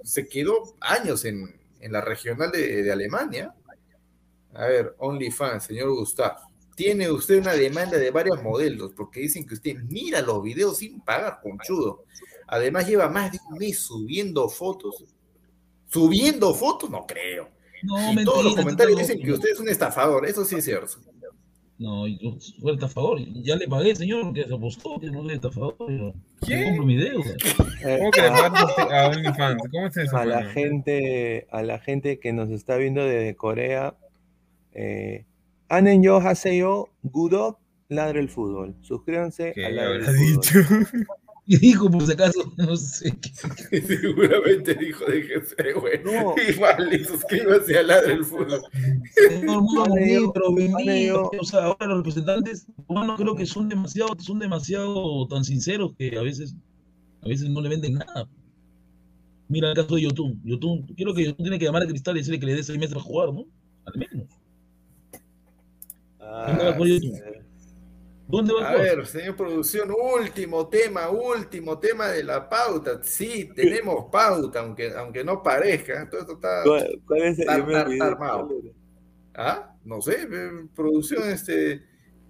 se 0.04 0.28
quedó 0.28 0.76
años 0.80 1.26
en, 1.26 1.60
en 1.80 1.92
la 1.92 2.02
regional 2.02 2.52
de, 2.52 2.84
de 2.84 2.92
Alemania. 2.92 3.54
A 4.54 4.66
ver, 4.68 4.96
OnlyFans, 5.00 5.66
señor 5.66 5.90
Gustavo. 5.92 6.40
Tiene 6.76 7.12
usted 7.12 7.40
una 7.40 7.54
demanda 7.54 7.98
de 7.98 8.12
varios 8.12 8.42
modelos 8.42 8.94
porque 8.96 9.22
dicen 9.22 9.46
que 9.46 9.54
usted 9.54 9.76
mira 9.84 10.22
los 10.22 10.42
videos 10.42 10.78
sin 10.78 11.02
pagar, 11.02 11.40
conchudo. 11.42 12.06
Además, 12.48 12.88
lleva 12.88 13.10
más 13.10 13.32
de 13.32 13.40
un 13.50 13.58
mes 13.58 13.80
subiendo 13.80 14.50
fotos 14.50 15.06
subiendo 15.94 16.54
fotos, 16.56 16.90
no 16.90 17.06
creo. 17.06 17.50
No, 17.84 17.98
y 18.00 18.16
mentira, 18.16 18.26
todos 18.26 18.46
los 18.46 18.56
comentarios 18.56 18.98
dicen 18.98 19.22
que 19.22 19.32
usted 19.32 19.52
es 19.52 19.60
un 19.60 19.70
estafador, 19.70 20.26
eso 20.26 20.44
sí 20.44 20.56
es 20.56 20.66
cierto. 20.66 20.94
No, 21.78 22.08
yo 22.08 22.40
soy 22.40 22.74
estafador. 22.74 23.20
Ya 23.44 23.56
le 23.56 23.68
pagué, 23.68 23.96
señor, 23.96 24.34
que 24.34 24.46
se 24.46 24.54
apostó, 24.54 25.00
que 25.00 25.12
no 25.12 25.24
soy 25.24 25.34
estafador. 25.34 25.76
Yo 25.80 26.14
¿Qué? 26.48 26.64
compro 26.64 26.86
mi 26.86 26.96
deuda. 26.96 27.36
¿Cómo 28.00 28.12
que 28.12 28.22
le 28.22 28.28
a, 28.28 29.08
OnlyFans? 29.10 29.62
¿Cómo 29.70 29.88
es 29.88 29.98
eso? 29.98 30.18
a 30.18 30.26
la 30.26 30.46
gente, 30.46 31.48
a 31.52 31.62
la 31.62 31.80
gente 31.80 32.20
que 32.20 32.32
nos 32.32 32.50
está 32.50 32.78
viendo 32.78 33.04
desde 33.04 33.36
Corea, 33.36 33.96
eh, 34.72 35.26
Anenyo 35.76 36.18
Haseyo 36.18 36.90
Gudok 37.04 37.60
Ladre 37.90 38.20
el 38.22 38.30
Fútbol. 38.30 38.76
Suscríbanse 38.82 39.52
¿Qué 39.54 39.66
a 39.66 39.70
Ladre 39.70 39.98
el 39.98 40.04
Fútbol. 40.06 40.20
dicho? 40.20 40.60
Y 41.46 41.58
dijo, 41.58 41.92
por 41.92 42.06
si 42.06 42.14
acaso, 42.14 42.54
no 42.56 42.78
sé. 42.78 43.14
qué- 43.70 43.82
Seguramente 43.86 44.76
dijo 44.76 45.04
de 45.06 45.74
bueno. 45.74 46.12
No. 46.14 46.36
Igual, 46.50 46.94
y 46.94 47.04
suscríbase 47.04 47.78
a 47.80 47.84
Ladre 47.84 48.14
el 48.14 48.24
Fútbol. 48.24 48.62
Yo- 49.42 50.34
yo- 51.06 51.32
o 51.42 51.44
sea, 51.44 51.66
ahora 51.66 51.86
los 51.88 51.98
representantes 51.98 52.66
humanos 52.88 53.20
creo 53.20 53.36
que 53.36 53.46
son 53.46 53.68
demasiado, 53.68 54.16
son 54.20 54.40
demasiado 54.40 55.28
tan 55.28 55.44
sinceros 55.44 55.92
que 55.98 56.18
a 56.18 56.22
veces, 56.22 56.56
a 57.22 57.28
veces 57.28 57.50
no 57.50 57.60
le 57.60 57.68
venden 57.68 57.96
nada. 57.96 58.30
Mira 59.50 59.70
el 59.70 59.76
caso 59.76 59.96
de 59.96 60.04
Yotun. 60.04 60.42
Yotun, 60.46 60.84
creo 60.96 61.14
que 61.14 61.26
Yotun 61.26 61.44
tiene 61.44 61.60
que 61.60 61.66
llamar 61.66 61.84
a 61.84 61.88
Cristal 61.88 62.16
y 62.16 62.20
decirle 62.20 62.40
que 62.40 62.46
le 62.46 62.56
dé 62.56 62.64
seis 62.64 62.80
meses 62.80 62.94
para 62.94 63.04
jugar, 63.06 63.34
¿no? 63.34 63.44
Al 63.86 63.98
menos. 64.00 64.28
¿Dónde 68.28 68.54
va 68.54 68.70
a 68.70 68.76
ver, 68.76 69.06
señor 69.06 69.36
producción, 69.36 69.92
último 69.92 70.68
tema, 70.70 71.10
último 71.10 71.78
tema 71.78 72.08
de 72.08 72.24
la 72.24 72.50
pauta. 72.50 73.00
Sí, 73.04 73.50
tenemos 73.56 74.06
pauta, 74.12 74.62
aunque, 74.62 74.92
aunque 74.94 75.24
no 75.24 75.44
parezca. 75.44 76.10
Todo 76.10 76.22
esto 76.22 76.34
está. 76.34 76.64
¿Cuál, 76.64 77.02
cuál 77.06 77.22
es 77.24 77.40
el 77.40 77.46
tar- 77.46 77.62
olvidé. 77.62 78.02
armado. 78.04 78.50
¿Ah? 79.36 79.76
No 79.84 80.02
sé, 80.02 80.28
eh, 80.32 80.52
producción, 80.76 81.30
este. 81.30 81.84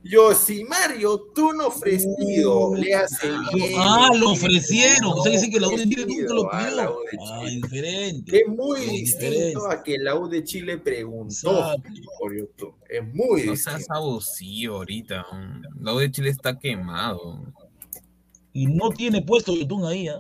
Yosimar 0.04 0.98
Tun 1.34 1.62
ofrecido. 1.62 2.76
Le 2.76 2.94
hace 2.94 3.30
bien. 3.54 3.74
Ah, 3.78 4.10
lo 4.18 4.32
ofrecieron. 4.32 5.12
O 5.14 5.24
sea, 5.24 5.32
que 5.32 5.40
sí 5.40 5.50
que 5.50 5.60
la 5.60 5.68
U 5.70 5.78
de 5.78 5.84
Chile 5.88 6.06
nunca 6.08 6.34
lo 6.34 6.54
a 6.54 6.70
la 6.72 6.92
U 6.92 6.96
pidió. 7.10 7.22
de 7.22 7.32
Ah, 7.32 7.40
Chile. 7.46 7.62
diferente. 7.62 8.38
Es 8.42 8.48
muy 8.48 8.80
Hay 8.82 8.90
distinto 9.00 9.70
a 9.72 9.82
que 9.84 9.98
la 9.98 10.16
U 10.16 10.28
de 10.28 10.44
Chile 10.44 10.78
preguntó 10.78 11.52
Exacto. 11.74 11.90
por 12.20 12.38
YouTube. 12.38 12.76
Es 12.90 13.04
muy 13.14 13.46
No 13.46 13.52
distinto. 13.54 13.78
seas 13.78 13.90
abusivo 13.90 14.76
ahorita. 14.78 15.26
La 15.80 15.94
U 15.94 15.98
de 16.00 16.12
Chile 16.12 16.30
está 16.30 16.60
quemado. 16.60 17.46
Y 18.52 18.68
no 18.68 18.90
tiene 18.90 19.22
puesto 19.22 19.56
Yotun 19.56 19.86
ahí, 19.86 20.08
¿ah? 20.10 20.20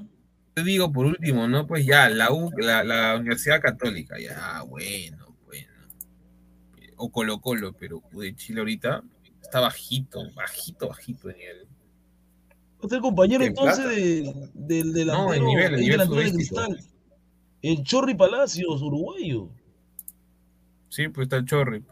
Te 0.55 0.63
digo 0.63 0.91
por 0.91 1.05
último, 1.07 1.47
¿no? 1.47 1.67
Pues 1.67 1.85
ya, 1.85 2.09
la, 2.09 2.31
U, 2.31 2.51
la, 2.57 2.83
la 2.83 3.15
Universidad 3.17 3.59
Católica, 3.61 4.19
ya, 4.19 4.61
bueno, 4.63 5.35
bueno. 5.45 5.67
O 6.97 7.11
Colo 7.11 7.41
Colo, 7.41 7.73
pero 7.73 8.01
U 8.13 8.21
de 8.21 8.35
Chile 8.35 8.59
ahorita 8.61 9.03
está 9.53 9.59
bajito, 9.61 10.19
bajito, 10.33 10.87
bajito 10.87 11.27
de 11.27 11.33
nivel. 11.35 11.67
Es 12.81 12.91
el 12.91 13.01
compañero 13.01 13.43
En 13.43 13.49
entonces 13.49 14.23
plata. 14.23 14.39
de- 14.39 14.49
del 14.55 14.93
delantero, 14.93 15.27
No, 15.27 15.33
el 15.33 15.45
nivel, 15.45 15.65
el 15.65 15.73
el 15.75 15.79
nivel 15.81 15.91
delantero 15.99 16.21
de. 16.23 16.31
Cristal. 16.33 16.79
El 17.61 17.83
Chorri 17.83 18.15
Palacios, 18.15 18.81
uruguayo. 18.81 19.47
Sí, 20.89 21.07
pues 21.07 21.25
está 21.25 21.37
el 21.37 21.45
Chorri. 21.45 21.83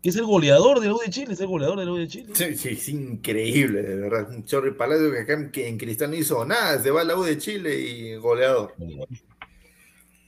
Que 0.00 0.10
es 0.10 0.16
el 0.16 0.24
goleador 0.26 0.78
de 0.78 0.86
la 0.86 0.94
U 0.94 0.98
de 1.04 1.10
Chile, 1.10 1.32
es 1.34 1.40
el 1.40 1.48
goleador 1.48 1.78
de 1.80 1.84
la 1.86 1.92
U 1.92 1.96
de 1.96 2.06
Chile. 2.08 2.28
Sí, 2.34 2.54
sí, 2.54 2.68
es 2.68 2.88
increíble, 2.88 3.82
de 3.82 3.96
verdad. 3.96 4.30
Un 4.30 4.44
Chorri 4.44 4.70
Palacio 4.72 5.10
que 5.10 5.18
acá 5.18 5.32
en, 5.34 5.50
que 5.50 5.66
en 5.68 5.76
Cristal 5.76 6.10
no 6.10 6.16
hizo 6.16 6.44
nada. 6.44 6.80
Se 6.80 6.90
va 6.92 7.00
a 7.00 7.04
la 7.04 7.16
U 7.16 7.24
de 7.24 7.36
Chile 7.36 7.78
y 7.80 8.14
goleador. 8.14 8.74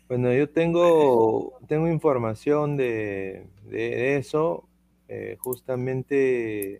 Bueno, 0.09 0.33
yo 0.35 0.49
tengo, 0.51 1.57
tengo 1.69 1.87
información 1.89 2.77
de, 2.77 3.47
de- 3.71 3.79
de 3.79 4.17
eso. 4.17 4.65
Eh, 5.13 5.37
justamente 5.41 6.79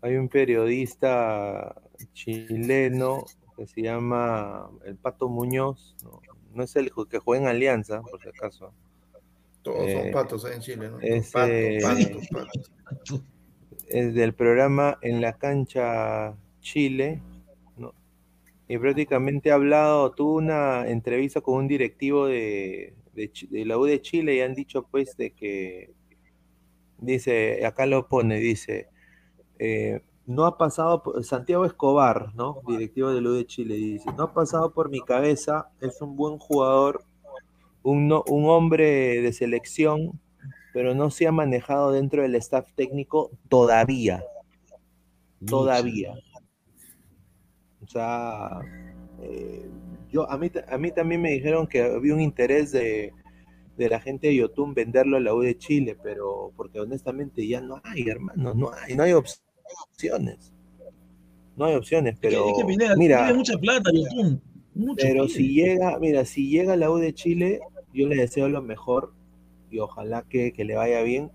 hay 0.00 0.14
un 0.16 0.28
periodista 0.28 1.74
chileno 2.12 3.24
que 3.56 3.66
se 3.66 3.82
llama 3.82 4.70
El 4.84 4.96
Pato 4.96 5.28
Muñoz. 5.28 5.96
No, 6.04 6.20
No 6.54 6.62
es 6.62 6.76
el 6.76 6.92
que 7.10 7.18
juega 7.18 7.42
en 7.44 7.48
Alianza, 7.48 8.00
por 8.02 8.20
si 8.22 8.28
acaso. 8.28 8.72
Todos 9.62 9.90
son 9.90 10.06
Eh, 10.06 10.10
patos 10.12 10.44
en 10.52 10.60
Chile, 10.60 10.88
¿no? 10.90 11.00
ese- 11.00 11.32
Patos, 11.82 12.28
patos, 12.28 12.28
patos. 12.28 13.22
Es 13.88 14.14
del 14.14 14.34
programa 14.34 14.98
En 15.02 15.20
la 15.20 15.32
Cancha 15.38 16.36
Chile. 16.60 17.20
¿no? 17.76 17.92
Y 18.68 18.78
prácticamente 18.78 19.50
ha 19.50 19.54
hablado, 19.54 20.12
tuvo 20.12 20.34
una 20.34 20.88
entrevista 20.88 21.40
con 21.40 21.54
un 21.56 21.68
directivo 21.68 22.26
de, 22.26 22.94
de 23.14 23.30
de 23.50 23.64
la 23.64 23.78
U 23.78 23.84
de 23.84 24.00
Chile 24.00 24.36
y 24.36 24.40
han 24.40 24.54
dicho 24.54 24.86
pues 24.90 25.16
de 25.16 25.30
que, 25.32 25.90
dice, 27.02 27.66
acá 27.66 27.86
lo 27.86 28.08
pone, 28.08 28.38
dice, 28.38 28.88
eh, 29.58 30.02
no 30.26 30.46
ha 30.46 30.56
pasado, 30.58 31.02
por- 31.02 31.22
Santiago 31.24 31.64
Escobar, 31.66 32.34
¿no? 32.34 32.62
Directivo 32.66 33.10
de 33.10 33.20
la 33.20 33.30
U 33.30 33.32
de 33.34 33.46
Chile, 33.46 33.74
dice, 33.74 34.10
no 34.16 34.24
ha 34.24 34.32
pasado 34.34 34.72
por 34.72 34.88
mi 34.88 35.00
cabeza, 35.00 35.68
es 35.80 36.00
un 36.00 36.16
buen 36.16 36.38
jugador, 36.38 37.04
un, 37.82 38.08
no- 38.08 38.24
un 38.28 38.48
hombre 38.48 39.20
de 39.20 39.32
selección, 39.32 40.20
pero 40.72 40.94
no 40.94 41.10
se 41.10 41.26
ha 41.26 41.32
manejado 41.32 41.92
dentro 41.92 42.22
del 42.22 42.34
staff 42.36 42.72
técnico 42.74 43.30
todavía, 43.48 44.24
todavía. 45.46 46.14
O 47.82 47.86
sea, 47.88 48.60
eh, 49.20 49.68
yo, 50.10 50.30
a, 50.30 50.38
mí, 50.38 50.50
a 50.68 50.78
mí 50.78 50.92
también 50.92 51.20
me 51.20 51.32
dijeron 51.32 51.66
que 51.66 51.82
había 51.82 52.14
un 52.14 52.20
interés 52.20 52.72
de, 52.72 53.12
de 53.76 53.88
la 53.88 54.00
gente 54.00 54.28
de 54.28 54.36
Yotun 54.36 54.74
venderlo 54.74 55.16
a 55.16 55.20
la 55.20 55.34
U 55.34 55.40
de 55.40 55.56
Chile, 55.56 55.96
pero 56.02 56.52
porque 56.56 56.78
honestamente 56.80 57.46
ya 57.46 57.60
no 57.60 57.80
hay, 57.84 58.02
hermano, 58.08 58.54
no 58.54 58.70
hay, 58.72 58.94
no 58.94 59.02
hay 59.02 59.12
opciones. 59.12 60.52
No 61.56 61.66
hay 61.66 61.74
opciones, 61.74 62.14
Es 62.14 62.20
que- 62.20 62.28
pero 62.28 62.48
es 62.48 62.54
que 62.58 62.64
Pineda, 62.64 62.96
mira, 62.96 63.18
tiene 63.18 63.34
mucha 63.34 63.58
plata, 63.58 63.90
Yotun. 63.92 64.40
Mucho 64.74 64.96
pero 65.06 65.28
si 65.28 65.52
llega, 65.52 65.98
mira, 65.98 66.24
si 66.24 66.48
llega 66.48 66.72
a 66.72 66.76
la 66.76 66.90
U 66.90 66.96
de 66.96 67.12
Chile, 67.12 67.60
yo 67.92 68.08
le 68.08 68.16
deseo 68.16 68.48
lo 68.48 68.62
mejor 68.62 69.12
y 69.70 69.78
ojalá 69.80 70.22
que, 70.28 70.52
que 70.52 70.64
le 70.64 70.76
vaya 70.76 71.02
bien, 71.02 71.30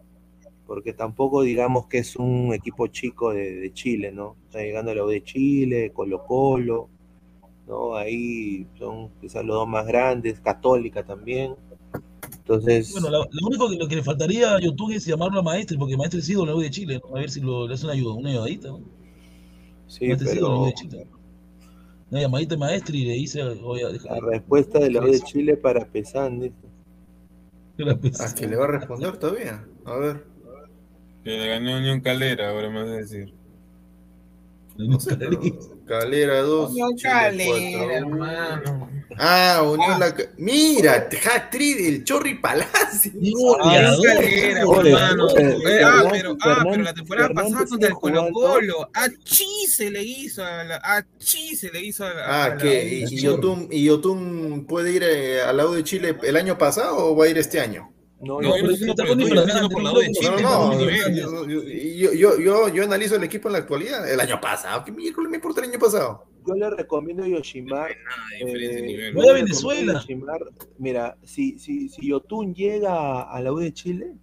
porque 0.65 0.91
tampoco 0.93 1.43
digamos 1.43 1.85
que 1.88 1.99
es 1.99 2.15
un 2.15 2.51
equipo 2.53 2.88
chico 2.88 3.31
de, 3.31 3.55
de 3.57 3.73
Chile, 3.73 4.11
¿no? 4.11 4.35
Está 4.47 4.59
llegando 4.61 4.91
a 4.91 4.95
la 4.95 5.03
U 5.03 5.07
de 5.07 5.23
Chile, 5.23 5.91
Colo 5.93 6.26
Colo, 6.26 6.89
¿no? 7.68 7.95
Ahí 7.95 8.65
son 8.80 9.09
quizás 9.22 9.45
los 9.45 9.55
dos 9.55 9.68
más 9.68 9.85
grandes, 9.85 10.39
Católica 10.39 11.03
también. 11.05 11.55
Entonces, 12.49 12.94
Bueno, 12.94 13.10
la- 13.10 13.28
lo 13.30 13.48
único 13.48 13.69
que, 13.69 13.76
lo 13.76 13.88
que 13.90 13.95
le 13.98 14.03
faltaría 14.03 14.56
a 14.56 14.60
Yotun 14.61 14.94
es 14.94 15.06
llamarlo 15.06 15.40
a 15.41 15.44
Maestre, 15.44 15.78
porque 15.78 15.98
Maestre 15.98 16.22
es 16.22 16.30
ídolo 16.30 16.45
de 16.45 16.52
la 16.53 16.57
U 16.57 16.61
de 16.61 16.69
Chile. 16.72 17.02
¿no? 17.03 17.15
A 17.15 17.19
ver 17.19 17.30
si 17.30 17.41
lo, 17.41 17.68
le 17.68 17.74
hace 17.74 17.86
una 17.86 17.94
ayuda, 17.94 18.14
una 18.14 18.30
ayudadita. 18.30 18.69
¿no? 18.69 18.82
sí, 19.88 20.07
Maestre 20.07 20.30
es 20.30 20.36
ídolo 20.38 20.48
de 20.48 20.53
la 20.53 20.60
U 20.60 20.64
pero 20.64 20.65
de 20.65 20.74
Chile. 20.74 21.07
Una 22.10 22.22
llamadita 22.22 22.56
de 22.56 22.60
Maestre 22.60 22.98
y 22.98 23.06
le 23.06 23.14
dice, 23.15 23.44
oye, 23.44 23.91
deja 23.91 24.15
la 24.15 24.30
respuesta 24.30 24.80
de 24.80 24.91
la 24.91 25.02
U 25.02 25.11
de 25.11 25.19
Chile 25.19 25.57
para 25.57 25.86
Pesán, 25.86 26.40
dice. 26.40 26.56
Ah, 28.19 28.34
que 28.34 28.48
le 28.48 28.56
va 28.56 28.64
a 28.65 28.69
responder 28.69 29.18
todavía. 29.18 29.64
A 29.86 29.95
ver. 29.98 30.26
Que 31.24 31.30
le 31.32 31.48
ganó 31.48 31.78
Unión 31.78 31.99
Calera, 32.02 32.49
ahora 32.49 32.69
me 32.69 32.80
vas 32.82 32.90
a 32.90 32.94
decir. 32.94 33.34
No 34.78 34.99
sé, 34.99 35.15
pero 35.18 35.40
Calera 35.86 36.41
2. 36.41 36.72
Unión 36.72 36.95
Calera, 36.98 37.52
4. 37.78 37.91
hermano. 37.91 38.77
Ah, 39.19 39.64
Unión 39.64 39.99
la. 39.99 40.14
Mira, 40.38 41.07
hat-trick 41.10 41.77
del 41.77 42.03
Chorri 42.03 42.35
Palacio. 42.35 43.11
Oye, 43.19 44.52
hermano. 44.52 45.27
Eh, 45.38 45.81
ah, 45.84 46.03
Fernan- 46.03 46.11
pero, 46.11 46.38
ah, 46.41 46.60
pero 46.64 46.84
la 46.84 46.94
Fernan- 46.94 46.95
temporada 46.95 47.30
pasada 47.30 47.65
contra 47.65 47.89
el 47.89 47.95
sigue 47.95 47.99
Colo 47.99 48.22
jugando. 48.31 48.39
Colo. 48.53 48.89
A 48.94 49.07
Chi 49.23 49.65
se 49.68 49.89
le 49.91 50.03
hizo 50.03 50.44
a 50.45 50.64
la. 50.64 50.76
A 50.84 51.03
Chi 51.18 51.56
se 51.56 51.72
le 51.72 51.81
hizo 51.81 52.06
a 52.06 52.14
la. 52.14 52.45
Ah, 52.45 52.49
la- 52.49 52.57
¿qué? 52.57 53.06
¿Y, 53.10 53.15
y 53.15 53.22
Yotun, 53.22 53.68
¿Y 53.72 53.84
Yotun 53.85 54.65
puede 54.68 54.91
ir 54.91 55.03
eh, 55.03 55.41
al 55.41 55.57
lado 55.57 55.73
de 55.73 55.84
Chile 55.84 56.15
el 56.23 56.35
año 56.35 56.57
pasado 56.57 56.98
o 56.98 57.15
va 57.15 57.26
a 57.26 57.30
ir 57.30 57.38
este 57.38 57.60
año? 57.60 57.91
No, 58.19 58.41
No, 58.41 58.57
yo- 58.57 58.57
yo 58.57 58.72
yo, 58.76 58.94
yo, 61.45 62.14
yo, 62.14 62.38
yo, 62.39 62.69
yo 62.69 62.84
analizo 62.84 63.15
el 63.15 63.23
equipo 63.23 63.48
en 63.49 63.53
la 63.53 63.60
actualidad. 63.60 64.10
El 64.10 64.19
año 64.19 64.39
pasado. 64.41 64.84
¿Qué 64.84 64.91
miércoles 64.91 65.30
me 65.30 65.38
importa 65.38 65.61
el 65.61 65.69
año 65.69 65.80
pasado? 65.80 66.26
Yo 66.48 66.56
le 66.56 66.69
recomiendo 66.69 67.24
a 67.24 67.28
Yoshimar 67.28 67.90
de 68.40 68.52
Eh, 68.52 69.11
le 69.14 69.34
Venezuela. 69.34 69.91
a 69.91 69.95
Yoshimar, 70.02 70.40
Mira, 70.80 71.18
si, 71.24 71.60
si, 71.60 71.90
si 71.90 72.07
Yotun 72.07 72.53
llega 72.56 73.22
a 73.24 73.41
la 73.41 73.52
U 73.52 73.57
de 73.60 73.74
Chile, 73.74 74.14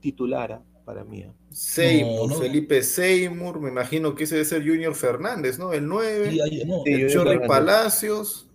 titulara 0.00 0.62
para 0.84 1.04
mí. 1.04 1.20
¿eh? 1.22 1.32
Seymour, 1.50 2.30
no. 2.30 2.36
Felipe 2.36 2.82
Seymour, 2.82 3.60
me 3.60 3.70
imagino 3.70 4.14
que 4.14 4.24
ese 4.24 4.34
debe 4.36 4.44
ser 4.44 4.66
Junior 4.66 4.94
Fernández, 4.94 5.58
¿no? 5.58 5.72
El 5.72 5.86
9. 5.86 6.32
Y 6.34 6.40
ahí- 6.40 6.64
no, 6.66 6.82
Sí, 6.84 6.92
el 6.92 7.10
Chorri. 7.12 7.38
Palacios. 7.46 8.48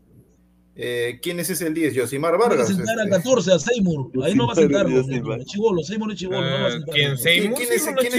Eh, 0.82 1.20
¿Quién 1.22 1.42
es 1.42 1.50
ese 1.50 1.68
el 1.68 1.74
10? 1.74 1.94
Yosimar 1.94 2.32
Tiene 2.38 2.44
que 2.44 2.50
Vargas. 2.58 2.68
sentar 2.74 3.00
a 3.00 3.04
este. 3.04 3.16
14, 3.18 3.52
a 3.52 3.60
Seymour. 3.60 4.12
Ahí 4.24 4.34
no 4.34 4.48
va 4.48 4.54
a 4.54 4.56
sentar. 4.56 4.88
Chivolo, 5.44 5.84
Seymour 5.84 6.12
es 6.14 6.18
chivolo. 6.20 6.40
No 6.42 6.62
va 6.64 6.68
a 6.68 6.72
sentar. 6.72 6.96
¿quién? 6.96 7.12
es, 7.12 7.22
quién 7.22 7.36
el, 7.44 7.50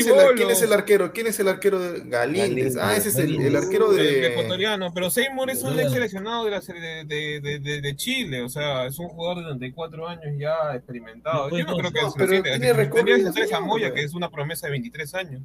chibolo. 0.05 0.33
quién 0.37 0.51
es 0.51 0.63
el 0.63 0.73
arquero? 0.75 1.13
¿Quién 1.13 1.27
es 1.29 1.41
el 1.41 1.49
arquero 1.49 1.79
de 1.81 2.03
Galíndez? 2.05 2.77
Ah, 2.77 2.95
ese 2.95 3.09
es 3.09 3.17
el, 3.17 3.41
el 3.41 3.57
arquero 3.57 3.93
El 3.93 3.97
de. 3.97 4.27
ecuatoriano, 4.33 4.93
pero 4.93 5.09
Seymour 5.11 5.49
es 5.51 5.63
un 5.63 5.81
ex 5.81 5.91
seleccionado 5.91 6.45
de, 6.45 6.51
la 6.51 6.61
de, 6.61 7.05
de, 7.41 7.59
de, 7.61 7.81
de- 7.81 7.97
Chile, 7.97 8.43
o 8.43 8.49
sea, 8.51 8.87
es 8.87 8.99
un 8.99 9.09
jugador 9.09 9.39
de 9.39 9.45
34 9.51 10.09
años 10.09 10.25
ya 10.39 10.75
experimentado. 10.75 11.49
Yo 11.51 11.65
no 11.65 11.77
creo 11.77 11.91
que 11.91 12.03
no, 12.03 12.13
pero 12.17 12.29
tiene 12.31 12.51
Tendría 12.51 12.73
recorrido, 12.75 13.33
que 13.33 13.41
ser 13.41 13.49
Zamoya, 13.49 13.93
que 13.95 14.03
es 14.03 14.13
una 14.15 14.31
promesa 14.31 14.67
de 14.67 14.73
23 14.73 15.15
años. 15.15 15.43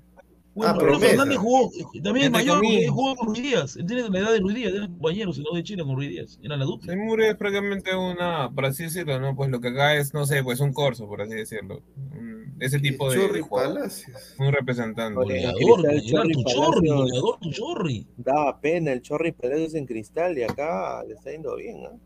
Bueno, 0.56 0.74
Ah. 0.80 1.00
Fernández 1.00 1.38
jugó, 1.38 1.70
también 2.02 2.18
es 2.18 2.26
Entre 2.28 2.30
mayor, 2.30 2.64
jugó 2.90 3.16
con 3.18 3.28
Ruiz 3.28 3.44
Díaz. 3.44 3.76
Él 3.76 3.86
tiene 3.86 4.10
la 4.10 4.20
edad 4.20 4.32
de 4.32 4.40
Ruiz 4.40 4.56
Díaz, 4.56 4.74
era 4.74 4.88
compañero, 4.88 5.34
si 5.34 5.44
no 5.44 5.52
de 5.54 5.64
Chile 5.64 5.84
con 5.84 5.96
Ruiz 5.98 6.10
Díaz. 6.10 6.40
Era 6.42 6.56
la 6.56 6.64
dupla. 6.64 6.94
Seymour 6.94 7.22
es 7.22 7.36
prácticamente 7.36 7.94
una, 7.94 8.50
por 8.50 8.66
así 8.66 8.84
decirlo, 8.84 9.20
¿no? 9.20 9.36
Pues 9.36 9.50
lo 9.50 9.60
que 9.60 9.68
acá 9.68 9.96
es, 9.96 10.14
no 10.14 10.26
sé, 10.26 10.42
pues 10.44 10.62
un 10.62 10.72
corso, 10.72 11.08
por 11.08 11.22
así 11.22 11.34
decirlo. 11.34 11.84
Ese 12.58 12.80
tipo 12.80 13.12
de, 13.12 13.18
Chorri 13.18 13.44
Palacios. 13.44 14.36
un 14.40 14.54
representante. 14.54 15.14
Goleador, 15.14 15.60
goleador, 15.62 16.02
Chorri 16.06 16.34
tu 16.34 16.44
chorri, 16.44 16.88
goleador, 16.88 17.40
tu 17.42 17.52
chorri. 17.52 18.08
Daba 18.16 18.62
pena 18.62 18.94
el 18.94 19.02
Chorri 19.02 19.34
Palacios 19.34 19.76
en 19.76 19.86
cristal 19.86 20.38
y 20.38 20.44
acá 20.44 21.04
le 21.04 21.16
está 21.16 21.32
yendo 21.32 21.58
bien, 21.58 21.84
¿no? 21.84 22.00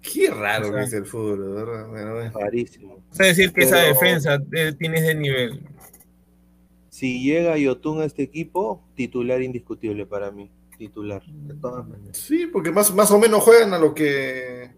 Qué 0.00 0.30
raro 0.30 0.68
O 0.68 0.70
sea, 0.70 0.78
que 0.78 0.84
es 0.86 0.92
el 0.94 1.04
fútbol, 1.04 1.54
¿verdad? 1.54 1.88
Bueno, 1.88 2.14
bueno. 2.14 2.38
Rarísimo. 2.38 2.94
O 3.10 3.14
sea, 3.14 3.26
decir 3.26 3.52
que 3.52 3.64
esa 3.64 3.76
defensa 3.76 4.42
eh, 4.52 4.72
tiene 4.78 4.98
ese 4.98 5.14
nivel. 5.14 5.62
Si 6.92 7.22
llega 7.22 7.56
Yotun 7.56 8.02
a 8.02 8.04
este 8.04 8.22
equipo, 8.22 8.84
titular 8.94 9.40
indiscutible 9.40 10.04
para 10.04 10.30
mí. 10.30 10.50
Titular, 10.76 11.24
de 11.24 11.54
todas 11.54 11.88
maneras. 11.88 12.18
Sí, 12.18 12.46
porque 12.46 12.70
más, 12.70 12.94
más 12.94 13.10
o 13.10 13.18
menos 13.18 13.42
juegan 13.42 13.72
a 13.72 13.78
lo 13.78 13.94
que. 13.94 14.70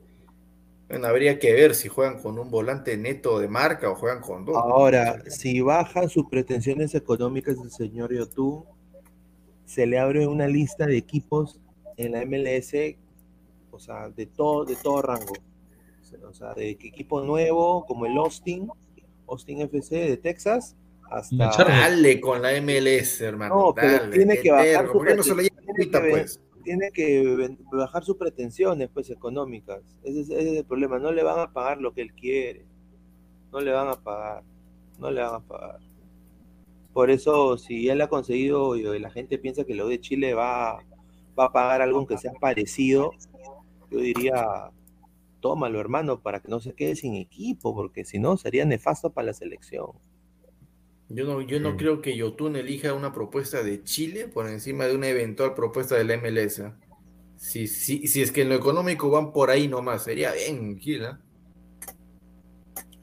Bueno, 0.89 1.09
habría 1.09 1.41
que 1.41 1.53
ver 1.53 1.74
si 1.74 1.89
juegan 1.89 2.23
con 2.23 2.39
un 2.39 2.53
volante 2.53 2.97
neto 2.97 3.41
de 3.41 3.49
marca 3.49 3.91
o 3.91 3.97
juegan 3.97 4.20
con 4.20 4.45
dos. 4.45 4.55
¿no? 4.55 4.61
Ahora, 4.61 5.24
si 5.28 5.61
bajan 5.61 6.09
sus 6.09 6.27
pretensiones 6.27 6.95
económicas 6.95 7.61
del 7.61 7.73
señor 7.73 8.15
Yotun, 8.15 8.62
se 9.65 9.85
le 9.85 9.99
abre 9.99 10.28
una 10.28 10.47
lista 10.47 10.86
de 10.86 10.97
equipos 10.97 11.59
en 11.97 12.12
la 12.12 12.24
MLS, 12.24 12.74
o 13.73 13.81
sea, 13.81 14.09
de 14.09 14.27
todo, 14.27 14.65
de 14.65 14.77
todo 14.77 15.03
rango. 15.03 15.35
O 16.23 16.32
sea, 16.32 16.55
de 16.55 16.70
equipo 16.70 17.23
nuevo, 17.23 17.85
como 17.86 18.07
el 18.07 18.16
Austin, 18.16 18.69
Austin 19.27 19.62
FC 19.62 19.97
de 19.97 20.16
Texas, 20.16 20.77
hasta... 21.10 21.64
Dale 21.64 22.20
con 22.20 22.43
la 22.43 22.52
MLS, 22.60 23.20
hermano. 23.20 23.55
No, 23.56 23.74
pero 23.74 23.93
dale, 23.93 24.16
tiene 24.16 24.39
que 24.39 24.51
bajar 24.51 24.86
su 24.86 24.93
¿Por 24.93 25.06
qué 25.06 25.14
no 25.14 25.22
se 25.22 25.35
lo 25.35 25.43
lleva 25.43 25.56
tiene 25.56 25.70
ahorita, 25.72 26.02
que 26.02 26.10
pues? 26.10 26.40
tiene 26.64 26.90
que 26.93 27.36
ven- 27.36 27.59
bajar 27.72 28.05
sus 28.05 28.16
pretensiones 28.16 28.89
pues 28.93 29.10
económicas. 29.10 29.81
Ese 30.02 30.20
es, 30.20 30.31
ese 30.31 30.52
es 30.52 30.59
el 30.59 30.64
problema. 30.64 30.98
No 30.98 31.12
le 31.12 31.22
van 31.22 31.39
a 31.39 31.52
pagar 31.52 31.81
lo 31.81 31.93
que 31.93 32.02
él 32.02 32.12
quiere. 32.14 32.66
No 33.52 33.60
le 33.60 33.72
van 33.72 33.89
a 33.89 33.94
pagar. 33.94 34.43
No 34.98 35.10
le 35.10 35.20
van 35.20 35.35
a 35.35 35.40
pagar. 35.40 35.78
Por 36.93 37.10
eso, 37.10 37.59
si 37.59 37.89
él 37.89 38.01
ha 38.01 38.09
conseguido 38.09 38.76
y 38.76 38.82
la 38.98 39.10
gente 39.10 39.36
piensa 39.39 39.64
que 39.64 39.74
lo 39.74 39.89
de 39.89 40.01
Chile 40.01 40.32
va, 40.32 40.78
va 41.39 41.47
a 41.47 41.52
pagar 41.52 41.82
algo 41.82 42.06
que 42.06 42.16
sea 42.16 42.32
parecido, 42.40 43.10
yo 43.90 43.98
diría, 43.98 44.70
tómalo 45.40 45.81
hermano 45.81 46.20
para 46.20 46.40
que 46.40 46.48
no 46.48 46.60
se 46.60 46.72
quede 46.72 46.94
sin 46.94 47.14
equipo, 47.14 47.74
porque 47.74 48.05
si 48.05 48.20
no 48.20 48.36
sería 48.36 48.64
nefasto 48.64 49.10
para 49.10 49.26
la 49.26 49.32
selección. 49.35 49.89
Yo 51.15 51.24
no, 51.24 51.41
yo 51.43 51.61
no 51.61 51.70
Sí. 51.73 51.77
creo 51.77 52.01
que 52.03 52.16
Yotun 52.16 52.57
elija 52.57 52.93
una 52.93 53.12
propuesta 53.12 53.62
de 53.62 53.82
Chile 53.85 54.27
por 54.28 54.49
encima 54.49 54.86
de 54.86 54.97
una 54.97 55.09
eventual 55.09 55.55
propuesta 55.55 55.95
de 55.97 56.05
la 56.05 56.15
MLS. 56.15 56.62
Si, 57.36 57.66
si, 57.69 58.07
si 58.09 58.23
es 58.23 58.32
que 58.32 58.43
en 58.43 58.49
lo 58.49 58.55
económico 58.55 59.11
van 59.11 59.32
por 59.32 59.51
ahí 59.51 59.69
nomás, 59.69 60.05
sería 60.05 60.32
bien, 60.32 60.78
Gila. 60.78 61.20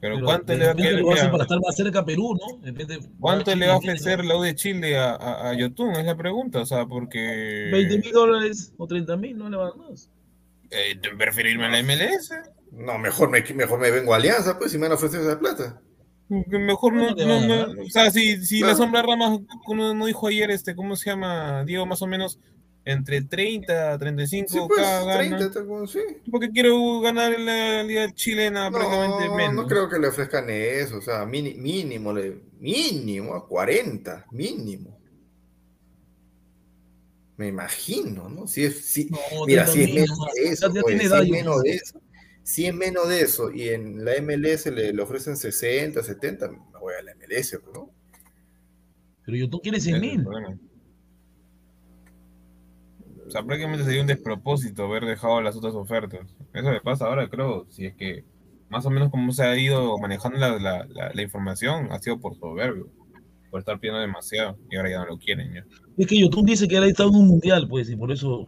Pero, 0.00 0.16
Pero 0.16 0.26
¿cuánto 0.26 0.52
le 0.54 0.66
va 0.66 0.72
a 0.72 0.74
querer- 0.74 1.00
lo 1.00 1.12
hace 1.12 1.20
mira, 1.22 1.30
para 1.32 1.44
estar 1.44 1.60
más 1.64 1.76
cerca 1.76 2.00
a 2.00 2.04
Perú, 2.04 2.34
¿no? 2.34 2.58
De 2.58 2.72
repente 2.72 3.08
¿Cuánto 3.20 3.54
le 3.54 3.68
va 3.68 3.74
a 3.74 3.76
ofrecer 3.76 4.24
la 4.24 4.36
U 4.36 4.42
de 4.42 4.54
Chile 4.56 4.98
a, 4.98 5.12
a, 5.14 5.50
a 5.50 5.54
Yotun? 5.54 5.92
Es 5.92 6.04
la 6.04 6.16
pregunta, 6.16 6.60
o 6.60 6.66
sea, 6.66 6.86
porque... 6.86 7.68
20 7.70 7.98
mil 7.98 8.12
dólares 8.12 8.72
o 8.78 8.86
30 8.88 9.16
mil, 9.16 9.38
no 9.38 9.48
le 9.48 9.56
van 9.56 9.78
más. 9.78 10.10
Eh, 10.70 10.98
prefiero 11.16 11.50
irme 11.50 11.66
a 11.66 11.68
la 11.68 11.78
MLS. 11.84 12.32
No, 12.72 12.98
mejor 12.98 13.30
me, 13.30 13.42
mejor 13.54 13.78
me 13.78 13.90
vengo 13.92 14.12
a 14.12 14.16
Alianza, 14.16 14.58
pues, 14.58 14.72
si 14.72 14.78
me 14.78 14.82
van 14.86 14.92
a 14.92 14.94
ofrecer 14.96 15.20
esa 15.20 15.38
plata. 15.38 15.80
Mejor 16.28 16.94
no, 16.94 17.10
No 17.14 17.40
no- 17.46 17.82
o 17.82 17.90
sea, 17.90 18.10
si, 18.10 18.44
si 18.46 18.58
Claro. 18.58 18.72
la 18.72 18.78
sombra 18.78 19.02
Ramos, 19.02 19.40
como 19.66 19.92
no 19.92 20.06
dijo 20.06 20.28
ayer, 20.28 20.50
este, 20.50 20.74
¿cómo 20.74 20.96
se 20.96 21.10
llama? 21.10 21.62
Diego, 21.64 21.84
más 21.84 22.00
o 22.02 22.06
menos 22.06 22.38
entre 22.84 23.22
30 23.22 23.92
a 23.92 23.98
35 23.98 24.48
Sí, 24.48 24.58
pues, 24.66 24.80
cada 24.80 25.04
gana. 25.04 25.18
30, 25.18 25.50
tal 25.52 25.66
como- 25.66 25.86
sí. 25.86 26.00
Porque 26.30 26.50
quiero 26.50 27.00
ganar 27.00 27.32
en 27.34 27.44
la 27.46 27.82
liga 27.84 28.12
chilena 28.14 28.70
prácticamente 28.70 29.26
No, 29.28 29.34
menos. 29.36 29.54
no 29.54 29.66
creo 29.66 29.88
que 29.88 29.98
le 29.98 30.08
ofrezcan 30.08 30.46
eso, 30.48 30.96
o 30.98 31.02
sea, 31.02 31.24
mini- 31.26 31.54
mínimo, 31.54 32.12
le- 32.12 32.40
mínimo, 32.58 33.34
a 33.34 33.46
40, 33.46 34.24
mínimo. 34.32 34.98
Me 37.36 37.48
imagino, 37.48 38.28
¿no? 38.28 38.46
Si 38.46 38.64
es, 38.64 38.84
si, 38.84 39.06
No, 39.06 39.18
mira, 39.46 39.64
30 39.64 39.72
si 39.72 39.82
es 39.82 39.94
menos 39.94 40.18
de 40.34 40.42
eso, 40.52 40.68
Ya- 40.68 40.74
ya 40.74 40.80
pues, 40.82 40.84
tiene 40.86 41.00
si 41.02 41.06
edad, 41.08 41.22
es 41.22 41.30
menos 41.30 41.62
de 41.62 41.70
eso, 41.70 42.00
si 42.42 42.66
es 42.66 42.74
menos 42.74 43.08
de 43.08 43.20
eso 43.22 43.50
y 43.52 43.68
en 43.68 44.04
la 44.04 44.12
MLS 44.16 44.66
le, 44.70 44.92
le 44.92 45.02
ofrecen 45.02 45.36
60, 45.36 46.02
70, 46.02 46.48
me 46.50 46.58
voy 46.80 46.94
a 46.98 47.02
la 47.02 47.12
MLS, 47.12 47.58
¿no? 47.74 47.90
Pero 49.24 49.36
yo 49.36 49.48
tú 49.48 49.60
quieres 49.60 49.86
Ese 49.86 49.90
100 49.98 50.04
es 50.04 50.10
el 50.12 50.18
mil. 50.18 50.26
O 53.26 53.30
sea, 53.30 53.42
prácticamente 53.42 53.84
sería 53.84 54.00
un 54.02 54.06
despropósito 54.08 54.84
haber 54.84 55.04
dejado 55.04 55.40
las 55.40 55.56
otras 55.56 55.74
ofertas. 55.74 56.34
Eso 56.52 56.68
me 56.70 56.80
pasa 56.80 57.06
ahora, 57.06 57.28
creo, 57.28 57.66
si 57.70 57.86
es 57.86 57.94
que 57.94 58.24
más 58.68 58.84
o 58.86 58.90
menos 58.90 59.10
como 59.10 59.32
se 59.32 59.44
ha 59.44 59.56
ido 59.56 59.96
manejando 59.98 60.38
la, 60.38 60.58
la- 60.58 60.86
la- 60.86 61.12
la 61.14 61.22
información, 61.22 61.88
ha 61.92 61.98
sido 62.00 62.18
por 62.20 62.36
soberbio, 62.36 62.88
por 63.50 63.60
estar 63.60 63.78
pidiendo 63.78 64.00
demasiado, 64.00 64.58
y 64.70 64.76
ahora 64.76 64.90
ya 64.90 64.98
no 65.00 65.06
lo 65.06 65.18
quieren. 65.18 65.52
Ya, 65.54 65.64
Es 65.96 66.06
que 66.06 66.18
YouTube 66.18 66.46
dice 66.46 66.68
que 66.68 66.76
él 66.76 66.82
ha 66.84 66.88
estado 66.88 67.10
en 67.10 67.16
un 67.16 67.28
mundial, 67.28 67.68
pues, 67.68 67.88
y 67.90 67.96
por 67.96 68.10
eso. 68.12 68.46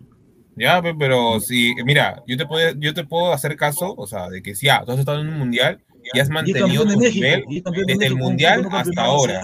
Ya, 0.57 0.81
pe- 0.83 0.95
pero 0.99 1.41
si, 1.41 1.75
mira, 1.85 2.23
yo 2.27 2.37
te, 2.37 2.47
puedo, 2.47 2.73
yo 2.79 2.95
te 2.95 3.05
puedo 3.05 3.33
hacer 3.33 3.57
caso, 3.57 3.95
o 3.97 4.07
sea, 4.07 4.29
de 4.29 4.43
que 4.43 4.55
si 4.55 4.67
ya, 4.67 4.85
tú 4.85 4.93
has 4.93 4.99
estado 5.01 5.21
en 5.21 5.29
un 5.29 5.39
mundial 5.39 5.83
y 6.13 6.19
has 6.21 6.29
mantenido 6.29 6.85
tu 6.85 7.01
nivel 7.15 7.45
desde 7.87 8.07
el 8.07 8.15
mundial 8.17 8.69
hasta 8.71 9.03
ahora. 9.03 9.41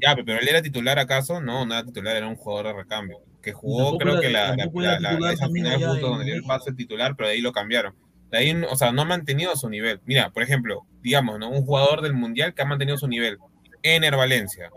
Ya, 0.00 0.14
pe- 0.16 0.24
pero 0.24 0.40
él 0.40 0.48
era 0.48 0.62
titular 0.62 0.98
acaso, 0.98 1.40
no, 1.40 1.66
no 1.66 1.74
era 1.74 1.84
titular, 1.84 2.16
era 2.16 2.28
un 2.28 2.36
jugador 2.36 2.68
de 2.68 2.72
recambio. 2.82 3.18
Que 3.42 3.52
jugó, 3.52 3.98
creo 3.98 4.20
que 4.20 4.30
la, 4.30 4.54
la, 4.56 5.00
la- 5.00 5.32
esa 5.32 5.48
final 5.48 5.72
justo 5.92 6.06
donde 6.08 6.24
dio 6.24 6.34
el 6.34 6.40
México. 6.40 6.48
pase 6.58 6.72
titular, 6.72 7.14
pero 7.16 7.28
de 7.28 7.34
ahí 7.34 7.40
lo 7.40 7.52
cambiaron. 7.52 7.94
De 8.30 8.38
ahí, 8.38 8.62
o 8.70 8.76
sea, 8.76 8.92
no 8.92 9.02
ha 9.02 9.04
mantenido 9.06 9.54
su 9.56 9.68
nivel. 9.70 10.00
Mira, 10.04 10.30
por 10.30 10.42
ejemplo, 10.42 10.86
digamos, 11.02 11.38
¿no? 11.38 11.48
Un 11.50 11.64
jugador 11.64 12.02
del 12.02 12.12
mundial 12.14 12.52
que 12.54 12.62
ha 12.62 12.66
mantenido 12.66 12.96
su 12.98 13.08
nivel. 13.08 13.38
Ener 13.82 14.16
Valencia. 14.16 14.70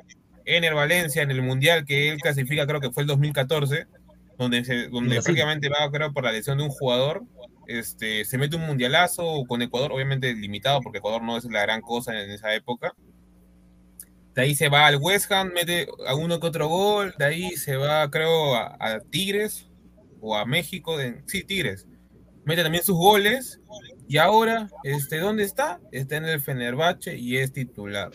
Ener 0.45 0.73
Valencia 0.73 1.22
en 1.22 1.31
el 1.31 1.41
mundial 1.41 1.85
que 1.85 2.10
él 2.10 2.19
clasifica, 2.19 2.65
creo 2.65 2.80
que 2.80 2.91
fue 2.91 3.03
el 3.03 3.07
2014, 3.07 3.85
donde, 4.41 4.65
se, 4.65 4.88
donde 4.89 5.09
Brasil. 5.15 5.23
prácticamente 5.23 5.69
va, 5.69 5.89
creo, 5.91 6.11
por 6.13 6.23
la 6.23 6.31
lesión 6.31 6.57
de 6.57 6.63
un 6.65 6.69
jugador. 6.69 7.23
Este, 7.68 8.26
se 8.26 8.38
mete 8.38 8.55
un 8.57 8.65
mundialazo 8.65 9.43
con 9.47 9.61
Ecuador, 9.61 9.91
obviamente 9.93 10.34
limitado, 10.34 10.81
porque 10.81 10.97
Ecuador 10.97 11.23
no 11.23 11.38
es 11.38 11.45
la 11.45 11.61
gran 11.61 11.81
cosa 11.81 12.19
en 12.22 12.31
esa 12.31 12.53
época. 12.53 12.93
De 14.35 14.41
ahí 14.43 14.55
se 14.55 14.69
va 14.69 14.88
al 14.88 14.97
West 14.97 15.31
Ham, 15.31 15.51
mete 15.53 15.88
alguno 16.07 16.39
que 16.39 16.47
otro 16.47 16.68
gol. 16.68 17.13
De 17.18 17.26
ahí 17.26 17.51
se 17.51 17.76
va, 17.76 18.09
creo, 18.09 18.55
a, 18.55 18.77
a 18.80 18.99
Tigres 19.01 19.69
o 20.22 20.35
a 20.35 20.45
México. 20.45 20.97
de- 20.97 21.22
sí, 21.27 21.43
Tigres. 21.43 21.85
Mete 22.45 22.63
también 22.63 22.84
sus 22.84 22.95
goles. 22.97 23.59
Y 24.07 24.18
ahora, 24.18 24.69
este, 24.84 25.19
¿dónde 25.19 25.43
está? 25.43 25.80
Está 25.91 26.18
en 26.18 26.26
el 26.26 26.41
Fenerbahce 26.41 27.18
y 27.18 27.38
es 27.38 27.53
titular. 27.53 28.11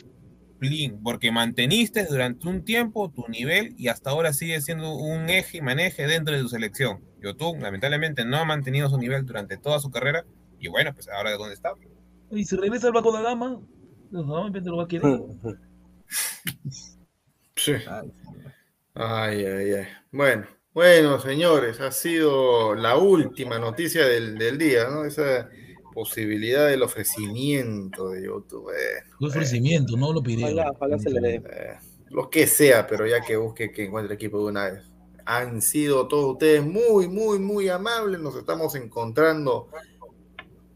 Plin, 0.58 1.02
porque 1.02 1.30
manteniste 1.32 2.06
durante 2.06 2.48
un 2.48 2.64
tiempo 2.64 3.10
tu 3.10 3.26
nivel 3.28 3.74
y 3.76 3.88
hasta 3.88 4.10
ahora 4.10 4.32
sigue 4.32 4.60
siendo 4.60 4.94
un 4.94 5.28
eje 5.28 5.58
y 5.58 5.60
maneje 5.62 6.06
dentro 6.06 6.34
de 6.34 6.42
tu 6.42 6.48
selección. 6.48 7.00
Yotun, 7.20 7.60
lamentablemente, 7.60 8.24
no 8.24 8.38
ha 8.38 8.44
mantenido 8.44 8.88
su 8.88 8.98
nivel 8.98 9.24
durante 9.26 9.56
toda 9.56 9.78
su 9.80 9.90
carrera. 9.90 10.24
Y 10.58 10.68
bueno, 10.68 10.92
pues 10.94 11.08
ahora 11.08 11.30
de 11.30 11.36
dónde 11.36 11.54
está. 11.54 11.72
Y 12.30 12.44
si 12.44 12.56
regresa 12.56 12.88
al 12.88 12.92
Banco 12.92 13.16
de 13.16 13.36
no, 14.10 14.36
de 14.38 14.44
repente 14.44 14.70
lo 14.70 14.76
va 14.78 14.84
a 14.84 14.88
querer. 14.88 15.20
Sí. 17.58 17.72
Ay, 18.94 19.44
ay, 19.46 19.72
ay. 19.72 19.86
Bueno, 20.12 20.46
bueno, 20.74 21.18
señores, 21.18 21.80
ha 21.80 21.90
sido 21.90 22.74
la 22.74 22.98
última 22.98 23.58
noticia 23.58 24.04
del, 24.04 24.36
del 24.36 24.58
día, 24.58 24.88
¿no? 24.90 25.06
Esa 25.06 25.48
posibilidad 25.96 26.68
del 26.68 26.82
ofrecimiento 26.82 28.10
de 28.10 28.26
YouTube. 28.26 28.70
Fue 29.18 29.28
ofrecimiento, 29.28 29.96
no 29.96 30.12
lo 30.12 30.22
pidieron. 30.22 30.52
Ojalá, 30.52 30.72
ojalá 30.72 30.98
se 30.98 31.08
le 31.10 31.20
dé. 31.22 31.34
eh, 31.36 31.78
lo 32.10 32.28
que 32.28 32.46
sea, 32.46 32.86
pero 32.86 33.06
ya 33.06 33.22
que 33.22 33.38
busque 33.38 33.72
que 33.72 33.86
encuentre 33.86 34.14
equipo 34.14 34.36
de 34.40 34.44
una 34.44 34.64
vez. 34.66 34.82
Han 35.24 35.62
sido 35.62 36.06
todos 36.06 36.32
ustedes 36.32 36.62
muy, 36.62 37.08
muy, 37.08 37.38
muy 37.38 37.70
amables. 37.70 38.20
Nos 38.20 38.36
estamos 38.36 38.74
encontrando 38.74 39.70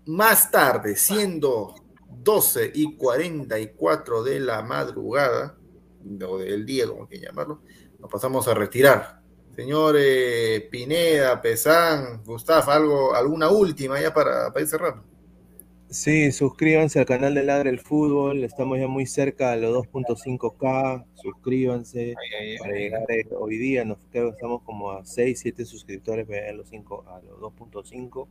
más 0.06 0.50
tarde, 0.50 0.96
siendo 0.96 1.74
12 2.08 2.72
y 2.74 2.96
44 2.96 4.22
de 4.22 4.40
la 4.40 4.62
madrugada, 4.62 5.58
o 6.26 6.38
del 6.38 6.64
día, 6.64 6.88
como 6.88 7.06
quieran 7.06 7.28
llamarlo, 7.28 7.60
nos 7.98 8.10
pasamos 8.10 8.48
a 8.48 8.54
retirar. 8.54 9.20
Señor 9.54 9.96
eh, 9.98 10.66
Pineda, 10.70 11.42
Pesán, 11.42 12.22
Gustavo, 12.24 12.70
algo, 12.70 13.14
alguna 13.14 13.50
última 13.50 14.00
ya 14.00 14.14
para, 14.14 14.50
para 14.50 14.62
ir 14.62 14.66
cerrando. 14.66 15.09
Sí, 15.90 16.30
suscríbanse 16.30 17.00
al 17.00 17.04
canal 17.04 17.34
de 17.34 17.42
Ladre 17.42 17.68
el 17.68 17.80
Fútbol, 17.80 18.44
estamos 18.44 18.78
ya 18.78 18.86
muy 18.86 19.06
cerca 19.06 19.50
de 19.50 19.62
los 19.62 19.76
2.5K, 19.88 21.04
suscríbanse 21.16 22.14
para 22.60 22.74
llegar 22.74 23.02
hoy 23.36 23.58
día, 23.58 23.84
nos 23.84 23.98
creo 24.12 24.28
que 24.28 24.34
estamos 24.36 24.62
como 24.62 24.92
a 24.92 25.04
6, 25.04 25.40
7 25.40 25.64
suscriptores 25.64 26.26
para 26.28 26.38
llegar 26.38 26.54
a 26.54 26.56
los, 26.58 26.68
5, 26.68 27.04
a 27.08 27.20
los 27.22 27.40
2.5. 27.40 28.28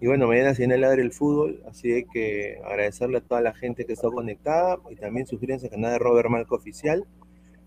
Y 0.00 0.06
bueno, 0.06 0.26
mañana 0.26 0.54
se 0.54 0.62
viene 0.62 0.78
Ladre 0.78 1.02
el 1.02 1.12
Fútbol, 1.12 1.62
así 1.68 2.06
que 2.10 2.62
agradecerle 2.64 3.18
a 3.18 3.20
toda 3.20 3.42
la 3.42 3.52
gente 3.52 3.84
que 3.84 3.92
está 3.92 4.08
conectada 4.08 4.78
y 4.88 4.96
también 4.96 5.26
suscríbanse 5.26 5.66
al 5.66 5.72
canal 5.72 5.92
de 5.92 5.98
Robert 5.98 6.30
Marco 6.30 6.54
Oficial 6.54 7.04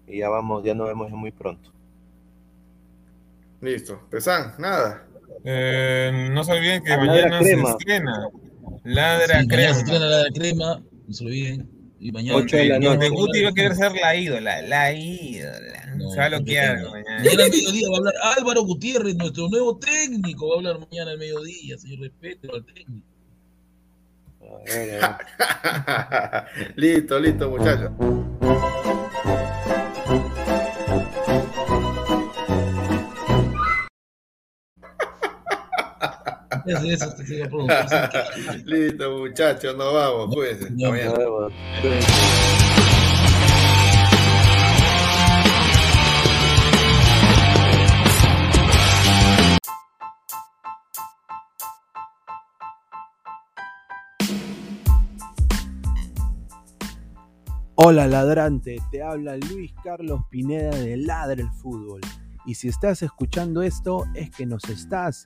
y 0.07 0.17
ya 0.17 0.29
vamos, 0.29 0.63
ya 0.63 0.73
nos 0.73 0.87
vemos 0.87 1.11
muy 1.11 1.31
pronto. 1.31 1.71
Listo, 3.61 4.01
Pesán, 4.09 4.55
nada. 4.57 5.05
Eh, 5.43 6.29
no 6.33 6.43
se 6.43 6.51
olviden 6.51 6.83
que 6.83 6.97
mañana 6.97 7.43
se 7.43 7.53
estrena 7.53 8.31
Ladra 8.83 9.41
Sí, 9.41 9.47
crema. 9.47 9.73
se 9.73 9.79
estrena 9.81 10.05
la 10.05 10.29
crema, 10.33 10.81
no 11.07 11.13
se 11.13 11.25
olviden. 11.25 11.69
Y 11.99 12.11
mañana. 12.13 12.37
Ocho 12.37 12.55
de 12.55 12.65
la 12.65 12.79
noche. 12.79 13.09
Guti 13.09 13.41
va 13.43 13.49
a 13.49 13.53
querer 13.53 13.75
ser 13.75 13.91
la 13.93 14.15
ídola, 14.15 14.61
la 14.61 14.93
ídola. 14.93 15.95
No, 15.97 16.09
se 16.11 16.17
va 16.17 16.25
a 16.25 16.29
bloquear 16.29 16.79
no. 16.81 16.91
mañana. 16.91 17.17
Mañana 17.23 17.43
al 17.43 17.49
mediodía 17.51 17.87
va 17.89 17.95
a 17.95 17.97
hablar 17.97 18.13
Álvaro 18.37 18.63
Gutiérrez, 18.63 19.15
nuestro 19.15 19.49
nuevo 19.49 19.77
técnico. 19.77 20.47
Va 20.47 20.55
a 20.55 20.57
hablar 20.59 20.79
mañana 20.89 21.11
al 21.11 21.17
mediodía, 21.17 21.77
señor 21.77 21.99
respeto 21.99 22.53
al 22.55 22.65
técnico. 22.65 23.05
A 24.41 24.63
ver, 24.65 25.03
a 25.03 25.17
ver. 26.57 26.73
listo, 26.77 27.19
listo, 27.19 27.49
muchachos. 27.49 27.91
Es 36.69 36.83
eso, 36.83 37.15
este. 37.17 37.49
Listo, 38.65 39.17
muchachos, 39.17 39.75
nos 39.75 39.91
vamos, 39.91 40.35
pues. 40.35 40.69
No. 40.71 40.91
Hola 57.81 58.07
ladrante, 58.07 58.77
te 58.91 59.01
habla 59.01 59.37
Luis 59.37 59.73
Carlos 59.83 60.21
Pineda 60.29 60.69
de 60.69 60.97
Ladre 60.97 61.41
el 61.41 61.49
Fútbol. 61.49 62.01
Y 62.45 62.53
si 62.55 62.67
estás 62.67 63.01
escuchando 63.01 63.63
esto 63.63 64.05
es 64.13 64.29
que 64.29 64.45
nos 64.45 64.65
estás 64.65 65.25